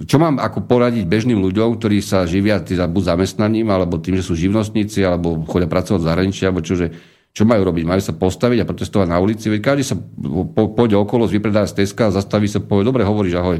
čo 0.04 0.16
mám 0.16 0.40
ako 0.40 0.64
poradiť 0.64 1.04
bežným 1.08 1.40
ľuďom, 1.40 1.76
ktorí 1.76 2.00
sa 2.00 2.24
živia 2.28 2.60
teda 2.60 2.88
buď 2.88 3.16
zamestnaním, 3.16 3.68
alebo 3.68 4.00
tým, 4.00 4.16
že 4.16 4.24
sú 4.24 4.36
živnostníci, 4.36 5.04
alebo 5.04 5.44
chodia 5.48 5.68
pracovať 5.68 6.00
v 6.00 6.08
zahraničí, 6.08 6.42
alebo 6.44 6.64
čože, 6.64 6.92
čo 7.32 7.48
majú 7.48 7.64
robiť? 7.64 7.84
Majú 7.88 8.02
sa 8.04 8.12
postaviť 8.12 8.58
a 8.60 8.68
protestovať 8.68 9.08
na 9.08 9.16
ulici? 9.20 9.48
Veď 9.48 9.60
každý 9.72 9.84
sa 9.84 9.96
po, 9.96 10.72
pôjde 10.72 10.96
okolo, 11.00 11.24
vypredá 11.24 11.64
z 11.64 11.84
Teska, 11.84 12.12
zastaví 12.12 12.48
sa, 12.48 12.60
povie, 12.60 12.84
dobre, 12.84 13.08
hovoríš, 13.08 13.40
ahoj. 13.40 13.58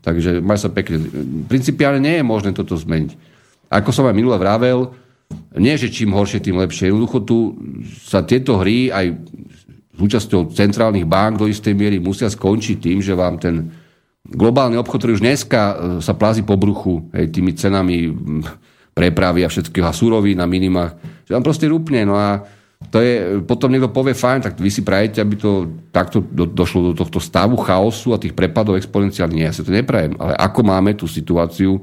Takže 0.00 0.40
majú 0.40 0.56
sa 0.56 0.72
pekne. 0.72 1.04
Principiálne 1.48 2.00
nie 2.00 2.20
je 2.20 2.24
možné 2.24 2.56
toto 2.56 2.76
zmeniť. 2.76 3.16
Ako 3.68 3.92
som 3.92 4.08
aj 4.08 4.16
minule 4.16 4.40
vravel, 4.40 4.96
nie, 5.54 5.74
že 5.78 5.92
čím 5.92 6.16
horšie, 6.16 6.42
tým 6.42 6.58
lepšie. 6.58 6.90
Jednoducho 6.90 7.22
tu 7.22 7.54
sa 8.08 8.24
tieto 8.26 8.58
hry 8.58 8.90
aj 8.90 9.14
súčasťou 10.00 10.56
centrálnych 10.56 11.04
bank 11.04 11.38
do 11.38 11.46
istej 11.46 11.76
miery 11.76 12.00
musia 12.00 12.26
skončiť 12.26 12.76
tým, 12.80 12.98
že 13.04 13.12
vám 13.12 13.36
ten 13.36 13.68
globálny 14.26 14.76
obchod, 14.76 14.98
ktorý 15.00 15.12
už 15.16 15.24
dneska 15.24 15.60
e, 15.60 15.74
sa 16.04 16.12
plází 16.12 16.44
po 16.44 16.58
bruchu 16.60 17.08
hej, 17.16 17.32
tými 17.32 17.56
cenami 17.56 18.12
prepravy 18.92 19.46
a 19.46 19.52
všetkého 19.52 19.86
a 19.86 19.96
suroví 19.96 20.36
na 20.36 20.44
minimách, 20.44 20.98
že 21.24 21.32
vám 21.32 21.46
proste 21.46 21.70
rúpne. 21.70 22.04
No 22.04 22.18
a 22.18 22.44
to 22.88 23.00
je, 23.00 23.40
potom 23.44 23.68
niekto 23.68 23.92
povie, 23.92 24.16
fajn, 24.16 24.40
tak 24.40 24.54
vy 24.56 24.70
si 24.72 24.80
prajete, 24.80 25.20
aby 25.20 25.36
to 25.36 25.68
takto 25.92 26.24
do, 26.24 26.48
došlo 26.48 26.92
do 26.92 26.94
tohto 26.96 27.20
stavu 27.20 27.60
chaosu 27.60 28.16
a 28.16 28.20
tých 28.20 28.32
prepadov 28.32 28.80
exponenciálne. 28.80 29.36
Nie, 29.36 29.52
ja 29.52 29.56
sa 29.56 29.64
to 29.64 29.72
neprajem. 29.72 30.16
Ale 30.16 30.32
ako 30.36 30.60
máme 30.64 30.96
tú 30.96 31.04
situáciu, 31.04 31.80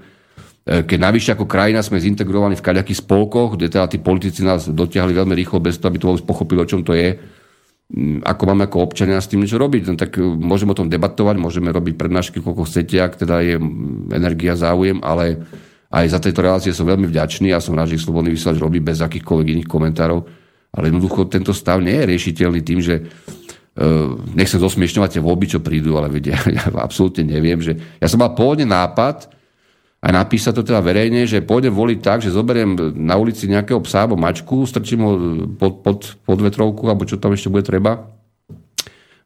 E, 0.68 0.84
keď 0.84 1.00
navyše 1.00 1.30
ako 1.32 1.48
krajina 1.48 1.80
sme 1.80 2.04
zintegrovaní 2.04 2.60
v 2.60 2.66
kaďakých 2.68 3.00
spolkoch, 3.00 3.56
kde 3.56 3.72
teda 3.72 3.88
tí 3.88 4.04
politici 4.04 4.44
nás 4.44 4.68
dotiahli 4.68 5.16
veľmi 5.16 5.32
rýchlo, 5.32 5.64
bez 5.64 5.80
toho, 5.80 5.88
aby 5.88 6.00
to 6.04 6.12
vôbec 6.12 6.28
pochopili, 6.28 6.60
o 6.60 6.68
čom 6.68 6.84
to 6.84 6.92
je, 6.92 7.16
ako 8.28 8.44
máme 8.52 8.68
ako 8.68 8.84
občania 8.84 9.16
s 9.16 9.32
tým 9.32 9.48
niečo 9.48 9.56
robiť. 9.56 9.82
No, 9.88 9.96
tak 9.96 10.20
e, 10.20 10.24
môžeme 10.24 10.76
o 10.76 10.80
tom 10.80 10.92
debatovať, 10.92 11.40
môžeme 11.40 11.72
robiť 11.72 11.96
prednášky, 11.96 12.44
koľko 12.44 12.68
chcete, 12.68 13.00
ak 13.00 13.24
teda 13.24 13.40
je 13.40 13.56
energia, 14.12 14.60
záujem, 14.60 15.00
ale 15.00 15.40
aj 15.88 16.06
za 16.12 16.20
tejto 16.20 16.44
relácie 16.44 16.76
som 16.76 16.84
veľmi 16.84 17.08
vďačný 17.08 17.56
a 17.56 17.64
som 17.64 17.72
rád, 17.72 17.96
že 17.96 18.04
Slobodný 18.04 18.36
vysielač 18.36 18.60
robí 18.60 18.84
bez 18.84 19.00
akýchkoľvek 19.00 19.48
iných 19.56 19.72
komentárov. 19.72 20.20
Ale 20.76 20.92
jednoducho 20.92 21.32
tento 21.32 21.56
stav 21.56 21.80
nie 21.80 21.96
je 21.96 22.10
riešiteľný 22.12 22.62
tým, 22.64 22.80
že 22.84 22.96
Uh, 23.78 24.18
nechcem 24.34 24.58
zosmiešňovať 24.58 25.10
tie 25.14 25.22
voľby, 25.22 25.46
čo 25.54 25.62
prídu, 25.62 26.02
ale 26.02 26.10
vedia, 26.10 26.34
ja 26.58 26.66
absolútne 26.82 27.22
neviem, 27.22 27.62
že 27.62 27.78
ja 28.02 28.10
som 28.10 28.18
mal 28.18 28.34
pôvodne 28.34 28.66
nápad, 28.66 29.30
aj 29.98 30.12
napísať 30.14 30.62
to 30.62 30.64
teda 30.64 30.86
verejne, 30.86 31.26
že 31.26 31.42
pôjdem 31.42 31.74
voliť 31.74 32.00
tak, 32.06 32.22
že 32.22 32.30
zoberiem 32.30 32.78
na 32.94 33.18
ulici 33.18 33.50
nejakého 33.50 33.82
psa 33.82 34.06
alebo 34.06 34.14
mačku, 34.14 34.62
strčím 34.70 35.02
ho 35.02 35.12
pod, 35.58 35.82
pod, 35.82 36.00
pod 36.22 36.38
vetrovku, 36.38 36.86
alebo 36.86 37.04
čo 37.10 37.18
tam 37.18 37.34
ešte 37.34 37.50
bude 37.50 37.66
treba, 37.66 38.06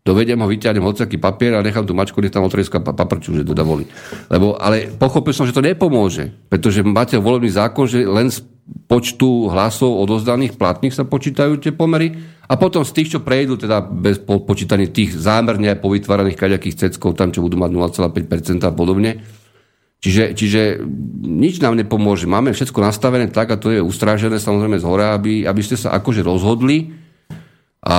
dovedem 0.01 0.39
ho, 0.39 0.47
vyťahnem 0.47 0.81
hociaký 0.81 1.19
papier 1.19 1.59
a 1.59 1.65
nechám 1.65 1.83
tú 1.83 1.91
mačku, 1.91 2.23
nech 2.23 2.31
tam 2.33 2.47
otrieska 2.47 2.79
paprču, 2.79 3.35
že 3.35 3.43
teda 3.43 3.67
volí. 3.67 3.85
Lebo, 4.31 4.55
ale 4.55 4.89
pochopil 4.95 5.35
som, 5.35 5.43
že 5.43 5.53
to 5.53 5.61
nepomôže, 5.61 6.31
pretože 6.47 6.81
máte 6.81 7.19
volebný 7.19 7.51
zákon, 7.51 7.85
že 7.85 8.07
len 8.07 8.31
z 8.31 8.41
počtu 8.87 9.51
hlasov 9.51 9.99
odozdaných 10.07 10.55
platných 10.55 10.95
sa 10.95 11.03
počítajú 11.03 11.59
tie 11.59 11.75
pomery 11.75 12.15
a 12.47 12.55
potom 12.55 12.87
z 12.87 12.95
tých, 12.95 13.09
čo 13.17 13.19
prejdú, 13.19 13.59
teda 13.59 13.83
bez 13.83 14.23
počítania 14.23 14.87
tých 14.87 15.19
zámerne 15.19 15.75
povytváraných 15.75 16.39
kaďakých 16.39 16.87
ceckov, 16.87 17.19
tam 17.19 17.35
čo 17.35 17.43
budú 17.43 17.59
mať 17.59 17.71
0,5% 17.75 18.63
a 18.63 18.71
podobne, 18.71 19.19
Čiže, 20.01 20.33
čiže 20.33 20.61
nič 21.21 21.61
nám 21.61 21.77
nepomôže. 21.77 22.25
Máme 22.25 22.57
všetko 22.57 22.81
nastavené 22.81 23.29
tak, 23.29 23.53
a 23.53 23.61
to 23.61 23.69
je 23.69 23.77
ustrážené 23.77 24.41
samozrejme 24.41 24.81
z 24.81 24.85
hora, 24.89 25.13
aby, 25.13 25.45
aby 25.45 25.61
ste 25.61 25.77
sa 25.77 25.93
akože 25.93 26.25
rozhodli. 26.25 26.89
A 27.85 27.97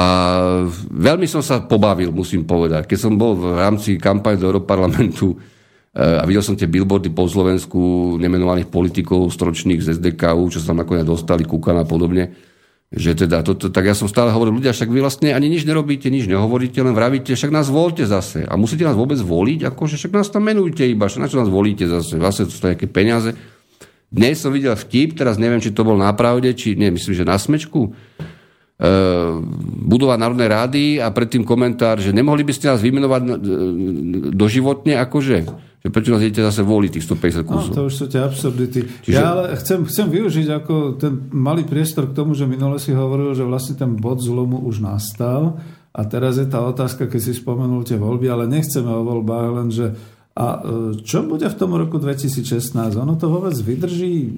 veľmi 0.90 1.30
som 1.30 1.42
sa 1.42 1.62
pobavil, 1.62 2.10
musím 2.10 2.42
povedať. 2.42 2.90
Keď 2.90 2.98
som 2.98 3.14
bol 3.14 3.38
v 3.38 3.54
rámci 3.54 4.02
kampane 4.02 4.34
do 4.34 4.50
Europarlamentu 4.50 5.30
eh, 5.38 6.18
a 6.18 6.26
videl 6.26 6.42
som 6.42 6.58
tie 6.58 6.66
billboardy 6.66 7.14
po 7.14 7.30
Slovensku 7.30 8.14
nemenovaných 8.18 8.66
politikov 8.66 9.30
stročných 9.30 9.82
z 9.82 9.98
SDKU, 10.02 10.50
čo 10.50 10.58
sa 10.58 10.74
tam 10.74 10.82
nakoniec 10.82 11.06
dostali, 11.06 11.46
Kukan 11.46 11.78
a 11.78 11.86
podobne, 11.86 12.34
že 12.92 13.16
teda 13.16 13.40
toto, 13.40 13.72
tak 13.72 13.88
ja 13.88 13.96
som 13.96 14.04
stále 14.04 14.28
hovoril, 14.28 14.60
ľudia, 14.60 14.76
však 14.76 14.92
vy 14.92 15.00
vlastne 15.00 15.32
ani 15.32 15.48
nič 15.48 15.64
nerobíte, 15.64 16.12
nič 16.12 16.28
nehovoríte, 16.28 16.76
len 16.84 16.92
vravíte, 16.92 17.32
však 17.32 17.48
nás 17.48 17.72
volte 17.72 18.04
zase. 18.04 18.44
A 18.44 18.60
musíte 18.60 18.84
nás 18.84 18.92
vôbec 18.92 19.16
voliť, 19.16 19.72
akože 19.72 19.96
však 19.96 20.12
nás 20.12 20.28
tam 20.28 20.44
menujte 20.44 20.84
iba, 20.84 21.08
však 21.08 21.24
na 21.24 21.30
čo 21.32 21.40
nás 21.40 21.48
volíte 21.48 21.88
zase, 21.88 22.20
vlastne 22.20 22.44
to 22.44 22.52
sú 22.52 22.68
nejaké 22.68 22.84
peniaze. 22.92 23.32
Dnes 24.12 24.44
som 24.44 24.52
videl 24.52 24.76
vtip, 24.76 25.16
teraz 25.16 25.40
neviem, 25.40 25.64
či 25.64 25.72
to 25.72 25.88
bol 25.88 25.96
na 25.96 26.12
pravde, 26.12 26.52
či 26.52 26.76
nie, 26.76 26.92
myslím, 26.92 27.16
že 27.16 27.24
na 27.24 27.40
smečku, 27.40 27.80
e, 27.88 27.90
budova 29.88 30.20
Národnej 30.20 30.52
rády 30.52 30.84
a 31.00 31.08
predtým 31.08 31.48
komentár, 31.48 31.96
že 31.96 32.12
nemohli 32.12 32.44
by 32.44 32.52
ste 32.52 32.68
nás 32.68 32.84
vymenovať 32.84 33.22
e, 33.24 33.30
doživotne, 34.36 35.00
akože 35.00 35.71
že 35.82 35.90
prečo 35.90 36.14
nás 36.14 36.22
idete 36.22 36.46
zase 36.46 36.62
voliť 36.62 36.90
tých 36.94 37.06
150 37.10 37.42
kusov. 37.42 37.74
No, 37.74 37.76
to 37.76 37.82
už 37.90 37.94
sú 37.98 38.04
tie 38.06 38.22
absurdity. 38.22 38.86
Čiže... 39.02 39.18
Ja 39.18 39.34
ale 39.34 39.58
chcem, 39.58 39.82
chcem 39.82 40.06
využiť 40.06 40.48
ako 40.62 40.74
ten 40.94 41.26
malý 41.34 41.66
priestor 41.66 42.06
k 42.06 42.14
tomu, 42.14 42.38
že 42.38 42.46
minule 42.46 42.78
si 42.78 42.94
hovoril, 42.94 43.34
že 43.34 43.42
vlastne 43.42 43.74
ten 43.74 43.98
bod 43.98 44.22
zlomu 44.22 44.62
už 44.62 44.78
nastal 44.78 45.58
a 45.90 46.00
teraz 46.06 46.38
je 46.38 46.46
tá 46.46 46.62
otázka, 46.62 47.10
keď 47.10 47.20
si 47.20 47.34
spomenul 47.34 47.82
tie 47.82 47.98
voľby, 47.98 48.30
ale 48.30 48.46
nechceme 48.46 48.88
o 48.88 49.02
voľbách, 49.02 49.48
len 49.58 49.68
že 49.74 49.86
a 50.32 50.64
e, 50.64 50.96
čo 51.04 51.28
bude 51.28 51.44
v 51.44 51.58
tom 51.58 51.76
roku 51.76 52.00
2016? 52.00 52.72
Ono 52.96 53.14
to 53.20 53.28
vôbec 53.28 53.52
vydrží 53.52 54.32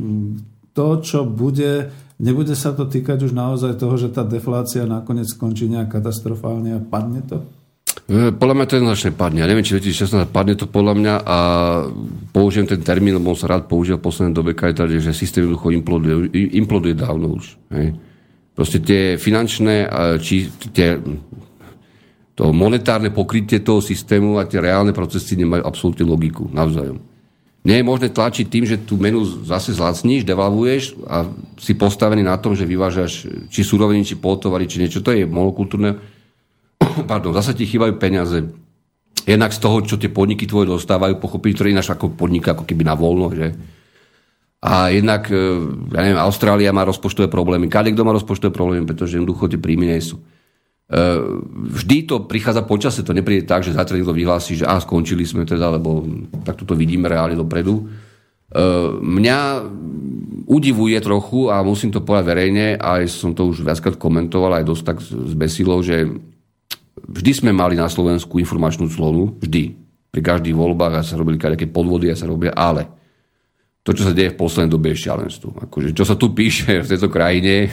to, 0.74 0.98
čo 0.98 1.22
bude, 1.22 1.94
nebude 2.18 2.58
sa 2.58 2.74
to 2.74 2.90
týkať 2.90 3.30
už 3.30 3.32
naozaj 3.32 3.78
toho, 3.78 3.94
že 3.94 4.10
tá 4.10 4.26
deflácia 4.26 4.82
nakoniec 4.90 5.30
skončí 5.30 5.70
nejak 5.70 5.94
katastrofálne 5.94 6.74
a 6.74 6.82
padne 6.82 7.22
to? 7.22 7.46
E, 8.04 8.36
podľa 8.36 8.54
mňa 8.54 8.66
to 8.68 8.76
jednoznačne 8.76 9.12
padne. 9.16 9.40
Ja 9.40 9.48
neviem, 9.48 9.64
či 9.64 9.80
2016 9.80 10.28
padne 10.28 10.60
to 10.60 10.68
podľa 10.68 10.94
mňa 11.00 11.14
a 11.24 11.38
použijem 12.36 12.68
ten 12.68 12.84
termín, 12.84 13.16
lebo 13.16 13.32
sa 13.32 13.48
rád 13.48 13.64
použil 13.64 13.96
v 13.96 14.04
poslednej 14.04 14.36
dobe 14.36 14.52
tady, 14.52 15.00
že 15.00 15.16
systém 15.16 15.48
jednoducho 15.48 15.72
imploduje, 15.72 16.28
imploduje 16.60 16.92
dávno 16.92 17.40
už. 17.40 17.56
Hej. 17.72 17.96
Proste 18.52 18.78
tie 18.84 19.16
finančné, 19.16 19.88
či 20.22 20.46
tie, 20.70 21.00
to 22.38 22.54
monetárne 22.54 23.10
pokrytie 23.10 23.64
toho 23.64 23.82
systému 23.82 24.38
a 24.38 24.46
tie 24.46 24.62
reálne 24.62 24.94
procesy 24.94 25.34
nemajú 25.34 25.64
absolútne 25.66 26.06
logiku 26.06 26.46
navzájom. 26.54 27.02
Nie 27.64 27.80
je 27.80 27.88
možné 27.88 28.12
tlačiť 28.12 28.46
tým, 28.46 28.68
že 28.68 28.84
tú 28.84 29.00
menu 29.00 29.24
zase 29.24 29.72
zlacníš, 29.72 30.28
devalvuješ 30.28 31.00
a 31.08 31.24
si 31.56 31.72
postavený 31.72 32.20
na 32.20 32.36
tom, 32.36 32.52
že 32.52 32.68
vyvážaš 32.68 33.24
či 33.48 33.64
suroviny, 33.64 34.04
či 34.04 34.20
poltovary, 34.20 34.68
či 34.68 34.84
niečo. 34.84 35.00
To 35.00 35.16
je 35.16 35.24
monokultúrne 35.24 35.96
pardon, 37.10 37.34
zase 37.34 37.54
ti 37.54 37.66
chýbajú 37.66 37.96
peniaze. 37.96 38.50
Jednak 39.24 39.56
z 39.56 39.60
toho, 39.62 39.80
čo 39.80 39.96
tie 39.96 40.12
podniky 40.12 40.44
tvoje 40.44 40.68
dostávajú, 40.68 41.16
pochopiť, 41.16 41.52
ktoré 41.56 41.68
ináč 41.72 41.88
ako 41.88 42.12
podniky, 42.12 42.52
ako 42.52 42.68
keby 42.68 42.84
na 42.84 42.92
voľno, 42.92 43.32
že? 43.32 43.56
A 44.64 44.88
jednak, 44.92 45.28
e, 45.28 45.36
ja 45.92 46.00
neviem, 46.04 46.20
Austrália 46.20 46.72
má 46.72 46.88
rozpočtové 46.88 47.28
problémy, 47.28 47.68
kade 47.68 47.92
kto 47.92 48.04
má 48.04 48.16
rozpočtové 48.16 48.52
problémy, 48.52 48.88
pretože 48.88 49.16
jednoducho 49.20 49.48
tie 49.48 49.60
príjmy 49.60 49.92
nie 49.92 50.00
sú. 50.00 50.20
E, 50.20 50.24
vždy 51.72 52.08
to 52.08 52.24
prichádza 52.24 52.64
počase, 52.64 53.04
to 53.04 53.16
nepríde 53.16 53.44
tak, 53.44 53.64
že 53.64 53.76
zajtra 53.76 53.96
niekto 54.00 54.16
vyhlási, 54.16 54.60
že 54.60 54.68
a 54.68 54.80
skončili 54.80 55.24
sme 55.24 55.44
teda, 55.44 55.76
lebo 55.76 56.04
takto 56.44 56.64
to 56.64 56.76
vidíme 56.76 57.08
reálne 57.08 57.36
dopredu. 57.36 57.80
E, 57.80 57.84
mňa 59.00 59.68
udivuje 60.48 60.96
trochu, 61.00 61.48
a 61.48 61.64
musím 61.64 61.92
to 61.92 62.04
povedať 62.04 62.24
verejne, 62.24 62.66
aj 62.76 63.08
som 63.08 63.32
to 63.32 63.48
už 63.48 63.64
viackrát 63.64 63.96
komentoval, 63.96 64.60
aj 64.60 64.64
dosť 64.64 64.82
tak 64.84 64.98
zbesilo, 65.04 65.80
že 65.80 66.08
vždy 67.08 67.32
sme 67.44 67.50
mali 67.52 67.76
na 67.76 67.88
Slovensku 67.88 68.40
informačnú 68.40 68.88
clonu, 68.88 69.36
vždy. 69.40 69.76
Pri 70.14 70.22
každých 70.22 70.54
voľbách 70.54 71.02
sa 71.02 71.18
robili 71.18 71.36
nejaké 71.36 71.66
podvody 71.68 72.08
a 72.10 72.18
sa 72.18 72.30
robia, 72.30 72.54
ale 72.54 72.86
to, 73.84 73.92
čo 73.92 74.08
sa 74.08 74.16
deje 74.16 74.32
v 74.32 74.40
poslednej 74.40 74.72
dobe, 74.72 74.96
je 74.96 75.04
šialenstvo. 75.04 75.60
Akože, 75.68 75.92
čo 75.92 76.08
sa 76.08 76.16
tu 76.16 76.32
píše 76.32 76.80
v 76.80 76.88
tejto 76.88 77.12
krajine, 77.12 77.54
e, 77.68 77.70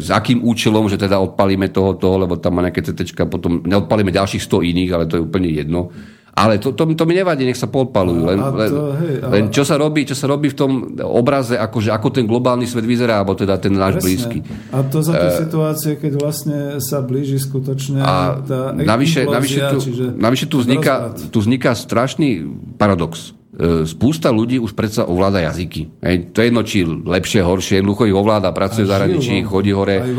s 0.00 0.08
akým 0.08 0.40
účelom, 0.40 0.88
že 0.88 0.96
teda 0.96 1.20
odpalíme 1.20 1.68
toho, 1.68 1.92
toho, 2.00 2.24
lebo 2.24 2.40
tam 2.40 2.56
má 2.56 2.64
nejaké 2.64 2.80
CT, 2.80 3.28
potom 3.28 3.60
neodpalíme 3.60 4.08
ďalších 4.08 4.40
100 4.40 4.64
iných, 4.72 4.90
ale 4.96 5.04
to 5.04 5.20
je 5.20 5.26
úplne 5.28 5.52
jedno. 5.52 5.92
Ale 6.36 6.60
to, 6.60 6.76
to, 6.76 6.84
to 6.84 7.04
mi 7.08 7.16
nevadí, 7.16 7.48
nech 7.48 7.56
sa 7.56 7.64
podpalujú. 7.64 8.28
Len, 8.28 8.36
to, 8.36 8.52
len, 8.60 8.70
hej, 9.00 9.14
len 9.24 9.44
čo, 9.48 9.64
sa 9.64 9.80
robí, 9.80 10.04
čo 10.04 10.12
sa 10.12 10.28
robí 10.28 10.52
v 10.52 10.56
tom 10.60 10.70
obraze, 11.00 11.56
akože, 11.56 11.88
ako 11.88 12.12
ten 12.12 12.28
globálny 12.28 12.68
svet 12.68 12.84
vyzerá, 12.84 13.24
alebo 13.24 13.32
teda 13.32 13.56
ten 13.56 13.72
náš 13.72 13.96
Presne. 13.96 14.04
blízky. 14.04 14.38
A 14.68 14.84
to 14.84 15.00
za 15.00 15.16
tie 15.16 15.32
uh, 15.32 15.40
situácie, 15.40 15.92
keď 15.96 16.12
vlastne 16.20 16.58
sa 16.84 17.00
blíži 17.00 17.40
skutočne 17.40 18.04
a 18.04 18.36
tá 18.44 18.76
navyše, 18.76 19.24
navyše, 19.24 19.64
tu, 19.72 19.78
navyše 20.12 20.44
tu, 20.44 20.60
vzniká, 20.60 21.16
tu 21.16 21.40
vzniká 21.40 21.72
strašný 21.72 22.44
paradox. 22.76 23.32
E, 23.56 23.88
spústa 23.88 24.28
ľudí 24.28 24.60
už 24.60 24.76
predsa 24.76 25.08
ovláda 25.08 25.40
jazyky. 25.40 25.88
Hej, 26.04 26.36
to 26.36 26.44
je 26.44 26.46
jedno, 26.52 26.60
či 26.60 26.84
lepšie, 26.84 27.40
horšie, 27.40 27.80
jednoducho 27.80 28.04
ich 28.04 28.12
ovláda, 28.12 28.52
pracuje 28.52 28.84
v 28.84 28.92
zahraničí, 28.92 29.32
no. 29.40 29.48
chodí 29.48 29.72
hore. 29.72 30.04
Aj 30.04 30.12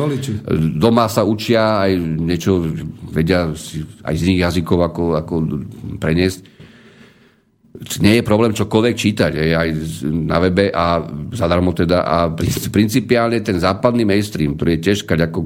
Doma 0.58 1.06
sa 1.06 1.22
učia, 1.22 1.86
aj 1.86 2.02
niečo 2.02 2.66
vedia 3.14 3.54
aj 4.02 4.14
z 4.18 4.22
iných 4.26 4.42
jazykov, 4.42 4.90
ako, 4.90 5.04
ako 5.22 5.34
preniesť. 6.02 6.58
Nie 8.02 8.18
je 8.18 8.26
problém 8.26 8.58
čokoľvek 8.58 8.96
čítať, 8.98 9.32
hej, 9.38 9.52
aj 9.54 9.70
na 10.10 10.42
webe 10.42 10.74
a 10.74 11.06
zadarmo 11.30 11.78
teda. 11.78 12.10
A 12.10 12.34
principiálne 12.74 13.38
ten 13.46 13.62
západný 13.62 14.02
mainstream, 14.02 14.58
ktorý 14.58 14.82
je 14.82 14.84
tiež 14.90 15.06
ako 15.06 15.46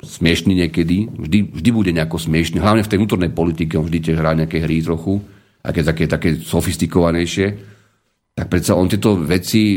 smiešný 0.00 0.64
niekedy, 0.64 1.12
vždy, 1.12 1.60
vždy 1.60 1.70
bude 1.76 1.92
nejako 1.92 2.16
smiešný, 2.16 2.56
hlavne 2.56 2.80
v 2.80 2.88
tej 2.88 2.98
vnútornej 3.04 3.36
politike, 3.36 3.76
on 3.76 3.84
vždy 3.84 4.00
tiež 4.00 4.16
hrá 4.16 4.32
nejaké 4.32 4.64
hry 4.64 4.80
trochu 4.80 5.20
aké 5.62 5.80
také, 5.86 6.04
také 6.10 6.28
sofistikovanejšie, 6.42 7.72
tak 8.32 8.48
predsa 8.48 8.72
on 8.72 8.88
tieto 8.88 9.20
veci, 9.20 9.76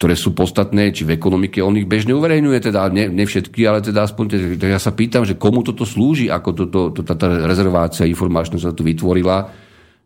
ktoré 0.00 0.16
sú 0.16 0.32
podstatné, 0.32 0.96
či 0.96 1.04
v 1.04 1.20
ekonomike, 1.20 1.60
on 1.60 1.76
ich 1.76 1.84
bežne 1.84 2.16
uverejňuje, 2.16 2.58
teda 2.72 2.88
ne, 2.88 3.12
ne 3.12 3.24
všetky, 3.28 3.68
ale 3.68 3.84
teda 3.84 4.08
aspoň, 4.08 4.56
teda 4.56 4.72
ja 4.72 4.80
sa 4.80 4.96
pýtam, 4.96 5.28
že 5.28 5.36
komu 5.36 5.60
toto 5.60 5.84
slúži, 5.84 6.32
ako 6.32 6.48
toto, 6.56 6.80
to, 6.96 7.04
táto 7.04 7.28
rezervácia 7.44 8.08
informačná 8.08 8.56
sa 8.56 8.72
tu 8.72 8.80
vytvorila, 8.80 9.52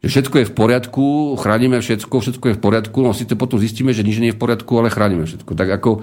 že 0.02 0.10
všetko 0.10 0.34
je 0.42 0.48
v 0.50 0.56
poriadku, 0.58 1.04
chránime 1.38 1.78
všetko, 1.78 2.14
všetko 2.18 2.44
je 2.50 2.56
v 2.58 2.60
poriadku, 2.60 2.98
no 3.06 3.14
síce 3.14 3.38
potom 3.38 3.62
zistíme, 3.62 3.94
že 3.94 4.02
nič 4.02 4.18
nie 4.18 4.34
je 4.34 4.36
v 4.36 4.42
poriadku, 4.42 4.74
ale 4.76 4.90
chránime 4.90 5.22
všetko. 5.22 5.54
Tak 5.54 5.68
ako 5.80 6.02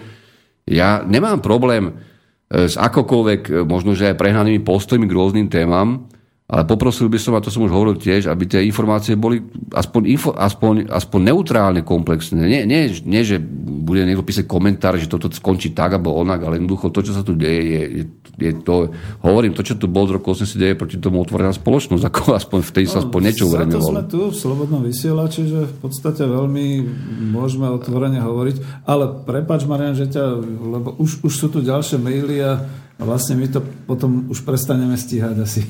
ja 0.72 1.04
nemám 1.04 1.44
problém 1.44 1.92
e, 1.92 2.66
s 2.66 2.80
akokoľvek, 2.80 3.42
e, 3.46 3.52
možno 3.68 3.92
že 3.92 4.10
aj 4.10 4.18
prehnanými 4.18 4.64
postojmi 4.64 5.06
k 5.06 5.14
rôznym 5.14 5.48
témam, 5.52 6.08
ale 6.52 6.68
poprosil 6.68 7.08
by 7.08 7.16
som, 7.16 7.32
a 7.32 7.40
to 7.40 7.48
som 7.48 7.64
už 7.64 7.72
hovoril 7.72 7.96
tiež, 7.96 8.28
aby 8.28 8.44
tie 8.44 8.60
informácie 8.68 9.16
boli 9.16 9.40
aspoň, 9.72 10.02
info, 10.12 10.36
aspoň, 10.36 10.92
aspoň 10.92 11.32
neutrálne 11.32 11.80
komplexné. 11.80 12.44
Nie, 12.44 12.68
nie, 12.68 12.92
nie, 13.08 13.24
že 13.24 13.40
bude 13.82 14.04
niekto 14.04 14.28
písať 14.28 14.52
komentár, 14.52 15.00
že 15.00 15.08
toto 15.08 15.32
skončí 15.32 15.72
tak 15.72 15.96
alebo 15.96 16.12
onak, 16.12 16.44
ale 16.44 16.60
jednoducho 16.60 16.92
to, 16.92 17.08
čo 17.08 17.16
sa 17.16 17.24
tu 17.24 17.40
deje, 17.40 17.64
je, 17.64 18.04
je, 18.36 18.52
to, 18.68 18.92
hovorím, 19.24 19.56
to, 19.56 19.64
čo 19.64 19.80
tu 19.80 19.88
bol 19.88 20.12
z 20.12 20.20
roku 20.20 20.36
80, 20.36 20.60
deje 20.60 20.76
proti 20.76 21.00
tomu 21.00 21.24
otvorená 21.24 21.56
spoločnosť, 21.56 22.04
ako 22.04 22.22
aspoň 22.44 22.60
vtedy 22.68 22.88
sa 22.92 23.00
no, 23.00 23.08
aspoň 23.08 23.20
niečo 23.32 23.48
uverejňovalo. 23.48 23.96
sme 23.96 24.06
tu 24.12 24.22
v 24.28 24.36
Slobodnom 24.36 24.84
vysielači, 24.84 25.48
že 25.48 25.72
v 25.72 25.76
podstate 25.80 26.28
veľmi 26.28 26.84
môžeme 27.32 27.72
otvorene 27.72 28.20
hovoriť, 28.20 28.84
ale 28.92 29.24
prepač 29.24 29.64
Marian, 29.64 29.96
že 29.96 30.12
ťa, 30.12 30.44
lebo 30.68 31.00
už, 31.00 31.24
už 31.24 31.32
sú 31.32 31.48
tu 31.48 31.64
ďalšie 31.64 31.96
maily 31.96 32.44
a 32.44 32.60
vlastne 33.00 33.40
my 33.40 33.48
to 33.48 33.64
potom 33.88 34.28
už 34.28 34.44
prestaneme 34.44 35.00
stíhať 35.00 35.40
asi. 35.40 35.64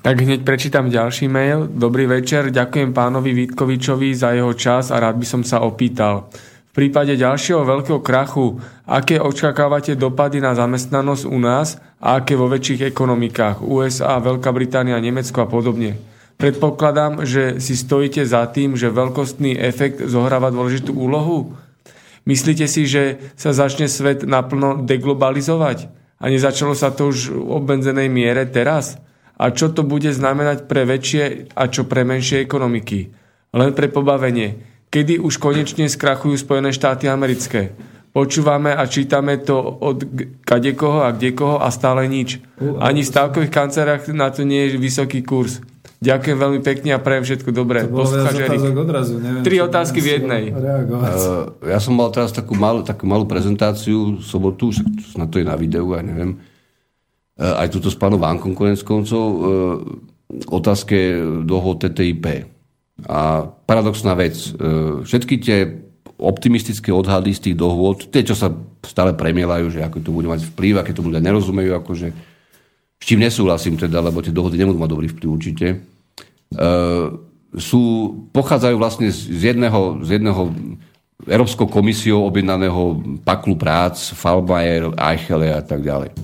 Tak 0.00 0.16
hneď 0.16 0.48
prečítam 0.48 0.88
ďalší 0.88 1.28
mail. 1.28 1.68
Dobrý 1.68 2.08
večer, 2.08 2.48
ďakujem 2.48 2.96
pánovi 2.96 3.36
Vítkovičovi 3.36 4.16
za 4.16 4.32
jeho 4.32 4.56
čas 4.56 4.88
a 4.88 4.96
rád 4.96 5.20
by 5.20 5.26
som 5.28 5.44
sa 5.44 5.60
opýtal. 5.60 6.32
V 6.72 6.72
prípade 6.72 7.12
ďalšieho 7.20 7.68
veľkého 7.68 8.00
krachu, 8.00 8.56
aké 8.88 9.20
očakávate 9.20 10.00
dopady 10.00 10.40
na 10.40 10.56
zamestnanosť 10.56 11.28
u 11.28 11.36
nás 11.36 11.76
a 12.00 12.16
aké 12.16 12.32
vo 12.32 12.48
väčších 12.48 12.88
ekonomikách 12.88 13.60
USA, 13.60 14.16
Veľká 14.24 14.48
Británia, 14.56 14.96
Nemecko 14.96 15.44
a 15.44 15.48
podobne? 15.52 16.00
Predpokladám, 16.40 17.28
že 17.28 17.60
si 17.60 17.76
stojíte 17.76 18.24
za 18.24 18.48
tým, 18.48 18.80
že 18.80 18.88
veľkostný 18.88 19.60
efekt 19.60 20.00
zohráva 20.08 20.48
dôležitú 20.48 20.96
úlohu? 20.96 21.52
Myslíte 22.24 22.64
si, 22.72 22.88
že 22.88 23.20
sa 23.36 23.52
začne 23.52 23.84
svet 23.84 24.24
naplno 24.24 24.80
deglobalizovať? 24.80 25.92
A 26.16 26.32
nezačalo 26.32 26.72
sa 26.72 26.88
to 26.88 27.12
už 27.12 27.36
v 27.36 27.52
obmedzenej 27.52 28.08
miere 28.08 28.48
teraz? 28.48 28.96
A 29.40 29.44
čo 29.56 29.72
to 29.72 29.80
bude 29.80 30.12
znamenať 30.12 30.68
pre 30.68 30.84
väčšie 30.84 31.56
a 31.56 31.64
čo 31.72 31.88
pre 31.88 32.04
menšie 32.04 32.44
ekonomiky. 32.44 33.08
Len 33.56 33.72
pre 33.72 33.88
pobavenie. 33.88 34.60
Kedy 34.92 35.16
už 35.16 35.40
konečne 35.40 35.88
skrachujú 35.88 36.36
Spojené 36.36 36.76
štáty 36.76 37.08
americké? 37.08 37.72
Počúvame 38.10 38.74
a 38.74 38.84
čítame 38.90 39.38
to 39.40 39.56
od 39.56 40.02
kadekoho 40.44 41.06
a 41.06 41.14
kdekoho 41.14 41.62
a 41.62 41.70
stále 41.70 42.10
nič. 42.10 42.42
Ani 42.82 43.06
v 43.06 43.10
stávkových 43.10 43.54
kancerách 43.54 44.10
na 44.12 44.28
to 44.28 44.44
nie 44.44 44.66
je 44.66 44.76
vysoký 44.76 45.22
kurz. 45.24 45.62
Ďakujem 46.00 46.36
veľmi 46.36 46.60
pekne 46.64 46.96
a 46.96 46.98
prajem 46.98 47.28
všetko 47.28 47.50
dobré. 47.54 47.86
To 47.86 48.02
odrazu. 48.82 49.20
Neviem, 49.20 49.44
Tri 49.46 49.56
otázky 49.62 50.00
v 50.00 50.08
jednej. 50.16 50.42
Uh, 50.50 51.54
ja 51.60 51.78
som 51.78 51.92
mal 51.92 52.08
teraz 52.08 52.32
takú 52.32 52.56
malú, 52.56 52.82
takú 52.82 53.04
malú 53.04 53.28
prezentáciu 53.28 54.18
v 54.18 54.24
sobotu, 54.24 54.72
na 55.14 55.28
to 55.28 55.38
je 55.38 55.44
na 55.46 55.54
videu, 55.54 55.86
aj 55.92 56.02
neviem 56.02 56.49
aj 57.40 57.68
túto 57.72 57.88
s 57.88 57.96
pánom 57.96 58.20
Vánkom 58.20 58.52
konec 58.52 58.84
koncov, 58.84 59.24
e, 59.24 59.38
otázke 60.52 60.96
dohod 61.48 61.80
TTIP. 61.80 62.44
A 63.08 63.48
paradoxná 63.64 64.12
vec, 64.12 64.36
e, 64.36 65.00
všetky 65.02 65.34
tie 65.40 65.58
optimistické 66.20 66.92
odhady 66.92 67.32
z 67.32 67.40
tých 67.50 67.56
dohôd, 67.56 68.12
tie, 68.12 68.20
čo 68.20 68.36
sa 68.36 68.52
stále 68.84 69.16
premielajú, 69.16 69.72
že 69.72 69.80
ako 69.80 70.04
to 70.04 70.12
bude 70.12 70.28
mať 70.28 70.44
vplyv, 70.52 70.84
aké 70.84 70.92
to 70.92 71.00
ľudia 71.00 71.24
nerozumejú, 71.24 71.80
akože 71.80 72.08
s 73.00 73.04
čím 73.08 73.24
nesúhlasím 73.24 73.80
teda, 73.80 74.04
lebo 74.04 74.20
tie 74.20 74.28
dohody 74.28 74.60
nebudú 74.60 74.76
mať 74.76 74.92
dobrý 74.92 75.08
vplyv 75.08 75.28
určite, 75.32 75.66
sú, 77.56 77.82
pochádzajú 78.30 78.76
vlastne 78.78 79.08
z 79.10 79.54
jedného, 79.54 80.04
z 80.04 80.20
jedného 80.20 80.52
Európskou 81.26 81.66
komisiou 81.68 82.24
objednaného 82.28 83.00
paklu 83.26 83.58
prác, 83.58 84.12
Falbayer, 84.16 84.92
Eichele 84.96 85.52
a 85.52 85.60
tak 85.60 85.84
ďalej. 85.84 86.14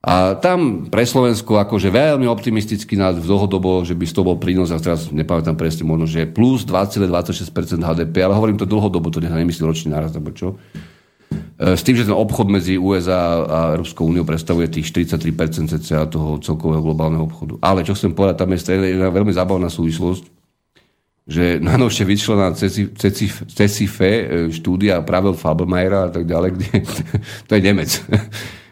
A 0.00 0.32
tam 0.40 0.88
pre 0.88 1.04
Slovensko 1.04 1.60
akože 1.60 1.92
veľmi 1.92 2.24
optimisticky 2.24 2.96
nás 2.96 3.20
dlhodobo, 3.20 3.84
že 3.84 3.92
by 3.92 4.08
z 4.08 4.16
toho 4.16 4.32
bol 4.32 4.40
prínos, 4.40 4.72
a 4.72 4.80
teraz 4.80 5.12
nepamätám 5.12 5.60
presne 5.60 5.84
možno, 5.84 6.08
že 6.08 6.24
plus 6.24 6.64
2,26% 6.64 7.84
HDP, 7.84 8.24
ale 8.24 8.32
hovorím 8.32 8.56
to 8.56 8.64
dlhodobo, 8.64 9.12
to 9.12 9.20
nech 9.20 9.28
nemyslí 9.28 9.60
ročný 9.60 9.92
náraz, 9.92 10.16
alebo 10.16 10.32
čo. 10.32 10.56
E, 11.60 11.76
s 11.76 11.84
tým, 11.84 12.00
že 12.00 12.08
ten 12.08 12.16
obchod 12.16 12.48
medzi 12.48 12.80
USA 12.80 13.44
a 13.44 13.58
Európskou 13.76 14.08
úniou 14.08 14.24
predstavuje 14.24 14.72
tých 14.72 14.88
43% 14.88 15.68
cca 15.68 16.08
toho 16.08 16.40
celkového 16.40 16.80
globálneho 16.80 17.28
obchodu. 17.28 17.60
Ale 17.60 17.84
čo 17.84 17.92
chcem 17.92 18.16
povedať, 18.16 18.40
tam 18.40 18.56
je 18.56 18.72
jedna 18.96 19.12
veľmi 19.12 19.36
zábavná 19.36 19.68
súvislosť, 19.68 20.24
že 21.28 21.60
najnovšie 21.60 22.04
vyšla 22.08 22.36
na 22.40 22.48
CECIFE 22.56 24.12
štúdia 24.48 25.04
Pravel 25.04 25.36
Fabelmajera 25.36 26.08
a 26.08 26.10
tak 26.10 26.24
ďalej, 26.24 26.56
kde, 26.56 26.68
to 27.52 27.52
je 27.52 27.60
Nemec 27.60 27.92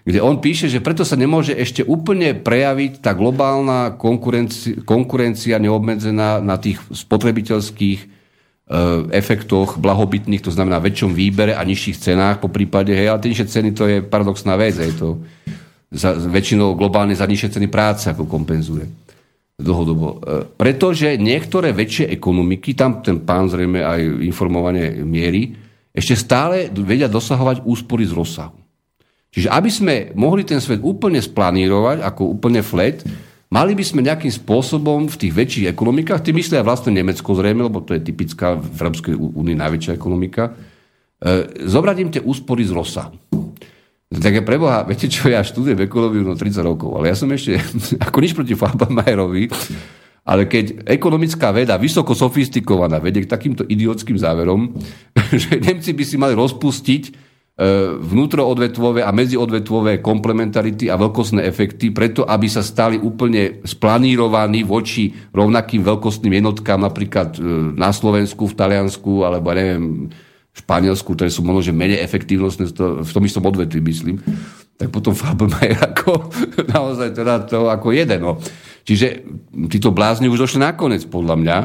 kde 0.09 0.24
on 0.24 0.40
píše, 0.40 0.72
že 0.72 0.80
preto 0.80 1.05
sa 1.05 1.20
nemôže 1.20 1.52
ešte 1.52 1.85
úplne 1.85 2.32
prejaviť 2.32 3.05
tá 3.05 3.12
globálna 3.12 3.93
konkurencia, 4.01 4.80
konkurencia 4.80 5.60
neobmedzená 5.60 6.40
na 6.40 6.56
tých 6.56 6.80
spotrebiteľských 6.89 7.98
e, 8.01 8.06
efektoch 9.12 9.76
blahobytných, 9.76 10.40
to 10.40 10.48
znamená 10.48 10.80
väčšom 10.80 11.12
výbere 11.12 11.52
a 11.52 11.60
nižších 11.60 12.01
cenách 12.01 12.40
po 12.40 12.48
prípade, 12.48 12.97
hej, 12.97 13.12
ale 13.12 13.20
tie 13.20 13.36
ceny 13.36 13.76
to 13.76 13.85
je 13.85 13.97
paradoxná 14.01 14.56
vec, 14.56 14.80
je 14.80 14.97
to 14.97 15.20
za, 15.93 16.16
väčšinou 16.16 16.72
globálne 16.72 17.12
za 17.12 17.28
nižšie 17.28 17.60
ceny 17.60 17.68
práce 17.68 18.09
ako 18.09 18.24
kompenzuje 18.24 18.89
dlhodobo. 19.60 20.09
E, 20.09 20.16
pretože 20.56 21.20
niektoré 21.20 21.76
väčšie 21.76 22.09
ekonomiky, 22.09 22.72
tam 22.72 23.05
ten 23.05 23.20
pán 23.28 23.52
zrejme 23.52 23.85
aj 23.85 24.24
informovanie 24.24 25.05
miery, 25.05 25.52
ešte 25.93 26.16
stále 26.16 26.72
vedia 26.72 27.12
dosahovať 27.12 27.60
úspory 27.68 28.09
z 28.09 28.16
rozsahu. 28.16 28.57
Čiže 29.39 29.55
aby 29.55 29.70
sme 29.70 29.94
mohli 30.19 30.43
ten 30.43 30.59
svet 30.59 30.82
úplne 30.82 31.23
splanírovať, 31.23 32.02
ako 32.02 32.35
úplne 32.35 32.59
flat, 32.59 33.06
mali 33.55 33.78
by 33.78 33.86
sme 33.86 34.02
nejakým 34.02 34.35
spôsobom 34.35 35.06
v 35.06 35.15
tých 35.15 35.31
väčších 35.31 35.70
ekonomikách, 35.70 36.27
tým 36.27 36.43
myslia 36.43 36.66
vlastne 36.66 36.90
Nemecko 36.90 37.39
zrejme, 37.39 37.62
lebo 37.70 37.78
to 37.86 37.94
je 37.94 38.02
typická 38.02 38.59
v 38.59 38.66
Európskej 38.66 39.15
únii 39.15 39.55
najväčšia 39.62 39.94
ekonomika, 39.94 40.51
e, 41.23 41.55
zobrať 41.70 41.97
im 42.02 42.10
tie 42.10 42.19
úspory 42.19 42.66
z 42.66 42.74
rozsahu. 42.74 43.15
Tak 44.10 44.32
je 44.35 44.43
preboha, 44.43 44.82
viete 44.82 45.06
čo, 45.06 45.31
ja 45.31 45.47
študujem 45.47 45.86
ekológiu 45.86 46.27
no 46.27 46.35
30 46.35 46.59
rokov, 46.66 46.98
ale 46.98 47.15
ja 47.15 47.15
som 47.15 47.31
ešte, 47.31 47.62
ako 48.10 48.19
nič 48.19 48.35
proti 48.35 48.59
Fabermajerovi, 48.59 49.55
ale 50.27 50.51
keď 50.51 50.82
ekonomická 50.82 51.55
veda, 51.55 51.78
vysoko 51.78 52.10
sofistikovaná, 52.10 52.98
vedie 52.98 53.23
k 53.23 53.31
takýmto 53.31 53.62
idiotským 53.70 54.19
záverom, 54.19 54.74
že 55.47 55.62
Nemci 55.62 55.94
by 55.94 56.02
si 56.02 56.19
mali 56.19 56.35
rozpustiť 56.35 57.28
vnútroodvetvové 57.98 59.02
a 59.02 59.10
medziodvetvové 59.10 59.98
komplementarity 59.98 60.86
a 60.86 60.94
veľkostné 60.94 61.43
efekty, 61.43 61.90
preto 61.90 62.22
aby 62.22 62.47
sa 62.47 62.62
stali 62.62 62.94
úplne 62.94 63.59
splanírovaní 63.66 64.62
voči 64.62 65.10
rovnakým 65.35 65.82
veľkostným 65.82 66.39
jednotkám, 66.39 66.78
napríklad 66.78 67.35
e, 67.35 67.40
na 67.74 67.90
Slovensku, 67.90 68.47
v 68.47 68.55
Taliansku, 68.55 69.26
alebo 69.26 69.51
neviem, 69.51 70.06
v 70.55 70.59
Španielsku, 70.62 71.18
ktoré 71.18 71.35
sú 71.35 71.43
možno, 71.43 71.74
menej 71.74 71.98
efektívnostné 71.98 72.70
v 72.78 73.10
tom 73.10 73.24
istom 73.26 73.43
odvetvi, 73.43 73.82
myslím, 73.82 74.22
tak 74.78 74.94
potom 74.94 75.18
Fabermajer 75.18 75.82
ako 75.82 76.30
naozaj 76.78 77.10
teda 77.10 77.43
to 77.43 77.66
ako 77.66 77.90
jeden. 77.90 78.22
No. 78.22 78.39
Čiže 78.86 79.26
títo 79.66 79.90
blázni 79.90 80.30
už 80.30 80.47
došli 80.47 80.62
nakoniec, 80.62 81.02
podľa 81.10 81.35
mňa. 81.35 81.59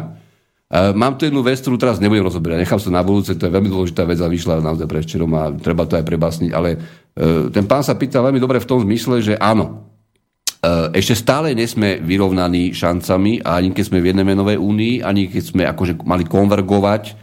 Mám 0.73 1.21
tu 1.21 1.29
jednu 1.29 1.45
vec, 1.45 1.61
ktorú 1.61 1.77
teraz 1.77 2.01
nebudem 2.01 2.25
rozoberať. 2.25 2.65
Nechám 2.65 2.81
sa 2.81 2.89
na 2.89 3.05
budúce, 3.05 3.37
to 3.37 3.45
je 3.45 3.53
veľmi 3.53 3.69
dôležitá 3.69 4.09
vec 4.09 4.17
a 4.17 4.25
vyšla 4.25 4.57
naozaj 4.57 4.89
prečerom 4.89 5.29
a 5.37 5.53
treba 5.53 5.85
to 5.85 6.01
aj 6.01 6.01
prebasniť. 6.01 6.49
Ale 6.49 6.69
e, 6.73 6.77
ten 7.53 7.69
pán 7.69 7.85
sa 7.85 7.93
pýta 7.93 8.25
veľmi 8.25 8.41
dobre 8.41 8.57
v 8.57 8.65
tom 8.65 8.81
zmysle, 8.81 9.21
že 9.21 9.37
áno, 9.37 9.85
e, 10.65 10.97
ešte 10.97 11.13
stále 11.13 11.53
nesme 11.53 12.01
vyrovnaní 12.01 12.73
šancami 12.73 13.45
ani 13.45 13.69
keď 13.69 13.85
sme 13.85 14.01
v 14.01 14.09
jednej 14.09 14.25
menovej 14.25 14.57
únii, 14.57 15.05
ani 15.05 15.29
keď 15.29 15.43
sme 15.45 15.63
akože 15.69 15.93
mali 16.09 16.25
konvergovať 16.25 17.03
e, 17.05 17.13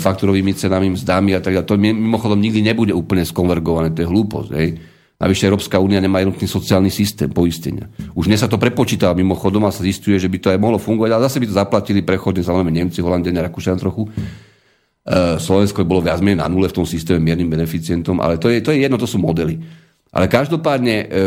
faktorovými 0.00 0.56
cenami, 0.56 0.96
mzdami 0.96 1.36
a 1.36 1.44
tak 1.44 1.52
ďalej. 1.52 1.68
To 1.68 1.76
mimochodom 1.76 2.40
nikdy 2.40 2.64
nebude 2.64 2.96
úplne 2.96 3.28
skonvergované, 3.28 3.92
to 3.92 4.00
je 4.00 4.08
hlúposť. 4.08 4.50
Hej. 4.56 4.91
Navyše 5.22 5.46
Európska 5.46 5.78
únia 5.78 6.02
nemá 6.02 6.18
jednotný 6.18 6.50
sociálny 6.50 6.90
systém 6.90 7.30
poistenia. 7.30 7.86
Už 8.18 8.26
dnes 8.26 8.42
sa 8.42 8.50
to 8.50 8.58
prepočítava 8.58 9.14
mimochodom 9.14 9.62
a 9.62 9.70
sa 9.70 9.86
zistuje, 9.86 10.18
že 10.18 10.26
by 10.26 10.38
to 10.42 10.50
aj 10.50 10.58
mohlo 10.58 10.82
fungovať, 10.82 11.10
ale 11.14 11.24
zase 11.30 11.38
by 11.38 11.46
to 11.46 11.54
zaplatili 11.54 12.02
prechodne, 12.02 12.42
samozrejme 12.42 12.74
Nemci, 12.74 12.98
Holandiania, 12.98 13.46
Rakúšania 13.46 13.78
trochu. 13.78 14.10
E, 14.10 15.38
Slovensko 15.38 15.86
bolo 15.86 16.02
viac 16.02 16.18
menej 16.18 16.42
na 16.42 16.50
nule 16.50 16.66
v 16.66 16.74
tom 16.74 16.82
systéme 16.82 17.22
miernym 17.22 17.46
beneficientom, 17.46 18.18
ale 18.18 18.34
to 18.34 18.50
je, 18.50 18.58
to 18.66 18.74
je 18.74 18.82
jedno, 18.82 18.98
to 18.98 19.06
sú 19.06 19.22
modely. 19.22 19.62
Ale 20.10 20.26
každopádne, 20.26 21.06
e, 21.06 21.26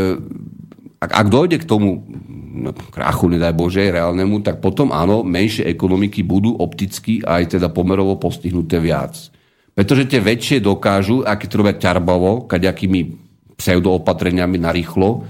ak, 0.99 1.11
ak 1.15 1.27
dojde 1.31 1.63
k 1.63 1.65
tomu 1.65 2.03
no, 2.51 2.75
krachu, 2.75 3.31
nedaj 3.31 3.55
Bože, 3.55 3.95
reálnemu, 3.95 4.43
tak 4.43 4.59
potom 4.59 4.91
áno, 4.91 5.23
menšie 5.23 5.71
ekonomiky 5.71 6.19
budú 6.19 6.51
opticky 6.59 7.23
aj 7.23 7.55
teda 7.55 7.71
pomerovo 7.71 8.19
postihnuté 8.19 8.75
viac. 8.75 9.15
Pretože 9.71 10.03
tie 10.03 10.19
väčšie 10.19 10.59
dokážu, 10.59 11.23
aké 11.23 11.47
to 11.47 11.63
robia 11.63 11.79
ťarbovo, 11.79 12.43
kaďakými 12.43 13.24
pseudoopatreniami 13.55 14.57
na 14.59 14.71
rýchlo, 14.71 15.23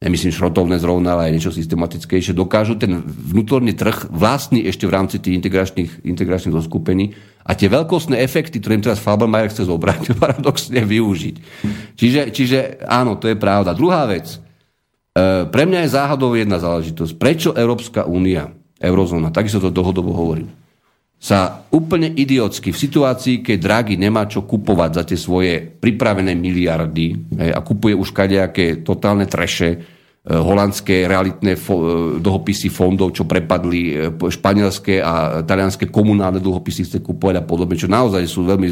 nemyslím 0.00 0.32
šrotovné 0.32 0.80
zrovna, 0.80 1.12
ale 1.12 1.28
aj 1.28 1.32
niečo 1.36 1.52
systematickejšie, 1.52 2.32
dokážu 2.32 2.80
ten 2.80 3.04
vnútorný 3.04 3.76
trh 3.76 4.08
vlastný 4.08 4.64
ešte 4.64 4.88
v 4.88 4.94
rámci 4.96 5.20
tých 5.20 5.36
integračných, 5.36 6.08
integračných 6.08 6.56
zoskupení 6.56 7.12
a 7.44 7.52
tie 7.52 7.68
veľkostné 7.68 8.16
efekty, 8.24 8.64
ktoré 8.64 8.80
im 8.80 8.84
teraz 8.88 9.00
Fabermayer 9.04 9.52
chce 9.52 9.68
zobrať, 9.68 10.12
paradoxne 10.22 10.80
využiť. 10.80 11.36
Čiže, 12.00 12.20
čiže 12.32 12.58
áno, 12.88 13.20
to 13.20 13.28
je 13.28 13.36
pravda. 13.36 13.76
Druhá 13.76 14.08
vec. 14.08 14.40
E, 15.12 15.44
pre 15.44 15.68
mňa 15.68 15.84
je 15.84 15.92
záhadou 15.92 16.32
jedna 16.32 16.56
záležitosť. 16.56 17.12
Prečo 17.20 17.50
Európska 17.52 18.08
únia, 18.08 18.56
eurozóna, 18.80 19.28
takisto 19.28 19.60
to 19.60 19.68
dlhodobo 19.68 20.16
hovorím, 20.16 20.48
sa 21.20 21.68
úplne 21.68 22.08
idiotsky 22.16 22.72
v 22.72 22.80
situácii, 22.80 23.44
keď 23.44 23.58
Draghi 23.60 24.00
nemá 24.00 24.24
čo 24.24 24.48
kupovať 24.48 24.90
za 24.96 25.02
tie 25.04 25.20
svoje 25.20 25.60
pripravené 25.60 26.32
miliardy 26.32 27.36
hej, 27.36 27.52
a 27.52 27.60
kupuje 27.60 27.92
už 27.92 28.16
kadejaké 28.16 28.80
totálne 28.80 29.28
treše, 29.28 29.68
e, 29.68 29.78
holandské 30.32 31.04
realitné 31.04 31.60
fo, 31.60 31.76
e, 31.76 31.84
dlhopisy 32.24 32.72
fondov, 32.72 33.12
čo 33.12 33.28
prepadli, 33.28 33.82
e, 33.92 33.94
španielské 34.16 35.04
a 35.04 35.44
talianské 35.44 35.92
komunálne 35.92 36.40
dlhopisy 36.40 36.88
chce 36.88 37.04
kupovať 37.04 37.36
a 37.36 37.44
podobne, 37.44 37.76
čo 37.76 37.92
naozaj 37.92 38.24
sú 38.24 38.48
veľmi 38.48 38.68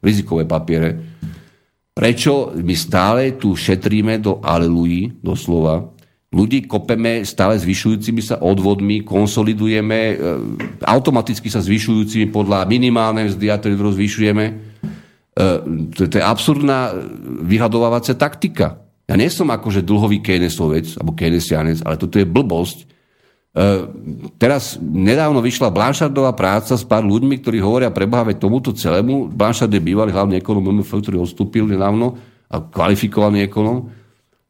rizikové 0.00 0.48
papiere. 0.48 0.96
Prečo 1.92 2.56
my 2.56 2.72
stále 2.72 3.36
tu 3.36 3.52
šetríme 3.52 4.24
do 4.24 4.40
alelují, 4.40 5.20
doslova, 5.20 5.94
ľudí 6.34 6.66
kopeme 6.66 7.22
stále 7.22 7.54
zvyšujúcimi 7.62 8.18
sa 8.18 8.42
odvodmi, 8.42 9.06
konsolidujeme, 9.06 10.00
e, 10.10 10.14
automaticky 10.82 11.46
sa 11.46 11.62
zvyšujúcimi 11.62 12.34
podľa 12.34 12.66
minimálnej 12.66 13.30
mzdy 13.30 13.46
a 13.54 13.56
tedy 13.62 13.78
zvyšujeme. 13.78 14.44
E, 14.50 14.52
to, 15.94 16.10
to 16.10 16.14
je 16.18 16.24
absurdná 16.24 16.90
vyhadovávacia 17.46 18.18
taktika. 18.18 18.82
Ja 19.06 19.14
nie 19.14 19.30
som 19.30 19.46
akože 19.54 19.86
dlhový 19.86 20.18
Keynesovec, 20.18 20.98
alebo 20.98 21.14
Keynesianec, 21.14 21.86
ale 21.86 21.94
toto 21.94 22.18
je 22.18 22.26
blbosť. 22.26 22.78
E, 22.82 22.86
teraz 24.34 24.74
nedávno 24.82 25.38
vyšla 25.38 25.70
Blanchardová 25.70 26.34
práca 26.34 26.74
s 26.74 26.82
pár 26.82 27.06
ľuďmi, 27.06 27.38
ktorí 27.38 27.62
hovoria 27.62 27.94
prebáve 27.94 28.34
tomuto 28.34 28.74
celému. 28.74 29.30
Blanchard 29.30 29.70
je 29.70 29.78
bývalý 29.78 30.10
hlavný 30.10 30.42
ekonom 30.42 30.82
ktorý 30.82 31.22
odstúpil 31.22 31.70
nedávno 31.70 32.18
a 32.50 32.58
kvalifikovaný 32.58 33.46
ekonom 33.46 34.03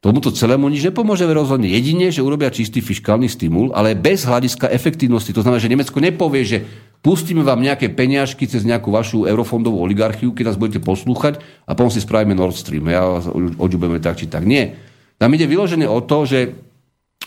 Tomuto 0.04 0.28
celému 0.28 0.68
nič 0.68 0.84
nepomôže 0.84 1.24
rozhodne. 1.24 1.64
Jedine, 1.64 2.12
že 2.12 2.20
urobia 2.20 2.52
čistý 2.52 2.84
fiskálny 2.84 3.24
stimul, 3.24 3.72
ale 3.72 3.96
bez 3.96 4.28
hľadiska 4.28 4.68
efektívnosti. 4.68 5.32
To 5.32 5.40
znamená, 5.40 5.56
že 5.56 5.72
Nemecko 5.72 5.96
nepovie, 5.96 6.44
že 6.44 6.60
pustíme 7.00 7.40
vám 7.40 7.64
nejaké 7.64 7.88
peniažky 7.88 8.44
cez 8.44 8.68
nejakú 8.68 8.92
vašu 8.92 9.24
eurofondovú 9.24 9.80
oligarchiu, 9.80 10.36
keď 10.36 10.52
nás 10.52 10.60
budete 10.60 10.84
poslúchať 10.84 11.40
a 11.64 11.72
potom 11.72 11.88
si 11.88 12.04
spravíme 12.04 12.36
Nord 12.36 12.52
Stream. 12.52 12.84
Vás 12.84 13.32
odžubeme 13.56 13.96
tak 13.96 14.20
či 14.20 14.28
tak. 14.28 14.44
Nie. 14.44 14.76
Tam 15.16 15.32
ide 15.32 15.48
vyložené 15.48 15.88
o 15.88 16.04
to, 16.04 16.28
že 16.28 16.52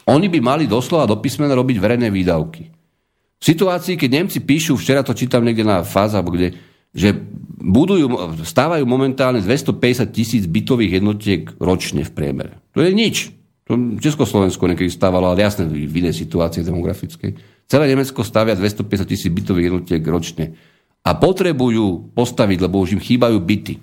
oni 0.05 0.29
by 0.29 0.37
mali 0.37 0.69
doslova 0.69 1.09
do 1.09 1.17
písmena 1.17 1.57
robiť 1.57 1.81
verejné 1.81 2.13
výdavky. 2.13 2.69
V 3.41 3.43
situácii, 3.43 3.97
keď 3.97 4.09
Nemci 4.21 4.45
píšu, 4.45 4.77
včera 4.77 5.01
to 5.01 5.17
čítam 5.17 5.41
niekde 5.41 5.65
na 5.65 5.81
fáza, 5.81 6.21
kde 6.21 6.53
že 6.97 7.13
budujú, 7.61 8.09
stávajú 8.41 8.81
momentálne 8.89 9.37
250 9.37 10.09
tisíc 10.09 10.43
bytových 10.49 10.97
jednotiek 10.97 11.41
ročne 11.61 12.01
v 12.01 12.11
priemere. 12.11 12.57
To 12.73 12.81
je 12.81 12.89
nič. 12.89 13.29
To 13.69 13.77
Československo 14.01 14.65
niekedy 14.65 14.89
stávalo, 14.89 15.29
ale 15.29 15.45
jasne 15.45 15.69
v 15.69 15.91
inej 15.91 16.17
situácii 16.17 16.65
demografickej. 16.65 17.37
Celé 17.67 17.85
Nemecko 17.91 18.23
stavia 18.23 18.55
250 18.57 19.05
tisíc 19.05 19.29
bytových 19.29 19.67
jednotiek 19.69 20.01
ročne. 20.07 20.55
A 21.03 21.13
potrebujú 21.13 22.15
postaviť, 22.15 22.57
lebo 22.63 22.81
už 22.81 22.97
im 22.97 23.01
chýbajú 23.03 23.37
byty. 23.43 23.77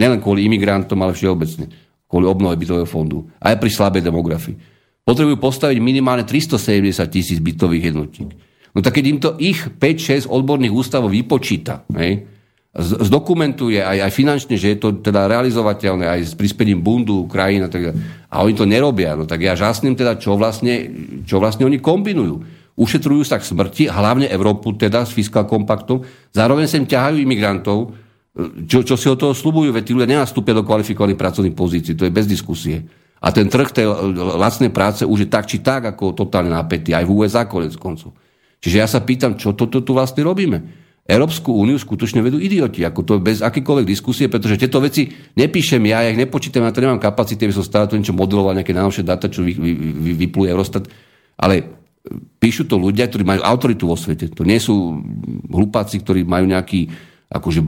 Nielen 0.00 0.24
kvôli 0.24 0.48
imigrantom, 0.48 0.96
ale 1.04 1.12
všeobecne. 1.12 1.68
Kvôli 2.08 2.26
obnove 2.26 2.56
bytového 2.56 2.88
fondu. 2.88 3.28
Aj 3.38 3.54
pri 3.60 3.70
slabej 3.70 4.02
demografii. 4.04 4.56
Potrebujú 5.04 5.38
postaviť 5.38 5.78
minimálne 5.78 6.24
370 6.26 6.82
tisíc 7.12 7.38
bytových 7.38 7.94
jednotiek. 7.94 8.28
No 8.72 8.84
tak 8.84 8.98
keď 8.98 9.04
im 9.04 9.18
to 9.20 9.30
ich 9.40 9.68
5-6 9.68 10.28
odborných 10.28 10.72
ústavov 10.72 11.12
vypočíta, 11.12 11.88
hej, 11.96 12.35
zdokumentuje 12.76 13.80
aj, 13.80 14.04
aj 14.04 14.12
finančne, 14.12 14.60
že 14.60 14.76
je 14.76 14.78
to 14.78 15.00
teda 15.00 15.24
realizovateľné 15.32 16.04
aj 16.12 16.20
s 16.28 16.32
prispením 16.36 16.84
bundu, 16.84 17.24
krajín 17.24 17.64
a 17.64 17.72
tak 17.72 17.96
A 18.28 18.44
oni 18.44 18.52
to 18.52 18.68
nerobia. 18.68 19.16
No 19.16 19.24
tak 19.24 19.40
ja 19.40 19.56
žasnem 19.56 19.96
teda, 19.96 20.20
čo 20.20 20.36
vlastne, 20.36 20.92
čo 21.24 21.40
vlastne 21.40 21.64
oni 21.64 21.80
kombinujú. 21.80 22.44
Ušetrujú 22.76 23.24
sa 23.24 23.40
k 23.40 23.48
smrti, 23.48 23.88
hlavne 23.88 24.28
Európu 24.28 24.76
teda 24.76 25.08
s 25.08 25.16
fiskál 25.16 25.48
kompaktom, 25.48 26.04
zároveň 26.36 26.68
sem 26.68 26.84
ťahajú 26.84 27.16
imigrantov, 27.16 27.96
čo, 28.68 28.84
čo 28.84 29.00
si 29.00 29.08
od 29.08 29.16
toho 29.16 29.32
slubujú, 29.32 29.72
veď 29.72 29.82
tí 29.88 29.92
ľudia 29.96 30.12
nenastúpia 30.12 30.52
do 30.52 30.60
kvalifikovaných 30.60 31.16
pracovných 31.16 31.56
pozícií, 31.56 31.96
to 31.96 32.04
je 32.04 32.12
bez 32.12 32.28
diskusie. 32.28 32.84
A 33.24 33.32
ten 33.32 33.48
trh 33.48 33.72
tej 33.72 33.88
lacnej 34.36 34.68
práce 34.68 35.08
už 35.08 35.24
je 35.24 35.28
tak 35.32 35.48
či 35.48 35.64
tak 35.64 35.96
ako 35.96 36.12
totálne 36.12 36.52
napätý, 36.52 36.92
aj 36.92 37.08
v 37.08 37.14
USA 37.16 37.48
konec 37.48 37.72
koncov. 37.80 38.12
Čiže 38.60 38.76
ja 38.76 38.84
sa 38.84 39.00
pýtam, 39.00 39.40
čo 39.40 39.56
toto 39.56 39.80
tu 39.80 39.96
vlastne 39.96 40.20
robíme 40.20 40.85
Európsku 41.06 41.54
úniu 41.54 41.78
skutočne 41.78 42.18
vedú 42.18 42.42
idioti, 42.42 42.82
ako 42.82 43.00
to 43.06 43.12
bez 43.22 43.38
akýkoľvek 43.38 43.86
diskusie, 43.86 44.26
pretože 44.26 44.58
tieto 44.58 44.82
veci 44.82 45.06
nepíšem 45.38 45.78
ja, 45.86 46.02
ja 46.02 46.10
ich 46.10 46.18
nepočítam, 46.18 46.66
ja 46.66 46.74
to 46.74 46.82
nemám 46.82 46.98
kapacity, 46.98 47.46
aby 47.46 47.54
som 47.54 47.62
stále 47.62 47.86
to 47.86 47.94
niečo 47.94 48.10
modeloval, 48.10 48.58
nejaké 48.58 48.74
najnovšie 48.74 49.06
dáta, 49.06 49.30
čo 49.30 49.46
vy, 49.46 49.54
vy, 49.54 49.70
vy, 49.78 50.12
vypluje 50.26 50.50
Eurostat, 50.50 50.90
ale 51.38 51.62
píšu 52.42 52.66
to 52.66 52.74
ľudia, 52.74 53.06
ktorí 53.06 53.22
majú 53.22 53.40
autoritu 53.46 53.86
vo 53.86 53.94
svete. 53.94 54.34
To 54.34 54.42
nie 54.42 54.58
sú 54.58 54.98
hlupáci, 55.46 56.02
ktorí 56.02 56.26
majú 56.26 56.50
nejaký 56.50 56.90
akože 57.30 57.62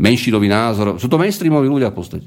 menšinový 0.00 0.48
názor. 0.48 0.96
Sú 0.96 1.08
to 1.12 1.20
mainstreamoví 1.20 1.68
ľudia 1.68 1.92
v 1.92 1.96
podstate. 1.96 2.26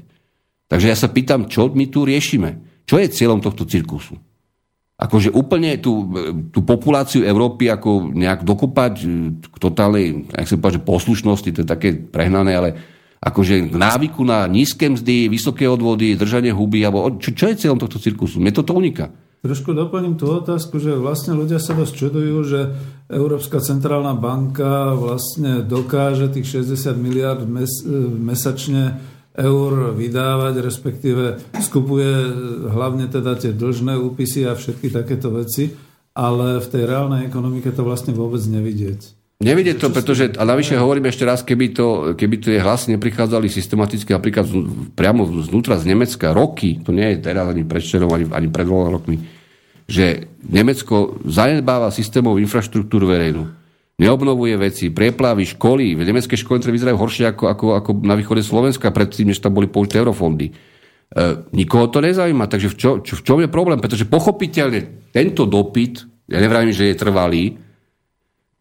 Takže 0.70 0.86
ja 0.90 0.96
sa 0.98 1.10
pýtam, 1.10 1.50
čo 1.50 1.70
my 1.70 1.86
tu 1.90 2.06
riešime? 2.06 2.82
Čo 2.86 2.98
je 2.98 3.10
cieľom 3.10 3.38
tohto 3.38 3.66
cirkusu? 3.66 4.18
Akože 4.98 5.34
úplne 5.34 5.78
tú, 5.82 6.08
tú 6.54 6.62
populáciu 6.62 7.26
Európy 7.26 7.66
ako 7.72 8.12
nejak 8.14 8.46
dokopať 8.46 8.94
k 9.42 9.56
totálnej, 9.58 10.28
ak 10.30 10.46
sa 10.46 10.60
povedať, 10.60 10.86
poslušnosti, 10.86 11.50
to 11.50 11.62
je 11.64 11.68
také 11.68 11.88
prehnané, 11.96 12.52
ale 12.54 12.70
akože 13.22 13.70
k 13.70 13.76
návyku 13.78 14.22
na 14.26 14.46
nízke 14.50 14.90
mzdy, 14.90 15.30
vysoké 15.30 15.66
odvody, 15.70 16.18
držanie 16.18 16.50
huby, 16.50 16.82
alebo 16.82 17.18
čo, 17.22 17.34
čo 17.34 17.50
je 17.50 17.58
cieľom 17.58 17.78
tohto 17.78 18.02
cirkusu? 18.02 18.42
Mne 18.42 18.54
toto 18.54 18.74
uniká. 18.74 19.10
Trošku 19.42 19.74
doplním 19.74 20.14
tú 20.14 20.30
otázku, 20.30 20.78
že 20.78 20.94
vlastne 20.94 21.34
ľudia 21.34 21.58
sa 21.58 21.74
dosť 21.74 21.94
čudujú, 21.98 22.36
že 22.46 22.60
Európska 23.10 23.58
centrálna 23.58 24.14
banka 24.14 24.94
vlastne 24.94 25.66
dokáže 25.66 26.30
tých 26.30 26.62
60 26.62 26.94
miliard 26.94 27.42
mes, 27.42 27.82
mesačne 28.22 29.02
eur 29.32 29.96
vydávať, 29.96 30.54
respektíve 30.60 31.40
skupuje 31.60 32.12
hlavne 32.68 33.08
teda 33.08 33.36
tie 33.40 33.56
dlžné 33.56 33.96
úpisy 33.96 34.44
a 34.44 34.52
všetky 34.52 34.92
takéto 34.92 35.32
veci, 35.32 35.72
ale 36.12 36.60
v 36.60 36.66
tej 36.68 36.84
reálnej 36.84 37.24
ekonomike 37.24 37.72
to 37.72 37.80
vlastne 37.80 38.12
vôbec 38.12 38.44
nevidieť. 38.44 39.16
Nevidieť 39.42 39.82
to, 39.82 39.88
pretože, 39.90 40.38
a 40.38 40.44
navyše 40.46 40.78
hovorím 40.78 41.10
ešte 41.10 41.26
raz, 41.26 41.42
keby, 41.42 41.74
to, 41.74 42.14
keby 42.14 42.38
tie 42.38 42.62
hlasy 42.62 42.94
neprichádzali 42.94 43.50
systematicky 43.50 44.14
napríklad 44.14 44.46
z, 44.46 44.54
priamo 44.94 45.26
znútra 45.42 45.82
z 45.82 45.90
Nemecka 45.90 46.30
roky, 46.30 46.78
to 46.78 46.94
nie 46.94 47.16
je 47.16 47.26
teraz 47.26 47.50
ani 47.50 47.66
pred 47.66 47.82
čerom, 47.82 48.14
ani, 48.14 48.30
ani 48.30 48.46
pred 48.46 48.62
dvoma 48.68 48.94
rokmi, 48.94 49.18
že 49.90 50.30
Nemecko 50.46 51.18
zanedbáva 51.26 51.90
systémov 51.90 52.38
infraštruktúru 52.38 53.10
verejnú. 53.10 53.50
Neobnovuje 54.00 54.56
veci, 54.56 54.88
preplavy, 54.88 55.44
školy. 55.52 55.92
V 55.94 56.02
nemecké 56.08 56.32
školy 56.32 56.64
vyzerajú 56.64 56.96
horšie 56.96 57.24
ako, 57.36 57.44
ako, 57.52 57.66
ako 57.76 57.90
na 58.00 58.16
východe 58.16 58.40
Slovenska, 58.40 58.88
predtým, 58.88 59.30
než 59.30 59.44
tam 59.44 59.52
boli 59.52 59.68
použité 59.68 60.00
eurofondy. 60.00 60.48
E, 60.48 60.52
nikoho 61.52 61.92
to 61.92 62.00
nezaujíma, 62.00 62.48
takže 62.48 62.72
v, 62.72 62.76
čo, 62.76 62.90
čo, 63.04 63.20
v 63.20 63.22
čom 63.22 63.38
je 63.44 63.52
problém? 63.52 63.76
Pretože 63.78 64.08
pochopiteľne 64.08 65.12
tento 65.12 65.44
dopyt, 65.44 66.08
ja 66.24 66.40
nevravím, 66.40 66.72
že 66.72 66.88
je 66.88 66.96
trvalý, 66.96 67.44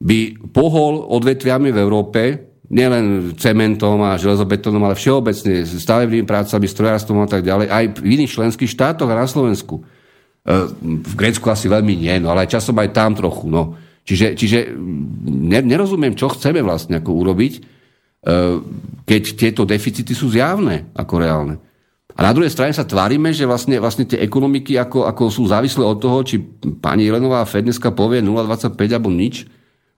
by 0.01 0.51
pohol 0.51 1.07
odvetviami 1.15 1.71
v 1.71 1.79
Európe, 1.79 2.21
nielen 2.71 3.35
cementom 3.35 3.99
a 4.03 4.19
železobetónom, 4.19 4.83
ale 4.83 4.95
všeobecne 4.95 5.67
stavebnými 5.67 6.23
prácami, 6.23 6.65
strojárstvom 6.67 7.23
a 7.23 7.27
tak 7.27 7.43
ďalej, 7.43 7.67
aj 7.67 7.85
v 7.99 8.07
iných 8.19 8.31
členských 8.31 8.71
štátoch 8.71 9.11
a 9.11 9.19
na 9.19 9.27
Slovensku. 9.27 9.79
E, 9.79 9.83
v 10.83 11.13
Grécku 11.15 11.47
asi 11.47 11.71
veľmi 11.71 12.03
nie, 12.03 12.15
no 12.19 12.35
ale 12.35 12.51
časom 12.51 12.75
aj 12.79 12.89
tam 12.91 13.15
trochu. 13.15 13.47
No. 13.47 13.79
Čiže, 14.01 14.33
čiže 14.33 14.73
nerozumiem, 15.61 16.17
čo 16.17 16.33
chceme 16.33 16.65
vlastne 16.65 16.97
ako 16.97 17.11
urobiť, 17.21 17.53
e, 17.57 17.61
keď 19.05 19.23
tieto 19.37 19.61
deficity 19.63 20.11
sú 20.17 20.33
zjavné 20.33 20.89
ako 20.97 21.13
reálne. 21.21 21.55
A 22.11 22.27
na 22.27 22.35
druhej 22.35 22.51
strane 22.51 22.75
sa 22.75 22.83
tvárime, 22.83 23.31
že 23.31 23.47
vlastne, 23.47 23.79
vlastne 23.79 24.03
tie 24.03 24.19
ekonomiky 24.19 24.75
ako, 24.75 25.07
ako 25.07 25.23
sú 25.31 25.47
závislé 25.47 25.85
od 25.85 26.01
toho, 26.01 26.19
či 26.27 26.41
pani 26.81 27.07
Jelenová 27.07 27.45
Fed 27.47 27.63
dneska 27.63 27.93
povie 27.95 28.19
0,25 28.19 28.75
alebo 28.91 29.09
nič, 29.13 29.47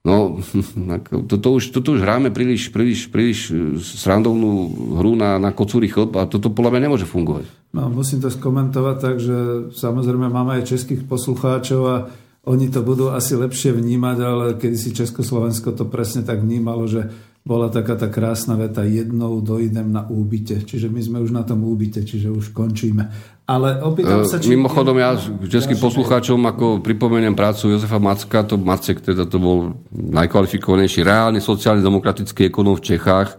No, 0.03 0.43
toto 1.31 1.55
už, 1.55 1.71
toto 1.71 1.95
už 1.95 2.03
hráme 2.03 2.27
príliš, 2.27 2.75
príliš, 2.75 3.07
príliš 3.07 3.39
e, 3.47 3.79
srandovnú 3.79 4.51
hru 4.99 5.15
na, 5.15 5.39
na 5.39 5.55
kocúry 5.55 5.87
chlb 5.87 6.19
a 6.19 6.27
toto 6.27 6.51
podľa 6.51 6.75
mňa 6.75 6.83
nemôže 6.83 7.07
fungovať. 7.07 7.47
No, 7.71 7.87
musím 7.87 8.19
to 8.19 8.27
skomentovať 8.27 8.97
tak, 8.99 9.15
že 9.23 9.35
samozrejme 9.71 10.27
máme 10.27 10.59
aj 10.59 10.75
českých 10.75 11.07
poslucháčov 11.07 11.81
a 11.87 11.95
oni 12.43 12.67
to 12.67 12.83
budú 12.83 13.07
asi 13.07 13.39
lepšie 13.39 13.71
vnímať, 13.71 14.17
ale 14.19 14.45
kedy 14.59 14.75
si 14.75 14.91
Československo 14.91 15.71
to 15.71 15.87
presne 15.87 16.27
tak 16.27 16.43
vnímalo, 16.43 16.83
že 16.91 17.07
bola 17.43 17.67
taká 17.67 17.99
tá 17.99 18.07
krásna 18.07 18.55
veta 18.55 18.87
jednou 18.87 19.43
dojdem 19.43 19.91
na 19.91 20.07
úbyte. 20.07 20.63
Čiže 20.63 20.87
my 20.87 21.01
sme 21.03 21.17
už 21.19 21.35
na 21.35 21.43
tom 21.43 21.63
úbyte, 21.63 22.03
čiže 22.03 22.31
už 22.31 22.55
končíme. 22.55 23.11
Ale 23.43 23.83
opýtam 23.83 24.23
sa, 24.23 24.39
či... 24.39 24.55
Mimochodom, 24.55 24.95
ja 24.95 25.19
českým 25.43 25.75
poslucháčom 25.75 26.39
ako 26.39 26.79
pripomeniem 26.79 27.35
prácu 27.35 27.75
Jozefa 27.75 27.99
Macka, 27.99 28.47
to 28.47 28.55
Macek 28.55 29.03
teda 29.03 29.27
to 29.27 29.43
bol 29.43 29.75
najkvalifikovanejší 29.91 31.03
reálne 31.03 31.43
sociálne 31.43 31.83
demokratický 31.83 32.47
ekonom 32.47 32.79
v 32.79 32.95
Čechách, 32.95 33.35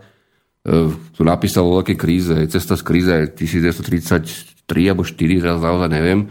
to 1.17 1.21
napísal 1.25 1.69
o 1.69 1.81
veľkej 1.81 1.97
kríze, 1.97 2.37
cesta 2.49 2.77
z 2.77 2.83
kríze 2.85 3.15
1933 3.37 4.65
alebo 4.93 5.05
4, 5.05 5.45
teraz 5.45 5.61
naozaj 5.61 5.89
neviem. 5.93 6.29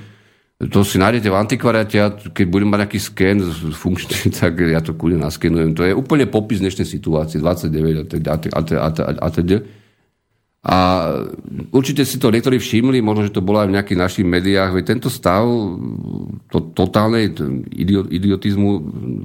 To 0.69 0.85
si 0.85 1.01
nájdete 1.01 1.27
v 1.27 1.39
antikvariate 1.39 1.97
a 1.99 2.13
keď 2.13 2.45
budem 2.45 2.69
mať 2.69 2.79
nejaký 2.85 2.99
sken 3.01 3.37
funkčný, 3.73 4.29
tak 4.39 4.61
ja 4.61 4.79
to 4.79 4.93
kľudne 4.93 5.25
naskenujem. 5.25 5.73
To 5.73 5.83
je 5.83 5.97
úplne 5.97 6.29
popis 6.29 6.61
dnešnej 6.61 6.85
situácie, 6.85 7.41
29 7.41 8.03
a 8.03 8.05
teda. 8.05 8.29
A, 8.31 8.37
a, 8.37 8.61
a, 8.61 8.87
a, 9.17 9.27
a, 10.63 10.77
určite 11.75 12.07
si 12.07 12.15
to 12.15 12.31
niektorí 12.31 12.55
všimli, 12.55 13.03
možno, 13.03 13.27
že 13.27 13.35
to 13.35 13.43
bolo 13.43 13.59
aj 13.59 13.67
v 13.67 13.75
nejakých 13.75 13.99
našich 13.99 14.23
médiách, 14.23 14.71
veď 14.71 14.95
tento 14.95 15.09
stav 15.11 15.43
to, 16.47 16.71
totálnej 16.71 17.35
idiotizmu 18.07 18.69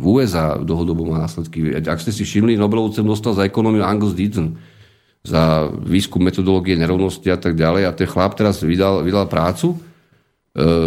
v 0.02 0.04
USA 0.04 0.58
dlhodobo 0.58 1.06
má 1.06 1.22
následky. 1.22 1.78
Ak 1.78 2.02
ste 2.02 2.10
si 2.10 2.26
všimli, 2.26 2.58
Nobelovú 2.58 2.90
cenu 2.90 3.14
dostal 3.14 3.38
za 3.38 3.46
ekonómiu 3.46 3.86
Angus 3.86 4.18
Deaton, 4.18 4.58
za 5.22 5.70
výskum 5.70 6.26
metodológie 6.26 6.74
nerovnosti 6.74 7.26
a 7.30 7.38
tak 7.38 7.54
ďalej. 7.54 7.86
A 7.86 7.94
ten 7.94 8.10
chlap 8.10 8.34
teraz 8.34 8.58
vydal, 8.64 9.06
vydal 9.06 9.30
prácu, 9.30 9.78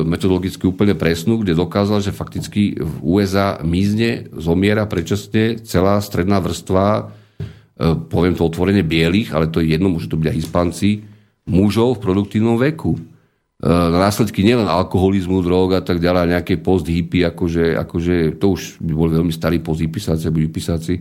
metodologicky 0.03 0.67
úplne 0.67 0.97
presnú, 0.99 1.39
kde 1.39 1.55
dokázal, 1.55 2.03
že 2.03 2.11
fakticky 2.11 2.75
v 2.75 2.93
USA 3.01 3.61
mizne, 3.63 4.27
zomiera 4.35 4.83
predčasne 4.83 5.63
celá 5.63 6.01
stredná 6.03 6.43
vrstva 6.43 7.13
E, 7.81 7.97
poviem 7.97 8.38
to 8.38 8.45
otvorene, 8.45 8.85
bielých, 8.85 9.33
ale 9.33 9.49
to 9.49 9.57
je 9.57 9.73
jedno, 9.73 9.89
môže 9.89 10.05
to 10.05 10.19
byť 10.21 10.27
aj 10.29 10.38
Hispanci, 10.38 10.91
mužov 11.49 11.97
v 11.97 12.03
produktívnom 12.05 12.61
veku. 12.61 12.93
E, 12.93 12.99
následky 13.89 14.45
nielen 14.45 14.69
alkoholizmu, 14.69 15.41
drog 15.41 15.73
a 15.73 15.81
tak 15.81 15.97
ďalej, 15.97 16.38
nejaké 16.38 16.61
post-hippy, 16.61 17.25
akože, 17.25 17.73
akože 17.81 18.38
to 18.38 18.53
už 18.53 18.77
by 18.85 18.93
boli 18.93 19.11
veľmi 19.17 19.33
starí 19.33 19.57
alebo 19.57 20.45
hippisáci, 20.45 20.93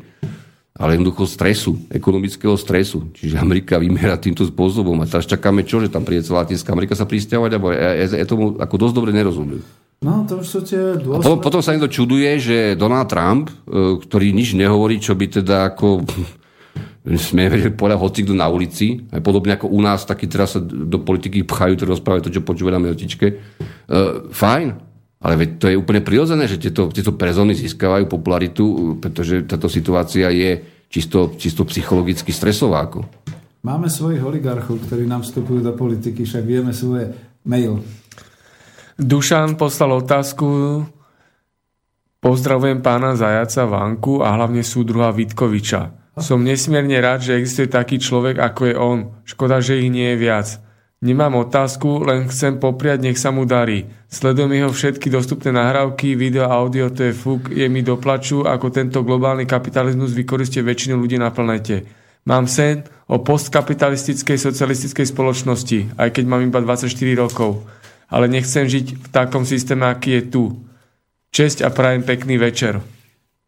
ale 0.76 0.96
jednoducho 0.96 1.26
stresu, 1.26 1.76
ekonomického 1.90 2.54
stresu. 2.54 3.10
Čiže 3.12 3.42
Amerika 3.42 3.76
vymiera 3.76 4.14
týmto 4.14 4.46
spôsobom. 4.46 4.94
A 5.02 5.08
teraz 5.10 5.26
čakáme 5.26 5.66
čo, 5.66 5.82
že 5.82 5.90
tam 5.90 6.06
príde 6.06 6.22
celá 6.22 6.46
Latinská 6.46 6.70
Amerika 6.70 6.94
sa 6.94 7.10
pristiavať, 7.10 7.50
alebo 7.58 7.74
ja, 7.74 7.98
ja, 7.98 8.06
ja 8.22 8.26
tomu 8.26 8.54
ako 8.56 8.74
dosť 8.78 8.94
dobre 8.94 9.10
nerozumiem. 9.10 9.60
No, 10.00 10.24
to 10.24 10.40
už 10.40 10.46
sú 10.48 10.58
tie 10.64 10.96
dôsledky. 10.96 11.20
potom, 11.20 11.36
potom 11.44 11.60
sa 11.60 11.76
niekto 11.76 11.92
čuduje, 11.92 12.40
že 12.40 12.56
Donald 12.78 13.12
Trump, 13.12 13.52
e, 13.52 14.00
ktorý 14.00 14.32
nič 14.32 14.56
nehovorí, 14.56 14.96
čo 14.96 15.12
by 15.12 15.44
teda 15.44 15.76
ako 15.76 16.08
sme 17.28 17.52
povedať 17.76 17.98
hocikto 18.00 18.32
na 18.32 18.48
ulici, 18.48 19.04
aj 19.12 19.20
podobne 19.20 19.60
ako 19.60 19.68
u 19.68 19.80
nás, 19.84 20.08
takí 20.08 20.24
teraz 20.24 20.56
sa 20.56 20.60
do 20.64 21.02
politiky 21.04 21.44
pchajú, 21.44 21.76
ktorí 21.76 21.88
rozprávajú 21.92 22.22
to, 22.24 22.34
čo 22.40 22.46
počúvajú 22.46 22.72
na 22.76 22.84
meotičke. 22.88 23.26
Uh, 23.88 24.28
fajn, 24.32 24.89
ale 25.20 25.34
veď 25.36 25.48
to 25.60 25.66
je 25.68 25.76
úplne 25.76 26.00
prirodzené, 26.00 26.48
že 26.48 26.56
tieto, 26.56 26.88
tieto 26.88 27.12
prezóny 27.12 27.52
získavajú 27.52 28.08
popularitu, 28.08 28.96
pretože 28.96 29.44
táto 29.44 29.68
situácia 29.68 30.32
je 30.32 30.64
čisto, 30.88 31.36
čisto 31.36 31.68
psychologicky 31.68 32.32
stresová. 32.32 32.88
Ako. 32.88 33.04
Máme 33.60 33.92
svojich 33.92 34.24
oligarchov, 34.24 34.80
ktorí 34.88 35.04
nám 35.04 35.20
vstupujú 35.20 35.60
do 35.60 35.76
politiky, 35.76 36.24
však 36.24 36.40
vieme 36.48 36.72
svoje 36.72 37.12
mail. 37.44 37.84
Dušan 38.96 39.60
poslal 39.60 40.00
otázku, 40.00 40.48
pozdravujem 42.24 42.80
pána 42.80 43.12
Zajaca 43.12 43.68
Vanku 43.68 44.24
a 44.24 44.32
hlavne 44.32 44.64
súdruha 44.64 45.12
Vitkoviča. 45.12 46.00
Som 46.20 46.44
nesmierne 46.44 46.96
rád, 47.00 47.24
že 47.24 47.36
existuje 47.36 47.68
taký 47.68 47.96
človek, 47.96 48.40
ako 48.40 48.60
je 48.68 48.74
on. 48.76 48.98
Škoda, 49.24 49.60
že 49.60 49.80
ich 49.80 49.88
nie 49.88 50.16
je 50.16 50.20
viac. 50.20 50.60
Nemám 51.00 51.48
otázku, 51.48 52.04
len 52.04 52.28
chcem 52.28 52.60
popriať, 52.60 53.08
nech 53.08 53.16
sa 53.16 53.32
mu 53.32 53.48
darí. 53.48 53.88
Sledujem 54.12 54.52
jeho 54.52 54.68
všetky 54.68 55.08
dostupné 55.08 55.48
nahrávky, 55.48 56.12
video, 56.12 56.44
audio, 56.44 56.92
to 56.92 57.08
je 57.08 57.16
fuk, 57.16 57.48
je 57.48 57.64
mi 57.72 57.80
doplaču, 57.80 58.44
ako 58.44 58.68
tento 58.68 59.00
globálny 59.00 59.48
kapitalizmus 59.48 60.12
vykoristuje 60.12 60.60
väčšinu 60.60 61.00
ľudí 61.00 61.16
na 61.16 61.32
planete. 61.32 61.88
Mám 62.28 62.52
sen 62.52 62.84
o 63.08 63.16
postkapitalistickej 63.24 64.36
socialistickej 64.36 65.06
spoločnosti, 65.08 65.96
aj 65.96 66.08
keď 66.12 66.24
mám 66.28 66.44
iba 66.44 66.60
24 66.60 66.92
rokov. 67.16 67.64
Ale 68.12 68.28
nechcem 68.28 68.68
žiť 68.68 69.00
v 69.00 69.06
takom 69.08 69.48
systéme, 69.48 69.88
aký 69.88 70.20
je 70.20 70.22
tu. 70.28 70.44
Česť 71.32 71.64
a 71.64 71.72
prajem 71.72 72.04
pekný 72.04 72.36
večer. 72.36 72.76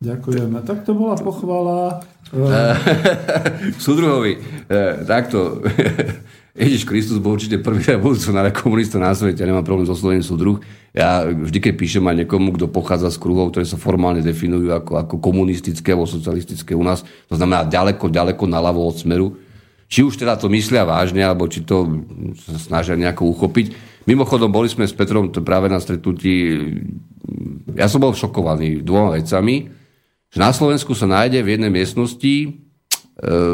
Ďakujeme. 0.00 0.64
Tak 0.64 0.88
to 0.88 0.96
bola 0.96 1.20
pochvala 1.20 2.00
Súdruhovi, 3.84 4.40
e, 4.72 5.04
takto. 5.04 5.60
Ježiš 6.52 6.84
Kristus 6.84 7.16
bol 7.16 7.40
určite 7.40 7.56
prvý 7.64 7.80
revolucionár 7.96 8.52
komunista 8.52 9.00
na 9.00 9.16
svete. 9.16 9.40
Ja 9.40 9.48
nemám 9.48 9.64
problém 9.64 9.88
so 9.88 9.96
slovením 9.96 10.20
súdruh. 10.20 10.60
Ja 10.92 11.24
vždy, 11.24 11.58
keď 11.64 11.72
píšem 11.80 12.04
aj 12.04 12.24
niekomu, 12.24 12.52
kto 12.52 12.68
pochádza 12.68 13.08
z 13.08 13.16
kruhov, 13.16 13.56
ktoré 13.56 13.64
sa 13.64 13.80
formálne 13.80 14.20
definujú 14.20 14.68
ako, 14.68 14.92
ako 15.00 15.14
komunistické 15.16 15.96
alebo 15.96 16.04
socialistické 16.04 16.76
u 16.76 16.84
nás, 16.84 17.08
to 17.32 17.40
znamená 17.40 17.64
ďaleko, 17.64 18.12
ďaleko 18.12 18.44
naľavo 18.44 18.84
od 18.84 19.00
smeru, 19.00 19.40
či 19.88 20.04
už 20.04 20.20
teda 20.20 20.36
to 20.36 20.52
myslia 20.52 20.84
vážne, 20.84 21.24
alebo 21.24 21.48
či 21.48 21.64
to 21.64 22.04
sa 22.44 22.60
snažia 22.60 23.00
nejako 23.00 23.32
uchopiť. 23.32 23.72
Mimochodom, 24.04 24.52
boli 24.52 24.68
sme 24.68 24.84
s 24.84 24.92
Petrom 24.92 25.32
práve 25.32 25.72
na 25.72 25.80
stretnutí, 25.80 26.68
ja 27.72 27.88
som 27.88 28.04
bol 28.04 28.12
šokovaný 28.12 28.84
dvoma 28.84 29.16
vecami 29.16 29.82
že 30.32 30.40
na 30.40 30.48
Slovensku 30.48 30.96
sa 30.96 31.04
nájde 31.04 31.44
v 31.44 31.60
jednej 31.60 31.68
miestnosti 31.68 32.61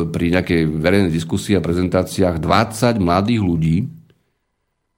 pri 0.09 0.26
nejakej 0.30 0.60
verejnej 0.70 1.10
diskusii 1.10 1.55
a 1.55 1.60
prezentáciách 1.60 2.39
20 2.39 2.98
mladých 2.98 3.40
ľudí 3.40 3.76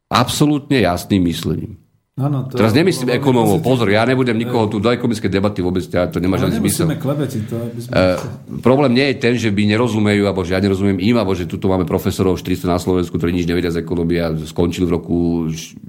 absolútne 0.07 0.81
jasným 0.81 1.23
myslením. 1.25 1.81
Áno, 2.21 2.45
to 2.45 2.61
Teraz 2.61 2.77
nemyslím 2.77 3.09
veľmi 3.09 3.21
ekonómov, 3.23 3.65
pozor, 3.65 3.89
ja 3.89 4.05
nebudem 4.05 4.37
nikoho 4.37 4.69
tu 4.69 4.77
do 4.77 4.93
ekonomické 4.93 5.33
debaty 5.33 5.65
vôbec, 5.65 5.81
ťa- 5.81 6.13
to 6.13 6.21
nemá 6.21 6.37
Ale 6.37 6.53
žiadny 6.53 6.59
zmysel. 6.61 6.87
klebetiť 6.93 7.43
to, 7.49 7.55
aby 7.57 7.79
sme... 7.81 7.93
Uh, 7.97 8.17
problém 8.61 8.93
nie 8.93 9.07
je 9.09 9.17
ten, 9.17 9.35
že 9.41 9.49
by 9.49 9.63
nerozumejú, 9.65 10.29
alebo 10.29 10.45
že 10.45 10.53
ja 10.53 10.61
nerozumiem 10.61 11.01
im, 11.01 11.17
alebo 11.17 11.33
že 11.33 11.49
tu 11.49 11.57
máme 11.57 11.89
profesorov 11.89 12.37
400 12.37 12.69
na 12.69 12.77
Slovensku, 12.77 13.17
ktorí 13.17 13.33
nič 13.33 13.49
nevedia 13.49 13.73
z 13.73 13.81
ekonomie 13.81 14.21
a 14.21 14.37
skončili 14.37 14.85
v 14.85 14.93
roku 14.93 15.17
š- 15.49 15.81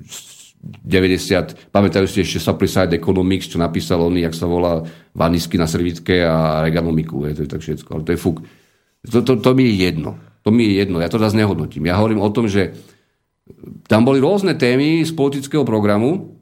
90. 0.61 1.73
Pamätajú 1.73 2.06
si 2.06 2.22
ešte 2.22 2.38
Supply 2.38 2.69
Economics, 2.93 3.49
čo 3.49 3.57
napísal 3.57 3.99
on, 3.99 4.14
jak 4.15 4.31
sa 4.31 4.45
volá 4.45 4.85
Vanisky 5.11 5.57
na 5.57 5.65
servitke 5.65 6.22
a 6.22 6.61
Reganomiku. 6.61 7.26
Je, 7.27 7.34
to 7.34 7.41
je 7.43 7.49
tak 7.49 7.60
všetko. 7.60 7.89
Ale 7.91 8.03
to 8.06 8.14
je 8.14 8.19
fuk. 8.22 8.38
To, 9.10 9.26
to, 9.26 9.41
to 9.41 9.52
mi 9.57 9.65
je 9.65 9.90
jedno. 9.90 10.22
To 10.45 10.49
mi 10.53 10.69
je 10.69 10.86
jedno. 10.86 11.02
Ja 11.02 11.10
to 11.10 11.22
zase 11.22 11.38
nehodnotím. 11.38 11.90
Ja 11.90 11.98
hovorím 11.98 12.22
o 12.22 12.34
tom, 12.34 12.45
že 12.45 12.78
tam 13.90 14.06
boli 14.06 14.22
rôzne 14.22 14.53
témy 14.57 15.02
z 15.02 15.11
politického 15.14 15.65
programu, 15.65 16.38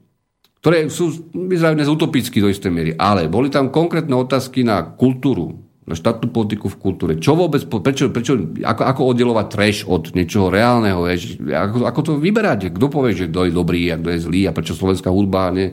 ktoré 0.60 0.92
sú, 0.92 1.32
vyzerajú 1.32 1.74
dnes 1.76 1.88
utopicky 1.88 2.36
do 2.44 2.52
istej 2.52 2.68
miery, 2.68 2.92
ale 3.00 3.32
boli 3.32 3.48
tam 3.48 3.72
konkrétne 3.72 4.12
otázky 4.12 4.60
na 4.60 4.84
kultúru, 4.84 5.56
na 5.88 5.96
štátnu 5.96 6.28
politiku 6.28 6.68
v 6.68 6.76
kultúre. 6.76 7.12
Čo 7.16 7.32
vôbec, 7.32 7.64
prečo, 7.64 8.12
prečo 8.12 8.36
ako, 8.60 8.82
ako 8.84 9.00
oddelovať 9.16 9.46
trash 9.48 9.80
od 9.88 10.12
niečoho 10.12 10.52
reálneho, 10.52 11.08
je, 11.08 11.40
ako, 11.48 11.88
ako 11.88 12.00
to 12.04 12.12
vyberať, 12.20 12.76
kto 12.76 12.86
povie, 12.92 13.16
že 13.16 13.32
kto 13.32 13.48
je 13.48 13.56
dobrý 13.56 13.88
a 13.88 13.96
kto 13.96 14.08
je 14.12 14.20
zlý 14.20 14.40
a 14.46 14.54
prečo 14.54 14.76
slovenská 14.76 15.08
hudba 15.08 15.48
nie. 15.48 15.72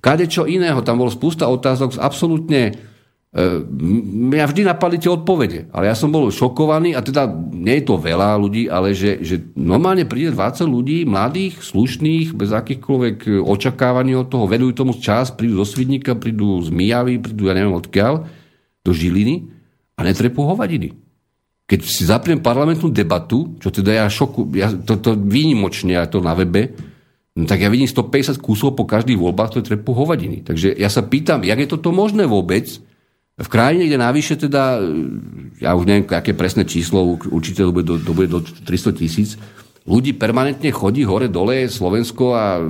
Kade 0.00 0.30
čo 0.30 0.46
iného, 0.48 0.80
tam 0.80 1.02
bolo 1.02 1.12
spústa 1.12 1.50
otázok 1.50 1.98
z 1.98 2.00
absolútne 2.00 2.89
mňa 3.30 4.42
vždy 4.50 4.66
napadli 4.66 4.98
tie 4.98 5.06
odpovede, 5.06 5.70
ale 5.70 5.86
ja 5.86 5.94
som 5.94 6.10
bol 6.10 6.34
šokovaný 6.34 6.98
a 6.98 7.00
teda 7.00 7.30
nie 7.54 7.78
je 7.78 7.84
to 7.86 7.94
veľa 7.94 8.34
ľudí, 8.34 8.66
ale 8.66 8.90
že, 8.90 9.22
že 9.22 9.54
normálne 9.54 10.02
príde 10.02 10.34
20 10.34 10.66
ľudí, 10.66 11.06
mladých, 11.06 11.62
slušných, 11.62 12.34
bez 12.34 12.50
akýchkoľvek 12.50 13.46
očakávaní 13.46 14.18
od 14.18 14.26
toho, 14.26 14.50
venujú 14.50 14.82
tomu 14.82 14.98
čas, 14.98 15.30
prídu 15.30 15.62
do 15.62 15.66
Svidníka, 15.66 16.18
prídu 16.18 16.58
z 16.58 16.74
Mijavy, 16.74 17.22
prídu 17.22 17.46
ja 17.46 17.54
neviem 17.54 17.78
odkiaľ, 17.78 18.26
do 18.82 18.90
Žiliny 18.90 19.46
a 19.94 20.02
netrepú 20.02 20.42
hovadiny. 20.42 20.90
Keď 21.70 21.80
si 21.86 22.02
zapriem 22.02 22.42
parlamentnú 22.42 22.90
debatu, 22.90 23.54
čo 23.62 23.70
teda 23.70 23.94
ja 23.94 24.06
šoku, 24.10 24.50
ja, 24.58 24.74
to, 24.74 24.98
to 24.98 25.14
výnimočne, 25.14 25.94
ja 25.94 26.10
to 26.10 26.18
na 26.18 26.34
webe, 26.34 26.74
no 27.38 27.46
tak 27.46 27.62
ja 27.62 27.70
vidím 27.70 27.86
150 27.86 28.42
kusov 28.42 28.74
po 28.74 28.90
každých 28.90 29.22
voľbách, 29.22 29.54
ktoré 29.54 29.78
trepú 29.78 29.94
hovadiny. 29.94 30.42
Takže 30.42 30.74
ja 30.74 30.90
sa 30.90 31.06
pýtam, 31.06 31.46
jak 31.46 31.62
je 31.62 31.70
toto 31.70 31.94
možné 31.94 32.26
vôbec, 32.26 32.66
v 33.40 33.48
krajine, 33.48 33.88
kde 33.88 33.96
navyše 33.96 34.36
teda, 34.36 34.84
ja 35.56 35.72
už 35.72 35.88
neviem, 35.88 36.04
aké 36.04 36.36
presné 36.36 36.68
číslo, 36.68 37.16
určite 37.32 37.64
to 37.64 37.72
bude 37.72 37.88
do, 37.88 37.96
to 37.96 38.12
bude 38.12 38.28
do 38.28 38.44
300 38.44 39.00
tisíc, 39.00 39.40
ľudí 39.88 40.12
permanentne 40.12 40.68
chodí 40.68 41.08
hore, 41.08 41.32
dole, 41.32 41.64
Slovensko 41.64 42.36
a 42.36 42.60
e, 42.60 42.62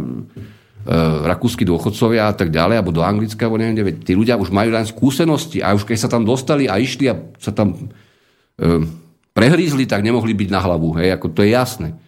rakúsky 1.26 1.66
dôchodcovia 1.66 2.30
a 2.30 2.34
tak 2.38 2.54
ďalej, 2.54 2.78
alebo 2.78 2.94
do 2.94 3.02
Anglicka, 3.02 3.50
alebo 3.50 3.58
neviem, 3.58 3.82
kde, 3.82 4.06
tí 4.06 4.12
ľudia 4.14 4.38
už 4.38 4.54
majú 4.54 4.70
len 4.70 4.86
skúsenosti 4.86 5.58
a 5.58 5.74
už 5.74 5.82
keď 5.82 6.06
sa 6.06 6.08
tam 6.08 6.22
dostali 6.22 6.70
a 6.70 6.78
išli 6.78 7.10
a 7.10 7.18
sa 7.42 7.50
tam 7.50 7.74
e, 7.74 8.86
prehrízli, 9.34 9.90
tak 9.90 10.06
nemohli 10.06 10.38
byť 10.38 10.48
na 10.54 10.60
hlavu, 10.62 11.02
hej, 11.02 11.18
ako 11.18 11.34
to 11.34 11.42
je 11.42 11.50
jasné. 11.50 11.98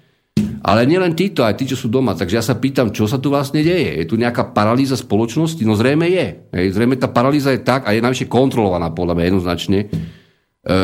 Ale 0.62 0.86
nielen 0.86 1.18
títo, 1.18 1.42
aj 1.42 1.58
tí, 1.58 1.66
čo 1.66 1.74
sú 1.74 1.90
doma. 1.90 2.14
Takže 2.14 2.38
ja 2.38 2.44
sa 2.44 2.54
pýtam, 2.54 2.94
čo 2.94 3.10
sa 3.10 3.18
tu 3.18 3.34
vlastne 3.34 3.66
deje. 3.66 3.98
Je 3.98 4.06
tu 4.06 4.14
nejaká 4.14 4.54
paralýza 4.54 4.94
spoločnosti? 4.94 5.58
No 5.66 5.74
zrejme 5.74 6.06
je. 6.06 6.26
Hej, 6.54 6.78
zrejme 6.78 6.94
tá 6.94 7.10
paralýza 7.10 7.50
je 7.50 7.66
tak 7.66 7.90
a 7.90 7.90
je 7.90 8.04
najvyššie 8.04 8.30
kontrolovaná 8.30 8.94
podľa 8.94 9.18
mňa 9.18 9.24
jednoznačne, 9.26 9.78
e, 9.82 10.76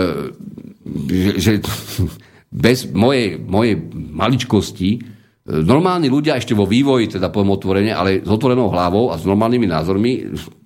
že, 1.06 1.32
že 1.38 1.52
bez 2.66 2.90
mojej, 2.90 3.38
mojej 3.38 3.78
maličkosti 3.94 5.17
normálni 5.48 6.12
ľudia 6.12 6.36
ešte 6.36 6.52
vo 6.52 6.68
vývoji, 6.68 7.16
teda 7.16 7.32
poviem 7.32 7.56
otvorene, 7.56 7.92
ale 7.96 8.20
s 8.20 8.28
otvorenou 8.28 8.68
hlavou 8.68 9.08
a 9.08 9.16
s 9.16 9.24
normálnymi 9.24 9.64
názormi 9.64 10.10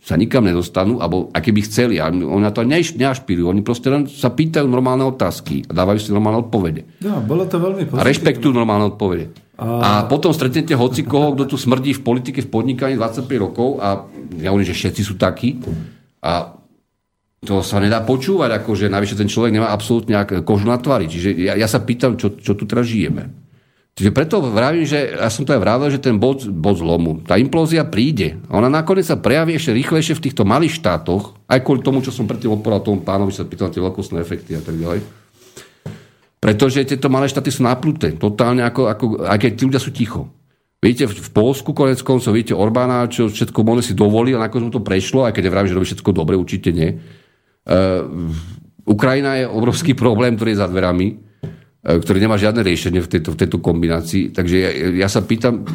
sa 0.02 0.18
nikam 0.18 0.42
nedostanú, 0.42 0.98
alebo 0.98 1.30
aké 1.30 1.54
by 1.54 1.62
chceli. 1.62 2.02
A 2.02 2.10
oni 2.10 2.42
na 2.42 2.50
to 2.50 2.66
neš, 2.66 2.98
neašpirujú. 2.98 3.46
Oni 3.46 3.62
proste 3.62 3.86
len 3.86 4.10
sa 4.10 4.34
pýtajú 4.34 4.66
normálne 4.66 5.06
otázky 5.06 5.62
a 5.70 5.72
dávajú 5.72 5.98
si 6.02 6.10
normálne 6.10 6.42
odpovede. 6.42 6.98
No, 7.06 7.22
bolo 7.22 7.46
to 7.46 7.62
veľmi 7.62 7.86
A 7.86 7.88
pozitívne. 7.94 8.10
rešpektujú 8.10 8.52
normálne 8.52 8.90
odpovede. 8.90 9.30
A... 9.62 9.64
a 9.78 9.90
potom 10.10 10.34
stretnete 10.34 10.74
hoci 10.74 11.06
koho, 11.06 11.38
kto 11.38 11.54
tu 11.54 11.56
smrdí 11.60 11.94
v 11.94 12.02
politike, 12.02 12.42
v 12.42 12.50
podnikaní 12.50 12.98
25 12.98 13.30
rokov 13.38 13.78
a 13.78 14.10
ja 14.42 14.50
hovorím, 14.50 14.66
že 14.66 14.74
všetci 14.74 15.02
sú 15.06 15.14
takí 15.14 15.62
a 16.26 16.58
to 17.42 17.58
sa 17.62 17.82
nedá 17.82 18.06
počúvať, 18.06 18.62
ako 18.62 18.70
že 18.78 18.86
navyše 18.86 19.18
ten 19.18 19.26
človek 19.26 19.50
nemá 19.50 19.74
absolútne 19.74 20.14
kožu 20.46 20.66
na 20.70 20.78
tvári. 20.78 21.10
Čiže 21.10 21.34
ja, 21.34 21.54
ja 21.58 21.66
sa 21.66 21.82
pýtam, 21.82 22.14
čo, 22.14 22.38
čo 22.38 22.54
tu 22.54 22.70
teraz 22.70 22.86
žijeme. 22.86 23.41
Čiže 23.92 24.08
preto 24.16 24.40
vravím, 24.40 24.88
že 24.88 25.20
ja 25.20 25.28
som 25.28 25.44
to 25.44 25.52
aj 25.52 25.60
vravel, 25.60 25.92
že 25.92 26.00
ten 26.00 26.16
bod, 26.16 26.48
bod 26.48 26.80
zlomu, 26.80 27.20
tá 27.28 27.36
implózia 27.36 27.84
príde. 27.84 28.40
Ona 28.48 28.72
nakoniec 28.72 29.04
sa 29.04 29.20
prejaví 29.20 29.52
ešte 29.52 29.76
rýchlejšie 29.76 30.16
v 30.16 30.24
týchto 30.24 30.48
malých 30.48 30.80
štátoch, 30.80 31.36
aj 31.44 31.60
kvôli 31.60 31.84
tomu, 31.84 32.00
čo 32.00 32.08
som 32.08 32.24
predtým 32.24 32.56
odpovedal 32.56 32.80
tomu 32.80 33.04
pánovi, 33.04 33.36
sa 33.36 33.44
pýtal 33.44 33.68
na 33.68 33.74
tie 33.76 33.84
veľkostné 33.84 34.16
efekty 34.24 34.56
a 34.56 34.64
tak 34.64 34.80
ďalej. 34.80 35.04
Pretože 36.40 36.88
tieto 36.88 37.12
malé 37.12 37.28
štáty 37.28 37.52
sú 37.52 37.68
napnuté. 37.68 38.16
Totálne 38.16 38.64
ako, 38.64 38.88
ako 38.88 39.04
aj 39.28 39.38
keď 39.38 39.50
tí 39.54 39.62
ľudia 39.68 39.78
sú 39.78 39.92
ticho. 39.92 40.26
Vidíte, 40.82 41.06
v, 41.06 41.30
Polsku 41.30 41.70
konec 41.70 42.02
koncov, 42.02 42.34
vidíte 42.34 42.58
Orbána, 42.58 43.06
čo 43.06 43.30
všetko 43.30 43.60
možno 43.62 43.86
si 43.86 43.94
dovolil, 43.94 44.40
a 44.40 44.48
nakoniec 44.48 44.66
mu 44.66 44.74
to 44.74 44.82
prešlo, 44.82 45.28
aj 45.28 45.36
keď 45.36 45.52
nevravím, 45.52 45.70
že 45.70 45.76
robí 45.78 45.86
všetko 45.86 46.10
dobre, 46.10 46.34
určite 46.34 46.74
nie. 46.74 46.98
Uh, 47.62 48.10
Ukrajina 48.82 49.38
je 49.38 49.46
obrovský 49.46 49.94
problém, 49.94 50.34
ktorý 50.34 50.58
je 50.58 50.62
za 50.64 50.66
dverami, 50.66 51.22
ktorý 51.82 52.22
nemá 52.22 52.38
žiadne 52.38 52.62
riešenie 52.62 53.02
v 53.02 53.10
tejto, 53.10 53.34
v 53.34 53.40
tejto 53.42 53.58
kombinácii. 53.58 54.30
Takže 54.30 54.54
ja, 54.54 54.70
ja 55.02 55.08
sa 55.10 55.18
pýtam, 55.18 55.66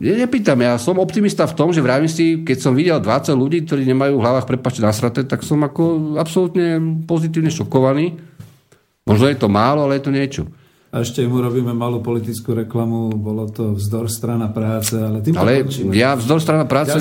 ja 0.00 0.16
nepýtam, 0.16 0.56
ja 0.64 0.80
som 0.80 0.96
optimista 0.96 1.44
v 1.44 1.52
tom, 1.52 1.68
že 1.76 1.84
vravím 1.84 2.08
si, 2.08 2.40
keď 2.40 2.56
som 2.56 2.72
videl 2.72 2.96
20 2.96 3.36
ľudí, 3.36 3.68
ktorí 3.68 3.84
nemajú 3.84 4.16
v 4.16 4.24
hlavách 4.24 4.48
prepačte 4.48 4.80
nasraté, 4.80 5.28
tak 5.28 5.44
som 5.44 5.60
ako 5.60 6.16
absolútne 6.16 6.80
pozitívne 7.04 7.52
šokovaný. 7.52 8.16
Možno 9.04 9.28
je 9.28 9.36
to 9.36 9.52
málo, 9.52 9.84
ale 9.84 10.00
je 10.00 10.04
to 10.08 10.12
niečo. 10.14 10.42
A 10.92 11.00
ešte 11.04 11.24
mu 11.24 11.40
robíme 11.40 11.72
malú 11.72 12.04
politickú 12.04 12.52
reklamu, 12.52 13.12
bolo 13.16 13.48
to 13.48 13.76
vzdor 13.76 14.12
strana 14.12 14.52
práce, 14.52 14.92
ale 14.92 15.24
tým 15.24 15.36
Ale 15.36 15.64
končíme. 15.64 15.92
ja 15.96 16.12
vzdor 16.12 16.40
strana 16.40 16.68
práce, 16.68 16.96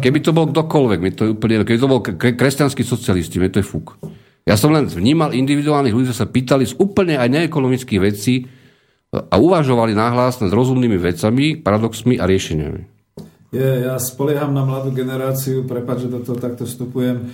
keby 0.00 0.18
to 0.24 0.32
bol 0.32 0.48
kdokoľvek, 0.48 0.98
mi 1.00 1.12
to 1.12 1.28
je 1.28 1.30
úplne, 1.36 1.60
keby 1.60 1.76
to 1.76 1.88
bol 1.88 2.00
kre- 2.00 2.36
kresťanskí 2.36 2.80
socialisti, 2.80 3.36
mi 3.36 3.52
to 3.52 3.60
je 3.60 3.66
fuk. 3.68 4.00
Ja 4.44 4.60
som 4.60 4.76
len 4.76 4.84
vnímal 4.84 5.32
individuálnych 5.32 5.96
ľudí, 5.96 6.12
ktorí 6.12 6.20
sa 6.20 6.28
pýtali 6.28 6.64
z 6.68 6.76
úplne 6.76 7.16
aj 7.16 7.32
neekonomických 7.32 8.00
vecí 8.04 8.44
a 9.08 9.40
uvažovali 9.40 9.96
náhlas 9.96 10.36
nad 10.44 10.52
rozumnými 10.52 11.00
vecami, 11.00 11.56
paradoxmi 11.56 12.20
a 12.20 12.28
riešeniami. 12.28 12.94
Je, 13.54 13.86
ja 13.86 13.94
spolieham 14.02 14.50
na 14.50 14.66
mladú 14.66 14.90
generáciu, 14.90 15.62
prepáč, 15.62 16.10
že 16.10 16.18
do 16.18 16.26
toho 16.26 16.34
takto 16.34 16.66
vstupujem. 16.66 17.22
E, 17.22 17.24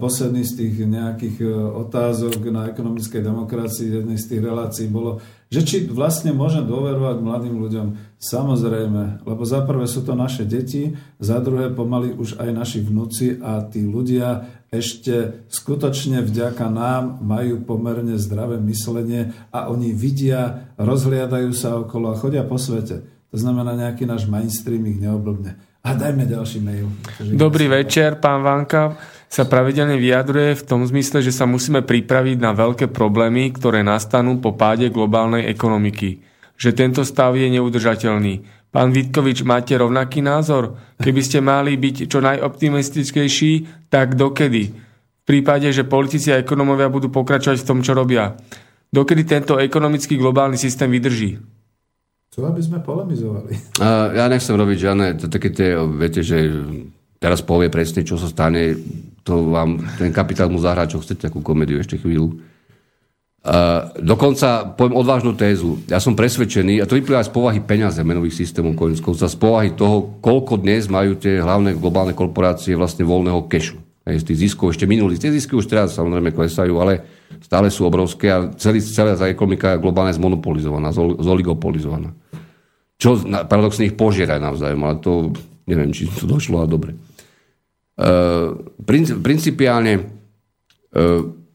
Posledný 0.00 0.40
z 0.40 0.64
tých 0.64 0.74
nejakých 0.88 1.44
e, 1.44 1.48
otázok 1.84 2.40
na 2.48 2.72
ekonomickej 2.72 3.20
demokracii, 3.20 4.00
jednej 4.00 4.16
z 4.16 4.32
tých 4.32 4.40
relácií 4.48 4.88
bolo, 4.88 5.20
že 5.52 5.60
či 5.68 5.76
vlastne 5.84 6.32
môžem 6.32 6.64
dôverovať 6.64 7.20
mladým 7.20 7.60
ľuďom. 7.60 8.16
Samozrejme, 8.16 9.28
lebo 9.28 9.42
za 9.44 9.60
prvé 9.68 9.84
sú 9.84 10.08
to 10.08 10.16
naše 10.16 10.48
deti, 10.48 10.96
za 11.20 11.36
druhé 11.36 11.68
pomaly 11.68 12.16
už 12.16 12.40
aj 12.40 12.48
naši 12.48 12.80
vnúci 12.80 13.36
a 13.36 13.60
tí 13.68 13.84
ľudia 13.84 14.57
ešte 14.68 15.48
skutočne 15.48 16.20
vďaka 16.20 16.68
nám 16.68 17.24
majú 17.24 17.64
pomerne 17.64 18.20
zdravé 18.20 18.60
myslenie 18.68 19.32
a 19.48 19.72
oni 19.72 19.96
vidia, 19.96 20.72
rozhliadajú 20.76 21.50
sa 21.56 21.80
okolo 21.80 22.12
a 22.12 22.18
chodia 22.20 22.44
po 22.44 22.60
svete. 22.60 23.00
To 23.32 23.36
znamená, 23.36 23.76
nejaký 23.76 24.04
náš 24.08 24.28
mainstream 24.28 24.84
ich 24.88 25.00
neoblbne. 25.00 25.56
A 25.84 25.96
dajme 25.96 26.28
ďalší 26.28 26.60
mail. 26.60 26.88
Dobrý 27.32 27.68
večer, 27.68 28.20
pán 28.20 28.44
Vanka 28.44 29.00
sa 29.28 29.44
pravidelne 29.44 30.00
vyjadruje 30.00 30.56
v 30.56 30.66
tom 30.66 30.84
zmysle, 30.84 31.20
že 31.20 31.32
sa 31.32 31.44
musíme 31.44 31.84
pripraviť 31.84 32.36
na 32.40 32.56
veľké 32.56 32.88
problémy, 32.92 33.52
ktoré 33.52 33.84
nastanú 33.84 34.40
po 34.40 34.56
páde 34.56 34.88
globálnej 34.88 35.48
ekonomiky. 35.48 36.24
Že 36.58 36.70
tento 36.74 37.02
stav 37.04 37.36
je 37.36 37.48
neudržateľný. 37.52 38.57
Pán 38.68 38.92
Vitkovič, 38.92 39.48
máte 39.48 39.72
rovnaký 39.80 40.20
názor? 40.20 40.76
Keby 41.00 41.20
ste 41.24 41.40
mali 41.40 41.80
byť 41.80 42.04
čo 42.04 42.20
najoptimistickejší, 42.20 43.52
tak 43.88 44.12
dokedy? 44.12 44.68
V 44.68 45.22
prípade, 45.24 45.72
že 45.72 45.88
politici 45.88 46.28
a 46.32 46.40
ekonomovia 46.40 46.92
budú 46.92 47.08
pokračovať 47.08 47.64
v 47.64 47.68
tom, 47.68 47.80
čo 47.80 47.96
robia. 47.96 48.36
Dokedy 48.92 49.24
tento 49.24 49.56
ekonomický 49.56 50.20
globálny 50.20 50.60
systém 50.60 50.88
vydrží? 50.88 51.40
Chcú, 52.28 52.40
aby 52.44 52.60
sme 52.60 52.84
polemizovali. 52.84 53.80
A 53.80 54.12
ja 54.12 54.24
nechcem 54.28 54.56
robiť 54.56 54.78
žiadne, 54.84 55.06
to 55.16 55.32
také 55.32 55.48
tie, 55.48 55.76
viete, 55.88 56.20
že 56.20 56.48
teraz 57.20 57.40
povie 57.40 57.72
presne, 57.72 58.04
čo 58.04 58.20
sa 58.20 58.28
stane, 58.28 58.76
to 59.24 59.48
vám 59.48 59.80
ten 59.96 60.12
kapitál 60.12 60.52
mu 60.52 60.60
zahrá, 60.60 60.84
čo 60.88 61.00
chcete, 61.00 61.28
akú 61.28 61.40
komédiu 61.40 61.80
ešte 61.80 62.00
chvíľu. 62.00 62.40
A 63.48 63.88
dokonca 63.96 64.76
poviem 64.76 65.00
odvážnu 65.00 65.32
tézu. 65.32 65.80
Ja 65.88 65.96
som 66.04 66.12
presvedčený, 66.12 66.84
a 66.84 66.88
to 66.88 67.00
vyplýva 67.00 67.24
aj 67.24 67.32
z 67.32 67.34
povahy 67.34 67.60
peniaze 67.64 67.96
menových 68.04 68.44
systémov, 68.44 68.76
konec 68.76 69.00
z 69.00 69.38
povahy 69.40 69.72
toho, 69.72 70.20
koľko 70.20 70.60
dnes 70.60 70.84
majú 70.92 71.16
tie 71.16 71.40
hlavné 71.40 71.72
globálne 71.80 72.12
korporácie 72.12 72.76
vlastne 72.76 73.08
voľného 73.08 73.48
kešu. 73.48 73.80
Hej, 74.04 74.20
z 74.20 74.26
tých 74.28 74.38
ziskov 74.48 74.76
ešte 74.76 74.84
minulých. 74.84 75.20
Tie 75.20 75.32
zisky 75.32 75.56
už 75.56 75.64
teraz 75.64 75.96
samozrejme 75.96 76.36
klesajú, 76.36 76.76
ale 76.76 77.00
stále 77.40 77.72
sú 77.72 77.88
obrovské 77.88 78.28
a 78.28 78.52
celý, 78.56 78.84
celá 78.84 79.16
tá 79.16 79.28
ekonomika 79.28 79.76
je 79.76 79.84
globálne 79.84 80.12
zmonopolizovaná, 80.12 80.92
zol- 80.92 81.16
zoligopolizovaná. 81.16 82.12
čo 83.00 83.20
paradoxne 83.48 83.88
ich 83.88 83.96
požiera 83.96 84.40
navzájom, 84.40 84.80
ale 84.84 84.96
to 85.00 85.32
neviem, 85.68 85.92
či 85.92 86.08
to 86.08 86.24
došlo 86.24 86.64
a 86.64 86.66
dobre. 86.66 86.96
E, 86.96 88.08
principiálne 89.20 89.92
e, 89.96 90.02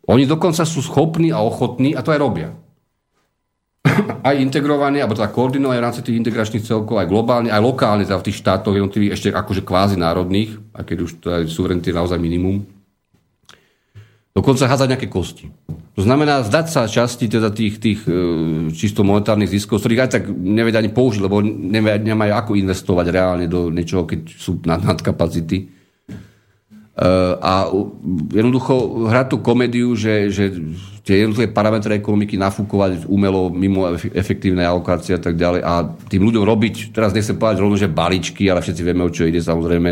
oni 0.04 0.28
dokonca 0.28 0.68
sú 0.68 0.84
schopní 0.84 1.32
a 1.32 1.40
ochotní, 1.40 1.96
a 1.96 2.04
to 2.04 2.12
aj 2.12 2.20
robia, 2.20 2.50
aj 4.28 4.36
integrované, 4.40 5.00
alebo 5.00 5.16
teda 5.16 5.32
koordinovať 5.32 5.78
v 5.80 5.86
rámci 5.86 6.02
tých 6.04 6.20
integračných 6.20 6.68
celkov, 6.68 7.00
aj 7.00 7.08
globálne, 7.08 7.50
aj 7.52 7.64
lokálne, 7.64 8.04
teda 8.04 8.20
v 8.20 8.28
tých 8.28 8.40
štátoch 8.44 8.76
jednotlivých, 8.76 9.16
ešte 9.16 9.30
akože 9.32 9.64
kvázi 9.64 9.96
národných, 9.96 10.60
a 10.76 10.84
keď 10.84 10.98
už 11.04 11.12
je 11.24 11.52
suverenity 11.52 11.96
naozaj 11.96 12.20
minimum, 12.20 12.68
dokonca 14.34 14.66
hádzať 14.66 14.90
nejaké 14.90 15.08
kosti. 15.14 15.46
To 15.94 16.02
znamená 16.02 16.42
zdať 16.42 16.66
sa 16.74 16.90
časti 16.90 17.30
teda 17.30 17.54
tých, 17.54 17.78
tých 17.78 18.02
e, 18.10 18.14
čisto 18.74 19.06
monetárnych 19.06 19.54
ziskov, 19.54 19.78
ktorých 19.78 20.10
aj 20.10 20.10
tak 20.10 20.24
nevedia 20.34 20.82
ani 20.82 20.90
použiť, 20.90 21.22
lebo 21.22 21.46
nevedia, 21.46 22.02
nemajú 22.02 22.34
ako 22.34 22.52
investovať 22.58 23.14
reálne 23.14 23.46
do 23.46 23.70
niečoho, 23.70 24.10
keď 24.10 24.26
sú 24.26 24.58
nad, 24.66 24.82
nadkapacity. 24.82 25.70
A 27.42 27.74
jednoducho 28.30 29.10
hrať 29.10 29.34
tú 29.34 29.38
komédiu, 29.42 29.98
že, 29.98 30.30
že 30.30 30.54
tie 31.02 31.26
jednotlivé 31.26 31.50
parametre 31.50 31.98
ekonomiky 31.98 32.38
nafúkovať 32.38 33.10
umelo 33.10 33.50
mimo 33.50 33.90
efektívnej 34.14 34.70
alokácie 34.70 35.18
a 35.18 35.22
tak 35.22 35.34
ďalej 35.34 35.66
a 35.66 35.90
tým 35.90 36.22
ľuďom 36.22 36.46
robiť, 36.46 36.94
teraz 36.94 37.18
nechcem 37.18 37.34
povedať 37.34 37.66
rovno, 37.66 37.82
že 37.82 37.90
balíčky, 37.90 38.46
ale 38.46 38.62
všetci 38.62 38.82
vieme, 38.86 39.02
o 39.02 39.10
čo 39.10 39.26
ide 39.26 39.42
samozrejme, 39.42 39.90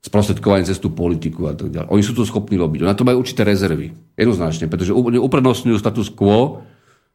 sprostredkovanie 0.00 0.64
cez 0.64 0.80
tú 0.80 0.88
politiku 0.96 1.52
a 1.52 1.54
tak 1.54 1.68
ďalej. 1.68 1.92
Oni 1.92 2.00
sú 2.00 2.16
to 2.16 2.24
schopní 2.24 2.56
robiť. 2.56 2.80
Na 2.80 2.96
to 2.96 3.04
majú 3.04 3.20
určité 3.20 3.44
rezervy. 3.44 3.92
Jednoznačne, 4.16 4.72
pretože 4.72 4.96
uprednostňujú 4.96 5.76
status 5.76 6.08
quo 6.08 6.64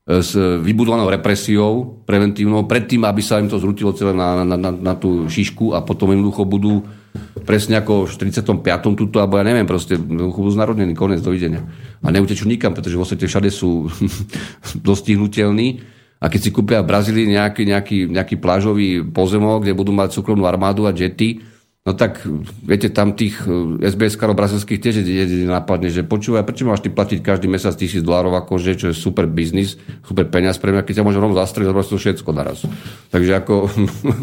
s 0.04 0.36
vybudovanou 0.36 1.08
represiou 1.08 2.04
preventívnou, 2.04 2.68
predtým, 2.68 3.08
aby 3.08 3.24
sa 3.24 3.40
im 3.40 3.48
to 3.48 3.56
zrutilo 3.56 3.96
celé 3.96 4.12
na, 4.12 4.44
na, 4.44 4.60
na, 4.60 4.72
na 4.76 4.94
tú 5.00 5.32
šišku 5.32 5.72
a 5.72 5.80
potom 5.80 6.12
jednoducho 6.12 6.44
budú 6.44 6.84
presne 7.48 7.80
ako 7.80 8.12
v 8.12 8.32
45. 8.36 9.00
tuto, 9.00 9.24
alebo 9.24 9.40
ja 9.40 9.48
neviem, 9.48 9.64
proste 9.64 9.96
budú 9.96 10.52
znarodnení, 10.52 10.92
koniec, 10.92 11.24
dovidenia. 11.24 11.64
A 12.04 12.12
neutečú 12.12 12.44
nikam, 12.44 12.76
pretože 12.76 13.00
vo 13.00 13.08
svete 13.08 13.32
všade 13.32 13.48
sú 13.48 13.88
dostihnutelní. 14.88 15.80
A 16.20 16.28
keď 16.28 16.40
si 16.40 16.50
kúpia 16.52 16.84
v 16.84 16.92
Brazílii 16.92 17.36
nejaký, 17.36 17.64
nejaký, 17.68 17.98
nejaký 18.12 18.36
plážový 18.40 19.04
pozemok, 19.08 19.64
kde 19.64 19.76
budú 19.76 19.96
mať 19.96 20.20
súkromnú 20.20 20.44
armádu 20.44 20.88
a 20.88 20.96
jety, 20.96 21.53
No 21.84 21.92
tak, 21.92 22.24
viete, 22.64 22.88
tam 22.88 23.12
tých 23.12 23.44
eh, 23.44 23.92
SBS-karov 23.92 24.40
brazilských 24.40 24.80
tiež 24.80 25.04
jedine 25.04 25.52
napadne, 25.52 25.92
že 25.92 26.08
počúvaj, 26.08 26.48
prečo 26.48 26.64
máš 26.64 26.80
ty 26.80 26.88
platiť 26.88 27.20
každý 27.20 27.52
mesiac 27.52 27.76
tisíc 27.76 28.00
dolárov 28.00 28.40
akože, 28.40 28.80
čo 28.80 28.86
je 28.88 28.96
super 28.96 29.28
biznis, 29.28 29.76
super 30.08 30.24
peniaz 30.32 30.56
pre 30.56 30.72
mňa, 30.72 30.88
keď 30.88 31.04
ťa 31.04 31.04
môžem 31.04 31.20
rovno 31.20 31.36
zastrieť, 31.36 31.68
zobrať 31.68 31.88
to 31.92 32.00
všetko 32.00 32.30
naraz. 32.32 32.64
Takže 33.12 33.32
ako... 33.36 33.68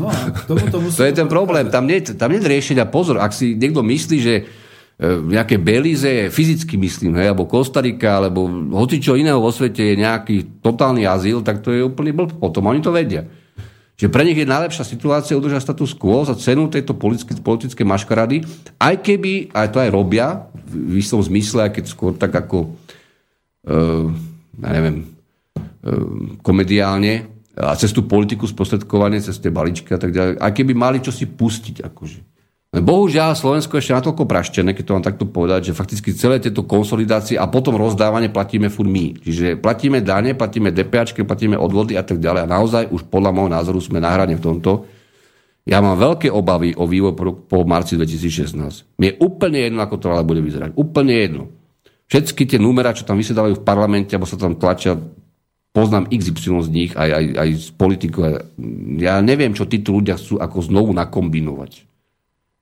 No, 0.01 0.09
tomu 0.49 0.65
to, 0.73 0.77
to 0.97 1.05
je 1.05 1.12
ten 1.12 1.28
problém, 1.28 1.69
tam 1.69 1.85
nie, 1.85 2.01
tam 2.01 2.32
nie 2.32 2.41
je 2.41 2.49
riešenia. 2.49 2.89
Pozor, 2.89 3.20
ak 3.20 3.37
si 3.37 3.53
niekto 3.53 3.85
myslí, 3.85 4.16
že 4.24 4.35
eh, 4.41 5.20
nejaké 5.20 5.61
Belize, 5.61 6.32
fyzicky 6.32 6.81
myslím, 6.81 7.20
hej, 7.20 7.37
alebo 7.37 7.45
Kostarika, 7.45 8.24
alebo 8.24 8.49
hoci 8.73 9.05
čo 9.05 9.20
iného 9.20 9.37
vo 9.37 9.53
svete 9.53 9.85
je 9.85 10.01
nejaký 10.01 10.65
totálny 10.65 11.05
azyl, 11.05 11.45
tak 11.45 11.61
to 11.61 11.77
je 11.77 11.85
úplný 11.85 12.16
blb. 12.16 12.41
Potom 12.41 12.73
oni 12.73 12.81
to 12.81 12.89
vedia. 12.89 13.28
Že 14.01 14.09
pre 14.09 14.24
nich 14.24 14.39
je 14.40 14.48
najlepšia 14.48 14.89
situácia 14.89 15.36
udržať 15.36 15.60
status 15.60 15.93
quo 15.93 16.24
za 16.24 16.32
cenu 16.32 16.72
tejto 16.72 16.97
politické, 16.97 17.36
politické 17.36 17.85
maškarady, 17.85 18.40
aj 18.81 18.94
keby, 19.05 19.52
aj 19.52 19.77
to 19.77 19.78
aj 19.85 19.93
robia, 19.93 20.48
v 20.72 20.97
istom 20.97 21.20
zmysle, 21.20 21.68
aj 21.68 21.77
keď 21.77 21.85
skôr 21.85 22.16
tak 22.16 22.32
ako, 22.32 22.72
uh, 23.68 24.09
neviem, 24.56 25.05
uh, 25.85 26.40
komediálne, 26.40 27.28
a 27.60 27.77
cez 27.77 27.93
tú 27.93 28.09
politiku 28.09 28.48
sprostredkovanie, 28.48 29.20
cez 29.20 29.36
tie 29.36 29.52
balíčky 29.52 29.93
a 29.93 30.01
tak 30.01 30.16
ďalej, 30.16 30.40
aj 30.40 30.52
keby 30.56 30.72
mali 30.72 31.05
čo 31.05 31.12
si 31.12 31.28
pustiť, 31.28 31.85
akože. 31.85 32.39
Bohužiaľ, 32.70 33.34
Slovensko 33.34 33.82
ešte 33.82 33.98
natoľko 33.98 34.30
praštené, 34.30 34.78
keď 34.78 34.84
to 34.86 34.94
mám 34.94 35.02
takto 35.02 35.26
povedať, 35.26 35.60
že 35.66 35.74
fakticky 35.74 36.14
celé 36.14 36.38
tieto 36.38 36.62
konsolidácie 36.62 37.34
a 37.34 37.51
potom 37.51 37.74
rozdávanie 37.74 38.30
platíme 38.30 38.70
furt 38.70 38.86
my. 38.86 39.18
Čiže 39.26 39.59
platíme 39.59 39.98
dane, 39.98 40.38
platíme 40.38 40.70
DPAčky, 40.70 41.26
platíme 41.26 41.59
odvody 41.59 41.98
a 41.98 42.06
tak 42.06 42.22
ďalej. 42.22 42.47
A 42.47 42.52
naozaj 42.55 42.94
už 42.94 43.10
podľa 43.10 43.34
môjho 43.34 43.51
názoru 43.51 43.82
sme 43.82 43.98
na 43.98 44.14
hrane 44.14 44.38
v 44.38 44.44
tomto. 44.47 44.86
Ja 45.66 45.82
mám 45.82 45.98
veľké 45.98 46.30
obavy 46.30 46.70
o 46.78 46.86
vývoj 46.86 47.18
po, 47.18 47.42
po 47.42 47.59
marci 47.66 47.98
2016. 47.98 49.02
Mi 49.02 49.10
je 49.10 49.18
úplne 49.18 49.66
jedno, 49.66 49.82
ako 49.82 49.98
to 49.98 50.06
ale 50.14 50.22
bude 50.22 50.38
vyzerať. 50.38 50.70
Úplne 50.78 51.14
jedno. 51.18 51.51
Všetky 52.06 52.47
tie 52.47 52.62
númera, 52.62 52.94
čo 52.94 53.02
tam 53.02 53.18
vysedávajú 53.18 53.59
v 53.59 53.66
parlamente, 53.66 54.14
alebo 54.14 54.30
sa 54.30 54.38
tam 54.38 54.55
tlačia, 54.55 54.94
poznám 55.74 56.06
XY 56.06 56.62
z 56.62 56.70
nich, 56.70 56.92
aj, 56.94 57.10
aj, 57.18 57.24
aj 57.34 57.48
z 57.51 57.68
politikov. 57.74 58.22
Ja 59.02 59.18
neviem, 59.18 59.59
čo 59.59 59.66
títo 59.66 59.90
ľudia 59.90 60.14
chcú 60.14 60.38
ako 60.38 60.62
znovu 60.62 60.94
nakombinovať 60.94 61.89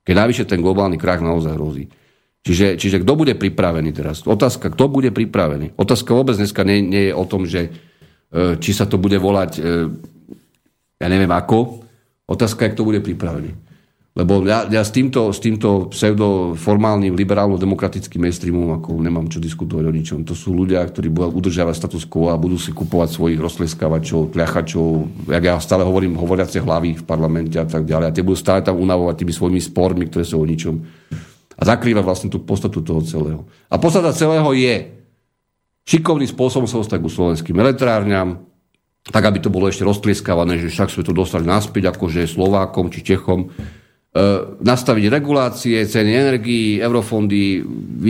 keď 0.08 0.24
najvyššie 0.24 0.48
ten 0.48 0.64
globálny 0.64 0.96
krach 0.96 1.20
naozaj 1.20 1.52
hrozí. 1.52 1.92
Čiže, 2.40 2.80
čiže 2.80 3.04
kto 3.04 3.12
bude 3.12 3.36
pripravený 3.36 3.92
teraz? 3.92 4.24
Otázka, 4.24 4.72
kto 4.72 4.88
bude 4.88 5.12
pripravený? 5.12 5.76
Otázka 5.76 6.16
vôbec 6.16 6.32
dneska 6.40 6.64
nie, 6.64 6.80
nie 6.80 7.12
je 7.12 7.14
o 7.14 7.28
tom, 7.28 7.44
že 7.44 7.68
e, 7.68 8.56
či 8.56 8.72
sa 8.72 8.88
to 8.88 8.96
bude 8.96 9.20
volať, 9.20 9.60
e, 9.60 9.62
ja 10.96 11.06
neviem 11.12 11.28
ako. 11.28 11.84
Otázka 12.24 12.64
je, 12.64 12.72
kto 12.72 12.88
bude 12.88 13.04
pripravený. 13.04 13.52
Lebo 14.16 14.42
ja, 14.42 14.66
ja 14.66 14.82
s 14.82 14.90
týmto, 14.90 15.30
s 15.30 15.38
týmto 15.38 15.94
pseudoformálnym 15.94 17.14
liberálno-demokratickým 17.14 18.26
mainstreamom 18.26 18.74
ako 18.80 18.98
nemám 18.98 19.30
čo 19.30 19.38
diskutovať 19.38 19.84
o 19.86 19.92
ničom. 19.94 20.18
To 20.26 20.34
sú 20.34 20.58
ľudia, 20.58 20.82
ktorí 20.82 21.06
budú 21.06 21.38
udržiavať 21.38 21.74
status 21.78 22.02
quo 22.02 22.34
a 22.34 22.40
budú 22.40 22.58
si 22.58 22.74
kupovať 22.74 23.14
svojich 23.14 23.38
rozleskávačov, 23.38 24.34
tľachačov, 24.34 24.86
jak 25.30 25.44
ja 25.46 25.54
stále 25.62 25.86
hovorím, 25.86 26.18
hovoriace 26.18 26.58
hlavy 26.58 26.98
v 26.98 27.04
parlamente 27.06 27.62
a 27.62 27.66
tak 27.68 27.86
ďalej. 27.86 28.06
A 28.10 28.14
tie 28.16 28.26
budú 28.26 28.34
stále 28.34 28.58
tam 28.66 28.82
unavovať 28.82 29.22
tými 29.22 29.30
svojimi 29.30 29.60
spormi, 29.62 30.10
ktoré 30.10 30.26
sú 30.26 30.42
o 30.42 30.48
ničom. 30.50 30.82
A 31.54 31.62
zakrýva 31.62 32.02
vlastne 32.02 32.26
tú 32.26 32.42
podstatu 32.42 32.82
toho 32.82 33.06
celého. 33.06 33.46
A 33.70 33.78
podstata 33.78 34.10
celého 34.10 34.50
je 34.50 34.98
šikovným 35.86 36.26
spôsobom 36.26 36.66
sa 36.66 36.82
dostať 36.82 36.98
ku 36.98 37.06
slovenským 37.06 37.54
elektrárňam, 37.54 38.42
tak 39.08 39.30
aby 39.30 39.38
to 39.38 39.48
bolo 39.48 39.70
ešte 39.70 39.86
roztlieskávané, 39.86 40.58
že 40.58 40.74
však 40.74 40.90
sme 40.90 41.06
to 41.06 41.14
dostali 41.14 41.46
naspäť 41.46 41.94
akože 41.94 42.26
Slovákom 42.26 42.90
či 42.90 43.06
Čechom 43.06 43.54
nastaviť 44.58 45.04
regulácie, 45.12 45.84
ceny 45.84 46.10
energií, 46.10 46.80
eurofondy, 46.80 47.60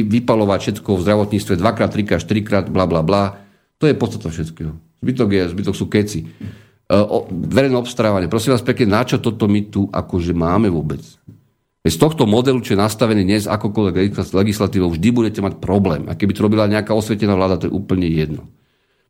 vypalovať 0.06 0.58
všetko 0.78 0.90
v 0.94 1.04
zdravotníctve 1.04 1.54
dvakrát, 1.58 1.90
trikrát, 1.90 2.22
štyrikrát, 2.22 2.64
bla, 2.70 2.86
bla, 2.86 3.02
bla. 3.02 3.36
To 3.82 3.84
je 3.84 3.98
podstata 3.98 4.30
všetkého. 4.30 4.72
Zbytok, 5.02 5.28
je, 5.30 5.42
zbytok 5.54 5.74
sú 5.74 5.86
keci. 5.90 6.22
E, 6.24 6.96
verejné 7.30 7.76
obstarávanie. 7.78 8.30
Prosím 8.30 8.54
vás 8.54 8.64
pekne, 8.64 8.94
na 8.94 9.02
čo 9.02 9.18
toto 9.18 9.50
my 9.50 9.70
tu 9.70 9.90
akože 9.90 10.34
máme 10.34 10.70
vôbec? 10.70 11.02
Z 11.88 11.96
tohto 11.96 12.26
modelu, 12.26 12.58
čo 12.60 12.74
je 12.74 12.82
nastavený 12.82 13.22
dnes 13.22 13.44
akokoľvek 13.46 14.18
legislatívou, 14.34 14.92
vždy 14.92 15.08
budete 15.14 15.40
mať 15.40 15.62
problém. 15.62 16.10
A 16.10 16.18
keby 16.18 16.34
to 16.34 16.44
robila 16.44 16.68
nejaká 16.68 16.92
osvietená 16.92 17.38
vláda, 17.38 17.64
to 17.64 17.66
je 17.70 17.74
úplne 17.74 18.06
jedno. 18.06 18.44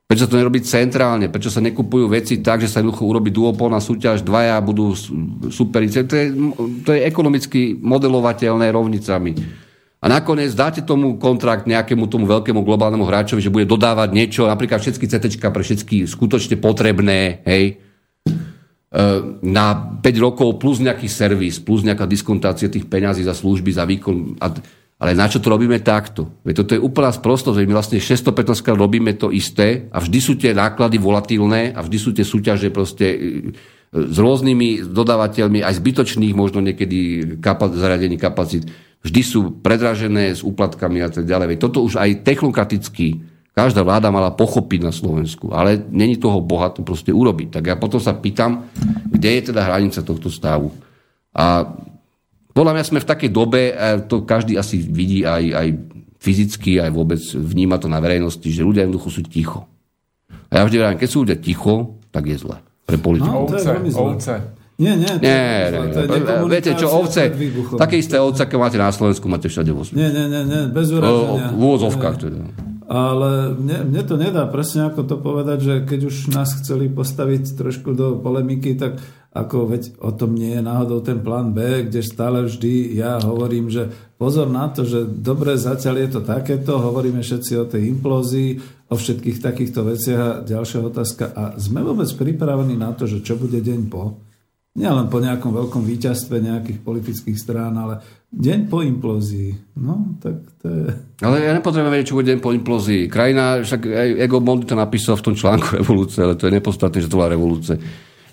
Prečo 0.09 0.25
sa 0.25 0.33
to 0.33 0.41
nerobí 0.41 0.65
centrálne? 0.65 1.29
Prečo 1.29 1.53
sa 1.53 1.61
nekupujú 1.61 2.09
veci 2.09 2.41
tak, 2.41 2.65
že 2.65 2.73
sa 2.73 2.81
jednoducho 2.81 3.05
urobí 3.05 3.29
duopolná 3.29 3.77
súťaž, 3.77 4.25
dvaja 4.25 4.57
budú 4.65 4.97
superiť? 5.53 5.89
To 6.09 6.15
je, 6.17 6.27
to 6.81 6.91
je 6.97 7.01
ekonomicky 7.05 7.77
modelovateľné 7.77 8.73
rovnicami. 8.73 9.37
A 10.01 10.07
nakoniec 10.09 10.57
dáte 10.57 10.81
tomu 10.81 11.21
kontrakt 11.21 11.69
nejakému 11.69 12.09
tomu 12.09 12.25
veľkému 12.25 12.65
globálnemu 12.65 13.05
hráčovi, 13.05 13.45
že 13.45 13.53
bude 13.53 13.69
dodávať 13.69 14.09
niečo, 14.17 14.49
napríklad 14.49 14.81
všetky 14.81 15.05
CT 15.05 15.25
pre 15.45 15.61
všetky 15.61 16.09
skutočne 16.09 16.57
potrebné, 16.57 17.45
hej, 17.45 17.77
e, 18.25 18.33
na 19.45 19.67
5 19.77 20.25
rokov 20.25 20.57
plus 20.57 20.81
nejaký 20.81 21.05
servis, 21.05 21.61
plus 21.61 21.85
nejaká 21.85 22.09
diskontácia 22.09 22.73
tých 22.73 22.89
peňazí 22.89 23.29
za 23.29 23.37
služby, 23.37 23.77
za 23.77 23.85
výkon. 23.85 24.41
A 24.41 24.57
ale 24.99 25.15
na 25.15 25.31
čo 25.31 25.39
to 25.39 25.55
robíme 25.55 25.79
takto? 25.79 26.43
Veď 26.43 26.55
toto 26.67 26.73
je 26.75 26.83
úplná 26.83 27.15
sprostosť, 27.15 27.63
my 27.63 27.75
vlastne 27.79 28.03
615 28.03 28.67
krát 28.67 28.75
robíme 28.75 29.15
to 29.15 29.31
isté 29.31 29.87
a 29.95 30.03
vždy 30.03 30.19
sú 30.19 30.35
tie 30.35 30.51
náklady 30.51 30.99
volatilné 30.99 31.71
a 31.71 31.87
vždy 31.87 31.99
sú 32.03 32.11
tie 32.11 32.27
súťaže 32.27 32.75
proste 32.75 33.07
e, 33.07 33.19
s 33.95 34.17
rôznymi 34.19 34.91
dodávateľmi, 34.91 35.63
aj 35.63 35.79
zbytočných 35.79 36.35
možno 36.35 36.59
niekedy 36.59 36.99
kapac- 37.39 37.79
zariadení 37.79 38.19
kapacít. 38.19 38.67
Vždy 39.07 39.21
sú 39.23 39.41
predražené 39.63 40.35
s 40.35 40.43
úplatkami 40.43 40.99
a 41.07 41.09
tak 41.15 41.31
ďalej. 41.31 41.55
Veď 41.55 41.59
toto 41.63 41.87
už 41.87 42.03
aj 42.03 42.27
technokraticky 42.27 43.23
každá 43.55 43.87
vláda 43.87 44.11
mala 44.11 44.35
pochopiť 44.35 44.81
na 44.83 44.95
Slovensku, 44.95 45.51
ale 45.55 45.83
není 45.91 46.19
toho 46.19 46.39
boha 46.43 46.71
to 46.75 46.87
proste 46.87 47.11
urobiť. 47.15 47.59
Tak 47.59 47.65
ja 47.67 47.75
potom 47.79 47.99
sa 47.99 48.15
pýtam, 48.15 48.71
kde 49.11 49.31
je 49.35 49.43
teda 49.51 49.67
hranica 49.67 50.03
tohto 50.03 50.31
stavu. 50.31 50.71
A 51.35 51.67
podľa 52.59 52.75
mňa 52.75 52.85
sme 52.91 52.99
v 52.99 53.11
takej 53.15 53.31
dobe, 53.31 53.71
to 54.11 54.27
každý 54.27 54.59
asi 54.59 54.83
vidí 54.83 55.23
aj, 55.23 55.45
aj 55.55 55.69
fyzicky, 56.19 56.83
aj 56.83 56.91
vôbec 56.91 57.23
vníma 57.23 57.79
to 57.79 57.87
na 57.87 58.03
verejnosti, 58.03 58.51
že 58.51 58.67
ľudia 58.67 58.83
jednoducho 58.83 59.15
sú 59.15 59.23
ticho. 59.23 59.71
A 60.51 60.59
ja 60.59 60.67
vždy 60.67 60.83
hovorím, 60.83 60.99
keď 60.99 61.07
sú 61.07 61.23
ľudia 61.23 61.39
ticho, 61.39 62.03
tak 62.11 62.27
je 62.27 62.35
zle. 62.35 62.59
Pre 62.83 62.99
politiku. 62.99 63.31
No, 63.31 63.47
ovce, 63.47 63.71
ovce. 63.95 64.35
Nie, 64.75 64.99
nie. 64.99 65.07
Nie, 65.23 65.71
nie, 65.71 65.87
nie. 65.87 66.51
Viete 66.51 66.75
čo, 66.75 66.91
ovce, 66.91 67.31
také 67.79 68.03
isté 68.03 68.19
ovce, 68.19 68.43
ako 68.43 68.59
máte 68.59 68.75
na 68.75 68.91
Slovensku, 68.91 69.31
máte 69.31 69.47
všade 69.47 69.71
vo 69.71 69.87
svete. 69.87 70.03
Nie, 70.03 70.11
nie, 70.11 70.27
nie, 70.27 70.43
nie, 70.43 70.61
bez 70.75 70.91
uraženia. 70.91 71.55
V 71.55 71.63
úvozovkách 71.63 72.17
teda. 72.27 72.43
Ale 72.89 73.53
mne, 73.55 73.93
mne 73.93 74.03
to 74.03 74.17
nedá 74.17 74.49
presne 74.49 74.89
ako 74.89 75.05
to 75.05 75.17
povedať, 75.21 75.59
že 75.61 75.75
keď 75.85 76.01
už 76.09 76.33
nás 76.33 76.57
chceli 76.59 76.89
postaviť 76.89 77.55
trošku 77.55 77.93
do 77.93 78.17
polemiky, 78.17 78.75
tak 78.81 78.99
ako 79.39 79.71
veď 79.71 79.83
o 80.03 80.11
tom 80.11 80.35
nie 80.35 80.59
je 80.59 80.63
náhodou 80.63 80.99
ten 80.99 81.23
plán 81.23 81.55
B, 81.55 81.87
kde 81.87 82.03
stále 82.03 82.43
vždy 82.43 82.99
ja 82.99 83.23
hovorím, 83.23 83.71
že 83.71 83.87
pozor 84.19 84.51
na 84.51 84.67
to, 84.67 84.83
že 84.83 85.07
dobre, 85.07 85.55
zatiaľ 85.55 85.95
je 86.03 86.09
to 86.19 86.21
takéto, 86.27 86.83
hovoríme 86.83 87.23
všetci 87.23 87.53
o 87.55 87.65
tej 87.71 87.95
implózii, 87.95 88.59
o 88.91 88.95
všetkých 88.99 89.39
takýchto 89.39 89.81
veciach 89.87 90.21
a 90.21 90.31
ďalšia 90.43 90.81
otázka. 90.83 91.25
A 91.31 91.43
sme 91.55 91.87
vôbec 91.87 92.11
pripravení 92.11 92.75
na 92.75 92.91
to, 92.91 93.07
že 93.07 93.23
čo 93.23 93.39
bude 93.39 93.63
deň 93.63 93.81
po? 93.87 94.19
Nielen 94.79 95.11
po 95.11 95.19
nejakom 95.19 95.51
veľkom 95.51 95.83
víťazstve 95.83 96.39
nejakých 96.39 96.79
politických 96.83 97.39
strán, 97.39 97.75
ale 97.79 97.99
deň 98.31 98.71
po 98.71 98.83
implózii. 98.83 99.75
No, 99.79 100.19
tak 100.23 100.39
to 100.63 100.67
je... 100.67 100.85
Ale 101.23 101.43
ja 101.43 101.51
nepotrebujem 101.55 101.95
vedieť, 101.95 102.09
čo 102.11 102.19
bude 102.19 102.31
deň 102.31 102.41
po 102.43 102.55
implózii. 102.55 103.11
Krajina, 103.11 103.63
však 103.63 103.87
Ego 104.19 104.39
Mondi 104.39 104.71
to 104.71 104.79
napísal 104.79 105.19
v 105.19 105.25
tom 105.31 105.35
článku 105.35 105.75
revolúcie, 105.83 106.27
ale 106.27 106.35
to 106.35 106.51
je 106.51 106.57
nepodstatné, 106.59 106.99
že 107.03 107.11
to 107.11 107.19
bola 107.19 107.35
revolúcia 107.35 107.79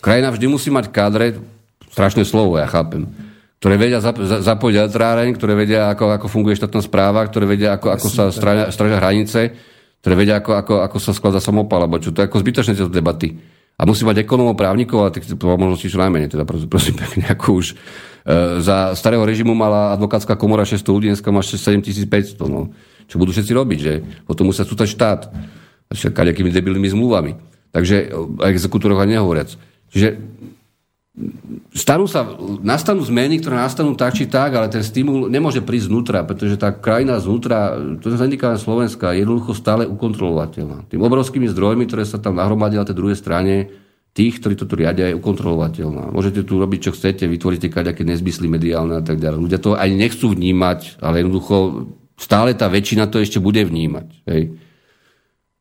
Krajina 0.05 0.29
vždy 0.29 0.45
musí 0.45 0.69
mať 0.69 0.93
kádre, 0.93 1.41
strašné 1.89 2.29
slovo, 2.29 2.61
ja 2.61 2.69
chápem, 2.69 3.09
ktoré 3.57 3.81
vedia 3.81 3.97
zap, 3.97 4.21
zapojiť 4.21 4.75
elektráreň, 4.85 5.33
ktoré 5.33 5.57
vedia, 5.57 5.89
ako, 5.89 6.13
ako 6.13 6.27
funguje 6.29 6.53
štátna 6.53 6.85
správa, 6.85 7.25
ktoré 7.25 7.49
vedia, 7.49 7.73
ako, 7.73 7.89
ako 7.89 8.07
sa 8.13 8.23
stražia 8.69 9.01
hranice, 9.01 9.57
ktoré 10.05 10.13
vedia, 10.13 10.37
ako, 10.37 10.51
ako, 10.61 10.73
ako 10.85 10.97
sa 11.01 11.11
skladá 11.17 11.41
samopal, 11.41 11.89
alebo 11.89 11.97
čo 11.97 12.13
to 12.13 12.21
je 12.21 12.29
ako 12.29 12.37
zbytočné 12.37 12.77
tieto 12.77 12.93
debaty. 12.93 13.33
A 13.75 13.89
musí 13.89 14.05
mať 14.05 14.21
ekonómov, 14.21 14.53
právnikov 14.53 15.09
a 15.09 15.09
tých 15.09 15.25
možností 15.41 15.89
čo 15.89 15.97
najmenej, 15.97 16.29
teda 16.29 16.45
prosím, 16.45 16.69
prosím 16.69 16.95
pekne, 17.01 17.25
ako 17.25 17.47
už 17.57 17.73
e, 17.73 17.75
za 18.61 18.93
starého 18.93 19.25
režimu 19.25 19.57
mala 19.57 19.97
advokátska 19.97 20.37
komora 20.37 20.69
600 20.69 20.85
ľudí, 20.85 21.07
dneska 21.09 21.33
má 21.33 21.41
7500, 21.41 22.45
no. 22.45 22.69
Čo 23.09 23.17
budú 23.17 23.33
všetci 23.33 23.51
robiť, 23.57 23.79
že? 23.81 23.93
Potom 24.29 24.53
musia 24.53 24.61
sútať 24.61 24.87
štát. 24.93 25.21
Však 25.89 26.17
nejakými 26.17 26.49
debilnými 26.49 26.89
zmluvami. 26.93 27.31
Takže 27.69 28.09
o 28.13 28.41
exekútoroch 28.45 28.97
ani 28.97 29.17
nehovoriac. 29.17 29.53
Čiže 29.89 30.21
stanú 31.71 32.11
sa, 32.11 32.27
nastanú 32.59 32.99
zmeny, 33.07 33.39
ktoré 33.39 33.55
nastanú 33.63 33.95
tak 33.95 34.19
či 34.19 34.27
tak, 34.27 34.51
ale 34.51 34.67
ten 34.67 34.83
stimul 34.83 35.31
nemôže 35.31 35.63
prísť 35.63 35.87
znútra, 35.87 36.27
pretože 36.27 36.59
tá 36.59 36.75
krajina 36.75 37.15
znútra, 37.23 37.79
to 38.03 38.11
je 38.11 38.19
zandikáva 38.19 38.59
Slovenska, 38.59 39.15
je 39.15 39.23
jednoducho 39.23 39.55
stále 39.55 39.87
ukontrolovateľná. 39.87 40.91
Tým 40.91 40.99
obrovskými 40.99 41.47
zdrojmi, 41.47 41.87
ktoré 41.87 42.03
sa 42.03 42.19
tam 42.19 42.35
nahromadia 42.35 42.83
na 42.83 42.87
tej 42.87 42.99
druhej 42.99 43.15
strane, 43.15 43.71
tých, 44.15 44.39
ktorí 44.39 44.55
toto 44.55 44.79
riadia, 44.79 45.11
je 45.11 45.19
ukontrolovateľná. 45.19 46.11
Môžete 46.11 46.47
tu 46.47 46.59
robiť, 46.59 46.79
čo 46.87 46.91
chcete, 46.95 47.27
vytvoríte 47.27 47.67
kaďaké 47.67 48.07
nezmysly 48.07 48.47
mediálne 48.47 48.99
a 48.99 49.03
tak 49.03 49.19
ďalej. 49.19 49.39
Ľudia 49.39 49.59
to 49.59 49.75
ani 49.75 49.95
nechcú 49.95 50.31
vnímať, 50.31 51.03
ale 51.03 51.23
jednoducho 51.23 51.87
stále 52.15 52.55
tá 52.55 52.71
väčšina 52.71 53.11
to 53.11 53.19
ešte 53.19 53.43
bude 53.43 53.63
vnímať. 53.67 54.07
Hej. 54.27 54.55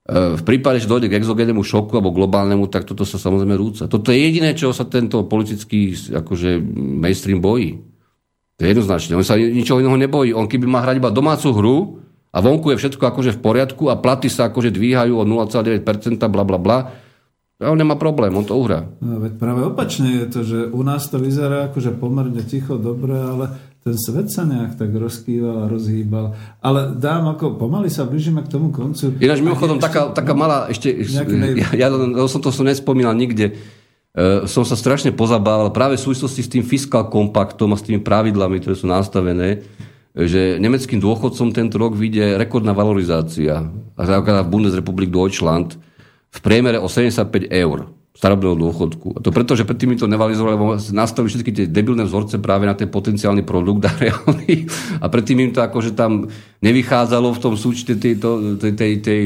V 0.05 0.43
prípade, 0.45 0.85
že 0.85 0.91
dojde 0.91 1.09
k 1.09 1.17
exogénemu 1.17 1.65
šoku 1.65 1.97
alebo 1.97 2.13
globálnemu, 2.13 2.69
tak 2.69 2.85
toto 2.85 3.09
sa 3.09 3.17
samozrejme 3.17 3.57
rúca. 3.57 3.89
Toto 3.89 4.13
je 4.13 4.21
jediné, 4.21 4.53
čo 4.53 4.69
sa 4.77 4.85
tento 4.85 5.25
politický 5.25 5.97
akože, 5.97 6.61
mainstream 7.01 7.41
bojí. 7.41 7.81
To 8.57 8.61
je 8.61 8.69
jednoznačne. 8.69 9.17
On 9.17 9.25
sa 9.25 9.41
ničoho 9.41 9.81
iného 9.81 9.97
nebojí. 9.97 10.37
On 10.37 10.45
keby 10.45 10.69
má 10.69 10.85
hrať 10.85 11.01
iba 11.01 11.09
domácu 11.09 11.49
hru 11.57 11.77
a 12.35 12.39
vonku 12.45 12.77
je 12.77 12.81
všetko 12.85 13.01
akože 13.01 13.33
v 13.33 13.41
poriadku 13.41 13.89
a 13.89 13.97
platy 13.97 14.29
sa 14.29 14.53
akože 14.53 14.69
dvíhajú 14.77 15.17
o 15.17 15.25
0,9%, 15.25 15.81
bla 16.29 16.45
bla 16.45 16.59
bla, 16.61 16.79
a 17.63 17.71
on 17.71 17.79
nemá 17.79 17.95
problém, 17.95 18.35
on 18.35 18.43
to 18.43 18.59
uhrá. 18.59 18.83
No, 18.99 19.23
veď 19.23 19.39
práve 19.39 19.63
opačne 19.63 20.11
je 20.21 20.27
to, 20.27 20.41
že 20.43 20.59
u 20.75 20.83
nás 20.83 21.07
to 21.07 21.23
vyzerá 21.23 21.71
akože 21.71 21.95
pomerne 21.97 22.43
ticho, 22.43 22.75
dobre, 22.75 23.15
ale 23.15 23.74
ten 23.85 24.01
svet 24.01 24.33
sa 24.33 24.49
nejak 24.49 24.81
tak 24.81 24.97
rozkýval 24.97 25.69
a 25.69 25.71
rozhýbal. 25.71 26.33
Ale 26.65 26.97
dám 26.97 27.37
ako, 27.37 27.61
pomaly 27.61 27.93
sa 27.93 28.09
blížime 28.09 28.41
k 28.41 28.49
tomu 28.49 28.73
koncu. 28.73 29.13
Ináč 29.21 29.45
mimochodom, 29.45 29.77
taká, 29.77 30.09
taká 30.09 30.33
malá, 30.33 30.73
ešte, 30.73 30.89
ja, 31.05 31.21
ja, 31.77 31.89
som 32.25 32.41
to 32.41 32.49
som 32.49 32.65
nespomínal 32.65 33.13
nikde, 33.13 33.53
uh, 34.17 34.49
som 34.49 34.65
sa 34.65 34.73
strašne 34.73 35.13
pozabával 35.13 35.69
práve 35.69 36.01
v 36.01 36.05
súvislosti 36.09 36.41
s 36.41 36.49
tým 36.49 36.65
fiskal 36.65 37.13
kompaktom 37.13 37.77
a 37.77 37.79
s 37.79 37.85
tými 37.85 38.01
pravidlami, 38.01 38.65
ktoré 38.65 38.73
sú 38.73 38.89
nastavené, 38.89 39.61
že 40.17 40.57
nemeckým 40.57 40.97
dôchodcom 40.97 41.53
tento 41.53 41.77
rok 41.77 41.93
vyjde 41.93 42.41
rekordná 42.41 42.73
valorizácia. 42.73 43.69
A 43.69 44.01
v 44.01 44.49
Bundesrepublik 44.49 45.13
Deutschland 45.13 45.77
v 46.33 46.39
priemere 46.41 46.81
o 46.81 46.89
75 46.89 47.53
eur 47.53 47.93
starobného 48.15 48.55
dôchodku. 48.55 49.19
A 49.19 49.23
to 49.23 49.35
preto, 49.35 49.59
že 49.59 49.67
predtým 49.67 49.91
mi 49.91 49.99
to 49.99 50.07
nevalizovali, 50.07 50.55
lebo 50.55 50.79
nastavili 50.95 51.35
všetky 51.35 51.51
tie 51.51 51.67
debilné 51.67 52.07
vzorce 52.07 52.39
práve 52.39 52.63
na 52.63 52.79
ten 52.79 52.87
potenciálny 52.87 53.43
produkt 53.43 53.91
a 53.91 53.93
reálny. 54.07 54.71
A 55.03 55.11
predtým 55.11 55.43
im 55.43 55.51
to 55.51 55.61
akože 55.61 55.99
tam 55.99 56.31
nevychádzalo 56.63 57.35
v 57.35 57.43
tom 57.43 57.55
súčte 57.59 57.99
tej, 57.99 58.23
tej, 58.63 58.73
tej, 58.79 58.93
tej 59.03 59.21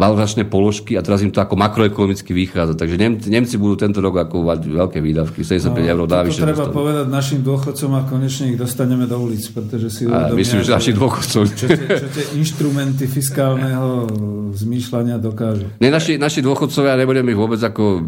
valorizačné 0.00 0.48
položky 0.48 0.96
a 0.96 1.04
teraz 1.04 1.20
im 1.20 1.28
to 1.28 1.44
ako 1.44 1.60
makroekonomicky 1.60 2.32
vychádza. 2.32 2.72
Takže 2.72 2.96
Nemci, 2.96 3.28
Nemci 3.28 3.60
budú 3.60 3.76
tento 3.76 4.00
rok 4.00 4.16
ako 4.24 4.48
mať 4.48 4.60
veľké 4.64 4.98
výdavky, 5.04 5.44
75 5.44 5.76
no, 5.76 5.84
eur 5.84 6.00
dá 6.08 6.24
To 6.24 6.32
treba 6.32 6.56
dostanú. 6.56 6.72
povedať 6.72 7.04
našim 7.12 7.40
dôchodcom 7.44 7.90
a 7.92 8.00
konečne 8.08 8.56
ich 8.56 8.58
dostaneme 8.58 9.04
do 9.04 9.20
ulic, 9.20 9.44
pretože 9.52 9.92
si 9.92 10.02
a 10.08 10.32
myslím, 10.32 10.64
že 10.64 10.72
našich 10.72 10.96
dôchodcov. 10.96 11.40
Čo 11.52 11.66
tie, 11.68 11.86
čo 12.00 12.08
tie 12.08 12.24
inštrumenty 12.40 13.04
fiskálneho 13.04 14.08
zmýšľania 14.56 15.20
dokážu. 15.20 15.68
Ne, 15.84 15.92
naši, 15.92 16.16
naši 16.16 16.40
dôchodcovia, 16.40 16.96
nebudem 16.96 17.26
ich 17.28 17.38
vôbec 17.38 17.60
ako 17.60 18.00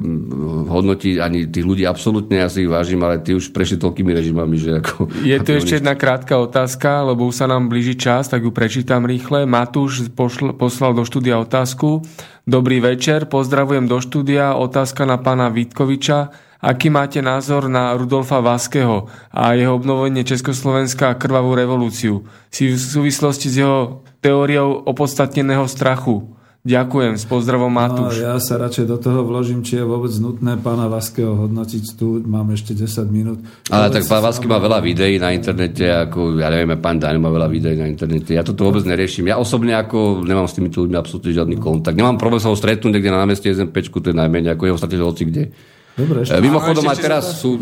hodnotiť, 0.73 1.15
ani 1.21 1.53
tých 1.53 1.67
ľudí 1.67 1.85
absolútne, 1.85 2.41
ja 2.41 2.49
si 2.49 2.65
ich 2.65 2.71
vážim, 2.71 2.99
ale 3.05 3.21
tí 3.21 3.37
už 3.37 3.53
prešli 3.53 3.77
toľkými 3.77 4.11
režimami, 4.17 4.57
že 4.57 4.71
ako... 4.81 5.13
Je 5.21 5.37
tu 5.45 5.51
ešte 5.53 5.83
jedna 5.83 5.93
krátka 5.93 6.41
otázka, 6.41 7.05
lebo 7.05 7.29
už 7.29 7.45
sa 7.45 7.47
nám 7.51 7.69
blíži 7.69 7.99
čas, 7.99 8.33
tak 8.33 8.47
ju 8.47 8.51
prečítam 8.55 9.05
rýchle. 9.05 9.45
Matúš 9.45 10.09
pošl, 10.15 10.55
poslal 10.57 10.97
do 10.97 11.03
štúdia 11.05 11.37
otázku, 11.43 11.82
otázku. 11.83 12.03
Dobrý 12.47 12.81
večer, 12.81 13.27
pozdravujem 13.27 13.87
do 13.87 13.99
štúdia. 13.99 14.55
Otázka 14.55 15.07
na 15.07 15.19
pána 15.19 15.51
Vítkoviča. 15.51 16.31
Aký 16.63 16.95
máte 16.95 17.19
názor 17.19 17.67
na 17.67 17.91
Rudolfa 17.99 18.39
Vaského 18.39 19.11
a 19.35 19.51
jeho 19.59 19.75
obnovenie 19.75 20.23
Československa 20.23 21.11
a 21.11 21.19
krvavú 21.19 21.59
revolúciu? 21.59 22.23
Si 22.55 22.71
v 22.71 22.79
súvislosti 22.79 23.51
s 23.51 23.59
jeho 23.59 24.07
teóriou 24.23 24.87
opodstatneného 24.87 25.67
strachu. 25.67 26.39
Ďakujem, 26.63 27.19
s 27.19 27.27
pozdravom 27.27 27.75
Matúš. 27.75 28.23
No, 28.23 28.39
ja 28.39 28.39
sa 28.39 28.55
radšej 28.55 28.87
do 28.87 28.95
toho 28.95 29.27
vložím, 29.27 29.67
či 29.67 29.83
je 29.83 29.85
vôbec 29.85 30.15
nutné 30.23 30.55
pána 30.63 30.87
Vaského 30.87 31.35
hodnotiť 31.35 31.99
tu. 31.99 32.23
Mám 32.23 32.55
ešte 32.55 32.71
10 32.71 33.03
minút. 33.11 33.43
Ale 33.67 33.91
vôbec 33.91 33.99
tak 33.99 34.07
pán 34.07 34.23
Vasky 34.23 34.47
má 34.47 34.63
veľa 34.63 34.79
videí 34.79 35.19
na 35.19 35.35
internete, 35.35 35.91
ako 35.91 36.39
ja 36.39 36.47
neviem, 36.55 36.79
pán 36.79 37.03
Dani 37.03 37.19
má 37.19 37.35
veľa 37.35 37.51
videí 37.51 37.75
na 37.75 37.91
internete. 37.91 38.39
Ja 38.39 38.47
toto 38.47 38.63
vôbec 38.63 38.87
neriešim. 38.87 39.27
Ja 39.27 39.43
osobne 39.43 39.75
ako 39.75 40.23
nemám 40.23 40.47
s 40.47 40.55
týmito 40.55 40.87
ľuďmi 40.87 40.95
absolútne 40.95 41.35
žiadny 41.35 41.59
kontakt. 41.59 41.99
Nemám 41.99 42.15
problém 42.15 42.39
sa 42.39 42.47
ho 42.47 42.55
stretnúť 42.55 42.95
niekde 42.95 43.11
na 43.11 43.27
námestí 43.27 43.51
SMP, 43.51 43.83
to 43.83 43.99
je 43.99 44.15
najmenej, 44.15 44.55
ako 44.55 44.63
jeho 44.71 44.79
stretnúť 44.79 45.03
hoci 45.03 45.23
kde. 45.35 45.45
Dobre, 45.99 46.23
ešte. 46.23 46.39
Mimochodom 46.39 46.87
aj 46.87 46.99
teraz 47.03 47.43
sú, 47.43 47.59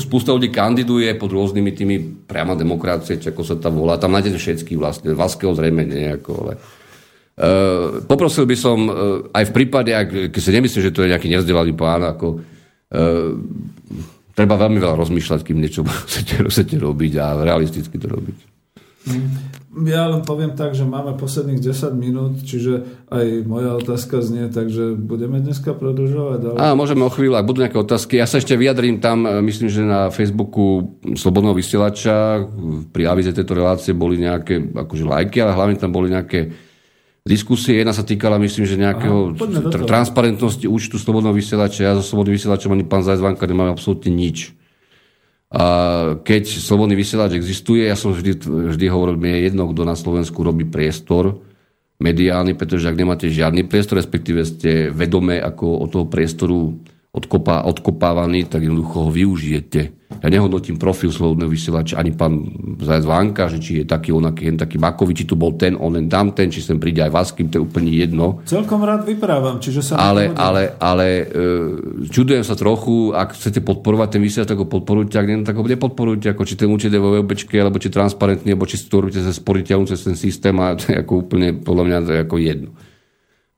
spústa 0.00 0.32
ľudí 0.32 0.48
kandiduje 0.48 1.12
pod 1.20 1.36
rôznymi 1.36 1.70
tými 1.76 1.96
priama 2.24 2.56
demokracie, 2.56 3.20
či 3.20 3.28
ako 3.28 3.44
sa 3.44 3.60
tam 3.60 3.76
volá. 3.76 4.00
Tam 4.00 4.08
nájdete 4.08 4.40
všetky 4.40 4.80
vlastne. 4.80 5.12
Vaského 5.12 5.52
zrejme 5.52 5.84
nejako, 5.84 6.32
ale... 6.48 6.80
Uh, 7.32 8.04
poprosil 8.04 8.44
by 8.44 8.56
som 8.60 8.78
uh, 8.84 8.94
aj 9.32 9.48
v 9.48 9.54
prípade, 9.56 9.88
ak, 9.88 10.28
keď 10.28 10.40
si 10.42 10.52
nemyslím, 10.52 10.82
že 10.84 10.92
to 10.92 11.00
je 11.00 11.12
nejaký 11.16 11.32
nezdelaný 11.32 11.72
pán, 11.72 12.04
ako 12.04 12.38
uh, 12.38 13.32
treba 14.36 14.60
veľmi 14.60 14.76
veľa 14.76 15.00
rozmýšľať, 15.00 15.40
kým 15.40 15.56
niečo 15.56 15.80
chcete, 16.08 16.44
chcete 16.44 16.76
robiť 16.76 17.12
a 17.16 17.40
realisticky 17.40 17.96
to 17.96 18.12
robiť. 18.12 18.38
Mm. 19.08 19.52
Ja 19.88 20.04
len 20.04 20.20
poviem 20.20 20.52
tak, 20.52 20.76
že 20.76 20.84
máme 20.84 21.16
posledných 21.16 21.56
10 21.56 21.96
minút, 21.96 22.44
čiže 22.44 22.84
aj 23.08 23.48
moja 23.48 23.72
otázka 23.80 24.20
znie, 24.20 24.52
takže 24.52 24.92
budeme 25.00 25.40
dneska 25.40 25.72
produžovať. 25.72 26.40
Ale... 26.52 26.56
Á, 26.60 26.76
môžeme 26.76 27.08
o 27.08 27.08
chvíľu, 27.08 27.40
ak 27.40 27.48
budú 27.48 27.64
nejaké 27.64 27.80
otázky. 27.80 28.20
Ja 28.20 28.28
sa 28.28 28.36
ešte 28.36 28.52
vyjadrím 28.52 29.00
tam, 29.00 29.24
myslím, 29.24 29.72
že 29.72 29.80
na 29.80 30.12
Facebooku 30.12 31.00
Slobodného 31.16 31.56
vysielača 31.56 32.44
pri 32.92 33.08
avize 33.08 33.32
tejto 33.32 33.56
relácie 33.56 33.96
boli 33.96 34.20
nejaké 34.20 34.60
akože 34.76 35.08
lajky, 35.08 35.40
ale 35.40 35.56
hlavne 35.56 35.80
tam 35.80 35.88
boli 35.88 36.12
nejaké 36.12 36.52
diskusie. 37.22 37.78
Jedna 37.78 37.94
sa 37.94 38.02
týkala, 38.02 38.42
myslím, 38.42 38.66
že 38.66 38.76
nejakého 38.78 39.38
Aha, 39.38 39.82
transparentnosti 39.86 40.66
účtu 40.66 40.98
Slobodného 40.98 41.34
vysielača. 41.34 41.86
Ja 41.86 41.92
so 41.98 42.02
Slobodným 42.02 42.34
vysielačom 42.34 42.74
ani 42.74 42.84
pán 42.86 43.06
Zajzvanka 43.06 43.46
nemáme 43.46 43.74
absolútne 43.74 44.10
nič. 44.10 44.54
A 45.52 45.64
keď 46.24 46.48
Slobodný 46.48 46.98
vysielač 46.98 47.36
existuje, 47.38 47.86
ja 47.86 47.94
som 47.94 48.16
vždy, 48.16 48.42
vždy 48.74 48.86
hovoril, 48.90 49.20
mi 49.20 49.28
je 49.30 49.52
jedno, 49.52 49.68
kto 49.70 49.82
na 49.86 49.94
Slovensku 49.94 50.42
robí 50.42 50.66
priestor 50.66 51.44
mediálny, 52.02 52.58
pretože 52.58 52.90
ak 52.90 52.98
nemáte 52.98 53.30
žiadny 53.30 53.62
priestor, 53.70 54.02
respektíve 54.02 54.42
ste 54.42 54.90
vedomé 54.90 55.38
ako 55.38 55.86
od 55.86 55.88
toho 55.94 56.06
priestoru 56.10 56.82
odkopá, 57.12 57.68
odkopávaný, 57.68 58.48
tak 58.48 58.64
jednoducho 58.64 59.04
ho 59.04 59.10
využijete. 59.12 60.00
Ja 60.22 60.28
nehodnotím 60.32 60.80
profil 60.80 61.12
slobodného 61.12 61.50
vysielača, 61.50 62.00
ani 62.00 62.16
pán 62.16 62.40
Zajac 62.80 63.04
Vánka, 63.04 63.52
že 63.52 63.60
či 63.60 63.72
je 63.80 63.84
taký 63.84 64.16
onaký, 64.16 64.48
jen 64.48 64.56
taký 64.56 64.80
Makovi, 64.80 65.12
či 65.12 65.28
tu 65.28 65.36
bol 65.36 65.52
ten, 65.60 65.76
onen 65.76 66.08
tamten, 66.08 66.48
či 66.48 66.64
sem 66.64 66.80
príde 66.80 67.04
aj 67.04 67.12
Vaským, 67.12 67.52
to 67.52 67.60
je 67.60 67.64
úplne 67.64 67.92
jedno. 67.92 68.40
Celkom 68.48 68.80
rád 68.80 69.04
vyprávam, 69.04 69.60
čiže 69.60 69.92
sa... 69.92 70.00
Ale, 70.00 70.32
ale, 70.32 70.72
ale 70.80 71.06
e, 71.20 71.24
čudujem 72.08 72.44
sa 72.48 72.56
trochu, 72.56 73.12
ak 73.12 73.36
chcete 73.36 73.60
podporovať 73.60 74.08
ten 74.16 74.22
vysielač, 74.24 74.48
tak 74.48 74.60
ho 74.62 74.68
podporujte, 74.68 75.16
ak 75.20 75.26
nie, 75.28 75.44
tak 75.44 75.56
ho 75.60 75.64
nepodporujte, 75.68 76.32
ako 76.32 76.48
či 76.48 76.54
ten 76.56 76.72
je 76.72 77.00
vo 77.02 77.12
VOBčke, 77.12 77.60
alebo 77.60 77.76
či 77.76 77.92
transparentný, 77.92 78.56
alebo 78.56 78.64
či 78.64 78.80
si 78.80 78.88
to 78.88 79.04
robíte 79.04 79.20
cez 79.20 79.36
sporiteľnú, 79.36 79.84
cez 79.84 80.00
ten 80.00 80.16
systém 80.16 80.56
a 80.60 80.76
to 80.76 80.92
je 80.92 80.96
ako 80.96 81.28
úplne, 81.28 81.60
podľa 81.60 81.84
mňa, 81.84 81.96
to 82.08 82.12
je 82.16 82.20
ako 82.24 82.36
jedno. 82.40 82.70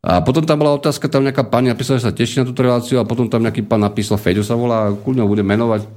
A 0.04 0.20
potom 0.20 0.44
tam 0.44 0.60
bola 0.60 0.76
otázka, 0.76 1.08
tam 1.08 1.24
nejaká 1.24 1.48
pani 1.48 1.72
napísala, 1.72 1.96
že 1.96 2.04
sa 2.04 2.12
teší 2.12 2.44
na 2.44 2.46
túto 2.48 2.60
reláciu 2.60 3.00
a 3.00 3.08
potom 3.08 3.24
tam 3.24 3.40
nejaký 3.40 3.64
pán 3.64 3.80
napísal, 3.80 4.20
Feďo 4.20 4.44
sa 4.44 4.52
volá, 4.52 4.92
kľudne 4.92 5.24
ho 5.24 5.32
bude 5.32 5.40
menovať, 5.40 5.88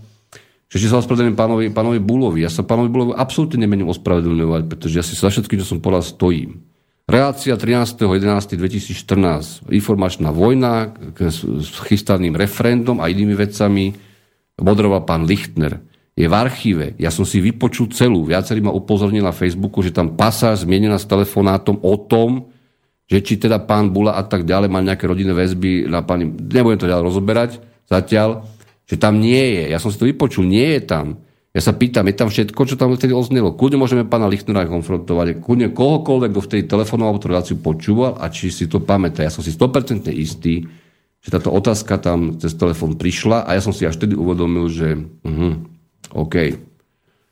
že 0.72 0.80
či 0.80 0.88
sa 0.88 1.04
ospravedlňujem 1.04 1.36
pánovi, 1.36 1.76
pánovi 1.76 2.00
Bulovi. 2.00 2.48
Ja 2.48 2.52
sa 2.52 2.64
pánovi 2.64 2.88
Bulovi 2.88 3.20
absolútne 3.20 3.68
nemením 3.68 3.92
ospravedlňovať, 3.92 4.72
pretože 4.72 4.96
ja 4.96 5.04
si 5.04 5.12
za 5.12 5.28
všetkým, 5.28 5.60
čo 5.60 5.76
som 5.76 5.84
povedal, 5.84 6.08
stojím. 6.08 6.64
Relácia 7.04 7.60
13.11.2014. 7.60 9.68
Informačná 9.76 10.32
vojna 10.32 10.96
s 11.20 11.44
chystaným 11.88 12.36
referendum 12.36 13.00
a 13.04 13.12
inými 13.12 13.36
vecami 13.36 13.92
moderoval 14.60 15.04
pán 15.04 15.28
Lichtner. 15.28 15.80
Je 16.20 16.28
v 16.28 16.36
archíve. 16.36 16.96
Ja 17.00 17.12
som 17.12 17.24
si 17.24 17.40
vypočul 17.40 17.88
celú. 17.96 18.28
Viacerí 18.28 18.60
ma 18.60 18.76
upozornili 18.76 19.24
na 19.24 19.36
Facebooku, 19.36 19.80
že 19.84 19.96
tam 19.96 20.20
pasáž 20.20 20.68
zmienená 20.68 21.00
s 21.00 21.08
telefonátom 21.08 21.80
o 21.80 21.96
tom, 21.96 22.52
že 23.08 23.24
či 23.24 23.40
teda 23.40 23.64
pán 23.64 23.96
Bula 23.96 24.20
a 24.20 24.24
tak 24.28 24.44
ďalej 24.44 24.68
má 24.68 24.84
nejaké 24.84 25.08
rodinné 25.08 25.32
väzby 25.32 25.88
na 25.88 26.04
pani... 26.04 26.28
Nebudem 26.28 26.80
to 26.84 26.92
ďalej 26.92 27.08
rozoberať 27.08 27.52
zatiaľ, 27.88 28.44
že 28.84 29.00
tam 29.00 29.24
nie 29.24 29.64
je. 29.64 29.64
Ja 29.72 29.80
som 29.80 29.92
si 29.92 30.00
to 30.00 30.08
vypočul, 30.08 30.44
nie 30.44 30.76
je 30.76 30.82
tam. 30.84 31.24
Ja 31.56 31.64
sa 31.64 31.74
pýtam, 31.74 32.06
je 32.06 32.14
tam 32.14 32.30
všetko, 32.30 32.62
čo 32.68 32.76
tam 32.78 32.94
vtedy 32.94 33.16
oznelo. 33.16 33.56
Kľudne 33.56 33.82
môžeme 33.82 34.06
pána 34.06 34.30
Lichtnera 34.30 34.68
konfrontovať, 34.70 35.42
kľudne 35.42 35.74
kohokoľvek, 35.74 36.30
kto 36.36 36.42
vtedy 36.44 36.62
telefonoval 36.70 37.18
tú 37.18 37.34
reláciu 37.34 37.56
počúval 37.58 38.20
a 38.20 38.30
či 38.30 38.54
si 38.54 38.70
to 38.70 38.84
pamätá. 38.84 39.26
Ja 39.26 39.34
som 39.34 39.42
si 39.42 39.50
100% 39.56 40.12
istý, 40.14 40.68
že 41.18 41.30
táto 41.34 41.50
otázka 41.50 41.98
tam 41.98 42.38
cez 42.38 42.54
telefón 42.54 43.00
prišla 43.00 43.48
a 43.48 43.58
ja 43.58 43.62
som 43.64 43.74
si 43.74 43.90
až 43.90 43.98
vtedy 43.98 44.14
uvedomil, 44.14 44.70
že 44.70 45.02
uh-huh, 45.02 45.54
OK. 46.14 46.36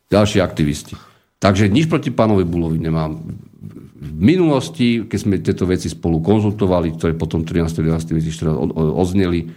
Ďalší 0.09 0.41
aktivisti. 0.41 0.97
Takže 1.37 1.69
nič 1.69 1.85
proti 1.85 2.09
pánovi 2.09 2.47
Bulovi 2.49 2.81
nemám 2.81 3.21
v 3.95 4.11
minulosti, 4.19 5.07
keď 5.07 5.19
sme 5.19 5.39
tieto 5.39 5.63
veci 5.63 5.87
spolu 5.87 6.19
konzultovali, 6.19 6.99
ktoré 6.99 7.15
potom 7.15 7.47
13.11.2014 7.47 8.75
ozneli, 8.75 9.47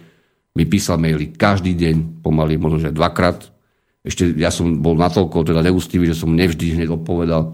mi 0.55 0.63
písal 0.63 0.95
maily 0.95 1.35
každý 1.35 1.75
deň, 1.75 2.23
pomaly, 2.23 2.55
možno 2.55 2.79
že 2.79 2.95
dvakrát. 2.95 3.51
Ešte 3.99 4.31
ja 4.39 4.47
som 4.47 4.79
bol 4.79 4.95
natoľko 4.95 5.43
teda 5.43 5.59
neústivý, 5.59 6.07
že 6.07 6.15
som 6.15 6.31
nevždy 6.31 6.79
hneď 6.79 6.87
odpovedal. 6.95 7.51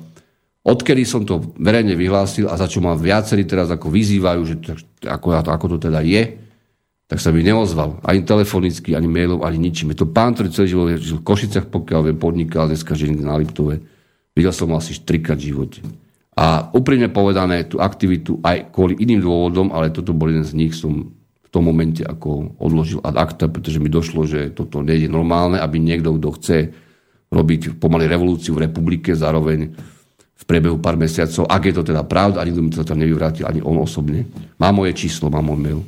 Odkedy 0.65 1.05
som 1.05 1.25
to 1.25 1.53
verejne 1.57 1.97
vyhlásil 1.97 2.49
a 2.49 2.57
za 2.57 2.69
čo 2.69 2.81
ma 2.81 2.93
viacerí 2.93 3.45
teraz 3.45 3.69
ako 3.69 3.89
vyzývajú, 3.89 4.41
že 4.45 4.55
ako, 5.05 5.41
ako 5.41 5.65
to 5.77 5.89
teda 5.89 6.05
je, 6.05 6.37
tak 7.05 7.21
sa 7.21 7.29
mi 7.29 7.45
neozval. 7.45 8.01
Ani 8.01 8.25
telefonicky, 8.25 8.97
ani 8.97 9.05
mailov, 9.05 9.45
ani 9.45 9.61
ničím. 9.61 9.93
Je 9.93 10.01
to 10.01 10.09
pán, 10.09 10.33
ktorý 10.33 10.49
celý 10.49 10.67
život 10.73 10.85
žil 10.97 11.21
v 11.21 11.25
Košiciach, 11.25 11.69
pokiaľ 11.69 12.09
viem, 12.09 12.17
podnikal, 12.17 12.65
dneska 12.65 12.97
žije 12.97 13.21
na 13.21 13.37
Liptove. 13.37 13.81
Videl 14.33 14.53
som 14.53 14.73
ho 14.73 14.77
asi 14.77 14.97
4 14.97 15.21
krát 15.21 15.37
v 15.37 15.53
živote. 15.53 15.79
A 16.35 16.67
úprimne 16.75 17.07
povedané, 17.07 17.63
tú 17.63 17.79
aktivitu 17.79 18.43
aj 18.43 18.75
kvôli 18.75 18.99
iným 18.99 19.23
dôvodom, 19.23 19.71
ale 19.71 19.87
toto 19.87 20.11
bol 20.11 20.27
jeden 20.27 20.43
z 20.43 20.51
nich, 20.51 20.75
som 20.75 21.15
v 21.15 21.47
tom 21.47 21.63
momente 21.63 22.03
ako 22.03 22.59
odložil 22.59 22.99
ad 23.07 23.15
acta, 23.15 23.47
pretože 23.47 23.79
mi 23.79 23.87
došlo, 23.87 24.27
že 24.27 24.51
toto 24.51 24.83
nie 24.83 25.07
je 25.07 25.07
normálne, 25.07 25.55
aby 25.63 25.79
niekto, 25.79 26.19
kto 26.19 26.29
chce 26.35 26.57
robiť 27.31 27.79
pomaly 27.79 28.11
revolúciu 28.11 28.51
v 28.51 28.67
republike, 28.67 29.15
zároveň 29.15 29.71
v 30.35 30.43
priebehu 30.43 30.75
pár 30.83 30.99
mesiacov, 30.99 31.47
ak 31.47 31.71
je 31.71 31.73
to 31.79 31.83
teda 31.87 32.03
pravda, 32.03 32.43
ani 32.43 32.51
mi 32.51 32.67
to 32.67 32.83
tam 32.83 32.99
nevyvrátil, 32.99 33.47
ani 33.47 33.63
on 33.63 33.79
osobne. 33.79 34.27
Má 34.59 34.75
moje 34.75 34.91
číslo, 34.91 35.31
má 35.31 35.39
môj 35.39 35.59
mail. 35.63 35.81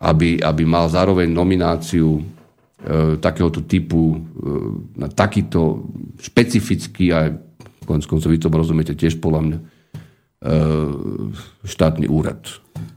Aby, 0.00 0.40
aby 0.40 0.64
mal 0.64 0.88
zároveň 0.88 1.28
nomináciu 1.28 2.16
e, 2.16 2.22
takéhoto 3.20 3.60
typu 3.68 4.16
e, 4.16 4.18
na 4.96 5.12
takýto 5.12 5.84
špecifický 6.16 7.12
aj 7.12 7.36
konec 7.84 8.08
koncov 8.08 8.32
vy 8.32 8.40
to 8.40 8.48
rozumiete 8.48 8.96
tiež 8.96 9.20
podľa 9.20 9.40
mňa 9.44 9.58
štátny 11.64 12.06
úrad. 12.06 12.44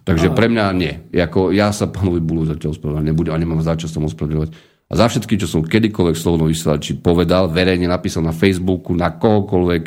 Takže 0.04 0.36
pre 0.36 0.52
mňa 0.52 0.66
nie. 0.76 0.94
Jako, 1.16 1.56
ja 1.56 1.72
sa 1.72 1.88
pánovi 1.88 2.20
Bulu 2.20 2.44
zatiaľ 2.44 2.76
ospravedlňovať 2.76 3.08
nebudem 3.08 3.34
a 3.36 3.40
nemám 3.40 3.64
za 3.64 3.80
čo 3.80 3.88
sa 3.88 4.04
ospravedlňovať. 4.04 4.52
A 4.88 4.94
za 4.96 5.06
všetky, 5.12 5.36
čo 5.36 5.48
som 5.52 5.68
kedykoľvek 5.68 6.16
slovno 6.16 6.48
vysielači 6.48 7.00
povedal, 7.00 7.52
verejne 7.52 7.92
napísal 7.92 8.24
na 8.24 8.32
Facebooku, 8.32 8.96
na 8.96 9.12
kohokoľvek, 9.12 9.84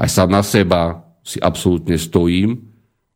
aj 0.00 0.08
sám 0.08 0.28
na 0.32 0.40
seba 0.40 1.04
si 1.20 1.36
absolútne 1.36 2.00
stojím 2.00 2.56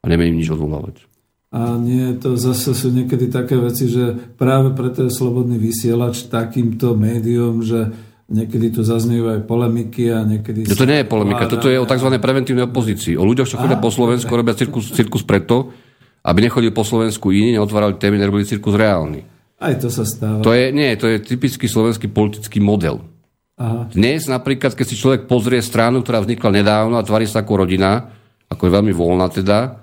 a 0.05 0.09
nemením 0.09 0.45
nič 0.45 0.53
odvolávať. 0.53 1.09
A 1.53 1.77
nie, 1.77 2.17
to 2.17 2.37
zase 2.37 2.73
sú 2.73 2.89
niekedy 2.93 3.29
také 3.29 3.61
veci, 3.61 3.89
že 3.89 4.17
práve 4.41 4.73
preto 4.73 5.05
je 5.05 5.13
slobodný 5.13 5.61
vysielač 5.61 6.29
takýmto 6.33 6.97
médium, 6.97 7.61
že 7.61 7.93
Niekedy 8.33 8.73
tu 8.73 8.81
zaznievajú 8.81 9.29
aj 9.37 9.43
polemiky 9.45 10.09
a 10.09 10.25
niekedy... 10.25 10.65
To 10.65 10.89
nie 10.89 11.05
je 11.05 11.07
polemika, 11.07 11.45
toto 11.45 11.69
je 11.69 11.77
o 11.77 11.85
tzv. 11.85 12.09
preventívnej 12.17 12.65
opozícii. 12.65 13.21
O 13.21 13.29
ľuďoch, 13.29 13.45
čo 13.45 13.61
chodia 13.61 13.77
po 13.77 13.93
Slovensku, 13.93 14.33
robia 14.33 14.57
cirkus, 14.57 14.89
cirkus 14.89 15.21
preto, 15.21 15.69
aby 16.25 16.49
nechodili 16.49 16.73
po 16.73 16.81
Slovensku 16.81 17.29
iní, 17.29 17.61
neotvárali 17.61 18.01
témy, 18.01 18.17
nerobili 18.17 18.49
cirkus 18.49 18.73
reálny. 18.73 19.21
Aj 19.61 19.77
to 19.77 19.93
sa 19.93 20.09
stáva. 20.09 20.41
To 20.41 20.57
je, 20.57 20.73
nie, 20.73 20.97
to 20.97 21.13
je 21.13 21.21
typický 21.21 21.69
slovenský 21.69 22.09
politický 22.09 22.57
model. 22.57 23.05
Aha. 23.61 23.93
Dnes 23.93 24.25
napríklad, 24.27 24.73
keď 24.73 24.87
si 24.89 24.97
človek 24.97 25.29
pozrie 25.29 25.61
stranu, 25.61 26.01
ktorá 26.01 26.25
vznikla 26.25 26.51
nedávno 26.51 26.97
a 26.97 27.05
tvári 27.05 27.29
sa 27.29 27.45
ako 27.45 27.69
rodina, 27.69 28.11
ako 28.49 28.65
je 28.65 28.75
veľmi 28.81 28.93
voľná 28.97 29.29
teda, 29.29 29.77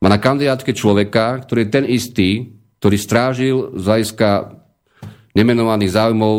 má 0.00 0.08
na 0.08 0.16
kandidátke 0.16 0.72
človeka, 0.72 1.44
ktorý 1.44 1.68
je 1.68 1.70
ten 1.70 1.84
istý, 1.84 2.30
ktorý 2.80 2.96
strážil 2.96 3.56
z 3.76 3.82
hľadiska 3.84 4.28
nemenovaných 5.34 5.94
záujmov, 5.94 6.34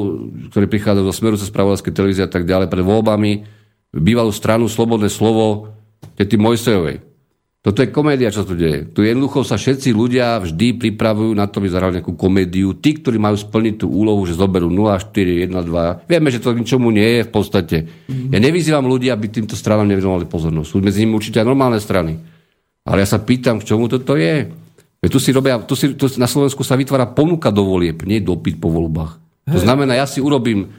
ktorí 0.52 0.66
prichádzajú 0.68 1.06
do 1.06 1.16
smeru 1.16 1.36
cez 1.40 1.48
spravodajské 1.48 1.90
televízie 1.96 2.28
a 2.28 2.32
tak 2.32 2.44
ďalej 2.44 2.68
pred 2.68 2.84
voľbami, 2.84 3.32
bývalú 3.96 4.32
stranu 4.32 4.68
Slobodné 4.68 5.08
slovo 5.12 5.72
tety 6.16 6.36
Mojsejovej. 6.36 7.12
Toto 7.62 7.86
je 7.86 7.94
komédia, 7.94 8.34
čo 8.34 8.42
tu 8.42 8.58
deje. 8.58 8.90
Tu 8.90 9.06
jednoducho 9.06 9.46
sa 9.46 9.54
všetci 9.54 9.94
ľudia 9.94 10.42
vždy 10.42 10.82
pripravujú 10.82 11.38
na 11.38 11.46
to, 11.46 11.62
aby 11.62 11.70
zahrali 11.70 12.02
nejakú 12.02 12.18
komédiu. 12.18 12.74
Tí, 12.74 12.98
ktorí 12.98 13.22
majú 13.22 13.38
splniť 13.38 13.86
tú 13.86 13.88
úlohu, 13.94 14.26
že 14.26 14.34
zoberú 14.34 14.74
0, 14.74 14.98
4, 14.98 15.46
1, 15.46 15.54
2. 15.70 16.10
Vieme, 16.10 16.34
že 16.34 16.42
to 16.42 16.58
ničomu 16.58 16.90
nie 16.90 17.22
je 17.22 17.30
v 17.30 17.32
podstate. 17.32 17.78
Ja 18.10 18.42
nevyzývam 18.42 18.90
ľudí, 18.90 19.14
aby 19.14 19.30
týmto 19.30 19.54
stranám 19.54 19.86
nevenovali 19.94 20.26
pozornosť. 20.26 20.68
Sú 20.74 20.82
medzi 20.82 21.06
nimi 21.06 21.14
určite 21.14 21.38
aj 21.38 21.46
normálne 21.54 21.78
strany. 21.78 22.18
Ale 22.82 23.06
ja 23.06 23.08
sa 23.14 23.22
pýtam, 23.22 23.62
k 23.62 23.70
čomu 23.70 23.86
toto 23.86 24.18
je. 24.18 24.50
Tu, 25.02 25.18
si 25.18 25.34
robia, 25.34 25.58
tu, 25.66 25.74
si, 25.74 25.98
tu 25.98 26.06
na 26.22 26.30
Slovensku 26.30 26.62
sa 26.62 26.78
vytvára 26.78 27.10
ponuka 27.10 27.50
do 27.50 27.66
volieb, 27.66 28.06
nie 28.06 28.22
dopyt 28.22 28.62
po 28.62 28.70
voľbách. 28.70 29.18
To 29.50 29.58
znamená, 29.58 29.98
ja 29.98 30.06
si 30.06 30.22
urobím 30.22 30.70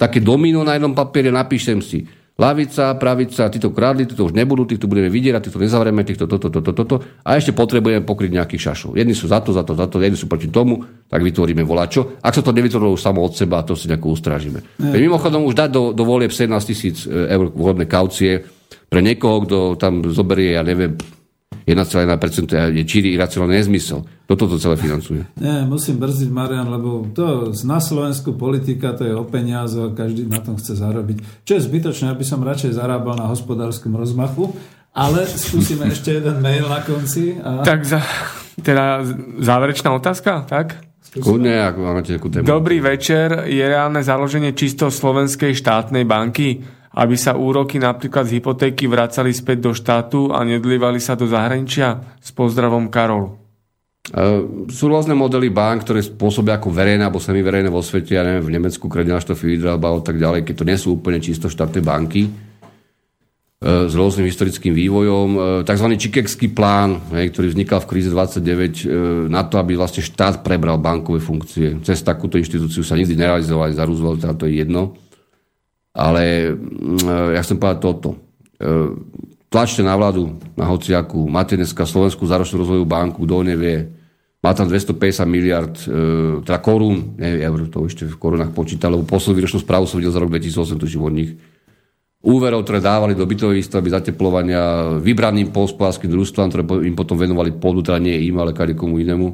také 0.00 0.24
domino 0.24 0.64
na 0.64 0.80
jednom 0.80 0.96
papiere, 0.96 1.28
napíšem 1.28 1.84
si 1.84 2.08
lavica, 2.40 2.96
pravica, 2.96 3.52
títo 3.52 3.76
kradli, 3.76 4.08
títo 4.08 4.28
už 4.28 4.32
nebudú, 4.32 4.64
týchto 4.64 4.88
budeme 4.88 5.12
vydierať, 5.12 5.48
týchto 5.48 5.60
nezavrieme, 5.60 6.04
týchto 6.08 6.24
toto, 6.24 6.48
toto, 6.48 6.72
toto. 6.72 6.96
A 7.20 7.36
ešte 7.36 7.52
potrebujeme 7.52 8.00
pokryť 8.04 8.32
nejakých 8.32 8.64
šašov. 8.72 8.90
Jedni 8.96 9.12
sú 9.12 9.28
za 9.28 9.44
to, 9.44 9.52
za 9.52 9.60
to, 9.60 9.72
za 9.72 9.88
to, 9.88 10.00
jedni 10.00 10.16
sú 10.16 10.24
proti 10.24 10.48
tomu, 10.48 10.80
tak 11.08 11.20
vytvoríme 11.20 11.60
volačo. 11.60 12.20
Ak 12.20 12.36
sa 12.36 12.40
to 12.40 12.56
nevytvorilo 12.56 12.96
samo 12.96 13.24
od 13.24 13.36
seba, 13.36 13.60
to 13.60 13.76
si 13.76 13.88
nejako 13.88 14.16
ustrážime. 14.16 14.64
Ne. 14.80 14.96
Mimochodom 14.96 15.44
už 15.44 15.52
dať 15.52 15.68
do, 15.68 15.82
do 15.96 16.04
volieb 16.04 16.32
17 16.32 16.52
tisíc 16.64 17.04
e, 17.04 17.12
eur 17.12 17.52
vhodné 17.52 17.88
kaucie 17.88 18.40
pre 18.88 19.00
niekoho, 19.00 19.44
kto 19.44 19.56
tam 19.80 20.04
zoberie, 20.08 20.56
ja 20.56 20.64
neviem, 20.64 20.96
1,1% 21.66 22.70
je 22.70 22.82
číri 22.86 23.10
iracionálny 23.18 23.58
nezmysel. 23.58 24.06
Toto 24.30 24.46
to 24.46 24.54
celé 24.54 24.78
financuje. 24.78 25.26
Nie, 25.42 25.66
musím 25.66 25.98
brzdiť, 25.98 26.30
Marian, 26.30 26.70
lebo 26.70 27.10
to 27.10 27.50
na 27.66 27.82
Slovensku 27.82 28.38
politika 28.38 28.94
to 28.94 29.02
je 29.02 29.10
o 29.10 29.26
peniaze 29.26 29.74
a 29.74 29.90
každý 29.90 30.30
na 30.30 30.38
tom 30.38 30.54
chce 30.54 30.78
zarobiť. 30.78 31.42
Čo 31.42 31.58
je 31.58 31.66
zbytočné, 31.66 32.14
aby 32.14 32.22
som 32.22 32.38
radšej 32.38 32.78
zarábal 32.78 33.18
na 33.18 33.26
hospodárskom 33.26 33.98
rozmachu, 33.98 34.54
ale 34.94 35.26
skúsime 35.26 35.90
ešte 35.94 36.22
jeden 36.22 36.38
mail 36.38 36.70
na 36.70 36.86
konci. 36.86 37.34
A... 37.42 37.66
Tak 37.66 37.82
za, 37.82 37.98
teda 38.62 39.02
záverečná 39.42 39.90
otázka, 39.90 40.46
tak? 40.46 40.86
Kudne, 41.16 41.64
ako 41.64 41.78
máte 41.80 42.20
tému. 42.20 42.44
Dobrý 42.44 42.78
večer. 42.84 43.48
Je 43.48 43.64
reálne 43.64 44.04
založenie 44.04 44.52
čisto 44.52 44.92
slovenskej 44.92 45.56
štátnej 45.56 46.04
banky? 46.04 46.60
Aby 46.96 47.14
sa 47.14 47.36
úroky 47.36 47.76
napríklad 47.76 48.24
z 48.24 48.40
hypotéky 48.40 48.88
vracali 48.88 49.28
späť 49.36 49.68
do 49.68 49.72
štátu 49.76 50.32
a 50.32 50.40
nedlívali 50.40 50.96
sa 50.96 51.12
do 51.12 51.28
zahraničia? 51.28 52.16
S 52.16 52.32
pozdravom 52.32 52.88
Karol. 52.88 53.36
Uh, 54.06 54.70
sú 54.70 54.86
rôzne 54.86 55.18
modely 55.18 55.50
bank, 55.50 55.82
ktoré 55.82 55.98
spôsobia 55.98 56.56
ako 56.56 56.70
verejné 56.70 57.10
alebo 57.10 57.18
semiverejné 57.18 57.68
vo 57.68 57.82
svete, 57.82 58.14
ja 58.14 58.22
neviem, 58.22 58.48
v 58.48 58.54
Nemecku 58.54 58.86
Kredinaštov, 58.86 59.34
Fidelba 59.34 59.92
a 59.92 60.00
tak 60.00 60.16
ďalej, 60.16 60.46
keď 60.46 60.54
to 60.62 60.64
nie 60.64 60.78
sú 60.78 60.94
úplne 60.94 61.18
čisto 61.18 61.50
štátne 61.50 61.82
banky 61.82 62.30
uh, 62.30 63.90
s 63.90 63.92
rôznym 63.98 64.30
historickým 64.30 64.72
vývojom. 64.78 65.28
Uh, 65.34 65.42
takzvaný 65.66 65.98
Čikekský 65.98 66.54
plán, 66.54 67.02
hej, 67.18 67.34
ktorý 67.34 67.50
vznikal 67.50 67.82
v 67.82 67.88
kríze 67.90 68.08
29 68.08 69.26
na 69.26 69.42
to, 69.44 69.58
aby 69.58 69.74
vlastne 69.74 70.06
štát 70.06 70.46
prebral 70.46 70.78
bankové 70.78 71.18
funkcie. 71.18 71.82
Cez 71.82 71.98
takúto 72.06 72.38
inštitúciu 72.38 72.86
sa 72.86 72.94
nikdy 72.94 73.18
nerealizovali 73.18 73.74
za 73.74 73.82
Roosevelta, 73.84 74.38
to 74.38 74.46
je 74.46 74.62
jedno. 74.62 74.94
Ale 75.96 76.52
mm, 76.52 77.32
ja 77.32 77.40
chcem 77.40 77.56
povedať 77.56 77.78
toto. 77.80 78.10
E, 78.60 78.68
tlačte 79.48 79.80
na 79.80 79.96
vládu, 79.96 80.36
na 80.52 80.68
hociaku. 80.68 81.24
Máte 81.24 81.56
dneska 81.56 81.88
Slovenskú 81.88 82.28
záročnú 82.28 82.60
rozvojovú 82.60 82.84
banku, 82.84 83.24
kto 83.24 83.48
nevie. 83.48 83.88
Má 84.44 84.52
tam 84.52 84.68
250 84.68 85.24
miliard, 85.24 85.74
e, 85.88 86.44
teda 86.44 86.60
korún, 86.60 87.16
neviem, 87.16 87.48
eur, 87.48 87.66
to 87.72 87.88
ešte 87.88 88.04
v 88.04 88.14
korunách 88.20 88.52
počíta, 88.52 88.92
lebo 88.92 89.08
poslednú 89.08 89.42
výročnú 89.42 89.64
správu 89.64 89.88
som 89.88 89.96
videl 89.96 90.12
za 90.12 90.20
rok 90.20 90.30
2008, 90.30 90.76
tuším 90.76 91.02
od 91.02 91.14
nich. 91.16 91.32
úverov, 92.26 92.66
ktoré 92.66 92.82
dávali 92.82 93.14
do 93.14 93.22
bytovej 93.22 93.62
výstavby 93.62 93.86
zateplovania 93.86 94.62
vybraným 94.98 95.54
polspodárským 95.54 96.10
družstvám, 96.10 96.50
ktoré 96.50 96.62
im 96.84 96.98
potom 96.98 97.14
venovali 97.16 97.54
pôdu, 97.54 97.86
teda 97.86 98.02
nie 98.02 98.28
im, 98.28 98.36
ale 98.36 98.50
komu 98.52 98.98
inému. 98.98 99.28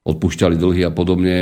Odpúšťali 0.00 0.58
dlhy 0.58 0.82
a 0.86 0.90
podobne. 0.90 1.34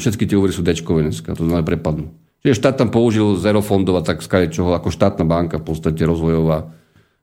Všetky 0.00 0.24
tie 0.24 0.38
úvery 0.38 0.54
sú 0.54 0.64
dečkové 0.64 1.04
dneska, 1.04 1.36
to 1.36 1.44
znamená 1.44 1.66
prepadnú. 1.66 2.08
Čiže 2.44 2.60
štát 2.60 2.76
tam 2.76 2.92
použil 2.92 3.40
zero 3.40 3.64
fondov 3.64 3.98
a 3.98 4.04
tak 4.04 4.20
skade 4.20 4.52
čoho, 4.52 4.76
ako 4.76 4.92
štátna 4.92 5.24
banka 5.24 5.56
v 5.56 5.64
podstate 5.64 6.04
rozvojová 6.04 6.68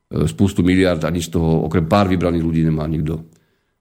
e, 0.10 0.26
spustu 0.26 0.65
miliard 0.65 0.99
a 1.06 1.14
nič 1.14 1.30
z 1.30 1.38
toho, 1.38 1.61
okrem 1.69 1.85
pár 1.85 2.10
vybraných 2.10 2.41
ľudí 2.41 2.65
nemá 2.65 2.89
nikto. 2.89 3.22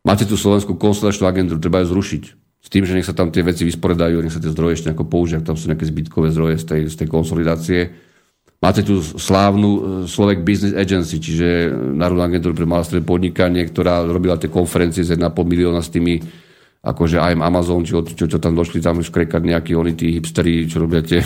Máte 0.05 0.29
tu 0.29 0.37
Slovenskú 0.37 0.77
konsolidačnú 0.77 1.25
agentúru, 1.25 1.57
treba 1.57 1.81
ju 1.81 1.97
zrušiť. 1.97 2.25
S 2.61 2.69
tým, 2.69 2.85
že 2.85 2.93
nech 2.93 3.09
sa 3.09 3.17
tam 3.17 3.33
tie 3.33 3.41
veci 3.41 3.65
vysporedajú, 3.65 4.21
nech 4.21 4.37
sa 4.37 4.41
tie 4.45 4.53
zdroje 4.53 4.77
ešte 4.77 4.93
nejako 4.93 5.09
použijú, 5.09 5.41
tam 5.41 5.57
sú 5.57 5.73
nejaké 5.73 5.89
zbytkové 5.89 6.29
zdroje 6.29 6.61
z 6.61 6.65
tej, 6.69 6.81
z 6.93 6.95
tej 7.01 7.09
konsolidácie 7.09 7.81
Máte 8.61 8.85
tu 8.85 9.01
slávnu 9.01 9.71
e, 9.73 9.81
Slovak 10.05 10.45
Business 10.45 10.77
Agency, 10.77 11.17
čiže 11.17 11.73
Národná 11.73 12.29
agentúra 12.29 12.53
pre 12.53 12.69
malé 12.69 12.85
podnikanie, 13.01 13.65
ktorá 13.65 14.05
robila 14.05 14.37
tie 14.37 14.53
konferencie 14.53 15.01
z 15.01 15.17
1,5 15.17 15.33
milióna 15.33 15.81
s 15.81 15.89
tými 15.89 16.21
akože 16.81 17.21
aj 17.21 17.37
Amazon, 17.37 17.85
čo, 17.85 18.01
čo, 18.01 18.25
čo 18.25 18.39
tam 18.41 18.57
došli 18.57 18.81
tam 18.81 19.05
už 19.05 19.13
krekať 19.13 19.43
nejakí 19.45 19.77
oni 19.77 19.93
tí 19.93 20.17
hipsteri, 20.17 20.65
čo 20.65 20.81
robia 20.81 21.05
tie 21.05 21.21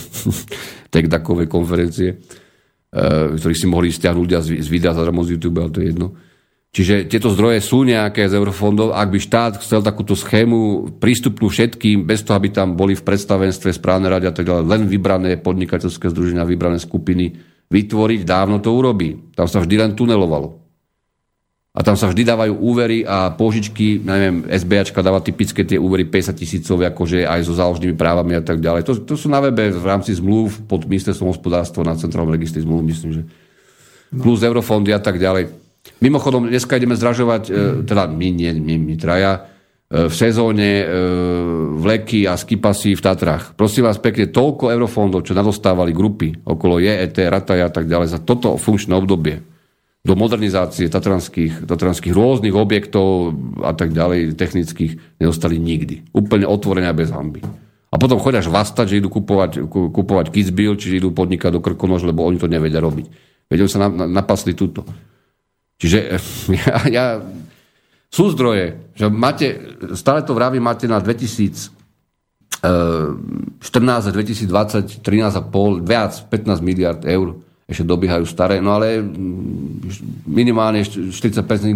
takové 1.14 1.46
konferencie, 1.46 2.18
uh, 2.18 3.38
ktorých 3.38 3.60
si 3.62 3.66
mohli 3.70 3.94
stiahnuť 3.94 4.18
ľudia 4.18 4.40
z, 4.42 4.58
z 4.58 4.68
videa 4.68 4.90
zadarmo 4.90 5.22
z 5.22 5.38
YouTube, 5.38 5.62
ale 5.62 5.70
to 5.70 5.78
je 5.82 5.88
jedno. 5.94 6.08
Čiže 6.74 7.06
tieto 7.06 7.30
zdroje 7.30 7.62
sú 7.62 7.86
nejaké 7.86 8.26
z 8.26 8.34
eurofondov. 8.34 8.98
Ak 8.98 9.06
by 9.14 9.22
štát 9.22 9.62
chcel 9.62 9.78
takúto 9.78 10.18
schému 10.18 10.90
prístupnú 10.98 11.46
všetkým, 11.46 12.02
bez 12.02 12.26
toho, 12.26 12.34
aby 12.34 12.50
tam 12.50 12.74
boli 12.74 12.98
v 12.98 13.06
predstavenstve, 13.06 13.70
správne 13.70 14.10
rade 14.10 14.26
a 14.26 14.34
tak 14.34 14.42
ďalej, 14.42 14.66
len 14.66 14.82
vybrané 14.90 15.38
podnikateľské 15.38 16.10
združenia, 16.10 16.42
vybrané 16.42 16.82
skupiny 16.82 17.30
vytvoriť, 17.70 18.26
dávno 18.26 18.58
to 18.58 18.74
urobí. 18.74 19.30
Tam 19.38 19.46
sa 19.46 19.62
vždy 19.62 19.74
len 19.78 19.92
tunelovalo. 19.94 20.63
A 21.74 21.82
tam 21.82 21.98
sa 21.98 22.06
vždy 22.06 22.22
dávajú 22.22 22.54
úvery 22.54 23.02
a 23.02 23.34
požičky, 23.34 23.98
neviem, 23.98 24.46
SBAčka 24.46 25.02
dáva 25.02 25.18
typické 25.18 25.66
tie 25.66 25.74
úvery 25.74 26.06
50 26.06 26.30
tisícové, 26.38 26.86
akože 26.86 27.26
aj 27.26 27.50
so 27.50 27.50
záložnými 27.50 27.98
právami 27.98 28.38
a 28.38 28.42
tak 28.46 28.62
ďalej. 28.62 28.86
To, 28.86 28.92
to 29.02 29.18
sú 29.18 29.26
na 29.26 29.42
webe 29.42 29.74
v 29.74 29.82
rámci 29.82 30.14
zmluv 30.14 30.70
pod 30.70 30.86
ministerstvom 30.86 31.34
hospodárstva 31.34 31.82
na 31.82 31.98
centrálnom 31.98 32.30
registri 32.30 32.62
zmluv, 32.62 32.86
myslím, 32.86 33.10
že 33.18 33.22
plus 34.14 34.46
eurofondy 34.46 34.94
a 34.94 35.02
tak 35.02 35.18
ďalej. 35.18 35.50
Mimochodom, 35.98 36.46
dneska 36.46 36.78
ideme 36.78 36.94
zdražovať, 36.94 37.42
e, 37.50 37.52
teda 37.82 38.06
my, 38.06 38.28
nie, 38.30 38.54
my, 38.54 38.74
my 38.78 38.94
traja, 38.94 39.42
e, 39.90 40.06
v 40.06 40.14
sezóne 40.14 40.78
e, 40.78 40.86
vleky 41.74 42.22
a 42.30 42.38
skipasy 42.38 42.94
v 42.94 43.02
Tatrách. 43.02 43.58
Prosím 43.58 43.90
vás 43.90 43.98
pekne, 43.98 44.30
toľko 44.30 44.70
eurofondov, 44.70 45.26
čo 45.26 45.34
nadostávali 45.34 45.90
grupy 45.90 46.38
okolo 46.38 46.78
JET, 46.78 47.18
Rataja 47.18 47.66
a 47.66 47.74
tak 47.74 47.90
ďalej 47.90 48.14
za 48.14 48.22
toto 48.22 48.54
funkčné 48.54 48.94
obdobie 48.94 49.53
do 50.04 50.12
modernizácie 50.12 50.92
tatranských, 50.92 51.64
tatranských 51.64 52.12
rôznych 52.12 52.52
objektov 52.52 53.32
a 53.64 53.72
tak 53.72 53.96
ďalej, 53.96 54.36
technických, 54.36 55.16
nedostali 55.16 55.56
nikdy. 55.56 56.12
Úplne 56.12 56.44
otvorené 56.44 56.92
a 56.92 56.94
bez 56.94 57.08
hamby. 57.08 57.40
A 57.88 57.96
potom 57.96 58.20
chodia 58.20 58.44
vastať, 58.44 58.84
že 58.84 58.98
idú 59.00 59.08
kupovať, 59.08 59.64
kupovať 59.70 60.28
Kitzbühel, 60.28 60.76
čiže 60.76 61.00
idú 61.00 61.08
podnikať 61.16 61.56
do 61.56 61.64
Krkonož, 61.64 62.04
lebo 62.04 62.20
oni 62.20 62.36
to 62.36 62.52
nevedia 62.52 62.84
robiť. 62.84 63.06
Vedia 63.48 63.64
sa 63.64 63.88
na, 63.88 63.88
na, 63.88 64.04
napasli 64.04 64.52
túto. 64.52 64.84
Čiže 65.80 65.98
ja, 66.68 66.76
ja, 66.92 67.04
sú 68.12 68.28
zdroje, 68.28 68.92
že 68.92 69.08
máte, 69.08 69.56
stále 69.96 70.20
to 70.20 70.36
vravím, 70.36 70.68
máte 70.68 70.84
na 70.84 71.00
2014 71.00 72.60
a 74.04 74.10
2020 74.12 75.00
13,5, 75.00 75.80
viac, 75.80 76.12
15 76.28 76.60
miliard 76.60 77.00
eur 77.08 77.40
ešte 77.64 77.84
dobiehajú 77.84 78.28
staré, 78.28 78.60
no 78.60 78.76
ale 78.76 79.00
mm, 79.00 80.28
minimálne 80.28 80.84
40% 80.84 81.12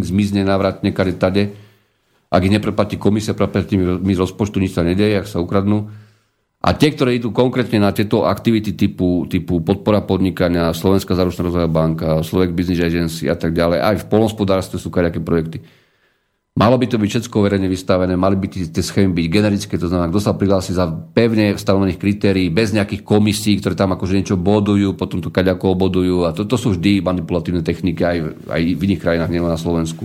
zmizne 0.05 0.45
návratne 0.45 0.93
kade 0.93 1.17
tade. 1.17 1.45
Ak 2.29 2.45
ich 2.45 2.53
nepreplatí 2.53 3.01
komisia, 3.01 3.33
preplatí 3.33 3.81
mi 3.81 4.13
z 4.13 4.21
rozpočtu, 4.21 4.61
nič 4.61 4.77
sa 4.77 4.85
nedeje, 4.85 5.25
ak 5.25 5.29
sa 5.29 5.41
ukradnú. 5.41 5.89
A 6.59 6.75
tie, 6.75 6.93
ktoré 6.93 7.17
idú 7.17 7.33
konkrétne 7.33 7.81
na 7.81 7.95
tieto 7.95 8.27
aktivity 8.27 8.75
typu, 8.75 9.25
typu 9.31 9.63
podpora 9.63 10.05
podnikania, 10.05 10.75
Slovenská 10.75 11.15
záručná 11.15 11.47
rozvojová 11.49 11.71
banka, 11.71 12.21
Slovak 12.27 12.53
Business 12.53 12.85
Agency 12.85 13.31
a 13.31 13.39
tak 13.39 13.55
ďalej, 13.55 13.79
aj 13.81 13.97
v 14.05 14.09
polnospodárstve 14.11 14.77
sú 14.77 14.91
kaďaké 14.91 15.23
projekty. 15.23 15.63
Malo 16.59 16.75
by 16.75 16.91
to 16.91 16.99
byť 16.99 17.07
všetko 17.07 17.39
verejne 17.39 17.71
vystavené, 17.71 18.19
mali 18.19 18.35
by 18.35 18.51
tie 18.51 18.83
schémy 18.83 19.15
byť 19.15 19.27
generické, 19.31 19.79
to 19.79 19.87
znamená, 19.87 20.11
kto 20.11 20.19
sa 20.19 20.35
prihlási 20.35 20.75
za 20.75 20.91
pevne 20.91 21.55
stanovených 21.55 22.03
kritérií, 22.03 22.51
bez 22.51 22.75
nejakých 22.75 23.07
komisí, 23.07 23.63
ktoré 23.63 23.79
tam 23.79 23.95
akože 23.95 24.19
niečo 24.19 24.35
bodujú, 24.35 24.99
potom 24.99 25.23
to 25.23 25.31
kaďako 25.31 25.79
bodujú 25.79 26.27
a 26.27 26.35
to, 26.35 26.43
to 26.43 26.59
sú 26.59 26.75
vždy 26.75 26.99
manipulatívne 26.99 27.63
techniky 27.63 28.03
aj, 28.03 28.19
aj 28.51 28.61
v 28.75 28.81
iných 28.91 28.99
krajinách, 28.99 29.31
nielen 29.31 29.55
na 29.55 29.61
Slovensku. 29.61 30.03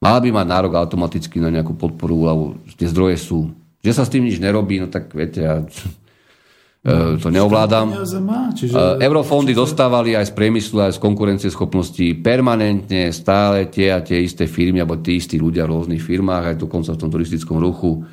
Mala 0.00 0.16
by 0.24 0.32
mať 0.32 0.46
nárok 0.48 0.80
automaticky 0.80 1.44
na 1.44 1.52
nejakú 1.52 1.76
podporu, 1.76 2.24
lebo 2.24 2.42
tie 2.72 2.88
zdroje 2.88 3.20
sú. 3.20 3.52
Že 3.84 3.92
sa 3.92 4.08
s 4.08 4.12
tým 4.16 4.24
nič 4.24 4.40
nerobí, 4.40 4.80
no 4.80 4.88
tak 4.88 5.12
viete, 5.12 5.44
ja 5.44 5.60
to 7.18 7.28
neovládam. 7.34 7.98
Má, 8.22 8.54
čiže... 8.54 8.78
E, 8.78 9.02
eurofondy 9.02 9.50
dostávali 9.50 10.14
aj 10.14 10.30
z 10.30 10.32
priemyslu, 10.38 10.86
aj 10.86 10.94
z 10.94 11.02
konkurencieschopnosti 11.02 12.06
permanentne 12.22 13.10
stále 13.10 13.66
tie 13.66 13.90
a 13.90 13.98
tie 13.98 14.22
isté 14.22 14.46
firmy, 14.46 14.78
alebo 14.78 15.02
tí 15.02 15.18
istí 15.18 15.34
ľudia 15.34 15.66
v 15.66 15.74
rôznych 15.74 15.98
firmách, 15.98 16.54
aj 16.54 16.56
dokonca 16.62 16.94
v 16.94 17.00
tom 17.02 17.10
turistickom 17.10 17.58
ruchu. 17.58 18.06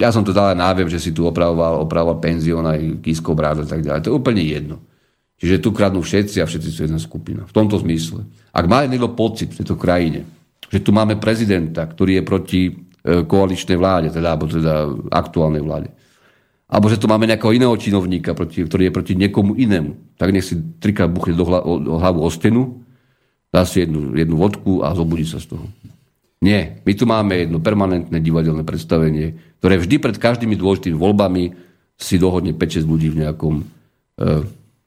Ja 0.00 0.10
som 0.10 0.26
to 0.26 0.34
dal 0.34 0.56
aj 0.56 0.58
náviem, 0.58 0.88
že 0.90 0.98
si 0.98 1.14
tu 1.14 1.22
opravoval, 1.28 1.84
opravoval 1.84 2.18
penzión 2.18 2.64
aj 2.64 3.04
Kisko 3.04 3.38
a 3.38 3.54
tak 3.60 3.84
ďalej. 3.84 4.02
To 4.02 4.10
je 4.10 4.18
úplne 4.18 4.42
jedno. 4.42 4.82
Čiže 5.36 5.62
tu 5.62 5.70
kradnú 5.70 6.02
všetci 6.02 6.42
a 6.42 6.48
všetci 6.48 6.68
sú 6.72 6.80
jedna 6.90 6.98
skupina. 6.98 7.46
V 7.46 7.54
tomto 7.54 7.76
zmysle. 7.78 8.24
Ak 8.50 8.66
má 8.66 8.82
niekto 8.88 9.12
pocit 9.14 9.52
v 9.52 9.62
tejto 9.62 9.78
krajine, 9.78 10.26
že 10.72 10.80
tu 10.80 10.90
máme 10.96 11.20
prezidenta, 11.20 11.84
ktorý 11.84 12.18
je 12.18 12.24
proti 12.24 12.60
koaličnej 13.04 13.76
vláde, 13.76 14.08
teda, 14.14 14.32
alebo 14.32 14.48
teda 14.48 14.88
aktuálnej 15.12 15.62
vláde. 15.62 15.90
Alebo 16.72 16.88
že 16.88 16.96
tu 16.96 17.04
máme 17.04 17.28
nejakého 17.28 17.52
iného 17.52 17.76
činovníka, 17.76 18.32
proti, 18.32 18.64
ktorý 18.64 18.88
je 18.88 18.96
proti 18.96 19.12
niekomu 19.12 19.52
inému. 19.60 20.16
Tak 20.16 20.32
nech 20.32 20.48
si 20.48 20.56
trikrát 20.80 21.12
buchne 21.12 21.36
do, 21.36 21.44
hla, 21.44 21.60
hlavu 22.00 22.24
o 22.24 22.30
stenu, 22.32 22.80
dá 23.52 23.68
si 23.68 23.84
jednu, 23.84 24.16
jednu 24.16 24.40
vodku 24.40 24.80
a 24.80 24.96
zobudí 24.96 25.28
sa 25.28 25.36
z 25.36 25.52
toho. 25.52 25.68
Nie, 26.40 26.80
my 26.88 26.92
tu 26.96 27.04
máme 27.04 27.44
jedno 27.44 27.60
permanentné 27.60 28.18
divadelné 28.24 28.64
predstavenie, 28.64 29.36
ktoré 29.60 29.76
vždy 29.76 30.00
pred 30.00 30.16
každými 30.16 30.56
dôležitými 30.56 30.96
voľbami 30.96 31.52
si 32.00 32.16
dohodne 32.16 32.56
5-6 32.56 32.88
ľudí 32.88 33.12
v 33.12 33.20
nejakom, 33.28 33.62
e, 34.18 34.24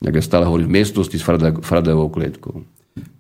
jak 0.03 0.15
ja 0.19 0.23
stále 0.25 0.49
hovorím, 0.49 0.67
v 0.73 0.75
miestnosti 0.81 1.15
s 1.15 1.23
Faradajovou 1.63 2.09
klietkou. 2.09 2.65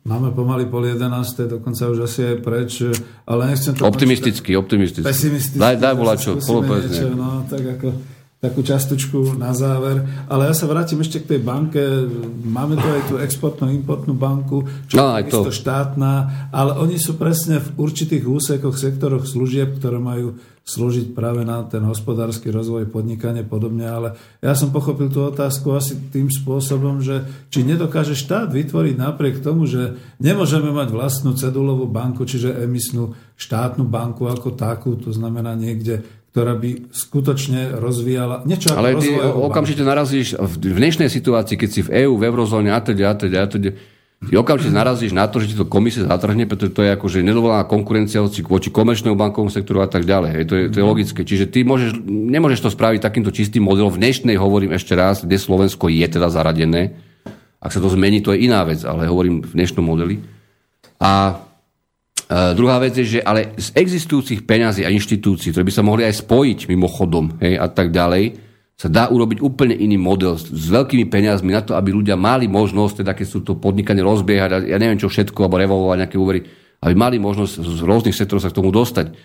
Máme 0.09 0.33
pomaly 0.33 0.65
pol 0.67 0.89
jedenácté, 0.89 1.45
dokonca 1.45 1.85
už 1.85 2.09
asi 2.09 2.33
aj 2.33 2.37
preč, 2.41 2.81
ale 3.29 3.41
nechcem 3.53 3.77
to... 3.77 3.85
Optimisticky, 3.85 4.57
optimisticky. 4.57 5.05
Pesimisticky. 5.05 5.61
Daj, 5.61 5.75
daj 5.79 5.95
čo, 6.17 6.35
niečo, 6.35 7.13
no, 7.13 7.45
tak 7.45 7.63
ako 7.77 8.14
takú 8.45 8.61
častočku 8.61 9.33
na 9.41 9.57
záver. 9.57 10.05
Ale 10.29 10.49
ja 10.49 10.53
sa 10.53 10.69
vrátim 10.69 11.01
ešte 11.01 11.25
k 11.25 11.35
tej 11.35 11.39
banke. 11.41 11.81
Máme 12.45 12.77
tu 12.77 12.85
aj 12.85 13.01
tú 13.09 13.15
exportnú 13.17 13.73
importnú 13.73 14.13
banku, 14.13 14.69
čo 14.85 15.01
no, 15.01 15.17
je 15.17 15.33
to 15.33 15.49
štátna, 15.49 16.45
ale 16.53 16.77
oni 16.77 17.01
sú 17.01 17.17
presne 17.17 17.57
v 17.57 17.73
určitých 17.81 18.23
úsekoch, 18.29 18.77
sektoroch 18.77 19.25
služieb, 19.25 19.81
ktoré 19.81 19.97
majú 19.97 20.37
slúžiť 20.65 21.13
práve 21.13 21.45
na 21.45 21.61
ten 21.69 21.85
hospodársky 21.85 22.49
rozvoj, 22.49 22.89
podnikanie 22.89 23.45
podobne, 23.45 23.85
ale 23.85 24.17
ja 24.41 24.57
som 24.57 24.73
pochopil 24.73 25.13
tú 25.13 25.21
otázku 25.21 25.69
asi 25.77 25.93
tým 26.09 26.25
spôsobom, 26.33 27.05
že 27.05 27.21
či 27.53 27.61
nedokáže 27.61 28.17
štát 28.17 28.49
vytvoriť 28.49 28.97
napriek 28.97 29.45
tomu, 29.45 29.69
že 29.69 29.93
nemôžeme 30.17 30.73
mať 30.73 30.89
vlastnú 30.89 31.37
cedulovú 31.37 31.85
banku, 31.85 32.25
čiže 32.25 32.65
emisnú 32.65 33.13
štátnu 33.37 33.85
banku 33.85 34.25
ako 34.25 34.57
takú, 34.57 34.97
to 34.97 35.13
znamená 35.13 35.53
niekde 35.53 36.01
ktorá 36.35 36.51
by 36.59 36.91
skutočne 36.91 37.79
rozvíjala 37.79 38.43
niečo 38.43 38.75
Ale 38.75 38.99
ty 38.99 39.15
okamžite 39.15 39.87
narazíš 39.87 40.35
v 40.35 40.55
dnešnej 40.59 41.07
situácii, 41.07 41.55
keď 41.55 41.69
si 41.71 41.79
v 41.87 42.03
EÚ, 42.03 42.19
v 42.19 42.27
eurozóne 42.27 42.75
a 42.75 42.79
teda, 42.83 43.07
a 43.07 43.15
teda, 43.15 43.37
a 43.39 43.47
teda, 43.47 43.71
ty 44.19 44.33
okamžite 44.35 44.75
narazíš 44.75 45.15
na 45.15 45.31
to, 45.31 45.39
že 45.39 45.55
ti 45.55 45.55
to 45.55 45.63
komisie 45.63 46.03
zatrhne, 46.03 46.43
pretože 46.43 46.75
to 46.75 46.83
je 46.83 46.91
akože 46.91 47.23
nedovolená 47.23 47.63
konkurencia 47.63 48.19
voči 48.19 48.67
komerčnému 48.67 49.15
bankovému 49.15 49.47
sektoru 49.47 49.79
a 49.79 49.87
tak 49.87 50.03
ďalej. 50.03 50.43
To, 50.43 50.53
je, 50.59 50.63
to 50.75 50.77
je 50.83 50.83
logické. 50.83 51.23
Čiže 51.23 51.47
ty 51.47 51.63
môžeš, 51.63 52.03
nemôžeš 52.03 52.67
to 52.67 52.69
spraviť 52.75 52.99
takýmto 52.99 53.31
čistým 53.31 53.63
modelom. 53.63 53.95
V 53.95 54.03
dnešnej 54.03 54.35
hovorím 54.35 54.75
ešte 54.75 54.91
raz, 54.91 55.23
kde 55.23 55.39
Slovensko 55.39 55.87
je 55.87 56.03
teda 56.03 56.27
zaradené. 56.27 56.99
Ak 57.63 57.71
sa 57.71 57.79
to 57.79 57.87
zmení, 57.87 58.19
to 58.19 58.35
je 58.35 58.43
iná 58.43 58.59
vec, 58.67 58.83
ale 58.83 59.07
hovorím 59.07 59.39
v 59.39 59.55
dnešnom 59.55 59.87
modeli. 59.87 60.19
A 60.99 61.39
Uh, 62.25 62.57
druhá 62.57 62.81
vec 62.81 62.97
je, 62.97 63.05
že 63.05 63.19
ale 63.21 63.53
z 63.53 63.69
existujúcich 63.77 64.49
peňazí 64.49 64.81
a 64.81 64.89
inštitúcií, 64.89 65.53
ktoré 65.53 65.61
by 65.61 65.73
sa 65.73 65.85
mohli 65.85 66.09
aj 66.09 66.25
spojiť 66.25 66.65
mimochodom 66.65 67.37
hej, 67.37 67.61
a 67.61 67.69
tak 67.69 67.93
ďalej, 67.93 68.41
sa 68.75 68.91
dá 68.91 69.07
urobiť 69.07 69.39
úplne 69.39 69.77
iný 69.77 69.95
model 69.95 70.35
s, 70.35 70.51
veľkými 70.51 71.07
peniazmi 71.07 71.55
na 71.55 71.63
to, 71.63 71.79
aby 71.79 71.95
ľudia 71.95 72.19
mali 72.19 72.49
možnosť, 72.51 73.05
teda 73.05 73.15
keď 73.15 73.27
sú 73.29 73.39
to 73.45 73.55
podnikanie 73.55 74.03
rozbiehať, 74.03 74.49
a 74.51 74.57
ja 74.65 74.77
neviem 74.81 74.99
čo 74.99 75.07
všetko, 75.07 75.47
alebo 75.47 75.61
revolvovať 75.61 75.97
nejaké 76.01 76.17
úvery, 76.19 76.43
aby 76.83 76.93
mali 76.97 77.15
možnosť 77.21 77.61
z 77.61 77.81
rôznych 77.85 78.17
sektorov 78.17 78.43
sa 78.43 78.51
k 78.51 78.57
tomu 78.57 78.75
dostať. 78.75 79.15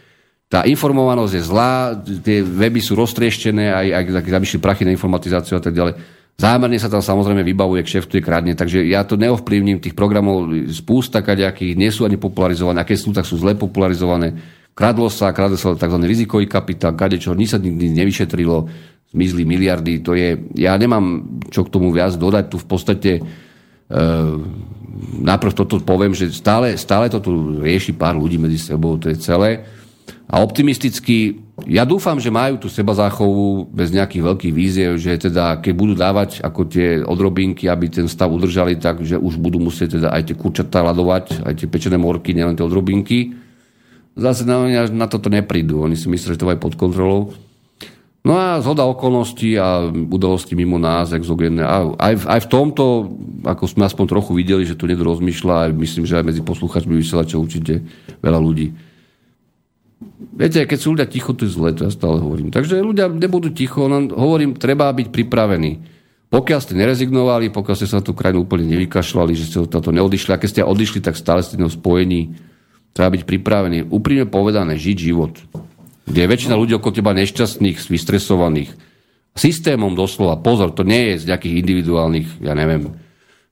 Tá 0.51 0.67
informovanosť 0.67 1.33
je 1.35 1.43
zlá, 1.43 1.95
tie 2.05 2.43
weby 2.43 2.79
sú 2.83 2.99
roztrieštené, 2.99 3.71
aj, 3.71 3.87
aj, 3.97 4.05
aj 4.29 4.59
prachy 4.63 4.87
na 4.87 4.95
informatizáciu 4.95 5.59
a 5.59 5.63
tak 5.63 5.75
ďalej. 5.75 6.20
Zámerne 6.37 6.81
sa 6.81 6.89
tam 6.89 7.05
samozrejme 7.05 7.45
vybavuje, 7.45 7.85
kšeftuje, 7.85 8.21
kradne, 8.25 8.57
takže 8.57 8.81
ja 8.89 9.05
to 9.05 9.21
neovplyvním, 9.21 9.83
tých 9.83 9.93
programov 9.93 10.49
spústa 10.73 11.21
kaďakých, 11.21 11.77
nie 11.77 11.93
sú 11.93 12.09
ani 12.09 12.17
popularizované, 12.17 12.81
aké 12.81 12.97
sú, 12.97 13.13
tak 13.13 13.29
sú 13.29 13.37
zle 13.37 13.53
popularizované. 13.57 14.33
Kradlo 14.73 15.13
sa, 15.13 15.37
kradlo 15.37 15.61
sa 15.61 15.77
tzv. 15.77 16.01
rizikový 16.01 16.49
kapitál, 16.49 16.97
kadečo, 16.97 17.37
nič 17.37 17.53
sa 17.53 17.61
nikdy 17.61 17.93
nevyšetrilo, 17.93 18.73
zmizli 19.13 19.43
miliardy, 19.45 20.01
to 20.01 20.17
je, 20.17 20.39
ja 20.57 20.79
nemám 20.79 21.27
čo 21.51 21.67
k 21.67 21.73
tomu 21.73 21.91
viac 21.93 22.15
dodať, 22.17 22.45
tu 22.49 22.57
v 22.57 22.67
podstate 22.67 23.11
e, 23.19 23.23
najprv 25.21 25.53
toto 25.53 25.83
poviem, 25.83 26.15
že 26.15 26.31
stále, 26.31 26.79
stále 26.79 27.11
to 27.11 27.19
tu 27.19 27.61
rieši 27.61 27.93
pár 27.93 28.15
ľudí 28.15 28.39
medzi 28.39 28.57
sebou, 28.57 28.97
to 28.97 29.11
je 29.11 29.19
celé. 29.19 29.67
A 30.31 30.39
optimisticky 30.47 31.43
ja 31.67 31.85
dúfam, 31.85 32.17
že 32.17 32.33
majú 32.33 32.57
tú 32.57 32.69
seba 32.73 32.95
záchovu 32.97 33.69
bez 33.69 33.93
nejakých 33.93 34.23
veľkých 34.23 34.55
víziev, 34.55 34.93
že 34.97 35.19
teda 35.19 35.61
keď 35.61 35.73
budú 35.75 35.95
dávať 35.99 36.41
ako 36.41 36.61
tie 36.71 37.03
odrobinky, 37.05 37.69
aby 37.69 37.91
ten 37.91 38.07
stav 38.09 38.33
udržali, 38.33 38.79
tak 38.81 39.03
že 39.05 39.19
už 39.19 39.37
budú 39.37 39.61
musieť 39.61 40.01
teda 40.01 40.09
aj 40.15 40.23
tie 40.31 40.37
kurčatá 40.39 40.81
ladovať, 40.87 41.45
aj 41.45 41.55
tie 41.61 41.69
pečené 41.69 42.01
morky, 42.01 42.33
nielen 42.33 42.57
tie 42.57 42.65
odrobinky. 42.65 43.35
Zase 44.17 44.47
na, 44.47 44.87
na 44.89 45.07
toto 45.11 45.29
neprídu. 45.29 45.83
Oni 45.83 45.99
si 45.99 46.09
myslia, 46.09 46.35
že 46.35 46.41
to 46.41 46.51
aj 46.51 46.61
pod 46.63 46.75
kontrolou. 46.79 47.35
No 48.21 48.37
a 48.37 48.61
zhoda 48.61 48.85
okolností 48.85 49.57
a 49.57 49.89
udalosti 49.89 50.53
mimo 50.53 50.77
nás, 50.77 51.17
exogénne. 51.17 51.65
A 51.65 51.89
aj, 51.97 52.29
aj 52.29 52.41
v 52.45 52.51
tomto, 52.53 52.85
ako 53.49 53.65
sme 53.65 53.89
aspoň 53.89 54.07
trochu 54.13 54.37
videli, 54.37 54.69
že 54.69 54.77
tu 54.77 54.85
niekto 54.85 55.09
rozmýšľa, 55.09 55.73
myslím, 55.73 56.05
že 56.05 56.21
aj 56.21 56.29
medzi 56.29 56.43
posluchačmi 56.45 56.93
vysielačov 57.01 57.41
určite 57.41 57.81
veľa 58.21 58.41
ľudí 58.41 58.90
Viete, 60.41 60.65
keď 60.65 60.79
sú 60.81 60.97
ľudia 60.97 61.05
ticho, 61.05 61.37
to 61.37 61.45
je 61.45 61.53
zle, 61.53 61.77
to 61.77 61.85
ja 61.85 61.93
stále 61.93 62.17
hovorím. 62.17 62.49
Takže 62.49 62.81
ľudia 62.81 63.13
nebudú 63.13 63.53
ticho, 63.53 63.85
len 63.85 64.09
hovorím, 64.09 64.57
treba 64.57 64.89
byť 64.89 65.13
pripravení. 65.13 65.85
Pokiaľ 66.33 66.59
ste 66.65 66.79
nerezignovali, 66.79 67.53
pokiaľ 67.53 67.75
ste 67.77 67.91
sa 67.91 68.01
na 68.01 68.07
tú 68.07 68.17
krajinu 68.17 68.49
úplne 68.49 68.65
nevykašľali, 68.73 69.33
že 69.37 69.45
ste 69.53 69.59
to 69.69 69.91
neodišli, 69.93 70.33
a 70.33 70.41
keď 70.41 70.49
ste 70.49 70.63
odišli, 70.65 71.05
tak 71.05 71.21
stále 71.21 71.45
ste 71.45 71.61
spojení. 71.61 72.33
Treba 72.97 73.13
byť 73.19 73.23
pripravený. 73.29 73.93
Úprimne 73.93 74.25
povedané, 74.31 74.81
žiť 74.81 74.97
život. 74.97 75.37
Kde 76.09 76.21
je 76.25 76.33
väčšina 76.33 76.57
ľudí 76.57 76.75
okolo 76.75 76.97
teba 76.97 77.13
nešťastných, 77.15 77.77
vystresovaných. 77.77 78.71
Systémom 79.37 79.95
doslova. 79.95 80.41
Pozor, 80.41 80.73
to 80.75 80.83
nie 80.83 81.15
je 81.15 81.23
z 81.23 81.29
nejakých 81.31 81.55
individuálnych, 81.61 82.29
ja 82.43 82.57
neviem, 82.57 82.91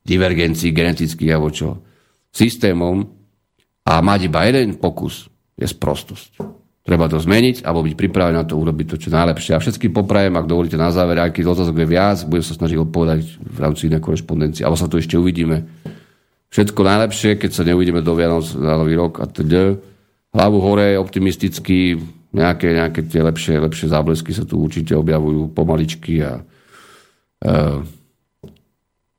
divergencií 0.02 0.74
genetických 0.74 1.30
alebo 1.36 1.52
čo. 1.54 1.84
Systémom 2.34 3.06
a 3.86 3.92
mať 4.00 4.26
iba 4.26 4.42
jeden 4.48 4.80
pokus 4.80 5.30
je 5.58 5.66
sprostosť. 5.66 6.38
Treba 6.88 7.04
to 7.04 7.20
zmeniť 7.20 7.68
alebo 7.68 7.84
byť 7.84 7.94
pripravený 8.00 8.36
na 8.40 8.48
to 8.48 8.56
urobiť 8.56 8.86
to, 8.88 8.96
čo 8.96 9.12
najlepšie. 9.12 9.52
A 9.52 9.60
všetkým 9.60 9.92
poprajem, 9.92 10.32
ak 10.40 10.48
dovolíte 10.48 10.80
na 10.80 10.88
záver, 10.88 11.20
aký 11.20 11.44
otázok 11.44 11.84
je 11.84 11.88
viac, 11.90 12.24
budem 12.24 12.46
sa 12.46 12.56
snažiť 12.56 12.80
odpovedať 12.80 13.20
v 13.44 13.58
rámci 13.60 13.92
inej 13.92 14.00
korešpondencie, 14.00 14.64
alebo 14.64 14.80
sa 14.80 14.88
to 14.88 14.96
ešte 14.96 15.20
uvidíme. 15.20 15.68
Všetko 16.48 16.80
najlepšie, 16.80 17.36
keď 17.36 17.50
sa 17.52 17.66
neuvidíme 17.68 18.00
do 18.00 18.16
Vianoc 18.16 18.48
na 18.56 18.80
nový 18.80 18.96
rok 18.96 19.20
a 19.20 19.28
teda. 19.28 19.76
Hlavu 20.32 20.64
hore, 20.64 20.96
optimisticky, 20.96 22.00
nejaké, 22.32 22.72
nejaké 22.72 23.04
tie 23.04 23.20
lepšie, 23.20 23.60
lepšie 23.60 23.92
záblesky 23.92 24.32
sa 24.32 24.48
tu 24.48 24.56
určite 24.56 24.96
objavujú 24.96 25.52
pomaličky 25.52 26.24
a 26.24 26.40
uh, 26.40 27.84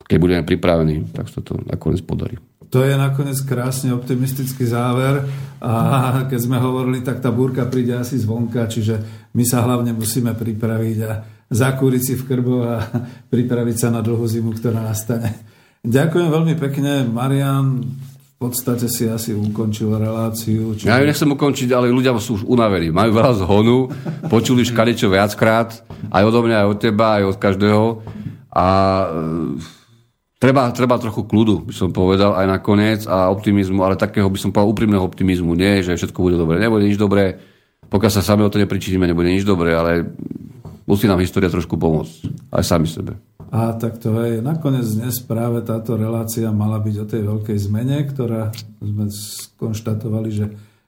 keď 0.09 0.17
budeme 0.17 0.41
pripravení, 0.41 1.05
tak 1.13 1.29
sa 1.29 1.45
to 1.45 1.53
nakoniec 1.69 2.01
podarí. 2.01 2.41
To 2.69 2.85
je 2.85 2.93
nakoniec 2.93 3.41
krásne 3.49 3.89
optimistický 3.97 4.69
záver 4.69 5.25
a 5.57 6.21
keď 6.29 6.39
sme 6.39 6.61
hovorili, 6.61 7.01
tak 7.01 7.17
tá 7.17 7.33
búrka 7.33 7.65
príde 7.65 7.97
asi 7.97 8.21
zvonka, 8.21 8.69
čiže 8.69 9.27
my 9.33 9.41
sa 9.41 9.65
hlavne 9.65 9.89
musíme 9.97 10.37
pripraviť 10.37 10.97
a 11.01 11.11
zakúriť 11.49 12.01
si 12.01 12.13
v 12.13 12.23
krbu 12.29 12.55
a 12.61 12.73
pripraviť 13.33 13.75
sa 13.75 13.89
na 13.89 14.05
dlhú 14.05 14.21
zimu, 14.21 14.53
ktorá 14.53 14.85
nastane. 14.85 15.33
Ďakujem 15.81 16.29
veľmi 16.29 16.55
pekne, 16.61 17.09
Marian. 17.09 17.81
V 18.39 18.47
podstate 18.47 18.87
si 18.87 19.03
asi 19.09 19.35
ukončil 19.35 19.91
reláciu. 19.99 20.71
Čiže... 20.71 20.87
Ja 20.87 21.03
ju 21.03 21.09
nechcem 21.09 21.27
ukončiť, 21.27 21.75
ale 21.75 21.91
ľudia 21.91 22.15
sú 22.21 22.39
už 22.39 22.47
unavení. 22.47 22.87
Majú 22.87 23.11
veľa 23.11 23.33
zhonu, 23.43 23.91
počuli 24.31 24.63
už 24.63 24.71
kadečo 24.71 25.11
viackrát, 25.11 25.83
aj 26.07 26.23
odo 26.23 26.47
mňa, 26.47 26.63
aj 26.63 26.67
od 26.71 26.79
teba, 26.79 27.19
aj 27.19 27.35
od 27.35 27.37
každého. 27.41 27.83
A 28.55 28.67
Treba, 30.39 30.71
treba 30.71 30.95
trochu 30.95 31.27
kľudu, 31.27 31.67
by 31.67 31.73
som 31.75 31.91
povedal, 31.91 32.31
aj 32.31 32.47
nakoniec 32.47 33.03
a 33.03 33.27
optimizmu, 33.27 33.83
ale 33.83 33.99
takého 33.99 34.31
by 34.31 34.39
som 34.39 34.55
povedal 34.55 34.71
úprimného 34.71 35.03
optimizmu. 35.03 35.51
Nie, 35.51 35.83
že 35.83 35.99
všetko 35.99 36.15
bude 36.15 36.39
dobre. 36.39 36.63
Nebude 36.63 36.87
nič 36.87 36.95
dobré. 36.95 37.35
Pokiaľ 37.91 38.11
sa 38.11 38.23
sami 38.23 38.47
o 38.47 38.53
to 38.53 38.55
nepričiníme, 38.55 39.03
nebude 39.03 39.27
nič 39.27 39.43
dobré, 39.43 39.75
ale 39.75 40.15
musí 40.87 41.11
nám 41.11 41.19
história 41.19 41.51
trošku 41.51 41.75
pomôcť. 41.75 42.47
Aj 42.55 42.63
sami 42.63 42.87
sebe. 42.87 43.19
A 43.51 43.75
tak 43.75 43.99
to 43.99 44.15
je. 44.23 44.39
Nakoniec 44.39 44.87
dnes 44.87 45.19
práve 45.19 45.59
táto 45.59 45.99
relácia 45.99 46.47
mala 46.55 46.79
byť 46.79 46.95
o 47.03 47.05
tej 47.09 47.21
veľkej 47.27 47.57
zmene, 47.59 48.07
ktorá 48.07 48.55
sme 48.79 49.11
skonštatovali, 49.11 50.29
že 50.31 50.45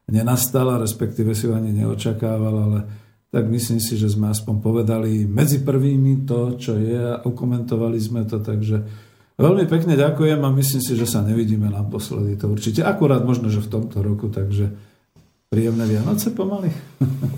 nenastala, 0.07 0.79
respektíve 0.79 1.35
si 1.35 1.51
ho 1.51 1.59
ani 1.59 1.75
neočakával, 1.75 2.55
ale 2.55 2.79
tak 3.27 3.51
myslím 3.51 3.83
si, 3.83 3.99
že 3.99 4.07
sme 4.07 4.31
aspoň 4.31 4.63
povedali 4.63 5.27
medzi 5.27 5.59
prvými 5.59 6.23
to, 6.23 6.55
čo 6.55 6.79
je 6.79 7.19
a 7.19 7.19
ukomentovali 7.27 7.99
sme 7.99 8.23
to, 8.23 8.39
takže 8.39 9.10
Veľmi 9.41 9.65
pekne 9.65 9.97
ďakujem 9.97 10.38
a 10.38 10.49
myslím 10.53 10.81
si, 10.85 10.93
že 10.93 11.09
sa 11.09 11.26
nevidíme 11.26 11.68
naposledy. 11.73 12.38
To 12.38 12.53
určite. 12.53 12.85
Akurát 12.85 13.26
možno, 13.26 13.49
že 13.49 13.59
v 13.59 13.72
tomto 13.73 14.05
roku, 14.05 14.30
takže 14.30 14.69
príjemné 15.49 15.84
Vianoce 15.89 16.30
pomaly. 16.31 16.69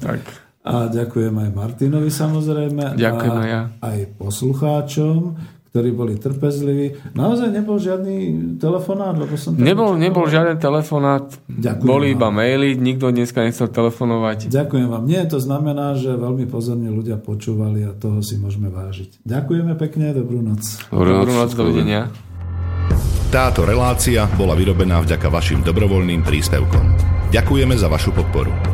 Tak. 0.03 0.21
A 0.63 0.87
ďakujem 0.87 1.33
aj 1.33 1.49
Martinovi 1.51 2.07
samozrejme. 2.07 2.95
Ďakujem 2.95 3.35
aj 3.35 3.49
ja. 3.49 3.61
Aj 3.83 3.99
poslucháčom, 4.15 5.35
ktorí 5.73 5.89
boli 5.89 6.21
trpezliví. 6.21 7.17
Naozaj 7.17 7.49
nebol 7.49 7.81
žiadny 7.81 8.15
telefonát? 8.61 9.17
Lebo 9.17 9.33
som 9.33 9.57
nebol, 9.57 9.97
nebol 9.97 10.29
žiaden 10.29 10.61
telefonát. 10.61 11.33
Ďakujem 11.49 11.89
boli 11.89 12.13
vám. 12.13 12.15
iba 12.21 12.27
maily, 12.29 12.77
nikto 12.77 13.09
dneska 13.09 13.41
nechcel 13.41 13.73
telefonovať. 13.73 14.53
Ďakujem 14.53 14.85
vám. 14.85 15.09
Nie, 15.09 15.25
to 15.25 15.41
znamená, 15.41 15.97
že 15.97 16.13
veľmi 16.13 16.45
pozorne 16.45 16.93
ľudia 16.93 17.17
počúvali 17.17 17.89
a 17.89 17.91
toho 17.97 18.21
si 18.21 18.37
môžeme 18.37 18.69
vážiť. 18.69 19.25
Ďakujeme 19.25 19.73
pekne, 19.81 20.13
dobrú 20.13 20.45
noc. 20.45 20.61
Dobrú 20.93 21.09
noc, 21.09 21.25
dobrú 21.25 21.33
noc 21.41 21.51
dovidenia. 21.57 22.01
Táto 23.33 23.65
relácia 23.65 24.29
bola 24.37 24.53
vyrobená 24.53 25.01
vďaka 25.01 25.25
vašim 25.25 25.65
dobrovoľným 25.65 26.21
príspevkom. 26.21 26.85
Ďakujeme 27.33 27.73
za 27.73 27.89
vašu 27.89 28.13
podporu. 28.13 28.72